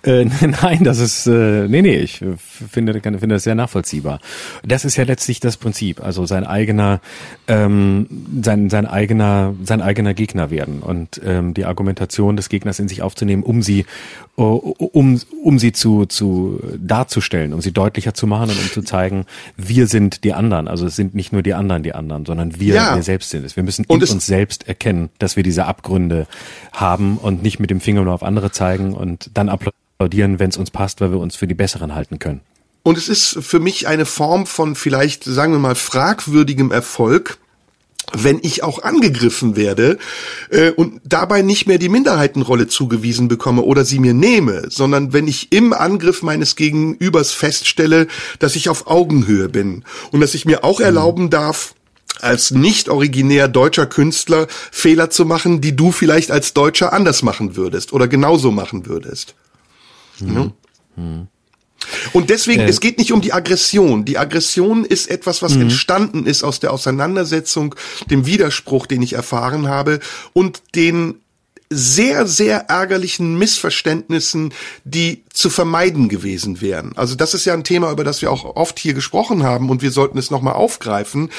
Äh, 0.07 0.25
nein, 0.61 0.83
das 0.83 0.99
ist, 0.99 1.27
äh, 1.27 1.67
nee, 1.67 1.81
nee, 1.81 1.97
ich 1.97 2.23
finde, 2.71 2.93
finde 3.01 3.27
das 3.27 3.43
sehr 3.43 3.55
nachvollziehbar. 3.55 4.19
Das 4.63 4.85
ist 4.85 4.95
ja 4.95 5.03
letztlich 5.03 5.41
das 5.41 5.57
Prinzip, 5.57 6.01
also 6.01 6.25
sein 6.25 6.45
eigener, 6.45 7.01
ähm, 7.47 8.07
sein, 8.41 8.69
sein 8.69 8.85
eigener, 8.85 9.53
sein 9.63 9.81
eigener 9.81 10.13
Gegner 10.13 10.49
werden 10.49 10.79
und 10.79 11.19
ähm, 11.25 11.53
die 11.53 11.65
Argumentation 11.65 12.37
des 12.37 12.47
Gegners 12.47 12.79
in 12.79 12.87
sich 12.87 13.01
aufzunehmen, 13.01 13.43
um 13.43 13.61
sie, 13.61 13.85
um, 14.35 15.19
um 15.43 15.59
sie 15.59 15.73
zu, 15.73 16.05
zu 16.05 16.61
darzustellen, 16.77 17.53
um 17.53 17.61
sie 17.61 17.73
deutlicher 17.73 18.13
zu 18.13 18.27
machen 18.27 18.49
und 18.49 18.59
um 18.59 18.71
zu 18.71 18.83
zeigen, 18.83 19.25
wir 19.57 19.87
sind 19.87 20.23
die 20.23 20.33
anderen. 20.33 20.69
Also 20.69 20.85
es 20.85 20.95
sind 20.95 21.15
nicht 21.15 21.33
nur 21.33 21.41
die 21.41 21.53
anderen 21.53 21.83
die 21.83 21.93
anderen, 21.93 22.25
sondern 22.25 22.59
wir, 22.59 22.75
ja. 22.75 22.95
wir 22.95 23.03
selbst 23.03 23.29
sind 23.29 23.43
es. 23.43 23.57
Wir 23.57 23.63
müssen 23.63 23.83
in 23.83 24.01
uns 24.01 24.25
selbst 24.25 24.67
erkennen, 24.69 25.09
dass 25.19 25.35
wir 25.35 25.43
diese 25.43 25.65
Abgründe 25.65 26.27
haben 26.71 27.17
und 27.17 27.43
nicht 27.43 27.59
mit 27.59 27.71
dem 27.71 27.81
Finger 27.81 28.03
nur 28.03 28.13
auf 28.13 28.23
andere 28.23 28.51
zeigen 28.51 28.93
und 28.93 29.31
dann 29.33 29.49
applaudieren 29.49 29.75
applaudieren, 29.97 30.37
wenn 30.39 30.49
es 30.49 30.57
uns 30.57 30.69
passt, 30.69 31.01
weil 31.01 31.11
wir 31.11 31.19
uns 31.19 31.35
für 31.35 31.47
die 31.47 31.55
Besseren 31.55 31.95
halten 31.95 32.19
können. 32.19 32.41
Und 32.83 32.97
es 32.97 33.09
ist 33.09 33.39
für 33.41 33.59
mich 33.59 33.87
eine 33.87 34.05
Form 34.05 34.45
von 34.45 34.75
vielleicht, 34.75 35.23
sagen 35.23 35.51
wir 35.51 35.59
mal, 35.59 35.75
fragwürdigem 35.75 36.71
Erfolg, 36.71 37.39
wenn 38.13 38.39
ich 38.41 38.63
auch 38.63 38.83
angegriffen 38.83 39.57
werde 39.57 39.97
äh, 40.49 40.69
und 40.71 41.01
dabei 41.03 41.41
nicht 41.41 41.67
mehr 41.67 41.79
die 41.79 41.89
Minderheitenrolle 41.89 42.67
zugewiesen 42.67 43.27
bekomme 43.27 43.63
oder 43.63 43.83
sie 43.83 43.99
mir 43.99 44.13
nehme, 44.13 44.67
sondern 44.69 45.11
wenn 45.11 45.27
ich 45.27 45.51
im 45.51 45.73
Angriff 45.73 46.21
meines 46.21 46.55
Gegenübers 46.55 47.33
feststelle, 47.33 48.07
dass 48.39 48.55
ich 48.55 48.69
auf 48.69 48.87
Augenhöhe 48.87 49.49
bin 49.49 49.83
und 50.11 50.21
dass 50.21 50.35
ich 50.35 50.45
mir 50.45 50.63
auch 50.63 50.79
mhm. 50.79 50.85
erlauben 50.85 51.29
darf, 51.29 51.73
als 52.21 52.51
nicht 52.51 52.87
originär 52.87 53.49
deutscher 53.49 53.87
Künstler 53.87 54.47
Fehler 54.71 55.09
zu 55.09 55.25
machen, 55.25 55.59
die 55.59 55.75
du 55.75 55.91
vielleicht 55.91 56.31
als 56.31 56.53
Deutscher 56.53 56.93
anders 56.93 57.23
machen 57.23 57.57
würdest 57.57 57.91
oder 57.91 58.07
genauso 58.07 58.51
machen 58.51 58.85
würdest. 58.85 59.35
Mhm. 60.21 60.53
Mhm. 60.95 61.27
Und 62.13 62.29
deswegen, 62.29 62.61
äh, 62.61 62.69
es 62.69 62.79
geht 62.79 62.97
nicht 62.97 63.11
um 63.11 63.21
die 63.21 63.33
Aggression. 63.33 64.05
Die 64.05 64.17
Aggression 64.17 64.85
ist 64.85 65.09
etwas, 65.09 65.41
was 65.41 65.55
mhm. 65.55 65.63
entstanden 65.63 66.25
ist 66.25 66.43
aus 66.43 66.59
der 66.59 66.73
Auseinandersetzung, 66.73 67.75
dem 68.09 68.25
Widerspruch, 68.25 68.87
den 68.87 69.01
ich 69.01 69.13
erfahren 69.13 69.67
habe 69.67 69.99
und 70.33 70.61
den 70.75 71.15
sehr, 71.69 72.27
sehr 72.27 72.69
ärgerlichen 72.69 73.37
Missverständnissen, 73.37 74.53
die 74.85 75.23
zu 75.33 75.49
vermeiden 75.49 76.07
gewesen 76.07 76.61
wären. 76.61 76.93
Also 76.95 77.15
das 77.15 77.33
ist 77.33 77.43
ja 77.43 77.53
ein 77.53 77.65
Thema, 77.65 77.91
über 77.91 78.05
das 78.05 78.21
wir 78.21 78.31
auch 78.31 78.55
oft 78.55 78.79
hier 78.79 78.93
gesprochen 78.93 79.43
haben 79.43 79.69
und 79.69 79.81
wir 79.81 79.91
sollten 79.91 80.17
es 80.17 80.31
nochmal 80.31 80.53
aufgreifen 80.53 81.29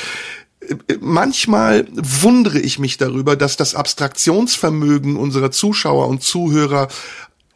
manchmal 1.01 1.87
wundere 1.93 2.59
ich 2.59 2.79
mich 2.79 2.97
darüber, 2.99 3.37
dass 3.37 3.57
das 3.57 3.75
Abstraktionsvermögen 3.75 5.17
unserer 5.17 5.51
Zuschauer 5.51 6.09
und 6.09 6.23
Zuhörer 6.23 6.89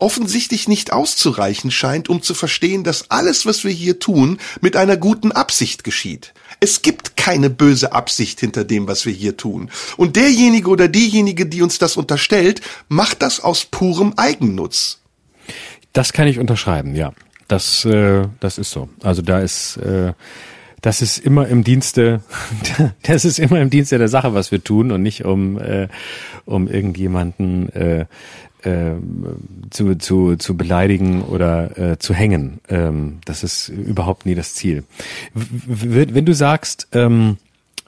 offensichtlich 0.03 0.67
nicht 0.69 0.93
auszureichen 0.93 1.71
scheint, 1.71 2.09
um 2.09 2.23
zu 2.23 2.35
verstehen, 2.35 2.83
dass 2.83 3.11
alles, 3.13 3.47
was 3.47 3.63
wir 3.63 3.71
hier 3.71 4.01
tun, 4.01 4.39
mit 4.61 4.75
einer 4.75 4.97
guten 4.97 5.31
Absicht 5.31 5.85
geschieht. 5.85 6.35
Es 6.59 6.83
gibt 6.83 7.17
keine 7.17 7.51
böse 7.51 7.93
Absicht 7.93 8.41
hinter 8.41 8.65
dem, 8.65 8.89
was 8.89 9.07
wir 9.07 9.13
hier 9.13 9.37
tun. 9.37 9.71
Und 9.97 10.17
derjenige 10.17 10.69
oder 10.69 10.89
diejenige, 10.89 11.47
die 11.47 11.63
uns 11.63 11.79
das 11.79 11.97
unterstellt, 11.97 12.63
macht 12.89 13.23
das 13.23 13.39
aus 13.39 13.65
purem 13.65 14.15
Eigennutz. 14.17 14.99
Das 15.93 16.13
kann 16.13 16.27
ich 16.27 16.41
unterschreiben, 16.41 16.97
ja. 16.97 17.13
Das, 17.47 17.85
äh, 17.85 18.27
das 18.41 18.59
ist 18.59 18.73
so. 18.73 18.89
Also 19.05 19.23
da 19.23 19.39
ist, 19.39 19.77
äh, 19.77 20.15
das 20.81 21.01
ist 21.01 21.19
immer 21.19 21.47
im 21.47 21.63
Dienste, 21.63 22.23
das 23.03 23.25
ist 23.25 23.39
immer 23.39 23.61
im 23.61 23.71
Dienste 23.71 23.99
der 23.99 24.09
Sache, 24.09 24.35
was 24.35 24.51
wir 24.51 24.65
tun 24.65 24.91
und 24.91 25.03
nicht 25.03 25.25
um, 25.25 25.61
äh, 25.61 25.87
um 26.45 26.67
irgendjemanden 26.67 27.69
äh, 27.73 28.07
äh, 28.63 28.95
zu, 29.71 29.97
zu, 29.97 30.37
zu 30.37 30.57
beleidigen 30.57 31.23
oder 31.23 31.79
äh, 31.79 31.99
zu 31.99 32.15
hängen. 32.15 32.61
Ähm, 32.69 33.19
das 33.25 33.43
ist 33.43 33.69
überhaupt 33.69 34.27
nie 34.27 34.35
das 34.35 34.55
Ziel. 34.55 34.85
W 35.35 36.07
wenn 36.11 36.25
du 36.25 36.35
sagst, 36.35 36.89
ähm, 36.93 37.39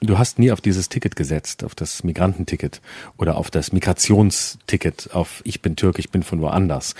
du 0.01 0.17
hast 0.17 0.39
nie 0.39 0.51
auf 0.51 0.61
dieses 0.61 0.89
Ticket 0.89 1.15
gesetzt, 1.15 1.63
auf 1.63 1.75
das 1.75 2.03
Migrantenticket 2.03 2.81
oder 3.17 3.37
auf 3.37 3.51
das 3.51 3.71
Migrationsticket, 3.71 5.09
auf 5.13 5.41
ich 5.43 5.61
bin 5.61 5.75
Türk, 5.75 5.99
ich 5.99 6.09
bin 6.09 6.23
von 6.23 6.41
woanders. 6.41 6.95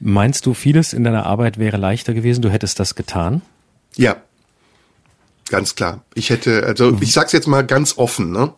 Meinst 0.00 0.46
du, 0.46 0.54
vieles 0.54 0.92
in 0.92 1.04
deiner 1.04 1.26
Arbeit 1.26 1.58
wäre 1.58 1.76
leichter 1.76 2.14
gewesen? 2.14 2.42
Du 2.42 2.50
hättest 2.50 2.80
das 2.80 2.94
getan? 2.94 3.42
Ja, 3.96 4.16
ganz 5.48 5.74
klar. 5.74 6.02
Ich 6.14 6.30
hätte, 6.30 6.64
also 6.64 6.96
ich 7.00 7.12
sag's 7.12 7.32
jetzt 7.32 7.46
mal 7.46 7.64
ganz 7.64 7.98
offen, 7.98 8.32
ne? 8.32 8.52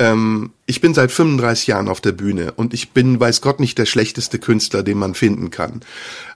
Ähm, 0.00 0.50
ich 0.64 0.80
bin 0.80 0.94
seit 0.94 1.12
35 1.12 1.68
Jahren 1.68 1.88
auf 1.88 2.00
der 2.00 2.12
Bühne 2.12 2.52
und 2.56 2.74
ich 2.74 2.90
bin, 2.90 3.20
weiß 3.20 3.42
Gott, 3.42 3.60
nicht 3.60 3.78
der 3.78 3.86
schlechteste 3.86 4.38
Künstler, 4.38 4.82
den 4.82 4.98
man 4.98 5.14
finden 5.14 5.50
kann. 5.50 5.82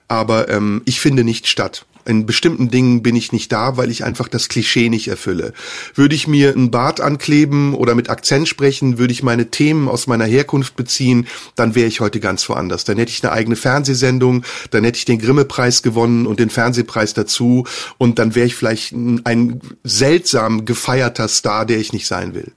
Aber 0.07 0.49
ähm, 0.49 0.83
ich 0.85 1.01
finde 1.01 1.23
nicht 1.23 1.47
statt. 1.47 1.85
In 2.07 2.27
bestimmten 2.27 2.69
Dingen 2.69 3.01
bin 3.01 3.15
ich 3.15 3.31
nicht 3.31 3.51
da, 3.51 3.77
weil 3.77 3.89
ich 3.89 4.03
einfach 4.03 4.27
das 4.27 4.47
Klischee 4.47 4.89
nicht 4.89 5.07
erfülle. 5.07 5.53
Würde 5.95 6.13
ich 6.13 6.27
mir 6.27 6.53
einen 6.53 6.69
Bart 6.69 7.01
ankleben 7.01 7.73
oder 7.73 7.95
mit 7.95 8.11
Akzent 8.11 8.47
sprechen, 8.47 8.99
würde 8.99 9.11
ich 9.11 9.23
meine 9.23 9.49
Themen 9.49 9.89
aus 9.89 10.05
meiner 10.05 10.25
Herkunft 10.25 10.75
beziehen, 10.75 11.25
dann 11.55 11.73
wäre 11.73 11.87
ich 11.87 12.01
heute 12.01 12.19
ganz 12.19 12.47
woanders. 12.47 12.83
Dann 12.83 12.97
hätte 12.97 13.11
ich 13.11 13.23
eine 13.23 13.33
eigene 13.33 13.55
Fernsehsendung, 13.55 14.43
dann 14.69 14.83
hätte 14.83 14.99
ich 14.99 15.05
den 15.05 15.17
Grimme-Preis 15.17 15.81
gewonnen 15.81 16.27
und 16.27 16.39
den 16.39 16.51
Fernsehpreis 16.51 17.15
dazu 17.15 17.65
und 17.97 18.19
dann 18.19 18.35
wäre 18.35 18.45
ich 18.45 18.55
vielleicht 18.55 18.91
ein, 18.91 19.25
ein 19.25 19.61
seltsam 19.83 20.65
gefeierter 20.65 21.27
Star, 21.27 21.65
der 21.65 21.79
ich 21.79 21.91
nicht 21.91 22.05
sein 22.05 22.35
will. 22.35 22.51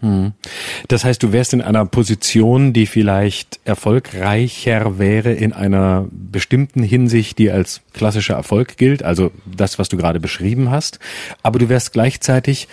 Hm. 0.00 0.32
Das 0.88 1.04
heißt, 1.04 1.22
du 1.22 1.32
wärst 1.32 1.52
in 1.52 1.60
einer 1.60 1.84
Position, 1.84 2.72
die 2.72 2.86
vielleicht 2.86 3.60
erfolgreicher 3.64 4.98
wäre 4.98 5.32
in 5.32 5.52
einer 5.52 6.06
bestimmten 6.10 6.82
Hinsicht, 6.82 7.38
die 7.38 7.50
als 7.50 7.82
klassischer 7.92 8.34
Erfolg 8.34 8.76
gilt, 8.76 9.02
also 9.02 9.30
das, 9.44 9.78
was 9.78 9.88
du 9.88 9.96
gerade 9.96 10.20
beschrieben 10.20 10.70
hast, 10.70 10.98
aber 11.42 11.58
du 11.58 11.68
wärst 11.68 11.92
gleichzeitig 11.92 12.66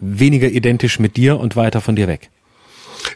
weniger 0.00 0.48
identisch 0.48 0.98
mit 0.98 1.16
dir 1.16 1.38
und 1.38 1.56
weiter 1.56 1.80
von 1.80 1.94
dir 1.94 2.08
weg. 2.08 2.30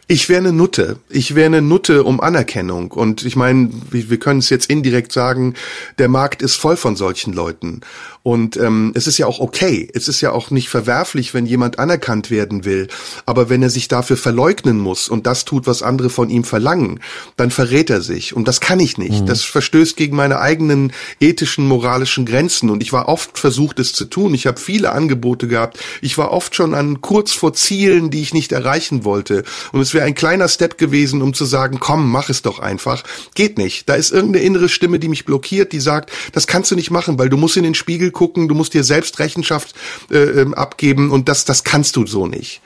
Ich 0.07 0.29
wäre 0.29 0.41
eine 0.41 0.53
Nutte. 0.53 0.99
Ich 1.09 1.35
wäre 1.35 1.47
eine 1.47 1.63
Nutte 1.63 2.05
um 2.05 2.21
Anerkennung. 2.21 2.91
Und 2.91 3.25
ich 3.25 3.37
meine, 3.37 3.71
wir 3.91 4.19
können 4.19 4.41
es 4.41 4.51
jetzt 4.51 4.71
indirekt 4.71 5.13
sagen, 5.13 5.55
der 5.99 6.09
Markt 6.09 6.43
ist 6.43 6.57
voll 6.57 6.77
von 6.77 6.97
solchen 6.97 7.33
Leuten. 7.33 7.81
Und 8.23 8.57
ähm, 8.59 8.93
es 8.95 9.07
ist 9.07 9.17
ja 9.17 9.27
auch 9.27 9.41
okay. 9.41 9.89
Es 9.95 10.09
ist 10.09 10.21
ja 10.21 10.33
auch 10.33 10.51
nicht 10.51 10.69
verwerflich, 10.69 11.33
wenn 11.33 11.47
jemand 11.47 11.79
anerkannt 11.79 12.31
werden 12.31 12.65
will. 12.65 12.89
Aber 13.25 13.49
wenn 13.49 13.63
er 13.63 13.71
sich 13.71 13.89
dafür 13.89 14.17
verleugnen 14.19 14.79
muss 14.79 15.09
und 15.09 15.27
das 15.27 15.45
tut, 15.45 15.67
was 15.67 15.83
andere 15.83 16.11
von 16.11 16.29
ihm 16.29 16.45
verlangen, 16.45 17.01
dann 17.37 17.51
verrät 17.51 17.89
er 17.89 18.03
sich. 18.03 18.37
Und 18.37 18.47
das 18.47 18.61
kann 18.61 18.81
ich 18.81 18.99
nicht. 18.99 19.23
Mhm. 19.23 19.27
Das 19.27 19.45
verstößt 19.45 19.97
gegen 19.97 20.17
meine 20.17 20.41
eigenen 20.41 20.93
ethischen, 21.21 21.67
moralischen 21.67 22.27
Grenzen. 22.27 22.69
Und 22.69 22.83
ich 22.83 22.93
war 22.93 23.09
oft 23.09 23.39
versucht, 23.39 23.79
es 23.79 23.95
zu 23.95 24.05
tun. 24.05 24.35
Ich 24.35 24.47
habe 24.47 24.61
viele 24.61 24.93
Angebote 24.93 25.49
gehabt. 25.49 25.79
Ich 26.03 26.19
war 26.19 26.31
oft 26.31 26.55
schon 26.55 26.75
an 26.75 27.01
kurz 27.01 27.33
vor 27.33 27.55
Zielen, 27.55 28.11
die 28.11 28.21
ich 28.21 28.35
nicht 28.35 28.53
erreichen 28.53 29.05
wollte. 29.05 29.45
Und 29.73 29.78
es 29.81 29.95
wäre 29.95 30.05
ein 30.05 30.15
kleiner 30.15 30.49
Step 30.49 30.79
gewesen, 30.79 31.23
um 31.23 31.35
zu 31.35 31.45
sagen, 31.45 31.79
komm, 31.81 32.11
mach 32.11 32.29
es 32.29 32.43
doch 32.43 32.59
einfach. 32.59 33.05
Geht 33.35 33.59
nicht. 33.59 33.89
Da 33.89 33.95
ist 33.95 34.11
irgendeine 34.11 34.45
innere 34.45 34.69
Stimme, 34.69 34.99
die 34.99 35.09
mich 35.09 35.25
blockiert, 35.25 35.73
die 35.73 35.81
sagt, 35.81 36.11
das 36.33 36.47
kannst 36.47 36.71
du 36.71 36.75
nicht 36.75 36.91
machen, 36.91 37.19
weil 37.19 37.29
du 37.29 37.37
musst 37.37 37.57
in 37.57 37.65
den 37.65 37.75
Spiegel 37.75 38.11
gucken, 38.11 38.49
du 38.49 38.55
musst 38.55 38.75
dir 38.75 38.85
selbst 38.85 39.19
Rechenschaft 39.19 39.75
äh, 40.11 40.19
ähm, 40.19 40.55
abgeben 40.55 41.11
und 41.11 41.29
das, 41.29 41.45
das 41.45 41.65
kannst 41.65 41.97
du 41.97 42.07
so 42.07 42.27
nicht. 42.27 42.61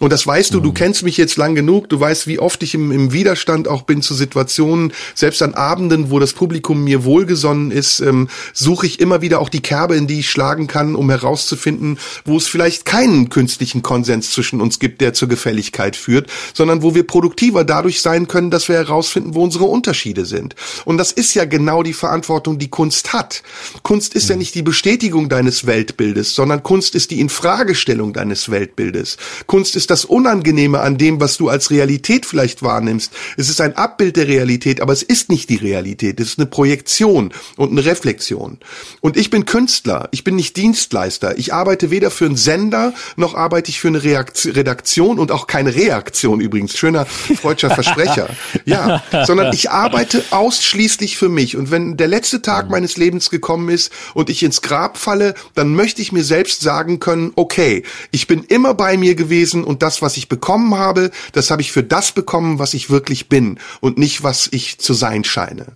Und 0.00 0.12
das 0.12 0.26
weißt 0.26 0.52
du, 0.54 0.60
du 0.60 0.70
mhm. 0.70 0.74
kennst 0.74 1.02
mich 1.04 1.16
jetzt 1.18 1.36
lang 1.36 1.54
genug, 1.54 1.88
du 1.88 2.00
weißt, 2.00 2.26
wie 2.26 2.38
oft 2.38 2.62
ich 2.62 2.74
im, 2.74 2.90
im 2.90 3.12
Widerstand 3.12 3.68
auch 3.68 3.82
bin 3.82 4.02
zu 4.02 4.14
Situationen, 4.14 4.92
selbst 5.14 5.42
an 5.42 5.54
Abenden, 5.54 6.10
wo 6.10 6.18
das 6.18 6.32
Publikum 6.32 6.82
mir 6.82 7.04
wohlgesonnen 7.04 7.70
ist, 7.70 8.00
ähm, 8.00 8.28
suche 8.54 8.86
ich 8.86 8.98
immer 8.98 9.20
wieder 9.20 9.40
auch 9.40 9.50
die 9.50 9.60
Kerbe, 9.60 9.96
in 9.96 10.06
die 10.06 10.20
ich 10.20 10.30
schlagen 10.30 10.66
kann, 10.66 10.96
um 10.96 11.10
herauszufinden, 11.10 11.98
wo 12.24 12.38
es 12.38 12.48
vielleicht 12.48 12.86
keinen 12.86 13.28
künstlichen 13.28 13.82
Konsens 13.82 14.30
zwischen 14.30 14.62
uns 14.62 14.78
gibt, 14.78 15.02
der 15.02 15.12
zur 15.12 15.28
Gefälligkeit 15.28 15.96
führt, 15.96 16.30
sondern 16.54 16.82
wo 16.82 16.94
wir 16.94 17.06
produktiver 17.06 17.64
dadurch 17.64 18.00
sein 18.00 18.26
können, 18.26 18.50
dass 18.50 18.68
wir 18.68 18.76
herausfinden, 18.76 19.34
wo 19.34 19.44
unsere 19.44 19.64
Unterschiede 19.64 20.24
sind. 20.24 20.56
Und 20.86 20.96
das 20.96 21.12
ist 21.12 21.34
ja 21.34 21.44
genau 21.44 21.82
die 21.82 21.92
Verantwortung, 21.92 22.58
die 22.58 22.68
Kunst 22.68 23.12
hat. 23.12 23.42
Kunst 23.82 24.14
ist 24.14 24.30
ja 24.30 24.34
mhm. 24.34 24.40
nicht 24.40 24.54
die 24.54 24.62
Bestätigung 24.62 25.28
deines 25.28 25.66
Weltbildes, 25.66 26.34
sondern 26.34 26.62
Kunst 26.62 26.94
ist 26.94 27.10
die 27.10 27.20
Infragestellung 27.20 28.14
deines 28.14 28.50
Weltbildes. 28.50 29.18
Kunst 29.46 29.76
ist 29.76 29.89
das 29.90 30.04
Unangenehme 30.04 30.80
an 30.80 30.98
dem, 30.98 31.20
was 31.20 31.36
du 31.36 31.48
als 31.48 31.70
Realität 31.70 32.26
vielleicht 32.26 32.62
wahrnimmst. 32.62 33.12
Es 33.36 33.48
ist 33.48 33.60
ein 33.60 33.76
Abbild 33.76 34.16
der 34.16 34.28
Realität, 34.28 34.80
aber 34.80 34.92
es 34.92 35.02
ist 35.02 35.28
nicht 35.28 35.50
die 35.50 35.56
Realität. 35.56 36.20
Es 36.20 36.28
ist 36.28 36.38
eine 36.38 36.46
Projektion 36.46 37.32
und 37.56 37.72
eine 37.72 37.84
Reflexion. 37.84 38.58
Und 39.00 39.16
ich 39.16 39.30
bin 39.30 39.46
Künstler. 39.46 40.08
Ich 40.12 40.24
bin 40.24 40.36
nicht 40.36 40.56
Dienstleister. 40.56 41.38
Ich 41.38 41.52
arbeite 41.52 41.90
weder 41.90 42.10
für 42.10 42.26
einen 42.26 42.36
Sender, 42.36 42.94
noch 43.16 43.34
arbeite 43.34 43.70
ich 43.70 43.80
für 43.80 43.88
eine 43.88 44.02
Reaktion, 44.02 44.52
Redaktion 44.52 45.18
und 45.18 45.32
auch 45.32 45.46
keine 45.46 45.74
Reaktion 45.74 46.40
übrigens. 46.40 46.76
Schöner 46.76 47.06
freudscher 47.06 47.70
Versprecher. 47.70 48.28
Ja, 48.64 49.02
sondern 49.26 49.52
ich 49.52 49.70
arbeite 49.70 50.22
ausschließlich 50.30 51.16
für 51.16 51.28
mich. 51.28 51.56
Und 51.56 51.70
wenn 51.70 51.96
der 51.96 52.08
letzte 52.08 52.42
Tag 52.42 52.66
mhm. 52.66 52.72
meines 52.72 52.96
Lebens 52.96 53.30
gekommen 53.30 53.68
ist 53.68 53.90
und 54.14 54.30
ich 54.30 54.42
ins 54.42 54.62
Grab 54.62 54.98
falle, 54.98 55.34
dann 55.54 55.74
möchte 55.74 56.02
ich 56.02 56.12
mir 56.12 56.24
selbst 56.24 56.60
sagen 56.60 57.00
können, 57.00 57.32
okay, 57.36 57.82
ich 58.10 58.26
bin 58.26 58.44
immer 58.44 58.74
bei 58.74 58.96
mir 58.96 59.14
gewesen 59.14 59.64
und 59.64 59.79
das, 59.82 60.02
was 60.02 60.16
ich 60.16 60.28
bekommen 60.28 60.74
habe, 60.74 61.10
das 61.32 61.50
habe 61.50 61.62
ich 61.62 61.72
für 61.72 61.82
das 61.82 62.12
bekommen, 62.12 62.58
was 62.58 62.74
ich 62.74 62.90
wirklich 62.90 63.28
bin 63.28 63.58
und 63.80 63.98
nicht, 63.98 64.22
was 64.22 64.48
ich 64.52 64.78
zu 64.78 64.94
sein 64.94 65.24
scheine. 65.24 65.66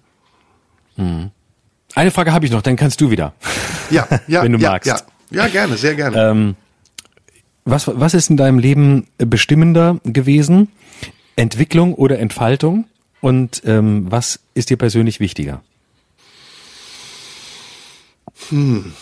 Hm. 0.96 1.30
Eine 1.94 2.10
Frage 2.10 2.32
habe 2.32 2.44
ich 2.46 2.52
noch, 2.52 2.62
dann 2.62 2.76
kannst 2.76 3.00
du 3.00 3.10
wieder. 3.10 3.34
Ja, 3.90 4.08
ja, 4.26 4.42
wenn 4.42 4.52
du 4.52 4.58
ja, 4.58 4.70
magst. 4.70 4.86
Ja, 4.86 5.00
ja, 5.30 5.48
gerne, 5.48 5.76
sehr 5.76 5.94
gerne. 5.94 6.30
Ähm, 6.30 6.56
was, 7.64 7.88
was 7.88 8.14
ist 8.14 8.30
in 8.30 8.36
deinem 8.36 8.58
Leben 8.58 9.06
bestimmender 9.18 9.98
gewesen? 10.04 10.68
Entwicklung 11.36 11.94
oder 11.94 12.18
Entfaltung? 12.18 12.86
Und 13.20 13.62
ähm, 13.64 14.10
was 14.10 14.40
ist 14.52 14.70
dir 14.70 14.76
persönlich 14.76 15.18
wichtiger? 15.18 15.62
Hm. 18.50 18.92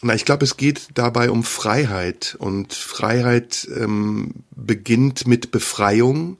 Na, 0.00 0.14
ich 0.14 0.24
glaube, 0.24 0.44
es 0.44 0.56
geht 0.56 0.88
dabei 0.94 1.30
um 1.30 1.42
Freiheit 1.42 2.36
und 2.38 2.72
Freiheit 2.72 3.66
ähm, 3.76 4.30
beginnt 4.54 5.26
mit 5.26 5.50
Befreiung 5.50 6.36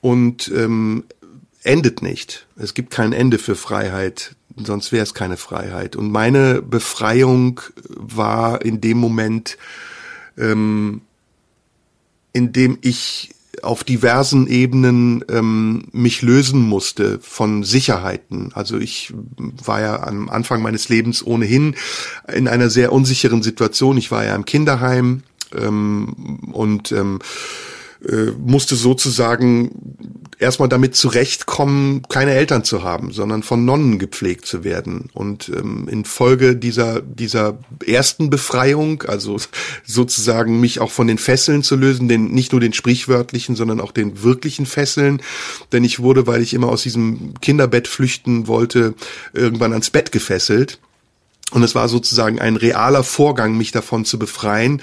und 0.00 0.48
ähm, 0.54 1.04
endet 1.64 2.00
nicht. 2.02 2.46
Es 2.56 2.74
gibt 2.74 2.90
kein 2.90 3.12
Ende 3.12 3.38
für 3.38 3.56
Freiheit, 3.56 4.36
sonst 4.56 4.92
wäre 4.92 5.02
es 5.02 5.14
keine 5.14 5.36
Freiheit. 5.36 5.96
Und 5.96 6.12
meine 6.12 6.62
Befreiung 6.62 7.60
war 7.88 8.64
in 8.64 8.80
dem 8.80 8.98
Moment, 8.98 9.58
ähm, 10.38 11.02
in 12.32 12.52
dem 12.52 12.78
ich 12.82 13.31
auf 13.62 13.84
diversen 13.84 14.46
Ebenen 14.46 15.24
ähm, 15.30 15.84
mich 15.92 16.22
lösen 16.22 16.60
musste 16.60 17.18
von 17.20 17.62
Sicherheiten. 17.62 18.50
Also 18.54 18.78
ich 18.78 19.12
war 19.64 19.80
ja 19.80 20.02
am 20.02 20.28
Anfang 20.28 20.62
meines 20.62 20.88
Lebens 20.88 21.24
ohnehin 21.24 21.76
in 22.32 22.48
einer 22.48 22.70
sehr 22.70 22.92
unsicheren 22.92 23.42
Situation. 23.42 23.96
Ich 23.96 24.10
war 24.10 24.24
ja 24.24 24.34
im 24.34 24.44
Kinderheim 24.44 25.22
ähm, 25.56 26.40
und 26.52 26.92
ähm, 26.92 27.20
äh, 28.08 28.32
musste 28.38 28.76
sozusagen 28.76 29.96
erstmal 30.42 30.68
damit 30.68 30.96
zurechtkommen, 30.96 32.02
keine 32.08 32.32
Eltern 32.32 32.64
zu 32.64 32.82
haben, 32.82 33.12
sondern 33.12 33.42
von 33.42 33.64
Nonnen 33.64 33.98
gepflegt 33.98 34.44
zu 34.44 34.64
werden. 34.64 35.08
Und 35.14 35.48
ähm, 35.48 35.88
in 35.88 36.04
Folge 36.04 36.56
dieser, 36.56 37.00
dieser 37.00 37.58
ersten 37.86 38.28
Befreiung, 38.28 39.02
also 39.02 39.36
sozusagen 39.84 40.60
mich 40.60 40.80
auch 40.80 40.90
von 40.90 41.06
den 41.06 41.18
Fesseln 41.18 41.62
zu 41.62 41.76
lösen, 41.76 42.08
den, 42.08 42.32
nicht 42.32 42.52
nur 42.52 42.60
den 42.60 42.72
sprichwörtlichen, 42.72 43.56
sondern 43.56 43.80
auch 43.80 43.92
den 43.92 44.22
wirklichen 44.22 44.66
Fesseln, 44.66 45.22
denn 45.70 45.84
ich 45.84 46.00
wurde, 46.00 46.26
weil 46.26 46.42
ich 46.42 46.54
immer 46.54 46.68
aus 46.68 46.82
diesem 46.82 47.34
Kinderbett 47.40 47.88
flüchten 47.88 48.48
wollte, 48.48 48.94
irgendwann 49.32 49.72
ans 49.72 49.90
Bett 49.90 50.12
gefesselt 50.12 50.80
Und 51.52 51.62
es 51.62 51.74
war 51.74 51.88
sozusagen 51.88 52.40
ein 52.40 52.56
realer 52.56 53.04
Vorgang, 53.04 53.56
mich 53.56 53.72
davon 53.72 54.04
zu 54.04 54.18
befreien. 54.18 54.80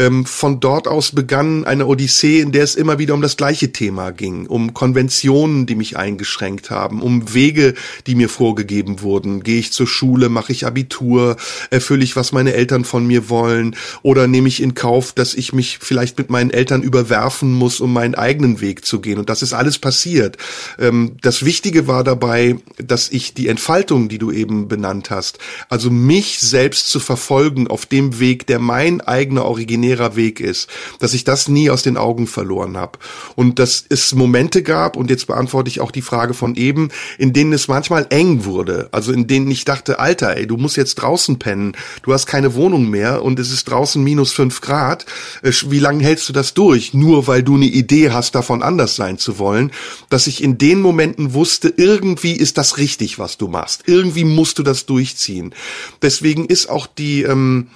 Ähm, 0.00 0.24
von 0.24 0.60
dort 0.60 0.88
aus 0.88 1.12
begann 1.12 1.66
eine 1.66 1.86
Odyssee, 1.86 2.40
in 2.40 2.52
der 2.52 2.64
es 2.64 2.74
immer 2.74 2.98
wieder 2.98 3.12
um 3.12 3.20
das 3.20 3.36
gleiche 3.36 3.70
Thema 3.70 4.12
ging, 4.12 4.46
um 4.46 4.72
Konventionen, 4.72 5.66
die 5.66 5.74
mich 5.74 5.98
eingeschränkt 5.98 6.70
haben, 6.70 7.02
um 7.02 7.34
Wege, 7.34 7.74
die 8.06 8.14
mir 8.14 8.30
vorgegeben 8.30 9.02
wurden. 9.02 9.42
Gehe 9.42 9.58
ich 9.58 9.72
zur 9.72 9.86
Schule, 9.86 10.30
mache 10.30 10.52
ich 10.52 10.64
Abitur, 10.64 11.36
erfülle 11.68 12.02
ich, 12.02 12.16
was 12.16 12.32
meine 12.32 12.54
Eltern 12.54 12.86
von 12.86 13.06
mir 13.06 13.28
wollen, 13.28 13.76
oder 14.00 14.26
nehme 14.26 14.48
ich 14.48 14.62
in 14.62 14.72
Kauf, 14.72 15.12
dass 15.12 15.34
ich 15.34 15.52
mich 15.52 15.78
vielleicht 15.82 16.16
mit 16.16 16.30
meinen 16.30 16.50
Eltern 16.50 16.82
überwerfen 16.82 17.52
muss, 17.52 17.78
um 17.78 17.92
meinen 17.92 18.14
eigenen 18.14 18.62
Weg 18.62 18.86
zu 18.86 19.02
gehen. 19.02 19.18
Und 19.18 19.28
das 19.28 19.42
ist 19.42 19.52
alles 19.52 19.78
passiert. 19.78 20.38
Ähm, 20.78 21.16
das 21.20 21.44
Wichtige 21.44 21.88
war 21.88 22.04
dabei, 22.04 22.56
dass 22.78 23.10
ich 23.10 23.34
die 23.34 23.48
Entfaltung, 23.48 24.08
die 24.08 24.16
du 24.16 24.30
eben 24.32 24.66
benannt 24.66 25.10
hast, 25.10 25.40
also 25.68 25.90
mich 25.90 26.38
selbst 26.38 26.88
zu 26.88 27.00
verfolgen 27.00 27.68
auf 27.68 27.84
dem 27.84 28.18
Weg, 28.18 28.46
der 28.46 28.60
mein 28.60 29.02
eigener 29.02 29.44
originärer 29.90 30.16
Weg 30.16 30.40
ist, 30.40 30.68
dass 30.98 31.14
ich 31.14 31.24
das 31.24 31.48
nie 31.48 31.70
aus 31.70 31.82
den 31.82 31.96
Augen 31.96 32.26
verloren 32.26 32.76
habe. 32.76 32.98
Und 33.34 33.58
dass 33.58 33.84
es 33.88 34.14
Momente 34.14 34.62
gab, 34.62 34.96
und 34.96 35.10
jetzt 35.10 35.26
beantworte 35.26 35.68
ich 35.68 35.80
auch 35.80 35.90
die 35.90 36.02
Frage 36.02 36.34
von 36.34 36.54
eben, 36.54 36.90
in 37.18 37.32
denen 37.32 37.52
es 37.52 37.68
manchmal 37.68 38.06
eng 38.10 38.44
wurde. 38.44 38.88
Also 38.92 39.12
in 39.12 39.26
denen 39.26 39.50
ich 39.50 39.64
dachte, 39.64 39.98
Alter, 39.98 40.36
ey, 40.36 40.46
du 40.46 40.56
musst 40.56 40.76
jetzt 40.76 40.96
draußen 40.96 41.38
pennen, 41.38 41.76
du 42.02 42.12
hast 42.12 42.26
keine 42.26 42.54
Wohnung 42.54 42.88
mehr 42.88 43.22
und 43.22 43.38
es 43.38 43.52
ist 43.52 43.64
draußen 43.64 44.02
minus 44.02 44.32
fünf 44.32 44.60
Grad. 44.60 45.06
Äh, 45.42 45.52
wie 45.68 45.78
lange 45.78 46.04
hältst 46.04 46.28
du 46.28 46.32
das 46.32 46.54
durch? 46.54 46.94
Nur 46.94 47.26
weil 47.26 47.42
du 47.42 47.56
eine 47.56 47.66
Idee 47.66 48.10
hast, 48.10 48.34
davon 48.34 48.62
anders 48.62 48.96
sein 48.96 49.18
zu 49.18 49.38
wollen, 49.38 49.72
dass 50.08 50.26
ich 50.26 50.42
in 50.42 50.58
den 50.58 50.80
Momenten 50.80 51.34
wusste, 51.34 51.72
irgendwie 51.76 52.32
ist 52.32 52.58
das 52.58 52.78
richtig, 52.78 53.18
was 53.18 53.36
du 53.36 53.48
machst. 53.48 53.82
Irgendwie 53.86 54.24
musst 54.24 54.58
du 54.58 54.62
das 54.62 54.86
durchziehen. 54.86 55.54
Deswegen 56.02 56.46
ist 56.46 56.68
auch 56.68 56.86
die, 56.86 57.22
ähm, 57.22 57.68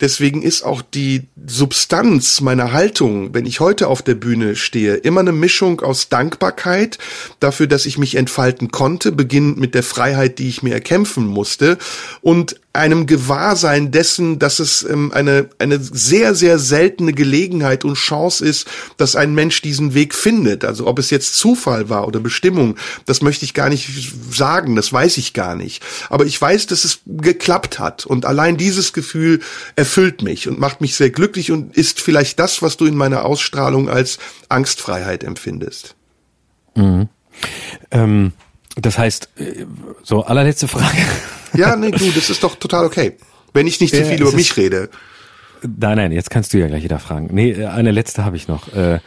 Deswegen 0.00 0.42
ist 0.42 0.62
auch 0.62 0.82
die 0.82 1.28
Substanz 1.46 2.40
meiner 2.40 2.72
Haltung, 2.72 3.34
wenn 3.34 3.46
ich 3.46 3.60
heute 3.60 3.88
auf 3.88 4.02
der 4.02 4.14
Bühne 4.14 4.56
stehe, 4.56 4.94
immer 4.94 5.20
eine 5.20 5.32
Mischung 5.32 5.80
aus 5.80 6.08
Dankbarkeit 6.08 6.98
dafür, 7.40 7.66
dass 7.66 7.86
ich 7.86 7.98
mich 7.98 8.14
entfalten 8.16 8.70
konnte, 8.70 9.12
beginnend 9.12 9.58
mit 9.58 9.74
der 9.74 9.82
Freiheit, 9.82 10.38
die 10.38 10.48
ich 10.48 10.62
mir 10.62 10.74
erkämpfen 10.74 11.26
musste, 11.26 11.78
und 12.20 12.60
einem 12.74 13.06
Gewahrsein 13.06 13.92
dessen, 13.92 14.40
dass 14.40 14.58
es 14.58 14.82
ähm, 14.82 15.12
eine, 15.12 15.48
eine 15.58 15.78
sehr, 15.78 16.34
sehr 16.34 16.58
seltene 16.58 17.12
Gelegenheit 17.12 17.84
und 17.84 17.94
Chance 17.94 18.44
ist, 18.44 18.66
dass 18.96 19.14
ein 19.14 19.32
Mensch 19.32 19.62
diesen 19.62 19.94
Weg 19.94 20.12
findet. 20.12 20.64
Also 20.64 20.88
ob 20.88 20.98
es 20.98 21.10
jetzt 21.10 21.36
Zufall 21.36 21.88
war 21.88 22.08
oder 22.08 22.18
Bestimmung, 22.18 22.76
das 23.06 23.22
möchte 23.22 23.44
ich 23.44 23.54
gar 23.54 23.68
nicht 23.68 24.12
sagen, 24.30 24.74
das 24.74 24.92
weiß 24.92 25.18
ich 25.18 25.34
gar 25.34 25.54
nicht. 25.54 25.84
Aber 26.10 26.26
ich 26.26 26.40
weiß, 26.40 26.66
dass 26.66 26.84
es 26.84 26.98
geklappt 27.06 27.78
hat. 27.78 28.06
Und 28.06 28.26
allein 28.26 28.56
dieses 28.56 28.92
Gefühl 28.92 29.40
erfüllt 29.76 30.22
mich 30.22 30.48
und 30.48 30.58
macht 30.58 30.80
mich 30.80 30.96
sehr 30.96 31.10
glücklich 31.10 31.52
und 31.52 31.76
ist 31.76 32.00
vielleicht 32.00 32.40
das, 32.40 32.60
was 32.60 32.76
du 32.76 32.86
in 32.86 32.96
meiner 32.96 33.24
Ausstrahlung 33.24 33.88
als 33.88 34.18
Angstfreiheit 34.48 35.22
empfindest. 35.22 35.94
Mhm. 36.74 37.08
Ähm, 37.92 38.32
das 38.74 38.98
heißt, 38.98 39.28
äh, 39.36 39.64
so 40.02 40.24
allerletzte 40.24 40.66
Frage. 40.66 40.98
Ja, 41.54 41.76
nee, 41.76 41.90
du, 41.90 42.10
das 42.10 42.30
ist 42.30 42.42
doch 42.42 42.56
total 42.56 42.84
okay. 42.84 43.16
Wenn 43.52 43.66
ich 43.66 43.80
nicht 43.80 43.94
zu 43.94 44.04
viel 44.04 44.20
über 44.20 44.32
mich 44.32 44.56
rede. 44.56 44.90
Nein, 45.62 45.96
nein, 45.96 46.12
jetzt 46.12 46.30
kannst 46.30 46.52
du 46.52 46.58
ja 46.58 46.66
gleich 46.66 46.84
wieder 46.84 46.98
fragen. 46.98 47.28
Nee, 47.32 47.52
äh, 47.52 47.66
eine 47.66 47.90
letzte 47.90 48.24
habe 48.24 48.36
ich 48.36 48.48
noch. 48.48 48.74
Äh, 48.74 48.98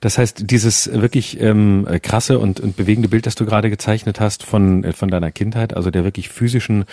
das 0.00 0.16
heißt, 0.16 0.48
dieses 0.48 0.92
wirklich 0.92 1.40
ähm, 1.40 1.86
krasse 2.02 2.38
und, 2.38 2.60
und 2.60 2.76
bewegende 2.76 3.08
Bild, 3.08 3.26
das 3.26 3.34
du 3.34 3.44
gerade 3.44 3.68
gezeichnet 3.68 4.20
hast 4.20 4.44
von, 4.44 4.84
äh, 4.84 4.92
von 4.92 5.10
deiner 5.10 5.32
Kindheit, 5.32 5.74
also 5.76 5.90
der 5.90 6.04
wirklich 6.04 6.28
physischen 6.28 6.84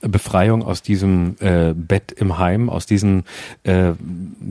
Befreiung 0.00 0.62
aus 0.62 0.80
diesem 0.80 1.34
äh, 1.40 1.74
Bett 1.74 2.12
im 2.12 2.38
Heim, 2.38 2.70
aus 2.70 2.86
diesen 2.86 3.24
äh, 3.64 3.92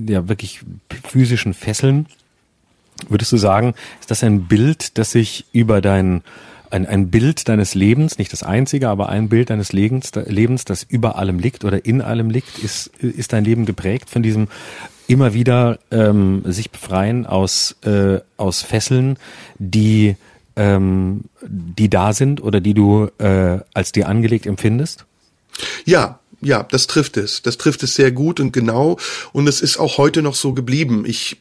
ja 0.07 0.27
wirklich 0.27 0.61
physischen 1.07 1.53
Fesseln, 1.53 2.07
würdest 3.07 3.31
du 3.31 3.37
sagen, 3.37 3.73
ist 4.01 4.11
das 4.11 4.23
ein 4.23 4.43
Bild, 4.43 4.97
das 4.97 5.11
sich 5.11 5.45
über 5.53 5.79
dein 5.79 6.21
ein, 6.71 6.85
ein 6.85 7.09
Bild 7.09 7.47
deines 7.47 7.75
Lebens, 7.75 8.17
nicht 8.17 8.31
das 8.31 8.43
einzige, 8.43 8.89
aber 8.89 9.09
ein 9.09 9.29
Bild 9.29 9.49
deines 9.49 9.73
Lebens, 9.73 10.11
Lebens, 10.13 10.65
das 10.65 10.83
über 10.83 11.17
allem 11.17 11.39
liegt 11.39 11.65
oder 11.65 11.85
in 11.85 12.01
allem 12.01 12.29
liegt, 12.29 12.59
ist, 12.59 12.87
ist 12.97 13.33
dein 13.33 13.43
Leben 13.43 13.65
geprägt 13.65 14.09
von 14.09 14.23
diesem 14.23 14.47
immer 15.07 15.33
wieder 15.33 15.79
ähm, 15.91 16.41
sich 16.45 16.71
befreien 16.71 17.25
aus, 17.25 17.75
äh, 17.83 18.19
aus 18.37 18.61
Fesseln, 18.61 19.17
die, 19.59 20.15
ähm, 20.55 21.25
die 21.45 21.89
da 21.89 22.13
sind 22.13 22.41
oder 22.41 22.61
die 22.61 22.73
du 22.73 23.09
äh, 23.17 23.59
als 23.73 23.91
dir 23.91 24.07
angelegt 24.07 24.45
empfindest? 24.45 25.05
Ja, 25.85 26.20
ja, 26.41 26.63
das 26.63 26.87
trifft 26.87 27.17
es. 27.17 27.41
Das 27.41 27.57
trifft 27.57 27.83
es 27.83 27.95
sehr 27.95 28.11
gut 28.11 28.39
und 28.39 28.51
genau. 28.51 28.97
Und 29.31 29.47
es 29.47 29.61
ist 29.61 29.77
auch 29.77 29.97
heute 29.97 30.21
noch 30.21 30.35
so 30.35 30.53
geblieben. 30.53 31.03
Ich 31.05 31.37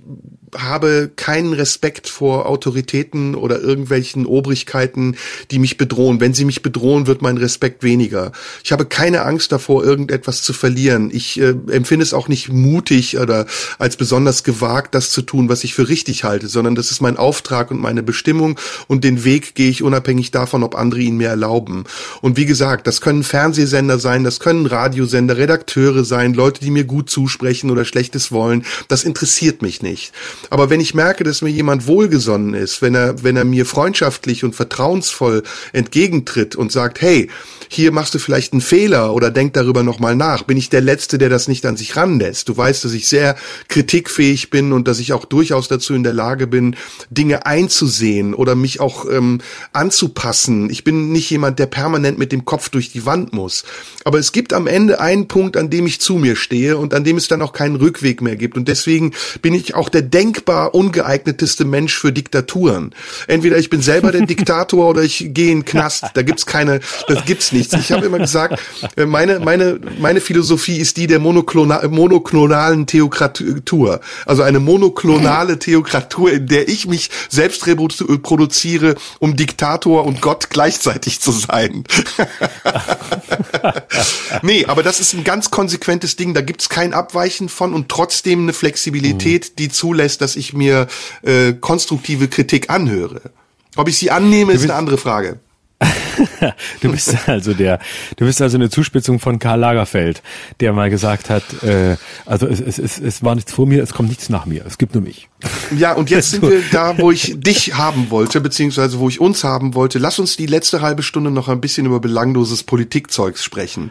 habe 0.56 1.10
keinen 1.14 1.52
Respekt 1.52 2.08
vor 2.08 2.46
Autoritäten 2.46 3.34
oder 3.34 3.60
irgendwelchen 3.60 4.26
Obrigkeiten, 4.26 5.16
die 5.50 5.58
mich 5.58 5.76
bedrohen. 5.76 6.20
Wenn 6.20 6.34
sie 6.34 6.44
mich 6.44 6.62
bedrohen, 6.62 7.06
wird 7.06 7.22
mein 7.22 7.36
Respekt 7.36 7.82
weniger. 7.82 8.32
Ich 8.64 8.72
habe 8.72 8.84
keine 8.84 9.22
Angst 9.22 9.52
davor, 9.52 9.84
irgendetwas 9.84 10.42
zu 10.42 10.52
verlieren. 10.52 11.10
Ich 11.12 11.40
äh, 11.40 11.54
empfinde 11.70 12.02
es 12.02 12.14
auch 12.14 12.28
nicht 12.28 12.48
mutig 12.48 13.18
oder 13.18 13.46
als 13.78 13.96
besonders 13.96 14.44
gewagt, 14.44 14.94
das 14.94 15.10
zu 15.10 15.22
tun, 15.22 15.48
was 15.48 15.64
ich 15.64 15.74
für 15.74 15.88
richtig 15.88 16.24
halte, 16.24 16.48
sondern 16.48 16.74
das 16.74 16.90
ist 16.90 17.00
mein 17.00 17.16
Auftrag 17.16 17.70
und 17.70 17.80
meine 17.80 18.02
Bestimmung 18.02 18.58
und 18.88 19.04
den 19.04 19.24
Weg 19.24 19.54
gehe 19.54 19.70
ich 19.70 19.82
unabhängig 19.82 20.30
davon, 20.30 20.62
ob 20.62 20.74
andere 20.74 21.00
ihn 21.00 21.16
mir 21.16 21.28
erlauben. 21.28 21.84
Und 22.20 22.36
wie 22.36 22.46
gesagt, 22.46 22.86
das 22.86 23.00
können 23.00 23.22
Fernsehsender 23.22 23.98
sein, 23.98 24.24
das 24.24 24.40
können 24.40 24.66
Radiosender, 24.90 25.36
Redakteure 25.36 26.02
sein, 26.04 26.34
Leute, 26.34 26.60
die 26.60 26.72
mir 26.72 26.82
gut 26.82 27.08
zusprechen 27.08 27.70
oder 27.70 27.84
Schlechtes 27.84 28.32
wollen. 28.32 28.64
Das 28.88 29.04
interessiert 29.04 29.62
mich 29.62 29.82
nicht. 29.82 30.12
Aber 30.50 30.68
wenn 30.68 30.80
ich 30.80 30.94
merke, 30.94 31.22
dass 31.22 31.42
mir 31.42 31.50
jemand 31.50 31.86
wohlgesonnen 31.86 32.54
ist, 32.54 32.82
wenn 32.82 32.96
er, 32.96 33.22
wenn 33.22 33.36
er 33.36 33.44
mir 33.44 33.66
freundschaftlich 33.66 34.42
und 34.42 34.56
vertrauensvoll 34.56 35.44
entgegentritt 35.72 36.56
und 36.56 36.72
sagt, 36.72 37.00
hey, 37.00 37.30
hier 37.68 37.92
machst 37.92 38.14
du 38.14 38.18
vielleicht 38.18 38.52
einen 38.52 38.62
Fehler 38.62 39.14
oder 39.14 39.30
denk 39.30 39.52
darüber 39.52 39.84
nochmal 39.84 40.16
nach, 40.16 40.42
bin 40.42 40.56
ich 40.56 40.70
der 40.70 40.80
Letzte, 40.80 41.18
der 41.18 41.28
das 41.28 41.46
nicht 41.46 41.64
an 41.66 41.76
sich 41.76 41.94
ranlässt. 41.94 42.48
Du 42.48 42.56
weißt, 42.56 42.84
dass 42.84 42.92
ich 42.92 43.06
sehr 43.06 43.36
kritikfähig 43.68 44.50
bin 44.50 44.72
und 44.72 44.88
dass 44.88 44.98
ich 44.98 45.12
auch 45.12 45.24
durchaus 45.24 45.68
dazu 45.68 45.94
in 45.94 46.02
der 46.02 46.12
Lage 46.12 46.48
bin, 46.48 46.74
Dinge 47.10 47.46
einzusehen 47.46 48.34
oder 48.34 48.56
mich 48.56 48.80
auch 48.80 49.08
ähm, 49.08 49.38
anzupassen. 49.72 50.68
Ich 50.68 50.82
bin 50.82 51.12
nicht 51.12 51.30
jemand, 51.30 51.60
der 51.60 51.66
permanent 51.66 52.18
mit 52.18 52.32
dem 52.32 52.44
Kopf 52.44 52.70
durch 52.70 52.90
die 52.90 53.06
Wand 53.06 53.32
muss. 53.32 53.62
Aber 54.04 54.18
es 54.18 54.32
gibt 54.32 54.52
am 54.52 54.66
Ende 54.66 55.00
einen 55.00 55.28
Punkt, 55.28 55.56
an 55.56 55.70
dem 55.70 55.86
ich 55.86 56.00
zu 56.00 56.14
mir 56.14 56.36
stehe 56.36 56.78
und 56.78 56.94
an 56.94 57.04
dem 57.04 57.16
es 57.16 57.28
dann 57.28 57.42
auch 57.42 57.52
keinen 57.52 57.76
Rückweg 57.76 58.22
mehr 58.22 58.36
gibt. 58.36 58.56
Und 58.56 58.68
deswegen 58.68 59.12
bin 59.42 59.54
ich 59.54 59.74
auch 59.74 59.88
der 59.88 60.02
denkbar 60.02 60.74
ungeeigneteste 60.74 61.64
Mensch 61.64 61.98
für 61.98 62.12
Diktaturen. 62.12 62.94
Entweder 63.26 63.58
ich 63.58 63.70
bin 63.70 63.82
selber 63.82 64.12
der 64.12 64.20
Diktator 64.26 64.88
oder 64.88 65.02
ich 65.02 65.30
gehe 65.34 65.52
in 65.52 65.60
den 65.60 65.64
Knast. 65.64 66.04
Da 66.14 66.22
gibt's 66.22 66.46
keine, 66.46 66.80
das 67.08 67.24
gibt's 67.24 67.52
nichts. 67.52 67.74
Ich 67.74 67.92
habe 67.92 68.06
immer 68.06 68.18
gesagt, 68.18 68.60
äh, 68.96 69.04
meine, 69.04 69.40
meine, 69.40 69.80
meine 69.98 70.20
Philosophie 70.20 70.78
ist 70.78 70.96
die 70.96 71.06
der 71.06 71.18
monoklona 71.18 71.86
monoklonalen 71.88 72.86
Theokratur. 72.86 74.00
Also 74.24 74.42
eine 74.42 74.60
monoklonale 74.60 75.58
Theokratur, 75.58 76.32
in 76.32 76.46
der 76.46 76.68
ich 76.68 76.86
mich 76.86 77.10
selbst 77.28 77.66
reproduziere, 77.66 78.94
um 79.18 79.36
Diktator 79.36 80.04
und 80.04 80.20
Gott 80.20 80.50
gleichzeitig 80.50 81.20
zu 81.20 81.32
sein. 81.32 81.84
nee, 84.42 84.64
aber 84.66 84.82
das 84.82 85.00
ist 85.00 85.14
ein 85.14 85.24
ganz 85.24 85.50
konsequentes 85.50 86.16
Ding. 86.16 86.34
Da 86.34 86.40
gibt's 86.40 86.68
kein 86.68 86.94
Abweichen 86.94 87.48
von 87.48 87.74
und 87.74 87.88
trotzdem 87.88 88.42
eine 88.42 88.52
Flexibilität, 88.52 89.58
die 89.58 89.68
zulässt, 89.68 90.20
dass 90.20 90.36
ich 90.36 90.52
mir 90.52 90.86
äh, 91.22 91.52
konstruktive 91.54 92.28
Kritik 92.28 92.70
anhöre. 92.70 93.22
Ob 93.76 93.88
ich 93.88 93.98
sie 93.98 94.10
annehme, 94.10 94.52
ist 94.52 94.62
eine 94.62 94.74
andere 94.74 94.98
Frage. 94.98 95.40
Du 96.80 96.92
bist 96.92 97.16
also 97.28 97.54
der, 97.54 97.78
du 98.16 98.26
bist 98.26 98.42
also 98.42 98.56
eine 98.56 98.68
Zuspitzung 98.70 99.18
von 99.18 99.38
Karl 99.38 99.60
Lagerfeld, 99.60 100.22
der 100.60 100.72
mal 100.72 100.90
gesagt 100.90 101.30
hat, 101.30 101.42
äh, 101.62 101.96
also 102.26 102.46
es, 102.46 102.60
es, 102.60 102.78
es, 102.78 102.98
es 102.98 103.22
war 103.24 103.34
nichts 103.34 103.52
vor 103.52 103.66
mir, 103.66 103.82
es 103.82 103.94
kommt 103.94 104.08
nichts 104.08 104.28
nach 104.28 104.46
mir, 104.46 104.64
es 104.66 104.78
gibt 104.78 104.94
nur 104.94 105.02
mich. 105.02 105.28
Ja, 105.76 105.92
und 105.92 106.10
jetzt 106.10 106.30
sind 106.32 106.42
wir 106.42 106.62
da, 106.70 106.98
wo 106.98 107.10
ich 107.10 107.34
dich 107.38 107.74
haben 107.74 108.10
wollte, 108.10 108.40
beziehungsweise 108.40 108.98
wo 108.98 109.08
ich 109.08 109.20
uns 109.20 109.44
haben 109.44 109.74
wollte. 109.74 109.98
Lass 109.98 110.18
uns 110.18 110.36
die 110.36 110.46
letzte 110.46 110.82
halbe 110.82 111.02
Stunde 111.02 111.30
noch 111.30 111.48
ein 111.48 111.60
bisschen 111.60 111.86
über 111.86 112.00
belangloses 112.00 112.62
Politikzeugs 112.62 113.42
sprechen. 113.42 113.90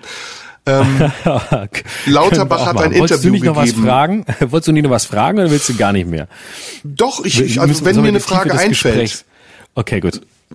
Ähm, 0.66 1.12
Lauterbach 2.06 2.66
hat 2.66 2.78
ein 2.78 2.94
Wolltest 2.94 3.24
Interview 3.24 3.30
du 3.30 3.32
nicht 3.32 3.46
noch 3.46 3.56
gegeben. 3.56 3.78
was 3.78 3.86
fragen? 3.86 4.26
Wolltest 4.40 4.68
du 4.68 4.72
nicht 4.74 4.84
noch 4.84 4.92
was 4.92 5.06
fragen 5.06 5.40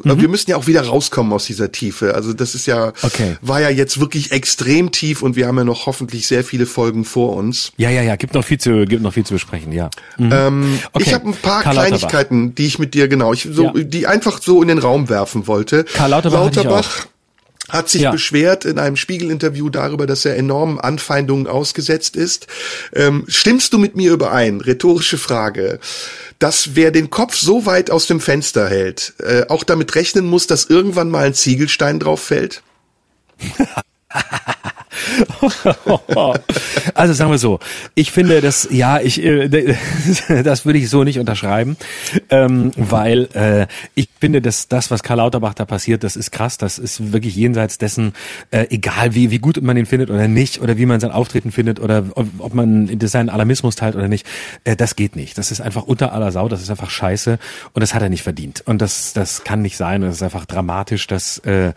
ich, 0.03 0.05
ich 0.11 0.21
Wir 0.21 0.29
müssen- 0.29 0.51
ja 0.51 0.57
auch 0.57 0.66
wieder 0.66 0.83
rauskommen 0.87 1.33
aus 1.33 1.47
dieser 1.47 1.71
Tiefe. 1.73 2.15
Also 2.15 2.33
das 2.33 2.55
ist 2.55 2.66
ja, 2.66 2.93
Okay. 3.03 3.37
war 3.43 3.61
ja 3.61 3.71
jetzt 3.71 4.01
wirklich 4.01 4.33
extrem 4.33 4.91
tief 4.93 5.23
und 5.23 5.37
wir 5.37 5.47
haben 5.47 5.57
ja 5.59 5.65
noch 5.65 5.87
hoffentlich 5.87 6.27
sehr 6.27 6.45
viele 6.45 6.66
Folgen 6.66 7.05
vor 7.05 7.35
uns. 7.37 7.73
Ja, 7.77 7.91
ja, 7.91 8.03
ja, 8.03 8.16
gibt 8.16 8.35
noch 8.35 8.45
viel 8.45 8.59
zu, 8.59 8.85
gibt 8.87 9.03
noch 9.03 9.12
viel 9.12 9.25
zu 9.25 9.35
besprechen, 9.35 9.73
ja. 9.73 9.91
Mhm. 10.19 10.31
Ähm, 10.33 10.79
Okay. 10.93 11.05
Ich 11.07 11.15
habe 11.15 11.29
ein 11.29 11.35
paar 11.35 11.62
Karl 11.62 11.75
Lauterbach. 11.77 11.99
Kleinigkeiten, 12.09 12.55
die 12.55 12.66
ich 12.66 12.79
mit 12.79 12.95
dir 12.95 13.09
genau, 13.09 13.33
ich 13.33 13.49
so, 13.51 13.65
Ja. 13.75 13.85
die 13.85 14.07
einfach 14.07 14.41
so 14.43 14.62
in 14.62 14.69
den 14.69 14.79
Raum 14.79 15.09
werfen 15.09 15.47
wollte. 15.47 15.85
Karl 15.85 16.11
Lauterbach 16.11 16.41
Lauterbach 16.41 17.07
hat 17.69 17.89
sich 17.89 18.03
ja. 18.03 18.11
beschwert 18.11 18.65
in 18.65 18.78
einem 18.78 18.97
Spiegelinterview 18.97 19.70
darüber, 19.70 20.07
dass 20.07 20.24
er 20.24 20.36
enormen 20.36 20.78
Anfeindungen 20.78 21.47
ausgesetzt 21.47 22.15
ist. 22.15 22.47
Ähm, 22.93 23.24
stimmst 23.28 23.73
du 23.73 23.78
mit 23.78 23.97
mir 23.97 24.12
überein? 24.12 24.61
Rhetorische 24.61 25.19
Frage. 25.19 25.81
Dass 26.39 26.74
wer 26.74 26.91
den 26.91 27.11
Kopf 27.11 27.36
so 27.36 27.65
weit 27.65 27.91
aus 27.91 28.07
dem 28.07 28.20
Fenster 28.20 28.69
hält, 28.69 29.15
äh, 29.19 29.47
auch 29.49 29.65
damit 29.65 29.95
rechnen 29.95 30.27
muss, 30.27 30.47
dass 30.47 30.66
irgendwann 30.66 31.11
mal 31.11 31.27
ein 31.27 31.35
Ziegelstein 31.35 32.01
drauf 32.01 32.20
fällt? 32.20 32.62
also 36.95 37.12
sagen 37.12 37.31
wir 37.31 37.39
so, 37.39 37.59
ich 37.95 38.12
finde 38.12 38.41
das, 38.41 38.69
ja, 38.70 39.01
ich, 39.01 39.23
äh, 39.23 39.49
das 40.43 40.65
würde 40.65 40.78
ich 40.78 40.89
so 40.89 41.05
nicht 41.05 41.19
unterschreiben, 41.19 41.77
ähm, 42.31 42.73
weil 42.77 43.28
äh, 43.35 43.66
ich 43.95 44.09
finde, 44.20 44.41
dass 44.41 44.69
das, 44.69 44.91
was 44.91 45.03
Karl 45.03 45.19
Lauterbach 45.19 45.55
da 45.55 45.65
passiert, 45.65 46.05
das 46.05 46.16
ist 46.16 46.31
krass, 46.31 46.59
das 46.59 46.78
ist 46.78 47.12
wirklich 47.12 47.36
jenseits 47.36 47.78
dessen, 47.78 48.12
äh, 48.51 48.66
egal 48.70 49.15
wie, 49.15 49.31
wie 49.31 49.39
gut 49.39 49.61
man 49.62 49.77
ihn 49.77 49.86
findet 49.86 50.11
oder 50.11 50.28
nicht, 50.28 50.61
oder 50.61 50.78
wie 50.78 50.86
man 50.86 51.01
sein 51.01 51.11
Auftreten 51.11 51.53
findet 51.53 51.81
oder 51.81 52.05
ob, 52.15 52.55
man 52.55 52.99
seinen 53.05 53.28
Alarmismus 53.28 53.77
teilt 53.77 53.97
oder 53.97 54.09
nicht, 54.09 54.27
äh, 54.65 54.77
das 54.77 54.97
geht 54.97 55.16
nicht. 55.16 55.36
Das 55.39 55.51
ist 55.51 55.61
einfach 55.61 55.82
unter 55.82 56.12
aller 56.12 56.32
Sau, 56.32 56.49
das 56.49 56.62
ist 56.62 56.70
einfach 56.70 56.91
scheiße 56.91 57.39
und 57.73 57.81
das 57.81 57.95
hat 57.95 58.03
er 58.03 58.09
nicht 58.09 58.23
verdient. 58.23 58.62
Und 58.66 58.81
das, 58.81 59.12
das 59.12 59.45
kann 59.45 59.62
nicht 59.62 59.77
sein, 59.77 60.03
das 60.03 60.16
ist 60.16 60.23
einfach 60.23 60.47
dramatisch, 60.47 61.07
dass 61.07 61.39
äh, 61.39 61.73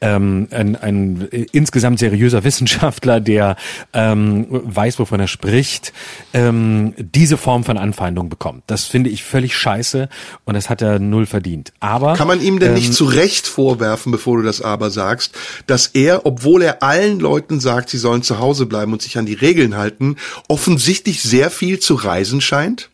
ähm, 0.00 0.48
ein, 0.50 0.76
ein 0.76 1.28
insgesamt 1.52 1.79
seriöser 1.96 2.44
Wissenschaftler, 2.44 3.20
der 3.20 3.56
ähm, 3.92 4.46
weiß, 4.50 4.98
wovon 4.98 5.20
er 5.20 5.28
spricht, 5.28 5.92
ähm, 6.32 6.94
diese 6.98 7.36
Form 7.36 7.64
von 7.64 7.78
Anfeindung 7.78 8.28
bekommt. 8.28 8.64
Das 8.66 8.84
finde 8.84 9.10
ich 9.10 9.24
völlig 9.24 9.56
scheiße 9.56 10.08
und 10.44 10.54
das 10.54 10.70
hat 10.70 10.82
er 10.82 10.98
null 10.98 11.26
verdient. 11.26 11.72
Aber 11.80 12.14
kann 12.14 12.28
man 12.28 12.40
ihm 12.40 12.58
denn 12.58 12.70
ähm, 12.70 12.74
nicht 12.74 12.94
zu 12.94 13.04
Recht 13.04 13.46
vorwerfen, 13.46 14.12
bevor 14.12 14.36
du 14.36 14.42
das 14.42 14.62
aber 14.62 14.90
sagst, 14.90 15.34
dass 15.66 15.88
er, 15.88 16.26
obwohl 16.26 16.62
er 16.62 16.82
allen 16.82 17.20
Leuten 17.20 17.60
sagt, 17.60 17.90
sie 17.90 17.98
sollen 17.98 18.22
zu 18.22 18.38
Hause 18.38 18.66
bleiben 18.66 18.92
und 18.92 19.02
sich 19.02 19.18
an 19.18 19.26
die 19.26 19.34
Regeln 19.34 19.76
halten, 19.76 20.16
offensichtlich 20.48 21.22
sehr 21.22 21.50
viel 21.50 21.78
zu 21.78 21.94
reisen 21.94 22.40
scheint? 22.40 22.90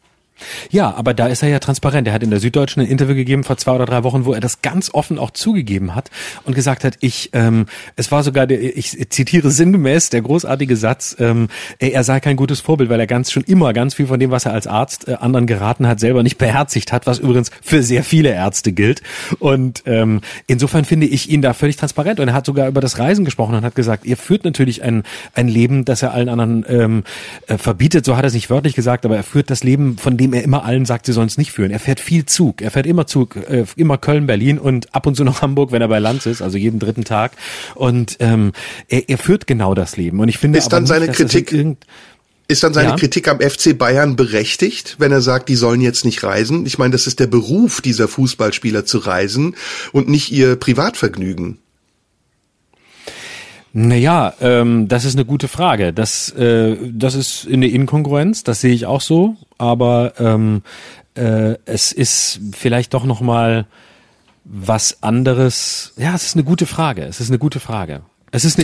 Ja, 0.71 0.95
aber 0.95 1.15
da 1.15 1.27
ist 1.27 1.43
er 1.43 1.49
ja 1.49 1.59
transparent. 1.59 2.07
Er 2.09 2.15
hat 2.15 2.23
in 2.23 2.31
der 2.31 2.41
Süddeutschen 2.41 2.83
ein 2.83 2.89
Interview 2.89 3.15
gegeben 3.15 3.45
vor 3.45 3.57
zwei 3.57 3.73
oder 3.73 3.87
drei 3.87 4.05
Wochen, 4.05 4.25
wo 4.25 4.33
er 4.33 4.41
das 4.41 4.63
ganz 4.63 4.93
offen 4.93 5.19
auch 5.19 5.31
zugegeben 5.31 5.95
hat 5.95 6.11
und 6.45 6.55
gesagt 6.55 6.85
hat, 6.85 6.97
ich, 7.01 7.31
ähm, 7.33 7.67
es 7.97 8.11
war 8.13 8.23
sogar, 8.23 8.47
der, 8.47 8.77
ich 8.77 9.11
zitiere 9.11 9.51
sinngemäß 9.51 10.11
der 10.11 10.23
großartige 10.23 10.77
Satz, 10.77 11.17
ähm, 11.19 11.49
er 11.79 12.05
sei 12.05 12.21
kein 12.21 12.37
gutes 12.37 12.61
Vorbild, 12.61 12.91
weil 12.91 13.01
er 13.01 13.07
ganz 13.07 13.31
schon 13.31 13.45
immer 13.45 13.73
ganz 13.73 13.95
viel 13.95 14.07
von 14.07 14.21
dem, 14.21 14.31
was 14.31 14.47
er 14.47 14.53
als 14.53 14.67
Arzt 14.67 15.09
äh, 15.09 15.15
anderen 15.15 15.47
geraten 15.47 15.87
hat, 15.87 16.01
selber 16.01 16.23
nicht 16.23 16.39
beherzigt 16.39 16.93
hat, 16.93 17.07
was 17.07 17.19
übrigens 17.19 17.51
für 17.63 17.83
sehr 17.83 18.05
viele 18.05 18.31
Ärzte 18.31 18.73
gilt. 18.73 19.03
Und 19.39 19.83
ähm, 19.87 20.21
insofern 20.47 20.85
finde 20.85 21.07
ich 21.07 21.31
ihn 21.31 21.43
da 21.43 21.53
völlig 21.53 21.77
transparent. 21.77 22.21
Und 22.21 22.29
er 22.29 22.35
hat 22.35 22.47
sogar 22.47 22.69
über 22.69 22.81
das 22.81 22.99
Reisen 22.99 23.25
gesprochen 23.25 23.55
und 23.55 23.65
hat 23.65 23.75
gesagt, 23.75 24.05
ihr 24.05 24.17
führt 24.17 24.45
natürlich 24.45 24.83
ein, 24.83 25.03
ein 25.35 25.49
Leben, 25.49 25.85
das 25.85 26.03
er 26.03 26.13
allen 26.13 26.29
anderen 26.29 26.65
ähm, 26.69 27.05
äh, 27.47 27.59
verbietet. 27.59 28.05
So 28.05 28.17
hat 28.17 28.25
er 28.25 28.29
es 28.29 28.35
nicht 28.35 28.51
wörtlich 28.51 28.75
gesagt, 28.75 29.05
aber 29.05 29.17
er 29.17 29.23
führt 29.23 29.51
das 29.51 29.65
Leben, 29.65 29.97
von 29.99 30.17
dem 30.17 30.26
dem 30.27 30.35
er 30.35 30.43
immer 30.43 30.65
allen 30.65 30.85
sagt, 30.85 31.07
sie 31.07 31.13
sollen 31.13 31.29
es 31.29 31.39
nicht 31.39 31.53
führen. 31.53 31.71
Er 31.71 31.79
fährt 31.79 32.01
viel 32.01 32.27
Zug. 32.27 32.61
Er 32.61 32.71
fährt 32.71 32.87
immer 32.87 33.07
Zug, 33.07 33.37
äh, 33.37 33.65
immer 33.77 33.99
Köln, 33.99 34.27
Berlin 34.27 34.59
und 34.59 34.95
ab 34.95 35.07
und 35.07 35.17
zu 35.17 35.25
noch 35.25 35.43
Hamburg, 35.43 35.73
wenn 35.73 35.83
er 35.83 35.89
bei 35.89 35.99
Lanz 35.99 36.27
ist, 36.27 36.43
also 36.43 36.59
jeden 36.59 36.79
dritten 36.79 37.05
Tag. 37.05 37.33
Und 37.75 38.17
ähm, 38.21 38.53
er, 38.89 39.09
er 39.09 39.19
führt 39.19 39.47
genau 39.47 39.75
das 39.75 39.97
Leben. 39.97 40.21
Und 40.21 40.29
ich 40.29 40.39
finde 40.39 40.59
ist 40.59 40.69
dann 40.69 40.83
nicht, 40.83 40.89
seine 40.89 41.09
Kritik 41.09 41.53
ist 42.49 42.63
dann 42.63 42.75
seine 42.75 42.91
ja. 42.91 42.97
Kritik 42.97 43.27
am 43.27 43.41
FC 43.41 43.77
Bayern 43.77 44.15
berechtigt, 44.15 44.97
wenn 44.99 45.11
er 45.11 45.21
sagt, 45.21 45.49
die 45.49 45.57
sollen 45.57 45.81
jetzt 45.81 46.05
nicht 46.05 46.23
reisen? 46.23 46.65
Ich 46.65 46.79
meine, 46.79 46.93
das 46.93 47.09
ist 47.09 47.19
der 47.19 47.27
Beruf 47.27 47.81
dieser 47.81 48.07
Fußballspieler 48.07 48.85
zu 48.85 48.99
reisen 48.99 49.57
und 49.93 50.09
nicht 50.09 50.31
ihr 50.31 50.55
Privatvergnügen. 50.55 51.59
Naja, 53.79 54.33
ähm, 54.41 54.89
das 54.89 55.05
ist 55.05 55.17
eine 55.17 55.27
gute 55.27 55.49
Frage. 55.49 55.93
Das, 55.93 56.31
äh, 56.31 56.79
das 56.91 57.15
ist 57.15 57.47
eine 57.47 57.67
Inkongruenz, 57.67 58.43
das 58.43 58.63
sehe 58.63 58.73
ich 58.73 58.87
auch 58.87 59.03
so, 59.03 59.37
aber 59.59 60.15
ähm, 60.19 60.63
äh, 61.15 61.57
es 61.67 61.93
ist 61.93 62.41
vielleicht 62.53 62.95
doch 62.95 63.05
noch 63.05 63.21
mal 63.21 63.67
was 64.45 65.03
anderes. 65.03 65.93
Ja, 65.99 66.15
es 66.15 66.25
ist 66.25 66.37
eine 66.37 66.45
gute 66.45 66.65
Frage. 66.65 67.03
Es 67.03 67.21
ist 67.21 67.29
eine 67.29 67.39
gute 67.39 67.61
Frage. 67.61 68.01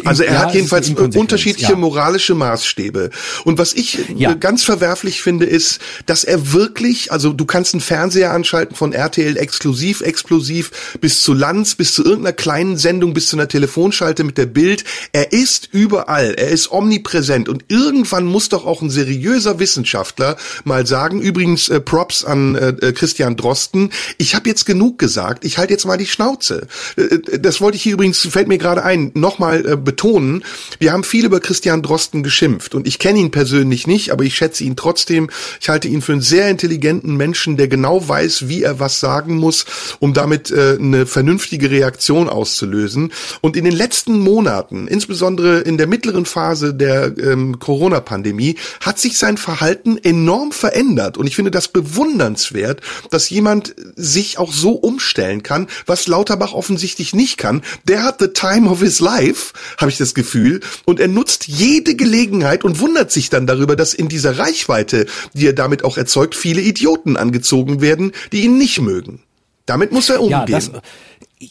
Also 0.08 0.24
er 0.24 0.34
ja, 0.34 0.40
hat 0.40 0.54
jedenfalls 0.54 0.90
unterschiedliche 0.90 1.72
ja. 1.72 1.78
moralische 1.78 2.34
Maßstäbe. 2.34 3.10
Und 3.44 3.58
was 3.58 3.74
ich 3.74 3.98
ja. 4.16 4.34
ganz 4.34 4.64
verwerflich 4.64 5.22
finde, 5.22 5.46
ist, 5.46 5.78
dass 6.04 6.24
er 6.24 6.52
wirklich, 6.52 7.12
also 7.12 7.32
du 7.32 7.46
kannst 7.46 7.72
einen 7.72 7.80
Fernseher 7.80 8.32
anschalten 8.32 8.74
von 8.74 8.92
RTL 8.92 9.36
exklusiv, 9.36 10.00
explosiv 10.00 10.98
bis 11.00 11.22
zu 11.22 11.32
Lanz, 11.32 11.76
bis 11.76 11.94
zu 11.94 12.04
irgendeiner 12.04 12.34
kleinen 12.34 12.76
Sendung, 12.76 13.14
bis 13.14 13.28
zu 13.28 13.36
einer 13.36 13.46
Telefonschalte 13.46 14.24
mit 14.24 14.36
der 14.36 14.46
Bild. 14.46 14.84
Er 15.12 15.32
ist 15.32 15.68
überall, 15.70 16.34
er 16.34 16.48
ist 16.48 16.72
omnipräsent. 16.72 17.48
Und 17.48 17.64
irgendwann 17.68 18.26
muss 18.26 18.48
doch 18.48 18.66
auch 18.66 18.82
ein 18.82 18.90
seriöser 18.90 19.60
Wissenschaftler 19.60 20.36
mal 20.64 20.86
sagen, 20.88 21.22
übrigens 21.22 21.68
äh, 21.68 21.80
Props 21.80 22.24
an 22.24 22.56
äh, 22.56 22.68
äh 22.68 22.92
Christian 22.92 23.36
Drosten, 23.36 23.90
ich 24.18 24.34
habe 24.34 24.48
jetzt 24.48 24.66
genug 24.66 24.98
gesagt, 24.98 25.44
ich 25.44 25.58
halte 25.58 25.72
jetzt 25.72 25.86
mal 25.86 25.96
die 25.96 26.06
Schnauze. 26.06 26.66
Äh, 26.96 27.02
äh, 27.02 27.38
das 27.38 27.60
wollte 27.60 27.76
ich 27.76 27.82
hier 27.84 27.94
übrigens, 27.94 28.18
fällt 28.18 28.48
mir 28.48 28.58
gerade 28.58 28.82
ein, 28.82 29.12
nochmal 29.14 29.61
äh, 29.64 29.76
betonen, 29.76 30.44
wir 30.78 30.92
haben 30.92 31.04
viel 31.04 31.24
über 31.24 31.40
Christian 31.40 31.82
Drosten 31.82 32.22
geschimpft 32.22 32.74
und 32.74 32.86
ich 32.86 32.98
kenne 32.98 33.18
ihn 33.18 33.30
persönlich 33.30 33.86
nicht, 33.86 34.10
aber 34.10 34.24
ich 34.24 34.34
schätze 34.34 34.64
ihn 34.64 34.76
trotzdem. 34.76 35.30
Ich 35.60 35.68
halte 35.68 35.88
ihn 35.88 36.02
für 36.02 36.12
einen 36.12 36.22
sehr 36.22 36.48
intelligenten 36.48 37.16
Menschen, 37.16 37.56
der 37.56 37.68
genau 37.68 38.06
weiß, 38.06 38.48
wie 38.48 38.62
er 38.62 38.80
was 38.80 39.00
sagen 39.00 39.36
muss, 39.36 39.64
um 39.98 40.14
damit 40.14 40.50
äh, 40.50 40.76
eine 40.78 41.06
vernünftige 41.06 41.70
Reaktion 41.70 42.28
auszulösen. 42.28 43.12
Und 43.40 43.56
in 43.56 43.64
den 43.64 43.74
letzten 43.74 44.18
Monaten, 44.18 44.86
insbesondere 44.86 45.60
in 45.60 45.78
der 45.78 45.86
mittleren 45.86 46.26
Phase 46.26 46.74
der 46.74 47.16
ähm, 47.18 47.58
Corona-Pandemie, 47.58 48.56
hat 48.80 48.98
sich 48.98 49.18
sein 49.18 49.36
Verhalten 49.36 49.98
enorm 49.98 50.52
verändert. 50.52 51.16
Und 51.16 51.26
ich 51.26 51.36
finde 51.36 51.50
das 51.50 51.68
bewundernswert, 51.68 52.80
dass 53.10 53.30
jemand 53.30 53.74
sich 53.96 54.38
auch 54.38 54.52
so 54.52 54.72
umstellen 54.72 55.42
kann, 55.42 55.68
was 55.86 56.06
Lauterbach 56.06 56.52
offensichtlich 56.52 57.14
nicht 57.14 57.36
kann. 57.36 57.62
Der 57.84 58.04
hat 58.04 58.20
the 58.20 58.28
time 58.28 58.68
of 58.68 58.80
his 58.80 59.00
life 59.00 59.41
habe 59.78 59.90
ich 59.90 59.98
das 59.98 60.14
Gefühl. 60.14 60.60
Und 60.84 61.00
er 61.00 61.08
nutzt 61.08 61.48
jede 61.48 61.94
Gelegenheit 61.94 62.64
und 62.64 62.80
wundert 62.80 63.10
sich 63.12 63.30
dann 63.30 63.46
darüber, 63.46 63.76
dass 63.76 63.94
in 63.94 64.08
dieser 64.08 64.38
Reichweite, 64.38 65.06
die 65.34 65.46
er 65.46 65.52
damit 65.52 65.84
auch 65.84 65.96
erzeugt, 65.96 66.34
viele 66.34 66.60
Idioten 66.60 67.16
angezogen 67.16 67.80
werden, 67.80 68.12
die 68.32 68.42
ihn 68.44 68.58
nicht 68.58 68.80
mögen. 68.80 69.22
Damit 69.66 69.92
muss 69.92 70.10
er 70.10 70.20
umgehen. 70.20 70.72
Ja, 70.72 70.82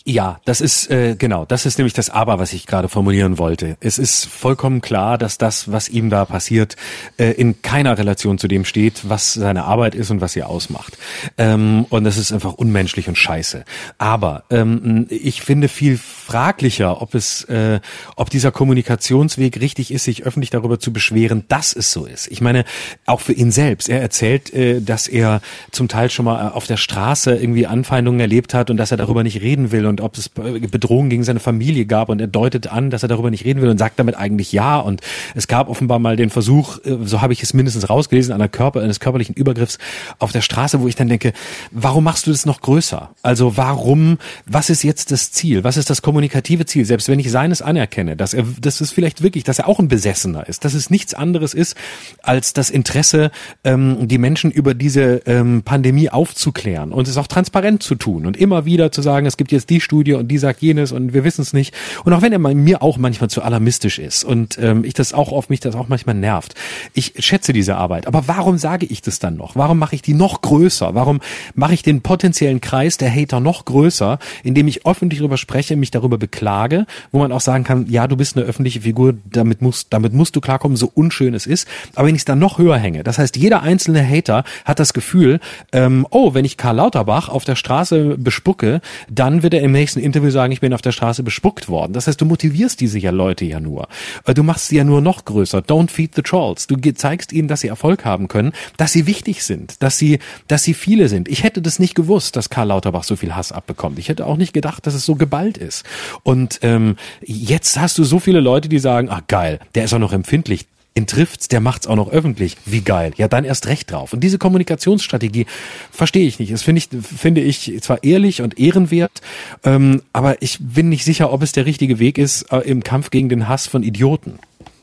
ja, 0.05 0.39
das 0.45 0.61
ist 0.61 0.89
äh, 0.89 1.15
genau, 1.15 1.45
das 1.45 1.65
ist 1.65 1.77
nämlich 1.77 1.93
das 1.93 2.09
Aber, 2.09 2.39
was 2.39 2.53
ich 2.53 2.65
gerade 2.65 2.87
formulieren 2.87 3.37
wollte. 3.37 3.77
Es 3.81 3.97
ist 3.97 4.25
vollkommen 4.25 4.81
klar, 4.81 5.17
dass 5.17 5.37
das, 5.37 5.71
was 5.71 5.89
ihm 5.89 6.09
da 6.09 6.25
passiert, 6.25 6.77
äh, 7.17 7.31
in 7.31 7.61
keiner 7.61 7.97
Relation 7.97 8.37
zu 8.37 8.47
dem 8.47 8.63
steht, 8.63 9.09
was 9.09 9.33
seine 9.33 9.65
Arbeit 9.65 9.95
ist 9.95 10.09
und 10.09 10.21
was 10.21 10.33
sie 10.33 10.43
ausmacht. 10.43 10.97
Ähm, 11.37 11.85
und 11.89 12.05
das 12.05 12.17
ist 12.17 12.31
einfach 12.31 12.53
unmenschlich 12.53 13.09
und 13.09 13.17
scheiße. 13.17 13.65
Aber 13.97 14.43
ähm, 14.49 15.07
ich 15.09 15.41
finde 15.41 15.67
viel 15.67 15.97
fraglicher, 15.97 17.01
ob 17.01 17.13
es, 17.13 17.43
äh, 17.45 17.81
ob 18.15 18.29
dieser 18.29 18.51
Kommunikationsweg 18.51 19.59
richtig 19.59 19.91
ist, 19.91 20.05
sich 20.05 20.23
öffentlich 20.23 20.51
darüber 20.51 20.79
zu 20.79 20.93
beschweren, 20.93 21.43
dass 21.49 21.75
es 21.75 21.91
so 21.91 22.05
ist. 22.05 22.27
Ich 22.31 22.39
meine, 22.39 22.63
auch 23.05 23.19
für 23.19 23.33
ihn 23.33 23.51
selbst. 23.51 23.89
Er 23.89 24.01
erzählt, 24.01 24.53
äh, 24.53 24.81
dass 24.81 25.07
er 25.07 25.41
zum 25.71 25.89
Teil 25.89 26.09
schon 26.09 26.25
mal 26.25 26.49
auf 26.49 26.67
der 26.67 26.77
Straße 26.77 27.35
irgendwie 27.35 27.67
Anfeindungen 27.67 28.21
erlebt 28.21 28.53
hat 28.53 28.69
und 28.69 28.77
dass 28.77 28.91
er 28.91 28.97
darüber 28.97 29.23
nicht 29.23 29.41
reden 29.41 29.71
will 29.71 29.80
will 29.81 29.87
und 29.87 30.01
ob 30.01 30.17
es 30.17 30.29
Bedrohungen 30.29 31.09
gegen 31.09 31.23
seine 31.23 31.39
Familie 31.39 31.85
gab 31.85 32.09
und 32.09 32.21
er 32.21 32.27
deutet 32.27 32.67
an, 32.67 32.89
dass 32.89 33.03
er 33.03 33.09
darüber 33.09 33.29
nicht 33.29 33.45
reden 33.45 33.61
will 33.61 33.69
und 33.69 33.77
sagt 33.77 33.99
damit 33.99 34.15
eigentlich 34.15 34.51
ja 34.51 34.79
und 34.79 35.01
es 35.35 35.47
gab 35.47 35.69
offenbar 35.69 35.99
mal 35.99 36.15
den 36.15 36.29
Versuch, 36.29 36.77
äh, 36.85 36.97
so 37.03 37.21
habe 37.21 37.33
ich 37.33 37.43
es 37.43 37.53
mindestens 37.53 37.89
rausgelesen, 37.89 38.33
einer 38.33 38.47
Körper, 38.47 38.81
eines 38.81 38.99
körperlichen 38.99 39.35
Übergriffs 39.35 39.77
auf 40.19 40.31
der 40.31 40.41
Straße, 40.41 40.81
wo 40.81 40.87
ich 40.87 40.95
dann 40.95 41.09
denke, 41.09 41.33
warum 41.71 42.03
machst 42.03 42.27
du 42.27 42.31
das 42.31 42.45
noch 42.45 42.61
größer? 42.61 43.09
Also 43.21 43.57
warum, 43.57 44.17
was 44.45 44.69
ist 44.69 44.83
jetzt 44.83 45.11
das 45.11 45.31
Ziel? 45.31 45.63
Was 45.63 45.77
ist 45.77 45.89
das 45.89 46.01
kommunikative 46.01 46.65
Ziel? 46.65 46.85
Selbst 46.85 47.09
wenn 47.09 47.19
ich 47.19 47.31
seines 47.31 47.61
anerkenne, 47.61 48.15
dass 48.15 48.33
er, 48.33 48.45
das 48.59 48.81
ist 48.81 48.91
vielleicht 48.91 49.23
wirklich, 49.23 49.43
dass 49.43 49.59
er 49.59 49.67
auch 49.67 49.79
ein 49.79 49.87
Besessener 49.87 50.47
ist, 50.47 50.65
dass 50.65 50.73
es 50.73 50.89
nichts 50.89 51.13
anderes 51.13 51.53
ist, 51.53 51.75
als 52.21 52.53
das 52.53 52.69
Interesse, 52.69 53.31
ähm, 53.63 54.07
die 54.07 54.17
Menschen 54.17 54.51
über 54.51 54.73
diese 54.73 55.21
ähm, 55.25 55.63
Pandemie 55.63 56.09
aufzuklären 56.09 56.91
und 56.91 57.07
es 57.07 57.17
auch 57.17 57.27
transparent 57.27 57.83
zu 57.83 57.95
tun 57.95 58.25
und 58.25 58.37
immer 58.37 58.65
wieder 58.65 58.91
zu 58.91 59.01
sagen, 59.01 59.25
es 59.25 59.37
gibt 59.37 59.51
jetzt 59.51 59.69
die 59.71 59.81
Studie 59.81 60.13
und 60.13 60.27
die 60.27 60.37
sagt 60.37 60.61
jenes 60.61 60.91
und 60.91 61.13
wir 61.13 61.23
wissen 61.23 61.41
es 61.41 61.53
nicht. 61.53 61.73
Und 62.03 62.13
auch 62.13 62.21
wenn 62.21 62.33
er 62.33 62.39
mir 62.39 62.83
auch 62.83 62.97
manchmal 62.97 63.29
zu 63.29 63.41
alarmistisch 63.41 63.97
ist 63.97 64.23
und 64.23 64.59
ähm, 64.61 64.83
ich 64.83 64.93
das 64.93 65.13
auch 65.13 65.31
auf 65.31 65.49
mich 65.49 65.61
das 65.61 65.75
auch 65.75 65.87
manchmal 65.87 66.15
nervt. 66.15 66.53
Ich 66.93 67.13
schätze 67.17 67.53
diese 67.53 67.77
Arbeit, 67.77 68.05
aber 68.05 68.27
warum 68.27 68.57
sage 68.57 68.85
ich 68.85 69.01
das 69.01 69.19
dann 69.19 69.37
noch? 69.37 69.55
Warum 69.55 69.79
mache 69.79 69.95
ich 69.95 70.01
die 70.01 70.13
noch 70.13 70.41
größer? 70.41 70.93
Warum 70.93 71.21
mache 71.55 71.73
ich 71.73 71.83
den 71.83 72.01
potenziellen 72.01 72.61
Kreis 72.61 72.97
der 72.97 73.13
Hater 73.13 73.39
noch 73.39 73.65
größer, 73.65 74.19
indem 74.43 74.67
ich 74.67 74.85
öffentlich 74.85 75.19
darüber 75.19 75.37
spreche, 75.37 75.75
mich 75.75 75.91
darüber 75.91 76.17
beklage, 76.17 76.85
wo 77.11 77.19
man 77.19 77.31
auch 77.31 77.41
sagen 77.41 77.63
kann, 77.63 77.87
ja, 77.89 78.07
du 78.07 78.17
bist 78.17 78.35
eine 78.35 78.45
öffentliche 78.45 78.81
Figur, 78.81 79.15
damit 79.31 79.61
musst, 79.61 79.87
damit 79.91 80.13
musst 80.13 80.35
du 80.35 80.41
klarkommen, 80.41 80.75
so 80.75 80.91
unschön 80.93 81.33
es 81.33 81.47
ist. 81.47 81.67
Aber 81.95 82.07
wenn 82.07 82.15
ich 82.15 82.21
es 82.21 82.25
dann 82.25 82.39
noch 82.39 82.57
höher 82.57 82.77
hänge, 82.77 83.03
das 83.03 83.17
heißt, 83.17 83.37
jeder 83.37 83.61
einzelne 83.61 84.05
Hater 84.05 84.43
hat 84.65 84.79
das 84.79 84.93
Gefühl, 84.93 85.39
ähm, 85.71 86.05
oh, 86.09 86.33
wenn 86.33 86.43
ich 86.43 86.57
Karl 86.57 86.75
Lauterbach 86.75 87.29
auf 87.29 87.45
der 87.45 87.55
Straße 87.55 88.17
bespucke, 88.17 88.81
dann 89.09 89.43
wird 89.43 89.50
wird 89.51 89.61
er 89.61 89.65
im 89.65 89.71
nächsten 89.73 89.99
Interview 89.99 90.29
sagen, 90.29 90.53
ich 90.53 90.61
bin 90.61 90.73
auf 90.73 90.81
der 90.81 90.91
Straße 90.91 91.23
bespuckt 91.23 91.67
worden. 91.67 91.93
Das 91.93 92.07
heißt, 92.07 92.19
du 92.21 92.25
motivierst 92.25 92.79
diese 92.79 92.99
ja 92.99 93.11
Leute 93.11 93.43
ja 93.45 93.59
nur. 93.59 93.87
Äh, 94.25 94.33
du 94.33 94.43
machst 94.43 94.69
sie 94.69 94.77
ja 94.77 94.83
nur 94.83 95.01
noch 95.01 95.25
größer. 95.25 95.59
Don't 95.59 95.89
feed 95.89 96.15
the 96.15 96.21
trolls. 96.21 96.67
Du 96.67 96.77
zeigst 96.93 97.33
ihnen, 97.33 97.47
dass 97.47 97.61
sie 97.61 97.67
Erfolg 97.67 98.05
haben 98.05 98.27
können, 98.27 98.53
dass 98.77 98.93
sie 98.93 99.07
wichtig 99.07 99.43
sind, 99.43 99.83
dass 99.83 99.97
sie, 99.97 100.19
dass 100.47 100.63
sie 100.63 100.73
viele 100.73 101.09
sind. 101.09 101.27
Ich 101.27 101.43
hätte 101.43 101.61
das 101.61 101.79
nicht 101.79 101.95
gewusst, 101.95 102.35
dass 102.35 102.49
Karl 102.49 102.67
Lauterbach 102.67 103.03
so 103.03 103.15
viel 103.15 103.35
Hass 103.35 103.51
abbekommt. 103.51 103.99
Ich 103.99 104.09
hätte 104.09 104.25
auch 104.25 104.37
nicht 104.37 104.53
gedacht, 104.53 104.87
dass 104.87 104.93
es 104.93 105.05
so 105.05 105.15
geballt 105.15 105.57
ist. 105.57 105.85
Und 106.23 106.59
ähm, 106.61 106.95
jetzt 107.21 107.79
hast 107.79 107.97
du 107.97 108.03
so 108.03 108.19
viele 108.19 108.39
Leute, 108.39 108.69
die 108.69 108.79
sagen, 108.79 109.09
ach 109.09 109.21
geil, 109.27 109.59
der 109.75 109.83
ist 109.83 109.93
auch 109.93 109.99
noch 109.99 110.13
empfindlich 110.13 110.67
ihn 110.93 111.07
trifft's, 111.07 111.47
der 111.47 111.61
macht's 111.61 111.87
auch 111.87 111.95
noch 111.95 112.09
öffentlich. 112.11 112.57
Wie 112.65 112.81
geil. 112.81 113.13
Ja, 113.15 113.27
dann 113.27 113.45
erst 113.45 113.67
recht 113.67 113.91
drauf. 113.91 114.13
Und 114.13 114.21
diese 114.21 114.37
Kommunikationsstrategie 114.37 115.45
verstehe 115.91 116.27
ich 116.27 116.39
nicht. 116.39 116.51
Das 116.51 116.63
finde 116.63 116.79
ich, 116.79 116.89
finde 117.17 117.41
ich 117.41 117.79
zwar 117.81 118.03
ehrlich 118.03 118.41
und 118.41 118.59
ehrenwert, 118.59 119.21
ähm, 119.63 120.01
aber 120.11 120.41
ich 120.41 120.57
bin 120.59 120.89
nicht 120.89 121.05
sicher, 121.05 121.31
ob 121.31 121.43
es 121.43 121.53
der 121.53 121.65
richtige 121.65 121.99
Weg 121.99 122.17
ist 122.17 122.51
äh, 122.51 122.59
im 122.59 122.83
Kampf 122.83 123.09
gegen 123.09 123.29
den 123.29 123.47
Hass 123.47 123.67
von 123.67 123.83
Idioten. 123.83 124.39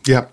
Ja. 0.06 0.28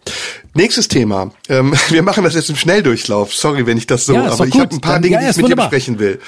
Nächstes 0.53 0.87
Thema. 0.87 1.31
Ähm, 1.49 1.73
wir 1.89 2.01
machen 2.01 2.23
das 2.23 2.33
jetzt 2.33 2.49
im 2.49 2.55
Schnelldurchlauf. 2.55 3.33
Sorry, 3.35 3.65
wenn 3.65 3.77
ich 3.77 3.87
das 3.87 4.05
so, 4.05 4.13
ja, 4.13 4.31
aber 4.31 4.47
ich 4.47 4.57
habe 4.57 4.73
ein 4.73 4.79
paar 4.79 4.93
Dann, 4.93 5.01
Dinge, 5.01 5.15
ja, 5.15 5.21
die 5.21 5.29
ich 5.29 5.35
mit 5.35 5.43
wunderbar. 5.43 5.65
dir 5.65 5.69
besprechen 5.69 5.99
will. 5.99 6.19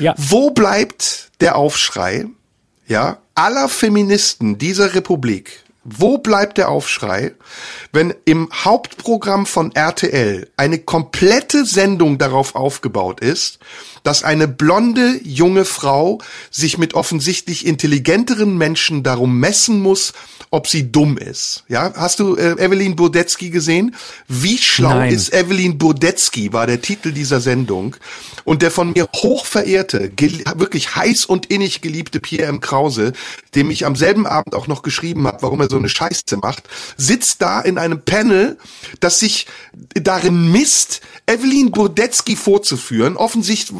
Ja. 0.00 0.14
Wo 0.16 0.50
bleibt 0.50 1.30
der 1.40 1.54
Aufschrei, 1.54 2.26
ja, 2.88 3.18
aller 3.36 3.68
Feministen 3.68 4.58
dieser 4.58 4.94
Republik? 4.94 5.62
Wo 5.84 6.18
bleibt 6.18 6.58
der 6.58 6.68
Aufschrei, 6.68 7.34
wenn 7.92 8.14
im 8.24 8.48
Hauptprogramm 8.52 9.46
von 9.46 9.72
RTL 9.74 10.50
eine 10.56 10.78
komplette 10.78 11.64
Sendung 11.64 12.18
darauf 12.18 12.54
aufgebaut 12.54 13.20
ist, 13.20 13.58
dass 14.02 14.22
eine 14.22 14.48
blonde 14.48 15.20
junge 15.22 15.64
Frau 15.64 16.20
sich 16.50 16.78
mit 16.78 16.94
offensichtlich 16.94 17.66
intelligenteren 17.66 18.56
Menschen 18.56 19.02
darum 19.02 19.38
messen 19.38 19.80
muss, 19.80 20.12
ob 20.50 20.66
sie 20.66 20.90
dumm 20.90 21.18
ist. 21.18 21.64
Ja, 21.68 21.92
hast 21.94 22.20
du 22.20 22.36
äh, 22.36 22.52
Evelyn 22.52 22.96
Burdetzky 22.96 23.50
gesehen? 23.50 23.94
Wie 24.28 24.58
schlau 24.58 25.00
Nein. 25.00 25.12
ist 25.12 25.32
Evelyn 25.34 25.78
Burdetzky 25.78 26.52
war 26.52 26.66
der 26.66 26.80
Titel 26.80 27.12
dieser 27.12 27.40
Sendung 27.40 27.96
und 28.44 28.62
der 28.62 28.70
von 28.70 28.92
mir 28.92 29.08
hochverehrte, 29.14 30.10
wirklich 30.56 30.96
heiß 30.96 31.26
und 31.26 31.46
innig 31.46 31.80
geliebte 31.80 32.20
Pierre 32.20 32.48
M. 32.48 32.60
Krause, 32.60 33.12
dem 33.54 33.70
ich 33.70 33.84
am 33.84 33.96
selben 33.96 34.26
Abend 34.26 34.54
auch 34.54 34.66
noch 34.66 34.82
geschrieben 34.82 35.26
habe, 35.26 35.42
warum 35.42 35.60
er 35.60 35.68
so 35.68 35.76
eine 35.76 35.88
Scheiße 35.88 36.38
macht, 36.40 36.64
sitzt 36.96 37.42
da 37.42 37.60
in 37.60 37.78
einem 37.78 38.00
Panel, 38.00 38.56
das 39.00 39.20
sich 39.20 39.46
darin 39.94 40.50
misst, 40.50 41.02
Evelyn 41.26 41.70
Burdetzky 41.70 42.36
vorzuführen, 42.36 43.16
offensichtlich, 43.16 43.78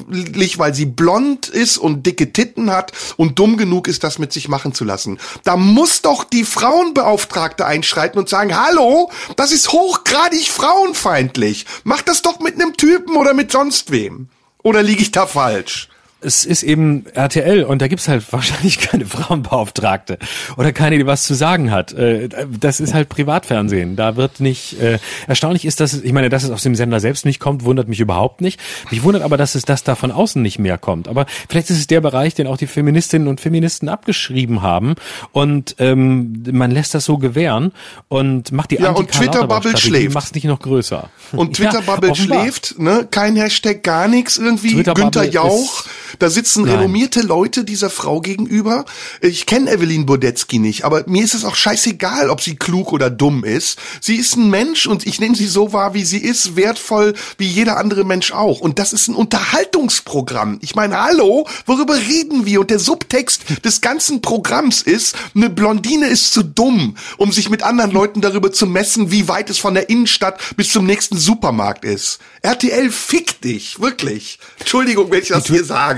weil 0.59 0.75
sie 0.75 0.87
blond 0.87 1.49
ist 1.49 1.79
und 1.79 2.07
dicke 2.07 2.33
Titten 2.33 2.71
hat 2.71 2.93
und 3.17 3.39
dumm 3.39 3.57
genug 3.57 3.89
ist, 3.89 4.05
das 4.05 4.19
mit 4.19 4.33
sich 4.33 4.49
machen 4.49 4.75
zu 4.75 4.85
lassen. 4.85 5.19
Da 5.45 5.57
muss 5.57 6.03
doch 6.03 6.25
die 6.25 6.45
Frauenbeauftragte 6.45 7.67
einschreiten 7.67 8.19
und 8.19 8.29
sagen, 8.29 8.57
hallo, 8.57 9.11
das 9.37 9.53
ist 9.53 9.73
hochgradig 9.73 10.49
frauenfeindlich. 10.49 11.67
Mach 11.85 12.03
das 12.03 12.23
doch 12.23 12.41
mit 12.41 12.55
einem 12.55 12.77
Typen 12.77 13.17
oder 13.17 13.35
mit 13.35 13.53
sonst 13.53 13.91
wem. 13.91 14.29
Oder 14.63 14.83
liege 14.83 15.03
ich 15.03 15.13
da 15.13 15.27
falsch? 15.27 15.89
Es 16.21 16.45
ist 16.45 16.63
eben 16.65 17.05
RTL 17.15 17.63
und 17.65 17.81
da 17.81 17.89
gibt's 17.89 18.09
halt 18.09 18.25
wahrscheinlich 18.33 18.79
keine 18.81 19.07
Frauenbeauftragte 19.07 20.19
oder 20.57 20.73
keine, 20.73 20.99
die 20.99 21.07
was 21.07 21.25
zu 21.25 21.35
sagen 21.35 21.71
hat. 21.71 21.93
Äh, 21.93 22.29
Das 22.59 22.81
ist 22.81 22.95
halt 22.95 23.09
Privatfernsehen. 23.09 23.95
Da 23.97 24.17
wird 24.17 24.41
nicht 24.41 24.81
äh, 24.81 24.99
erstaunlich 25.27 25.65
ist, 25.65 25.81
dass 25.81 25.93
es, 25.93 26.03
ich 26.03 26.13
meine, 26.13 26.29
dass 26.29 26.43
es 26.43 26.51
aus 26.51 26.63
dem 26.63 26.75
Sender 26.75 27.01
selbst 27.01 27.25
nicht 27.25 27.39
kommt, 27.41 27.65
wundert 27.65 27.89
mich 27.89 28.01
überhaupt 28.01 28.41
nicht. 28.41 28.59
Mich 28.91 29.03
wundert 29.03 29.23
aber, 29.23 29.37
dass 29.37 29.55
es 29.55 29.65
das 29.65 29.85
da 29.85 29.95
von 29.95 30.11
außen 30.11 30.43
nicht 30.43 30.59
mehr 30.59 30.79
kommt. 30.79 31.09
Aber 31.09 31.27
vielleicht 31.49 31.71
ist 31.71 31.79
es 31.79 31.87
der 31.87 32.01
Bereich, 32.01 32.35
den 32.35 32.47
auch 32.47 32.57
die 32.57 32.67
Feministinnen 32.67 33.29
und 33.29 33.41
Feministen 33.41 33.89
abgeschrieben 33.89 34.63
haben 34.63 34.95
und 35.33 35.77
ähm, 35.79 36.43
man 36.51 36.71
lässt 36.71 36.95
das 36.95 37.05
so 37.05 37.19
gewähren 37.19 37.73
und 38.09 38.51
macht 38.53 38.71
die 38.73 38.77
Ja, 38.77 38.91
und 38.91 39.11
Twitter-Bubble 39.13 39.15
Anti-Karl-Lauterbach-Strategie, 39.21 39.89
schläft. 40.01 40.15
macht's 40.15 40.35
nicht 40.35 40.45
noch 40.45 40.61
größer. 40.61 41.11
Und 41.33 41.59
Ja, 41.59 41.71
Twitter-Bubble 41.71 42.11
offenbar. 42.11 42.43
schläft, 42.43 42.79
ne? 42.79 43.07
Kein 43.11 43.37
Hashtag, 43.37 43.83
gar 43.83 44.09
nichts 44.09 44.37
irgendwie. 44.37 44.83
Günther 44.83 45.25
Jauch. 45.29 45.85
ist- 45.85 45.89
Da 46.19 46.31
sitzen 46.31 46.65
Nein. 46.65 46.77
renommierte 46.77 47.21
Leute 47.21 47.65
dieser 47.65 47.91
Frau 47.91 48.21
gegenüber. 48.21 48.85
Ich 49.21 49.47
kenne 49.47 49.71
Evelyn 49.71 50.07
Burdetzky 50.07 50.59
nicht, 50.59 50.85
aber 50.85 51.05
mir 51.07 51.25
ist 51.25 51.35
es 51.35 51.45
auch 51.45 51.55
scheißegal, 51.55 52.31
ob 52.31 52.41
sie 52.41 52.57
klug 52.57 52.93
oder 52.93 53.11
dumm 53.11 53.45
ist. 53.45 53.79
Sie 54.01 54.17
ist 54.17 54.37
ein 54.37 54.51
Mensch 54.51 54.87
und 54.87 55.07
ich 55.07 55.21
nehme 55.21 55.37
sie 55.37 55.47
so 55.47 55.73
wahr, 55.73 55.95
wie 55.95 56.05
sie 56.05 56.19
ist, 56.19 56.57
wertvoll 56.57 57.15
wie 57.37 57.47
jeder 57.47 57.77
andere 57.77 58.05
Mensch 58.05 58.33
auch. 58.33 58.61
Und 58.61 58.79
das 58.79 58.93
ist 58.93 59.09
ein 59.09 59.15
Unterhaltungsprogramm. 59.15 60.59
Ich 60.63 60.75
meine, 60.75 61.01
hallo, 61.01 61.47
worüber 61.67 61.97
reden 61.97 62.47
wir? 62.47 62.61
Und 62.61 62.71
der 62.71 62.79
Subtext 62.79 63.65
des 63.65 63.81
ganzen 63.81 64.23
Programms 64.23 64.83
ist, 64.83 65.17
eine 65.35 65.51
Blondine 65.51 66.07
ist 66.07 66.33
zu 66.33 66.43
dumm, 66.43 66.97
um 67.17 67.33
sich 67.33 67.51
mit 67.51 67.63
anderen 67.63 67.91
Leuten 67.91 68.21
darüber 68.21 68.53
zu 68.53 68.67
messen, 68.67 69.11
wie 69.11 69.29
weit 69.29 69.51
es 69.51 69.59
von 69.59 69.75
der 69.75 69.89
Innenstadt 69.91 70.41
bis 70.57 70.73
zum 70.73 70.87
nächsten 70.87 71.19
Supermarkt 71.19 71.85
ist. 71.85 72.19
RTL 72.43 72.91
fick 72.91 73.41
dich, 73.41 73.81
wirklich. 73.81 74.39
Entschuldigung, 74.59 75.11
wenn 75.11 75.23
ich 75.23 75.29
das 75.29 75.47
hier 75.47 75.65
sage. 75.65 75.98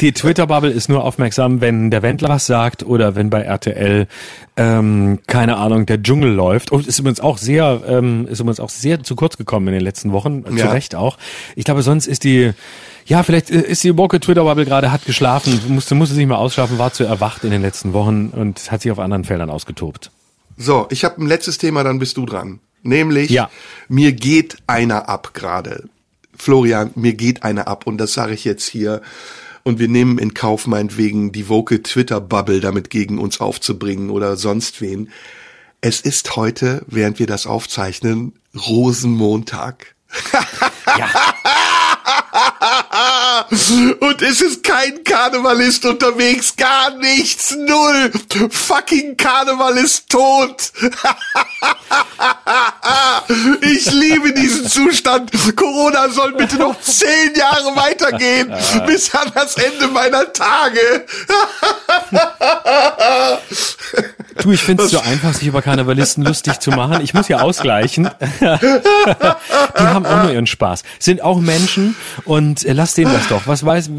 Die 0.00 0.12
Twitter-Bubble 0.12 0.70
ist 0.70 0.88
nur 0.88 1.04
aufmerksam, 1.04 1.60
wenn 1.60 1.90
der 1.90 2.02
Wendler 2.02 2.28
was 2.28 2.46
sagt 2.46 2.82
oder 2.82 3.14
wenn 3.14 3.30
bei 3.30 3.42
RTL 3.42 4.06
ähm, 4.56 5.18
keine 5.26 5.56
Ahnung 5.56 5.86
der 5.86 6.02
Dschungel 6.02 6.30
läuft. 6.32 6.70
Und 6.72 6.86
ist 6.86 6.98
übrigens 6.98 7.20
auch 7.20 7.38
sehr, 7.38 7.82
ähm, 7.86 8.26
ist 8.28 8.40
übrigens 8.40 8.60
auch 8.60 8.70
sehr 8.70 9.02
zu 9.02 9.16
kurz 9.16 9.36
gekommen 9.36 9.68
in 9.68 9.74
den 9.74 9.82
letzten 9.82 10.12
Wochen, 10.12 10.44
äh, 10.46 10.50
zu 10.50 10.56
Ja. 10.56 10.72
Recht 10.72 10.94
auch. 10.94 11.18
Ich 11.56 11.64
glaube, 11.64 11.82
sonst 11.82 12.06
ist 12.06 12.24
die 12.24 12.52
ja, 13.06 13.22
vielleicht 13.22 13.50
äh, 13.50 13.60
ist 13.62 13.82
die 13.82 13.96
woke 13.96 14.20
Twitter-Bubble 14.20 14.64
gerade, 14.64 14.92
hat 14.92 15.04
geschlafen, 15.04 15.58
musste, 15.68 15.94
musste 15.94 16.14
sich 16.14 16.26
mal 16.26 16.36
ausschlafen, 16.36 16.78
war 16.78 16.92
zu 16.92 17.04
erwacht 17.04 17.42
in 17.44 17.50
den 17.50 17.62
letzten 17.62 17.92
Wochen 17.92 18.28
und 18.28 18.70
hat 18.70 18.82
sich 18.82 18.92
auf 18.92 18.98
anderen 18.98 19.24
Feldern 19.24 19.50
ausgetobt. 19.50 20.10
So, 20.56 20.86
ich 20.90 21.04
habe 21.04 21.22
ein 21.22 21.26
letztes 21.26 21.58
Thema, 21.58 21.82
dann 21.82 21.98
bist 21.98 22.16
du 22.16 22.26
dran. 22.26 22.60
Nämlich, 22.82 23.30
Ja. 23.30 23.50
mir 23.88 24.12
geht 24.12 24.56
einer 24.66 25.08
ab 25.08 25.30
gerade. 25.34 25.88
Florian, 26.40 26.90
mir 26.94 27.14
geht 27.14 27.42
einer 27.42 27.68
ab 27.68 27.86
und 27.86 27.98
das 27.98 28.14
sage 28.14 28.34
ich 28.34 28.44
jetzt 28.44 28.66
hier. 28.66 29.02
Und 29.62 29.78
wir 29.78 29.88
nehmen 29.88 30.18
in 30.18 30.32
Kauf 30.32 30.66
meinetwegen 30.66 31.32
die 31.32 31.48
woke 31.48 31.82
Twitter-Bubble 31.82 32.60
damit 32.60 32.88
gegen 32.88 33.18
uns 33.18 33.40
aufzubringen 33.40 34.08
oder 34.08 34.36
sonst 34.36 34.80
wen. 34.80 35.10
Es 35.82 36.00
ist 36.00 36.36
heute, 36.36 36.82
während 36.86 37.18
wir 37.18 37.26
das 37.26 37.46
aufzeichnen, 37.46 38.32
Rosenmontag. 38.54 39.94
Ja, 40.98 41.08
Und 44.00 44.22
es 44.22 44.40
ist 44.40 44.62
kein 44.62 45.02
Karnevalist 45.02 45.84
unterwegs, 45.86 46.54
gar 46.56 46.90
nichts, 46.90 47.52
null. 47.56 48.12
Fucking 48.50 49.16
Karneval 49.16 49.78
ist 49.78 50.08
tot. 50.08 50.72
Ich 53.60 53.90
liebe 53.90 54.32
diesen 54.32 54.68
Zustand. 54.68 55.30
Corona 55.56 56.08
soll 56.08 56.32
bitte 56.32 56.56
noch 56.56 56.80
zehn 56.80 57.34
Jahre 57.34 57.74
weitergehen, 57.76 58.52
bis 58.86 59.14
an 59.14 59.30
das 59.34 59.56
Ende 59.56 59.88
meiner 59.88 60.32
Tage. 60.32 61.06
Du, 64.42 64.52
ich 64.52 64.62
finde 64.62 64.84
es 64.84 64.90
so 64.90 65.00
einfach, 65.00 65.34
sich 65.34 65.48
über 65.48 65.62
Karnevalisten 65.62 66.24
lustig 66.24 66.60
zu 66.60 66.70
machen. 66.70 67.00
Ich 67.02 67.14
muss 67.14 67.28
ja 67.28 67.40
ausgleichen. 67.40 68.08
Die 68.40 69.82
haben 69.82 70.06
auch 70.06 70.22
nur 70.22 70.32
ihren 70.32 70.46
Spaß. 70.46 70.82
Sind 70.98 71.22
auch 71.22 71.40
Menschen 71.40 71.96
und 72.24 72.64
äh, 72.64 72.72
lass 72.72 72.94
denen 72.94 73.12
das 73.12 73.28
doch. 73.28 73.46
Was 73.46 73.64
weiß, 73.64 73.90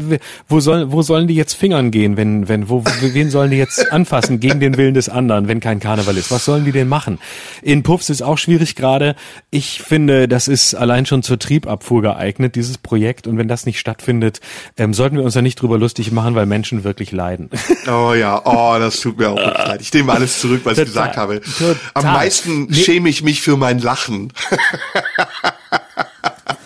wo 0.48 0.60
soll, 0.60 0.92
wo 0.92 1.02
sollen 1.02 1.28
die 1.28 1.34
jetzt 1.34 1.54
fingern 1.54 1.90
gehen, 1.90 2.16
wenn, 2.16 2.48
wenn, 2.48 2.68
wo, 2.68 2.84
wen 3.00 3.30
sollen 3.30 3.50
die 3.50 3.56
jetzt 3.56 3.92
anfassen 3.92 4.40
gegen 4.40 4.60
den 4.60 4.76
Willen 4.76 4.94
des 4.94 5.08
anderen, 5.08 5.48
wenn 5.48 5.60
kein 5.60 5.80
Karneval 5.80 6.16
ist? 6.16 6.30
Was 6.30 6.44
sollen 6.44 6.64
die 6.64 6.72
denn 6.72 6.88
machen? 6.88 7.18
In 7.62 7.82
Puffs 7.82 8.10
ist 8.10 8.22
auch 8.22 8.38
schwierig 8.38 8.76
gerade. 8.76 9.16
Ich 9.50 9.82
finde, 9.82 10.28
das 10.28 10.48
ist 10.48 10.74
allein 10.74 11.06
schon 11.06 11.22
zur 11.22 11.38
Triebabfuhr 11.38 12.02
geeignet, 12.02 12.56
dieses 12.56 12.78
Projekt. 12.78 13.26
Und 13.26 13.38
wenn 13.38 13.48
das 13.48 13.66
nicht 13.66 13.78
stattfindet, 13.78 14.40
ähm, 14.76 14.94
sollten 14.94 15.16
wir 15.16 15.24
uns 15.24 15.34
da 15.34 15.42
nicht 15.42 15.60
drüber 15.60 15.78
lustig 15.78 16.12
machen, 16.12 16.34
weil 16.34 16.46
Menschen 16.46 16.84
wirklich 16.84 17.12
leiden. 17.12 17.50
Oh 17.86 18.14
ja, 18.14 18.40
oh, 18.44 18.78
das 18.78 19.00
tut 19.00 19.18
mir 19.18 19.30
auch 19.30 19.36
leid. 19.36 19.80
Ich 19.80 19.92
nehme 19.92 20.12
alles 20.12 20.31
zurück, 20.40 20.62
was 20.64 20.78
ich 20.78 20.84
gesagt 20.86 21.16
habe. 21.16 21.40
total. 21.40 21.76
Am 21.94 22.04
meisten 22.04 22.66
Nee. 22.66 22.74
schäme 22.82 23.08
ich 23.08 23.22
mich 23.22 23.40
für 23.42 23.56
mein 23.56 23.78
Lachen. 23.78 24.32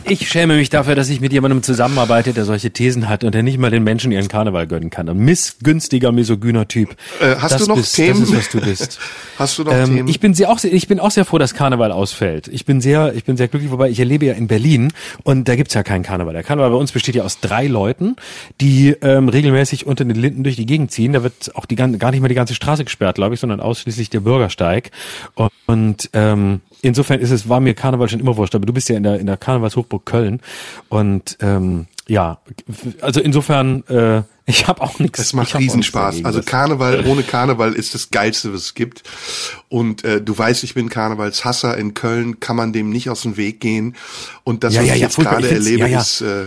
Ich 0.08 0.28
schäme 0.28 0.54
mich 0.56 0.70
dafür, 0.70 0.94
dass 0.94 1.08
ich 1.08 1.20
mit 1.20 1.32
jemandem 1.32 1.64
zusammenarbeite, 1.64 2.32
der 2.32 2.44
solche 2.44 2.70
Thesen 2.70 3.08
hat 3.08 3.24
und 3.24 3.34
der 3.34 3.42
nicht 3.42 3.58
mal 3.58 3.72
den 3.72 3.82
Menschen 3.82 4.12
ihren 4.12 4.28
Karneval 4.28 4.68
gönnen 4.68 4.88
kann. 4.88 5.08
Ein 5.08 5.18
missgünstiger, 5.18 6.12
misogyner 6.12 6.68
Typ. 6.68 6.96
Äh, 7.20 7.34
hast 7.40 7.52
das 7.54 7.62
du 7.62 7.68
noch 7.68 7.76
bist, 7.76 7.96
Themen? 7.96 8.20
Das 8.20 8.30
ist, 8.30 8.36
was 8.36 8.48
du 8.50 8.60
bist. 8.60 8.98
Hast 9.38 9.58
du 9.58 9.64
noch 9.64 9.72
Ähm, 9.72 9.96
Themen? 9.96 10.08
ich 10.08 10.20
bin 10.20 10.32
sehr 10.32 10.48
auch 10.48 10.58
sehr, 10.58 10.72
ich 10.72 10.88
bin 10.88 10.98
auch 11.00 11.10
sehr 11.10 11.24
froh, 11.24 11.38
dass 11.38 11.52
Karneval 11.54 11.92
ausfällt. 11.92 12.48
Ich 12.48 12.64
bin 12.64 12.80
sehr, 12.80 13.14
ich 13.14 13.24
bin 13.24 13.36
sehr 13.36 13.48
glücklich, 13.48 13.70
wobei 13.70 13.90
ich 13.90 13.98
erlebe 13.98 14.24
ja 14.26 14.32
in 14.34 14.46
Berlin 14.46 14.92
und 15.24 15.48
da 15.48 15.56
gibt's 15.56 15.74
ja 15.74 15.82
keinen 15.82 16.04
Karneval. 16.04 16.32
Der 16.32 16.42
Karneval 16.42 16.70
bei 16.70 16.76
uns 16.76 16.92
besteht 16.92 17.16
ja 17.16 17.24
aus 17.24 17.40
drei 17.40 17.66
Leuten, 17.66 18.16
die 18.60 18.90
ähm, 19.02 19.28
regelmäßig 19.28 19.86
unter 19.86 20.04
den 20.04 20.16
Linden 20.16 20.44
durch 20.44 20.56
die 20.56 20.66
Gegend 20.66 20.90
ziehen. 20.92 21.12
Da 21.12 21.22
wird 21.22 21.50
auch 21.54 21.66
die 21.66 21.74
gar 21.76 21.88
nicht 21.88 22.20
mehr 22.20 22.28
die 22.28 22.34
ganze 22.34 22.54
Straße 22.54 22.84
gesperrt, 22.84 23.16
glaube 23.16 23.34
ich, 23.34 23.40
sondern 23.40 23.60
ausschließlich 23.60 24.08
der 24.08 24.20
Bürgersteig. 24.20 24.90
Und, 25.34 25.50
und 25.66 26.10
ähm, 26.14 26.60
insofern 26.86 27.20
ist 27.20 27.30
es 27.30 27.48
war 27.48 27.60
mir 27.60 27.74
Karneval 27.74 28.08
schon 28.08 28.20
immer 28.20 28.36
wurscht. 28.36 28.54
Aber 28.54 28.66
du 28.66 28.72
bist 28.72 28.88
ja 28.88 28.96
in 28.96 29.02
der 29.02 29.18
in 29.20 29.26
der 29.26 29.36
Karnevalshochburg 29.36 30.06
Köln 30.06 30.40
und 30.88 31.36
ähm, 31.40 31.86
ja, 32.08 32.38
also 33.00 33.20
insofern 33.20 33.82
äh, 33.88 34.22
Ich 34.48 34.68
habe 34.68 34.80
auch 34.80 35.00
nichts. 35.00 35.18
Es 35.18 35.32
macht 35.32 35.58
Riesenspaß. 35.58 36.24
Also 36.24 36.40
Karneval 36.40 37.04
ohne 37.06 37.24
Karneval 37.24 37.72
ist 37.72 37.94
das 37.94 38.10
Geilste, 38.10 38.52
was 38.52 38.62
es 38.62 38.74
gibt. 38.74 39.02
Und 39.68 40.04
äh, 40.04 40.22
du 40.22 40.38
weißt, 40.38 40.62
ich 40.62 40.74
bin 40.74 40.88
Karnevalshasser. 40.88 41.76
In 41.76 41.94
Köln 41.94 42.38
kann 42.38 42.54
man 42.54 42.72
dem 42.72 42.90
nicht 42.90 43.10
aus 43.10 43.22
dem 43.22 43.36
Weg 43.36 43.58
gehen. 43.58 43.96
Und 44.44 44.62
das, 44.62 44.74
ja, 44.74 44.82
was 44.82 44.88
ja, 44.88 44.94
ich 44.94 45.00
ja, 45.00 45.06
jetzt 45.06 45.16
gerade 45.16 45.50
erlebe, 45.50 45.88
ist, 45.88 46.20
äh, 46.20 46.46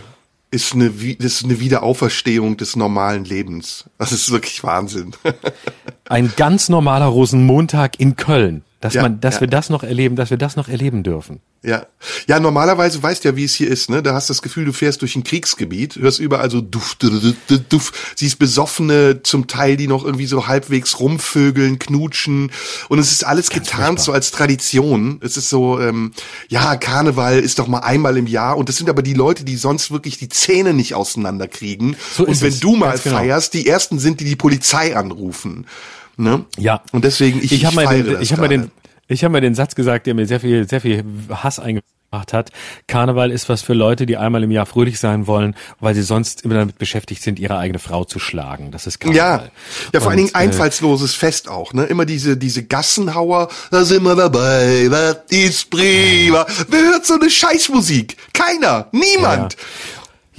ist, 0.49 0.73
eine, 0.73 0.91
das 0.91 1.33
ist 1.33 1.43
eine 1.43 1.59
Wiederauferstehung 1.59 2.55
des 2.55 2.77
normalen 2.77 3.25
Lebens. 3.25 3.83
Das 3.97 4.13
ist 4.13 4.31
wirklich 4.31 4.63
Wahnsinn. 4.63 5.11
Ein 6.07 6.31
ganz 6.37 6.69
normaler 6.69 7.07
Rosenmontag 7.07 7.99
in 7.99 8.15
Köln. 8.15 8.63
Dass 8.81 8.93
Ja, 8.93 9.01
man, 9.01 9.19
dass 9.19 9.35
ja. 9.35 9.41
wir 9.41 9.47
das 9.47 9.69
noch 9.69 9.83
erleben, 9.83 10.15
dass 10.15 10.29
wir 10.29 10.37
das 10.37 10.55
noch 10.55 10.69
erleben 10.69 11.03
dürfen. 11.03 11.41
Ja. 11.61 11.85
Ja, 12.27 12.39
normalerweise 12.39 13.03
weißt 13.03 13.25
ja, 13.25 13.35
wie 13.35 13.43
es 13.43 13.53
hier 13.53 13.69
ist, 13.69 13.89
ne? 13.89 14.01
Da 14.01 14.13
hast 14.13 14.29
du 14.29 14.31
das 14.31 14.41
Gefühl, 14.41 14.63
du 14.63 14.71
fährst 14.71 15.01
durch 15.01 15.17
ein 15.17 15.25
Kriegsgebiet, 15.25 15.97
hörst 15.97 16.19
überall 16.19 16.49
so 16.49 16.61
duff, 16.61 16.95
duff, 16.95 17.11
duff, 17.47 17.59
duff, 17.67 18.13
siehst 18.15 18.39
Besoffene 18.39 19.21
zum 19.23 19.47
Teil, 19.47 19.75
die 19.75 19.87
noch 19.87 20.05
irgendwie 20.05 20.27
so 20.27 20.47
halbwegs 20.47 21.01
rumvögeln, 21.01 21.77
knutschen 21.77 22.51
und 22.87 22.99
es 22.99 23.11
ist 23.11 23.25
alles 23.25 23.49
getarnt 23.49 23.99
so 23.99 24.13
als 24.13 24.31
Tradition. 24.31 25.19
Es 25.21 25.35
ist 25.35 25.49
so, 25.49 25.81
ähm, 25.81 26.13
ja, 26.47 26.77
Karneval 26.77 27.39
ist 27.39 27.59
doch 27.59 27.67
mal 27.67 27.79
einmal 27.79 28.15
im 28.15 28.27
Jahr 28.27 28.55
und 28.55 28.69
das 28.69 28.77
sind 28.77 28.89
aber 28.89 29.01
die 29.01 29.13
Leute, 29.13 29.43
die 29.43 29.57
sonst 29.57 29.91
wirklich 29.91 30.17
die 30.17 30.29
Zähne 30.29 30.73
nicht 30.73 30.95
auseinanderkriegen. 30.95 31.97
So 32.15 32.25
und 32.25 32.41
wenn 32.41 32.47
es. 32.47 32.61
du 32.61 32.77
mal 32.77 32.91
Ganz 32.91 33.03
genau. 33.03 33.17
feierst, 33.17 33.53
die 33.53 33.67
ersten 33.67 33.99
sind, 33.99 34.21
die 34.21 34.25
die 34.25 34.37
Polizei 34.37 34.95
anrufen. 34.95 35.65
Ne? 36.19 36.45
Ja. 36.57 36.81
Und 36.91 37.05
deswegen, 37.05 37.39
ich, 37.41 37.51
ich 37.53 37.65
habe 37.65 37.75
mal, 37.75 37.85
feiere 37.85 38.03
den, 38.03 38.21
ich 38.21 38.31
hab 38.33 38.39
mal 38.39 38.49
den, 38.49 38.71
ich 39.07 39.23
habe 39.23 39.31
mal 39.31 39.41
den 39.41 39.55
Satz 39.55 39.73
gesagt, 39.73 40.05
der 40.05 40.13
mir 40.13 40.25
sehr 40.25 40.41
viel, 40.41 40.67
sehr 40.67 40.81
viel 40.81 41.03
Hass 41.29 41.59
eingebracht 41.59 42.33
hat. 42.33 42.51
Karneval 42.87 43.31
ist 43.31 43.47
was 43.47 43.61
für 43.61 43.73
Leute, 43.73 44.05
die 44.05 44.17
einmal 44.17 44.43
im 44.43 44.51
Jahr 44.51 44.65
fröhlich 44.65 44.99
sein 44.99 45.27
wollen, 45.27 45.55
weil 45.79 45.95
sie 45.95 46.01
sonst 46.01 46.41
immer 46.43 46.55
damit 46.55 46.77
beschäftigt 46.77 47.21
sind, 47.23 47.39
ihre 47.39 47.57
eigene 47.57 47.79
Frau 47.79 48.03
zu 48.03 48.19
schlagen. 48.19 48.71
Das 48.71 48.85
ist 48.85 48.99
Karneval. 48.99 49.45
Ja, 49.45 49.49
ja, 49.93 49.99
vor 50.01 50.09
allen 50.09 50.17
Dingen 50.17 50.29
Und, 50.29 50.35
äh, 50.35 50.43
einfallsloses 50.43 51.15
Fest 51.15 51.47
auch, 51.47 51.71
ne? 51.73 51.85
Immer 51.85 52.05
diese, 52.05 52.35
diese 52.35 52.63
Gassenhauer, 52.63 53.47
da 53.71 53.85
sind 53.85 54.03
wir 54.03 54.15
dabei, 54.15 54.89
das 54.91 55.19
ist 55.29 55.69
prima. 55.69 56.45
Wer 56.67 56.81
hört 56.81 57.05
so 57.05 57.13
eine 57.13 57.29
Scheißmusik? 57.29 58.17
Keiner, 58.33 58.87
niemand. 58.91 59.53
Ja, 59.53 59.59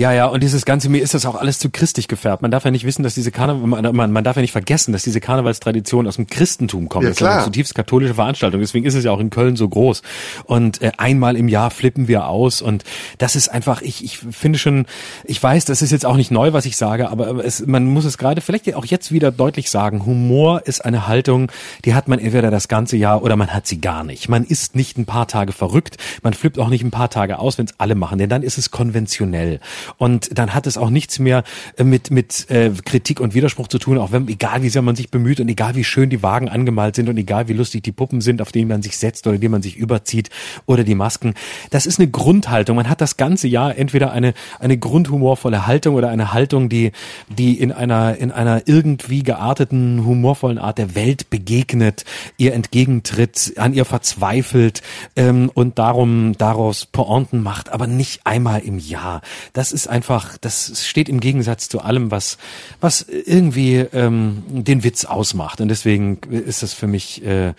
ja, 0.01 0.27
und 0.27 0.43
dieses 0.43 0.65
Ganze, 0.65 0.89
mir 0.89 1.03
ist 1.03 1.15
das 1.15 1.27
auch 1.27 1.35
alles 1.35 1.59
zu 1.59 1.71
christlich 1.71 2.09
gefärbt. 2.09 2.43
Man 2.43 2.51
darf 2.51 2.65
ja 2.65 2.71
nicht 2.71 2.85
wissen, 2.85 3.03
dass 3.03 3.15
diese 3.15 3.31
Karneval, 3.31 3.67
man, 3.67 3.97
man, 3.97 4.13
man 4.13 4.25
darf 4.25 4.37
ja 4.37 4.43
nicht 4.43 4.53
vergessen, 4.53 4.93
dass 4.93 5.03
diese 5.03 5.21
Karnevalstradition 5.21 6.07
aus 6.07 6.17
dem 6.17 6.27
Christentum 6.27 6.89
kommt. 6.89 7.05
Ja, 7.05 7.11
das 7.11 7.17
ist 7.17 7.21
ja 7.21 7.27
klar. 7.27 7.37
eine 7.39 7.45
zutiefst 7.45 7.75
katholische 7.75 8.15
Veranstaltung. 8.15 8.61
Deswegen 8.61 8.87
ist 8.87 8.95
es 8.95 9.05
ja 9.05 9.11
auch 9.11 9.21
in 9.21 9.31
Köln 9.31 9.57
so 9.57 9.69
groß. 9.69 10.03
Und 10.45 10.83
äh, 10.83 10.93
einmal 10.97 11.37
im 11.37 11.49
Jahr 11.49 11.71
flippen 11.71 12.09
wir 12.09 12.27
aus. 12.27 12.63
Und 12.63 12.85
das 13.19 13.37
ist 13.37 13.49
einfach, 13.49 13.83
ich, 13.83 14.05
ich 14.05 14.19
finde 14.19 14.59
schon, 14.59 14.87
ich 15.25 15.43
weiß, 15.43 15.65
das 15.65 15.83
ist 15.83 15.91
jetzt 15.91 16.07
auch 16.07 16.17
nicht 16.17 16.31
neu, 16.31 16.53
was 16.53 16.67
ich 16.67 16.77
sage, 16.77 17.09
aber 17.09 17.29
aber 17.29 17.45
es, 17.45 17.67
man 17.67 17.87
muss 17.87 18.05
es 18.05 18.19
gerade 18.19 18.41
vielleicht 18.41 18.75
auch 18.75 18.85
jetzt 18.85 19.13
wieder 19.13 19.31
deutlich 19.31 19.71
sagen. 19.71 20.05
Humor 20.05 20.63
ist 20.67 20.85
eine 20.85 21.07
Haltung, 21.07 21.51
die 21.85 21.95
hat 21.95 22.09
man 22.09 22.19
entweder 22.19 22.51
das 22.51 22.69
ganze 22.69 22.97
Jahr 22.97 23.23
oder 23.23 23.37
man 23.37 23.53
hat 23.53 23.67
sie 23.67 23.81
gar 23.81 24.05
nicht. 24.05 24.29
Man 24.29 24.45
ist 24.45 24.75
nicht 24.75 24.99
ein 24.99 25.07
paar 25.07 25.29
Tage 25.29 25.53
verrückt. 25.53 25.97
Man 26.23 26.35
flippt 26.35 26.59
auch 26.59 26.69
nicht 26.69 26.85
ein 26.85 26.91
paar 26.91 27.11
Tage 27.11 27.39
aus, 27.39 27.59
wenn 27.59 27.67
es 27.67 27.75
alle 27.79 27.95
machen, 27.95 28.19
denn 28.19 28.29
dann 28.29 28.43
ist 28.43 28.59
es 28.59 28.71
konventionell. 28.71 29.61
Und 29.99 30.39
dann 30.39 30.55
hat 30.55 30.67
es 30.67 30.77
auch 30.77 30.91
nichts 30.91 31.19
mehr 31.19 31.45
äh, 31.77 31.85
mit, 31.85 32.11
mit 32.11 32.51
äh, 32.51 32.71
Kritik 32.85 33.21
und 33.21 33.35
Widerspruch 33.35 33.69
zu 33.69 33.79
tun, 33.79 33.99
auch 33.99 34.12
wenn, 34.12 34.29
egal 34.29 34.62
wie 34.62 34.69
sehr 34.69 34.83
man 34.83 34.97
sich 34.97 35.11
bemüht 35.11 35.41
und 35.41 35.49
egal 35.49 35.75
wie 35.75 35.85
schön 35.85 36.11
die 36.11 36.23
Wagen 36.23 36.49
angemalt 36.49 36.97
sind 36.97 37.09
und 37.09 37.17
egal 37.17 37.49
wie 37.49 37.53
lustig 37.53 37.83
die 37.83 37.93
Puppen 37.93 38.21
sind, 38.21 38.43
auf 38.43 38.53
denen 38.53 38.69
man 38.69 38.83
sich 38.83 38.97
setzt 38.97 39.27
oder 39.27 39.39
die 39.39 39.49
man 39.49 39.62
sich 39.62 39.77
überzieht 39.77 40.31
oder 40.67 40.85
die 40.85 40.95
Masken. 40.95 41.35
Das 41.71 41.87
ist 41.87 41.99
eine 41.99 42.11
Grundhaltung. 42.11 42.77
Man 42.77 42.89
hat 42.89 43.01
das 43.01 43.17
ganze 43.17 43.49
Jahr 43.49 43.77
entweder 43.77 44.12
eine, 44.12 44.35
eine 44.59 44.79
grundhumorvolle 44.79 45.67
Haltung 45.67 45.95
oder 45.95 46.09
eine 46.09 46.33
Haltung, 46.33 46.69
die, 46.69 46.93
die 47.29 47.59
in 47.59 47.73
einer, 47.73 48.17
in 48.17 48.31
einer 48.31 48.67
irgendwie 48.67 49.23
gearteten, 49.23 50.05
humorvollen 50.05 50.59
Art 50.59 50.79
der 50.79 50.95
Welt 50.95 51.31
begegnet, 51.31 52.05
ihr 52.37 52.55
entgegentritt, 52.55 53.55
an 53.57 53.73
ihr 53.73 53.85
verzweifelt 53.85 54.83
ähm, 55.17 55.51
und 55.53 55.79
darum 55.79 56.35
daraus 56.37 56.87
Pointen 56.87 57.43
macht, 57.43 57.73
aber 57.73 57.87
nicht 57.87 58.27
einmal 58.27 58.61
im 58.61 58.79
Jahr. 58.79 59.21
Das 59.53 59.70
ist 59.73 59.89
einfach, 59.89 60.37
das 60.39 60.87
steht 60.87 61.09
im 61.09 61.21
Gegensatz 61.21 61.69
zu 61.69 61.81
allem, 61.81 62.11
was, 62.11 62.39
was 62.81 63.03
irgendwie 63.03 63.77
ähm, 63.93 64.43
den 64.49 64.85
Witz 64.85 65.05
ausmacht. 65.05 65.61
Und 65.61 65.69
deswegen 65.69 66.19
ist 66.31 66.63
das 66.63 66.73
für 66.73 66.87
mich 66.87 67.25
äh, 67.25 67.55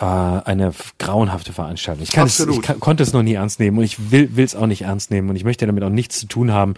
äh, 0.00 0.04
eine 0.04 0.72
grauenhafte 0.98 1.52
Veranstaltung. 1.52 2.02
Ich, 2.04 2.10
kann 2.12 2.26
es, 2.26 2.38
ich 2.40 2.62
kann, 2.62 2.78
konnte 2.80 3.02
es 3.02 3.12
noch 3.12 3.22
nie 3.22 3.34
ernst 3.34 3.58
nehmen 3.60 3.78
und 3.78 3.84
ich 3.84 4.10
will 4.10 4.30
es 4.36 4.54
auch 4.54 4.66
nicht 4.66 4.82
ernst 4.82 5.10
nehmen 5.10 5.28
und 5.30 5.36
ich 5.36 5.44
möchte 5.44 5.66
damit 5.66 5.82
auch 5.82 5.90
nichts 5.90 6.20
zu 6.20 6.26
tun 6.26 6.52
haben 6.52 6.74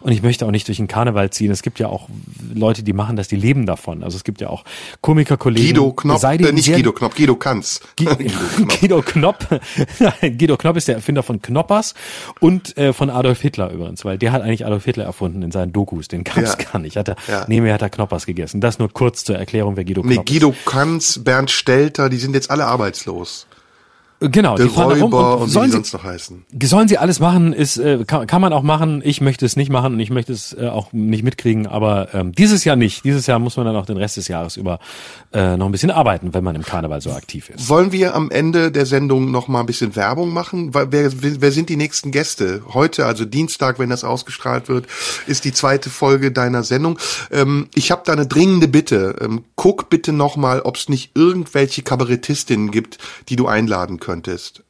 und 0.00 0.12
ich 0.12 0.22
möchte 0.22 0.44
auch 0.46 0.50
nicht 0.50 0.66
durch 0.68 0.78
den 0.78 0.88
Karneval 0.88 1.30
ziehen. 1.30 1.50
Es 1.50 1.62
gibt 1.62 1.78
ja 1.78 1.88
auch 1.88 2.08
Leute, 2.52 2.82
die 2.82 2.92
machen 2.92 3.16
das, 3.16 3.28
die 3.28 3.36
leben 3.36 3.66
davon. 3.66 4.02
Also 4.02 4.16
es 4.16 4.24
gibt 4.24 4.40
ja 4.40 4.48
auch 4.48 4.64
Komikerkollegen. 5.00 5.68
Guido 5.68 5.92
Knopp, 5.92 6.18
sei 6.18 6.36
äh, 6.36 6.52
nicht 6.52 6.72
Guido 6.72 6.92
Knopp, 6.92 7.14
Guido 7.14 7.36
Kanz. 7.36 7.80
Guido 8.80 9.02
Knopp. 9.02 9.46
Nein, 9.98 10.38
Guido 10.38 10.56
Knopp 10.56 10.76
ist 10.76 10.88
der 10.88 10.96
Erfinder 10.96 11.22
von 11.22 11.40
Knoppers 11.42 11.94
und 12.40 12.76
äh, 12.76 12.92
von 12.92 13.10
Adolf 13.10 13.40
Hitler 13.40 13.70
übrigens, 13.70 14.04
weil 14.04 14.18
der 14.18 14.32
hat 14.32 14.42
eigentlich 14.42 14.66
Adolf 14.66 14.84
Hitler 14.84 15.04
erfunden 15.04 15.42
in 15.42 15.50
seinen 15.52 15.72
Dokus. 15.72 16.08
Den 16.08 16.24
gab's 16.24 16.56
Ja. 16.58 16.70
gar 16.72 16.78
nicht. 16.80 16.96
Hat 16.96 17.08
er, 17.08 17.16
Ja. 17.28 17.44
nee, 17.48 17.60
mir 17.60 17.72
hat 17.74 17.82
er 17.82 17.90
Knoppers 17.90 18.26
gegessen. 18.26 18.60
Das 18.60 18.78
nur 18.78 18.92
kurz 18.92 19.24
zur 19.24 19.36
Erklärung, 19.36 19.76
wer 19.76 19.84
Guido 19.84 20.02
Nee, 20.04 20.14
Knopp 20.14 20.26
Guido 20.26 20.54
Kanz, 20.66 21.20
Bernd 21.22 21.50
Stelter, 21.50 22.08
die 22.08 22.16
sind 22.16 22.34
jetzt 22.34 22.50
alle 22.50 22.63
arbeitslos. 22.66 23.46
Genau, 24.30 24.56
Der 24.56 24.66
die 24.66 24.72
fahren 24.72 24.90
da 24.90 25.04
rum 25.04 25.12
und 25.12 25.24
und 25.44 25.46
wie 25.46 25.50
sollen 25.50 25.66
die 25.66 25.70
sie, 25.70 25.76
sonst 25.76 25.92
noch 25.92 26.04
heißen. 26.04 26.44
sollen 26.62 26.88
sie 26.88 26.98
alles 26.98 27.20
machen, 27.20 27.52
ist 27.52 27.76
äh, 27.76 28.04
kann, 28.06 28.26
kann 28.26 28.40
man 28.40 28.52
auch 28.52 28.62
machen. 28.62 29.02
Ich 29.04 29.20
möchte 29.20 29.44
es 29.44 29.56
nicht 29.56 29.70
machen 29.70 29.94
und 29.94 30.00
ich 30.00 30.10
möchte 30.10 30.32
es 30.32 30.52
äh, 30.58 30.68
auch 30.68 30.92
nicht 30.92 31.22
mitkriegen, 31.24 31.66
aber 31.66 32.14
ähm, 32.14 32.32
dieses 32.32 32.64
Jahr 32.64 32.76
nicht. 32.76 33.04
Dieses 33.04 33.26
Jahr 33.26 33.38
muss 33.38 33.56
man 33.56 33.66
dann 33.66 33.76
auch 33.76 33.86
den 33.86 33.96
Rest 33.96 34.16
des 34.16 34.28
Jahres 34.28 34.56
über 34.56 34.78
äh, 35.32 35.56
noch 35.56 35.66
ein 35.66 35.72
bisschen 35.72 35.90
arbeiten, 35.90 36.34
wenn 36.34 36.44
man 36.44 36.56
im 36.56 36.62
Karneval 36.62 37.00
so 37.00 37.12
aktiv 37.12 37.50
ist. 37.50 37.68
Wollen 37.68 37.92
wir 37.92 38.14
am 38.14 38.30
Ende 38.30 38.70
der 38.72 38.86
Sendung 38.86 39.30
noch 39.30 39.48
mal 39.48 39.60
ein 39.60 39.66
bisschen 39.66 39.96
Werbung 39.96 40.32
machen? 40.32 40.74
Wer, 40.74 41.12
wer 41.12 41.52
sind 41.52 41.68
die 41.68 41.76
nächsten 41.76 42.10
Gäste? 42.10 42.62
Heute, 42.72 43.06
also 43.06 43.24
Dienstag, 43.24 43.78
wenn 43.78 43.90
das 43.90 44.04
ausgestrahlt 44.04 44.68
wird, 44.68 44.86
ist 45.26 45.44
die 45.44 45.52
zweite 45.52 45.90
Folge 45.90 46.32
deiner 46.32 46.62
Sendung. 46.62 46.98
Ähm, 47.30 47.68
ich 47.74 47.90
habe 47.90 48.02
da 48.04 48.12
eine 48.12 48.26
dringende 48.26 48.68
Bitte. 48.68 49.16
Ähm, 49.20 49.44
guck 49.56 49.90
bitte 49.90 50.12
noch 50.12 50.36
mal, 50.36 50.60
ob 50.60 50.76
es 50.76 50.88
nicht 50.88 51.12
irgendwelche 51.14 51.82
Kabarettistinnen 51.82 52.70
gibt, 52.70 52.98
die 53.28 53.36
du 53.36 53.46
einladen 53.46 54.00
könntest. 54.00 54.13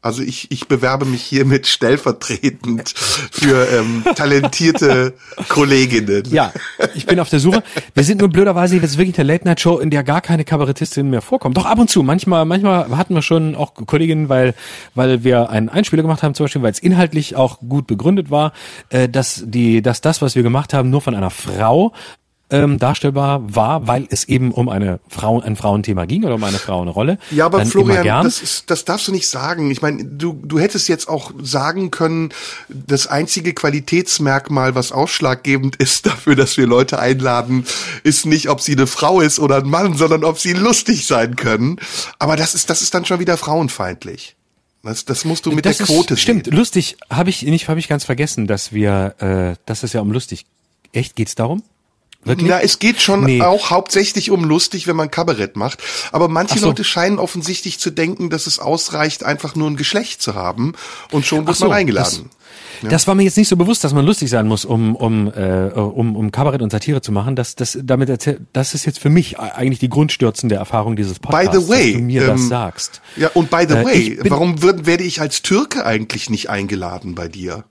Also 0.00 0.22
ich, 0.22 0.50
ich 0.50 0.68
bewerbe 0.68 1.04
mich 1.04 1.22
hiermit 1.22 1.66
stellvertretend 1.66 2.94
für 2.96 3.68
ähm, 3.68 4.04
talentierte 4.14 5.14
Kolleginnen. 5.48 6.24
Ja, 6.30 6.52
ich 6.94 7.06
bin 7.06 7.20
auf 7.20 7.28
der 7.28 7.40
Suche. 7.40 7.62
Wir 7.94 8.04
sind 8.04 8.20
nur 8.20 8.28
blöderweise 8.28 8.76
jetzt 8.76 8.98
wirklich 8.98 9.18
eine 9.18 9.28
Late-Night-Show, 9.28 9.78
in 9.78 9.90
der 9.90 10.04
gar 10.04 10.20
keine 10.20 10.44
Kabarettistinnen 10.44 11.10
mehr 11.10 11.22
vorkommen. 11.22 11.54
Doch 11.54 11.66
ab 11.66 11.78
und 11.78 11.90
zu. 11.90 12.02
Manchmal, 12.02 12.44
manchmal 12.44 12.96
hatten 12.96 13.14
wir 13.14 13.22
schon 13.22 13.54
auch 13.54 13.74
Kolleginnen, 13.74 14.28
weil, 14.28 14.54
weil 14.94 15.24
wir 15.24 15.50
einen 15.50 15.68
Einspieler 15.68 16.02
gemacht 16.02 16.22
haben, 16.22 16.34
zum 16.34 16.44
Beispiel, 16.44 16.62
weil 16.62 16.72
es 16.72 16.78
inhaltlich 16.78 17.36
auch 17.36 17.60
gut 17.60 17.86
begründet 17.86 18.30
war, 18.30 18.52
äh, 18.90 19.08
dass 19.08 19.42
die, 19.46 19.82
dass 19.82 20.00
das, 20.00 20.22
was 20.22 20.34
wir 20.34 20.42
gemacht 20.42 20.74
haben, 20.74 20.90
nur 20.90 21.00
von 21.00 21.14
einer 21.14 21.30
Frau 21.30 21.92
ähm, 22.55 22.78
darstellbar 22.78 23.43
war, 23.55 23.86
weil 23.86 24.06
es 24.10 24.24
eben 24.24 24.52
um 24.52 24.68
eine 24.68 25.01
Frau, 25.09 25.40
ein 25.40 25.56
Frauenthema 25.56 26.05
ging 26.05 26.24
oder 26.24 26.36
um 26.36 26.44
eine 26.44 26.59
Frauenrolle. 26.59 27.18
Ja, 27.31 27.47
aber 27.47 27.59
Dann 27.59 27.66
Florian, 27.66 28.24
das, 28.24 28.40
ist, 28.40 28.70
das 28.70 28.85
darfst 28.85 29.09
du 29.09 29.12
nicht 29.12 29.28
sagen. 29.28 29.70
Ich 29.70 29.82
meine, 29.82 30.05
du, 30.05 30.40
du 30.44 30.59
hättest 30.59 30.89
jetzt 30.89 31.09
auch 31.09 31.32
sagen 31.43 31.90
können, 31.90 32.31
das 32.68 33.06
einzige 33.06 33.55
Qualitätsmerkmal, 33.55 34.74
was 34.74 34.93
ausschlaggebend 34.93 35.76
ist 35.76 36.06
dafür, 36.06 36.36
dass 36.36 36.56
wir 36.56 36.66
Leute 36.66 36.98
einladen, 36.98 37.66
ist 38.02 38.26
nicht, 38.26 38.48
ob 38.48 38.60
sie 38.60 38.72
eine 38.72 38.86
Frau 38.86 39.20
ist 39.20 39.39
oder 39.39 39.56
ein 39.56 39.68
Mann, 39.68 39.97
sondern 39.97 40.24
ob 40.24 40.39
sie 40.39 40.52
lustig 40.52 41.06
sein 41.06 41.36
können. 41.36 41.78
Aber 42.18 42.36
das 42.36 42.55
ist, 42.55 42.70
das 42.70 42.82
ist 42.82 42.94
dann 42.94 43.05
schon 43.05 43.20
wieder 43.20 43.36
frauenfeindlich. 43.36 44.36
Das, 44.85 45.05
das 45.06 45.24
musst 45.24 45.47
du 45.47 45.52
mit 45.52 45.64
das 45.64 45.78
der 45.78 45.86
Quote 45.86 46.14
ist, 46.14 46.20
Stimmt, 46.20 46.44
sehen. 46.44 46.55
lustig 46.55 46.98
habe 47.09 47.31
ich 47.31 47.43
nicht, 47.43 47.68
habe 47.68 47.81
ich 47.81 47.89
ganz 47.89 48.05
vergessen, 48.05 48.47
dass 48.47 48.72
wir, 48.72 49.14
äh, 49.18 49.56
dass 49.64 49.82
es 49.82 49.94
ja 49.94 50.02
um 50.02 50.12
lustig. 50.12 50.44
Echt 50.93 51.16
geht's 51.16 51.35
darum? 51.35 51.62
Wirklich? 52.24 52.48
Na, 52.48 52.60
es 52.60 52.78
geht 52.78 53.01
schon 53.02 53.24
Nee. 53.24 53.40
auch 53.42 53.70
hauptsächlich 53.70 54.30
um 54.30 54.44
lustig, 54.44 54.86
wenn 54.86 54.96
man 54.96 55.10
Kabarett 55.10 55.56
macht. 55.56 55.80
Aber 56.12 56.28
manche 56.28 56.59
so. 56.59 56.66
Leute 56.66 56.84
scheinen 56.84 57.18
offensichtlich 57.18 57.78
zu 57.78 57.90
denken, 57.90 58.30
dass 58.30 58.46
es 58.46 58.59
ausreicht, 58.59 59.24
einfach 59.24 59.55
nur 59.55 59.68
ein 59.70 59.76
Geschlecht 59.76 60.22
zu 60.22 60.34
haben 60.34 60.72
und 61.10 61.26
schon 61.26 61.46
wird 61.46 61.56
so, 61.56 61.66
man 61.68 61.78
eingeladen. 61.78 62.30
Das, 62.82 62.90
das 62.90 63.06
war 63.06 63.14
mir 63.14 63.22
jetzt 63.24 63.36
nicht 63.36 63.48
so 63.48 63.56
bewusst, 63.56 63.84
dass 63.84 63.92
man 63.92 64.05
lustig 64.05 64.30
sein 64.30 64.46
muss, 64.46 64.64
um 64.64 64.94
um 64.96 65.28
äh, 65.32 65.68
um, 65.74 66.16
um 66.16 66.30
Kabarett 66.30 66.60
und 66.62 66.70
Satire 66.70 67.01
zu 67.01 67.12
machen. 67.12 67.34
Das 67.36 67.55
das 67.56 67.78
damit 67.82 68.09
erzähl, 68.09 68.40
das 68.52 68.74
ist 68.74 68.84
jetzt 68.84 68.98
für 68.98 69.10
mich 69.10 69.38
eigentlich 69.38 69.78
die 69.78 69.88
grundstürzende 69.88 70.55
Erfahrung 70.56 70.96
dieses 70.96 71.18
By 71.18 71.28
Podcasts, 71.28 71.66
the 71.66 71.68
way, 71.68 71.92
dass 71.92 72.01
du 72.01 72.05
mir 72.05 72.22
ähm, 72.22 72.28
das 72.28 72.48
sagst. 72.48 73.01
Ja, 73.16 73.30
und 73.34 73.51
by 73.51 73.64
the 73.68 73.74
Äh, 73.74 73.84
way, 73.84 74.18
warum 74.28 74.62
wird, 74.62 74.86
werde 74.86 75.05
ich 75.05 75.20
als 75.20 75.42
Türke 75.42 75.84
eigentlich 75.86 76.30
nicht 76.30 76.51
eingeladen 76.51 77.14
bei 77.14 77.28
dir? 77.28 77.64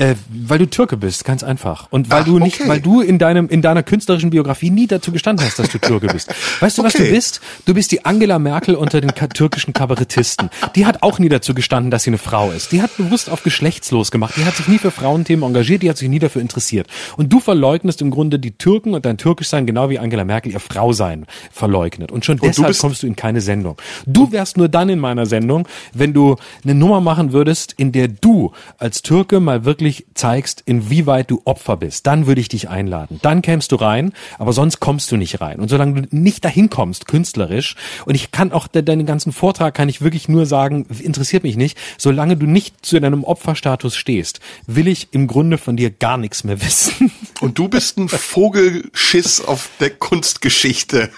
Äh, 0.00 0.14
weil 0.32 0.58
du 0.58 0.66
Türke 0.68 0.96
bist, 0.96 1.26
ganz 1.26 1.42
einfach. 1.42 1.88
Und 1.90 2.10
weil 2.10 2.22
Ach, 2.22 2.24
du 2.24 2.38
nicht, 2.38 2.58
okay. 2.58 2.68
weil 2.70 2.80
du 2.80 3.02
in 3.02 3.18
deinem, 3.18 3.48
in 3.50 3.60
deiner 3.60 3.82
künstlerischen 3.82 4.30
Biografie 4.30 4.70
nie 4.70 4.86
dazu 4.86 5.12
gestanden 5.12 5.44
hast, 5.44 5.58
dass 5.58 5.68
du 5.68 5.78
Türke 5.78 6.06
bist. 6.06 6.34
Weißt 6.60 6.78
du, 6.78 6.82
was 6.82 6.94
Okay. 6.94 7.08
du 7.08 7.12
bist? 7.14 7.40
Du 7.66 7.74
bist 7.74 7.92
die 7.92 8.06
Angela 8.06 8.38
Merkel 8.38 8.76
unter 8.76 9.02
den 9.02 9.10
türkischen 9.14 9.74
Kabarettisten. 9.74 10.48
Die 10.74 10.86
hat 10.86 11.02
auch 11.02 11.18
nie 11.18 11.28
dazu 11.28 11.52
gestanden, 11.52 11.90
dass 11.90 12.04
sie 12.04 12.10
eine 12.10 12.16
Frau 12.18 12.50
ist. 12.50 12.72
Die 12.72 12.80
hat 12.80 12.96
bewusst 12.96 13.28
auf 13.28 13.42
geschlechtslos 13.42 14.10
gemacht. 14.10 14.34
Die 14.38 14.44
hat 14.46 14.56
sich 14.56 14.68
nie 14.68 14.78
für 14.78 14.90
Frauenthemen 14.90 15.44
engagiert. 15.44 15.82
Die 15.82 15.90
hat 15.90 15.98
sich 15.98 16.08
nie 16.08 16.18
dafür 16.18 16.40
interessiert. 16.40 16.86
Und 17.18 17.30
du 17.30 17.38
verleugnest 17.38 18.00
im 18.00 18.10
Grunde 18.10 18.38
die 18.38 18.52
Türken 18.52 18.94
und 18.94 19.04
dein 19.04 19.18
Türkischsein, 19.18 19.66
genau 19.66 19.90
wie 19.90 19.98
Angela 19.98 20.24
Merkel 20.24 20.50
ihr 20.52 20.60
Frausein 20.60 21.26
verleugnet. 21.52 22.10
Und 22.10 22.24
schon 22.24 22.38
du 22.38 22.46
deshalb 22.46 22.68
bist- 22.68 22.80
kommst 22.80 23.02
du 23.02 23.06
in 23.06 23.16
keine 23.16 23.42
Sendung. 23.42 23.76
Du 24.06 24.32
wärst 24.32 24.56
nur 24.56 24.68
dann 24.70 24.88
in 24.88 24.98
meiner 24.98 25.26
Sendung, 25.26 25.68
wenn 25.92 26.14
du 26.14 26.36
eine 26.64 26.74
Nummer 26.74 27.02
machen 27.02 27.32
würdest, 27.32 27.74
in 27.76 27.92
der 27.92 28.08
du 28.08 28.52
als 28.78 29.02
Türke 29.02 29.40
mal 29.40 29.66
wirklich 29.66 29.89
zeigst, 30.14 30.62
inwieweit 30.66 31.30
du 31.30 31.42
Opfer 31.44 31.76
bist. 31.76 32.06
Dann 32.06 32.26
würde 32.26 32.40
ich 32.40 32.48
dich 32.48 32.68
einladen. 32.68 33.18
Dann 33.22 33.42
kämst 33.42 33.72
du 33.72 33.76
rein, 33.76 34.12
aber 34.38 34.52
sonst 34.52 34.80
kommst 34.80 35.10
du 35.12 35.16
nicht 35.16 35.40
rein. 35.40 35.60
Und 35.60 35.68
solange 35.68 36.02
du 36.02 36.16
nicht 36.16 36.44
dahin 36.44 36.70
kommst, 36.70 37.06
künstlerisch, 37.06 37.76
und 38.06 38.14
ich 38.14 38.30
kann 38.30 38.52
auch 38.52 38.66
de 38.66 38.82
deinen 38.82 39.06
ganzen 39.06 39.32
Vortrag 39.32 39.74
kann 39.74 39.88
ich 39.88 40.00
wirklich 40.00 40.28
nur 40.28 40.46
sagen, 40.46 40.86
interessiert 41.00 41.42
mich 41.42 41.56
nicht, 41.56 41.78
solange 41.98 42.36
du 42.36 42.46
nicht 42.46 42.84
zu 42.84 43.00
deinem 43.00 43.24
Opferstatus 43.24 43.96
stehst, 43.96 44.40
will 44.66 44.88
ich 44.88 45.08
im 45.12 45.26
Grunde 45.26 45.58
von 45.58 45.76
dir 45.76 45.90
gar 45.90 46.16
nichts 46.16 46.44
mehr 46.44 46.60
wissen. 46.62 47.12
Und 47.40 47.58
du 47.58 47.68
bist 47.68 47.98
ein 47.98 48.08
Vogelschiss 48.08 49.40
auf 49.40 49.70
der 49.80 49.90
Kunstgeschichte. 49.90 51.10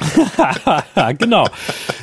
genau. 1.18 1.48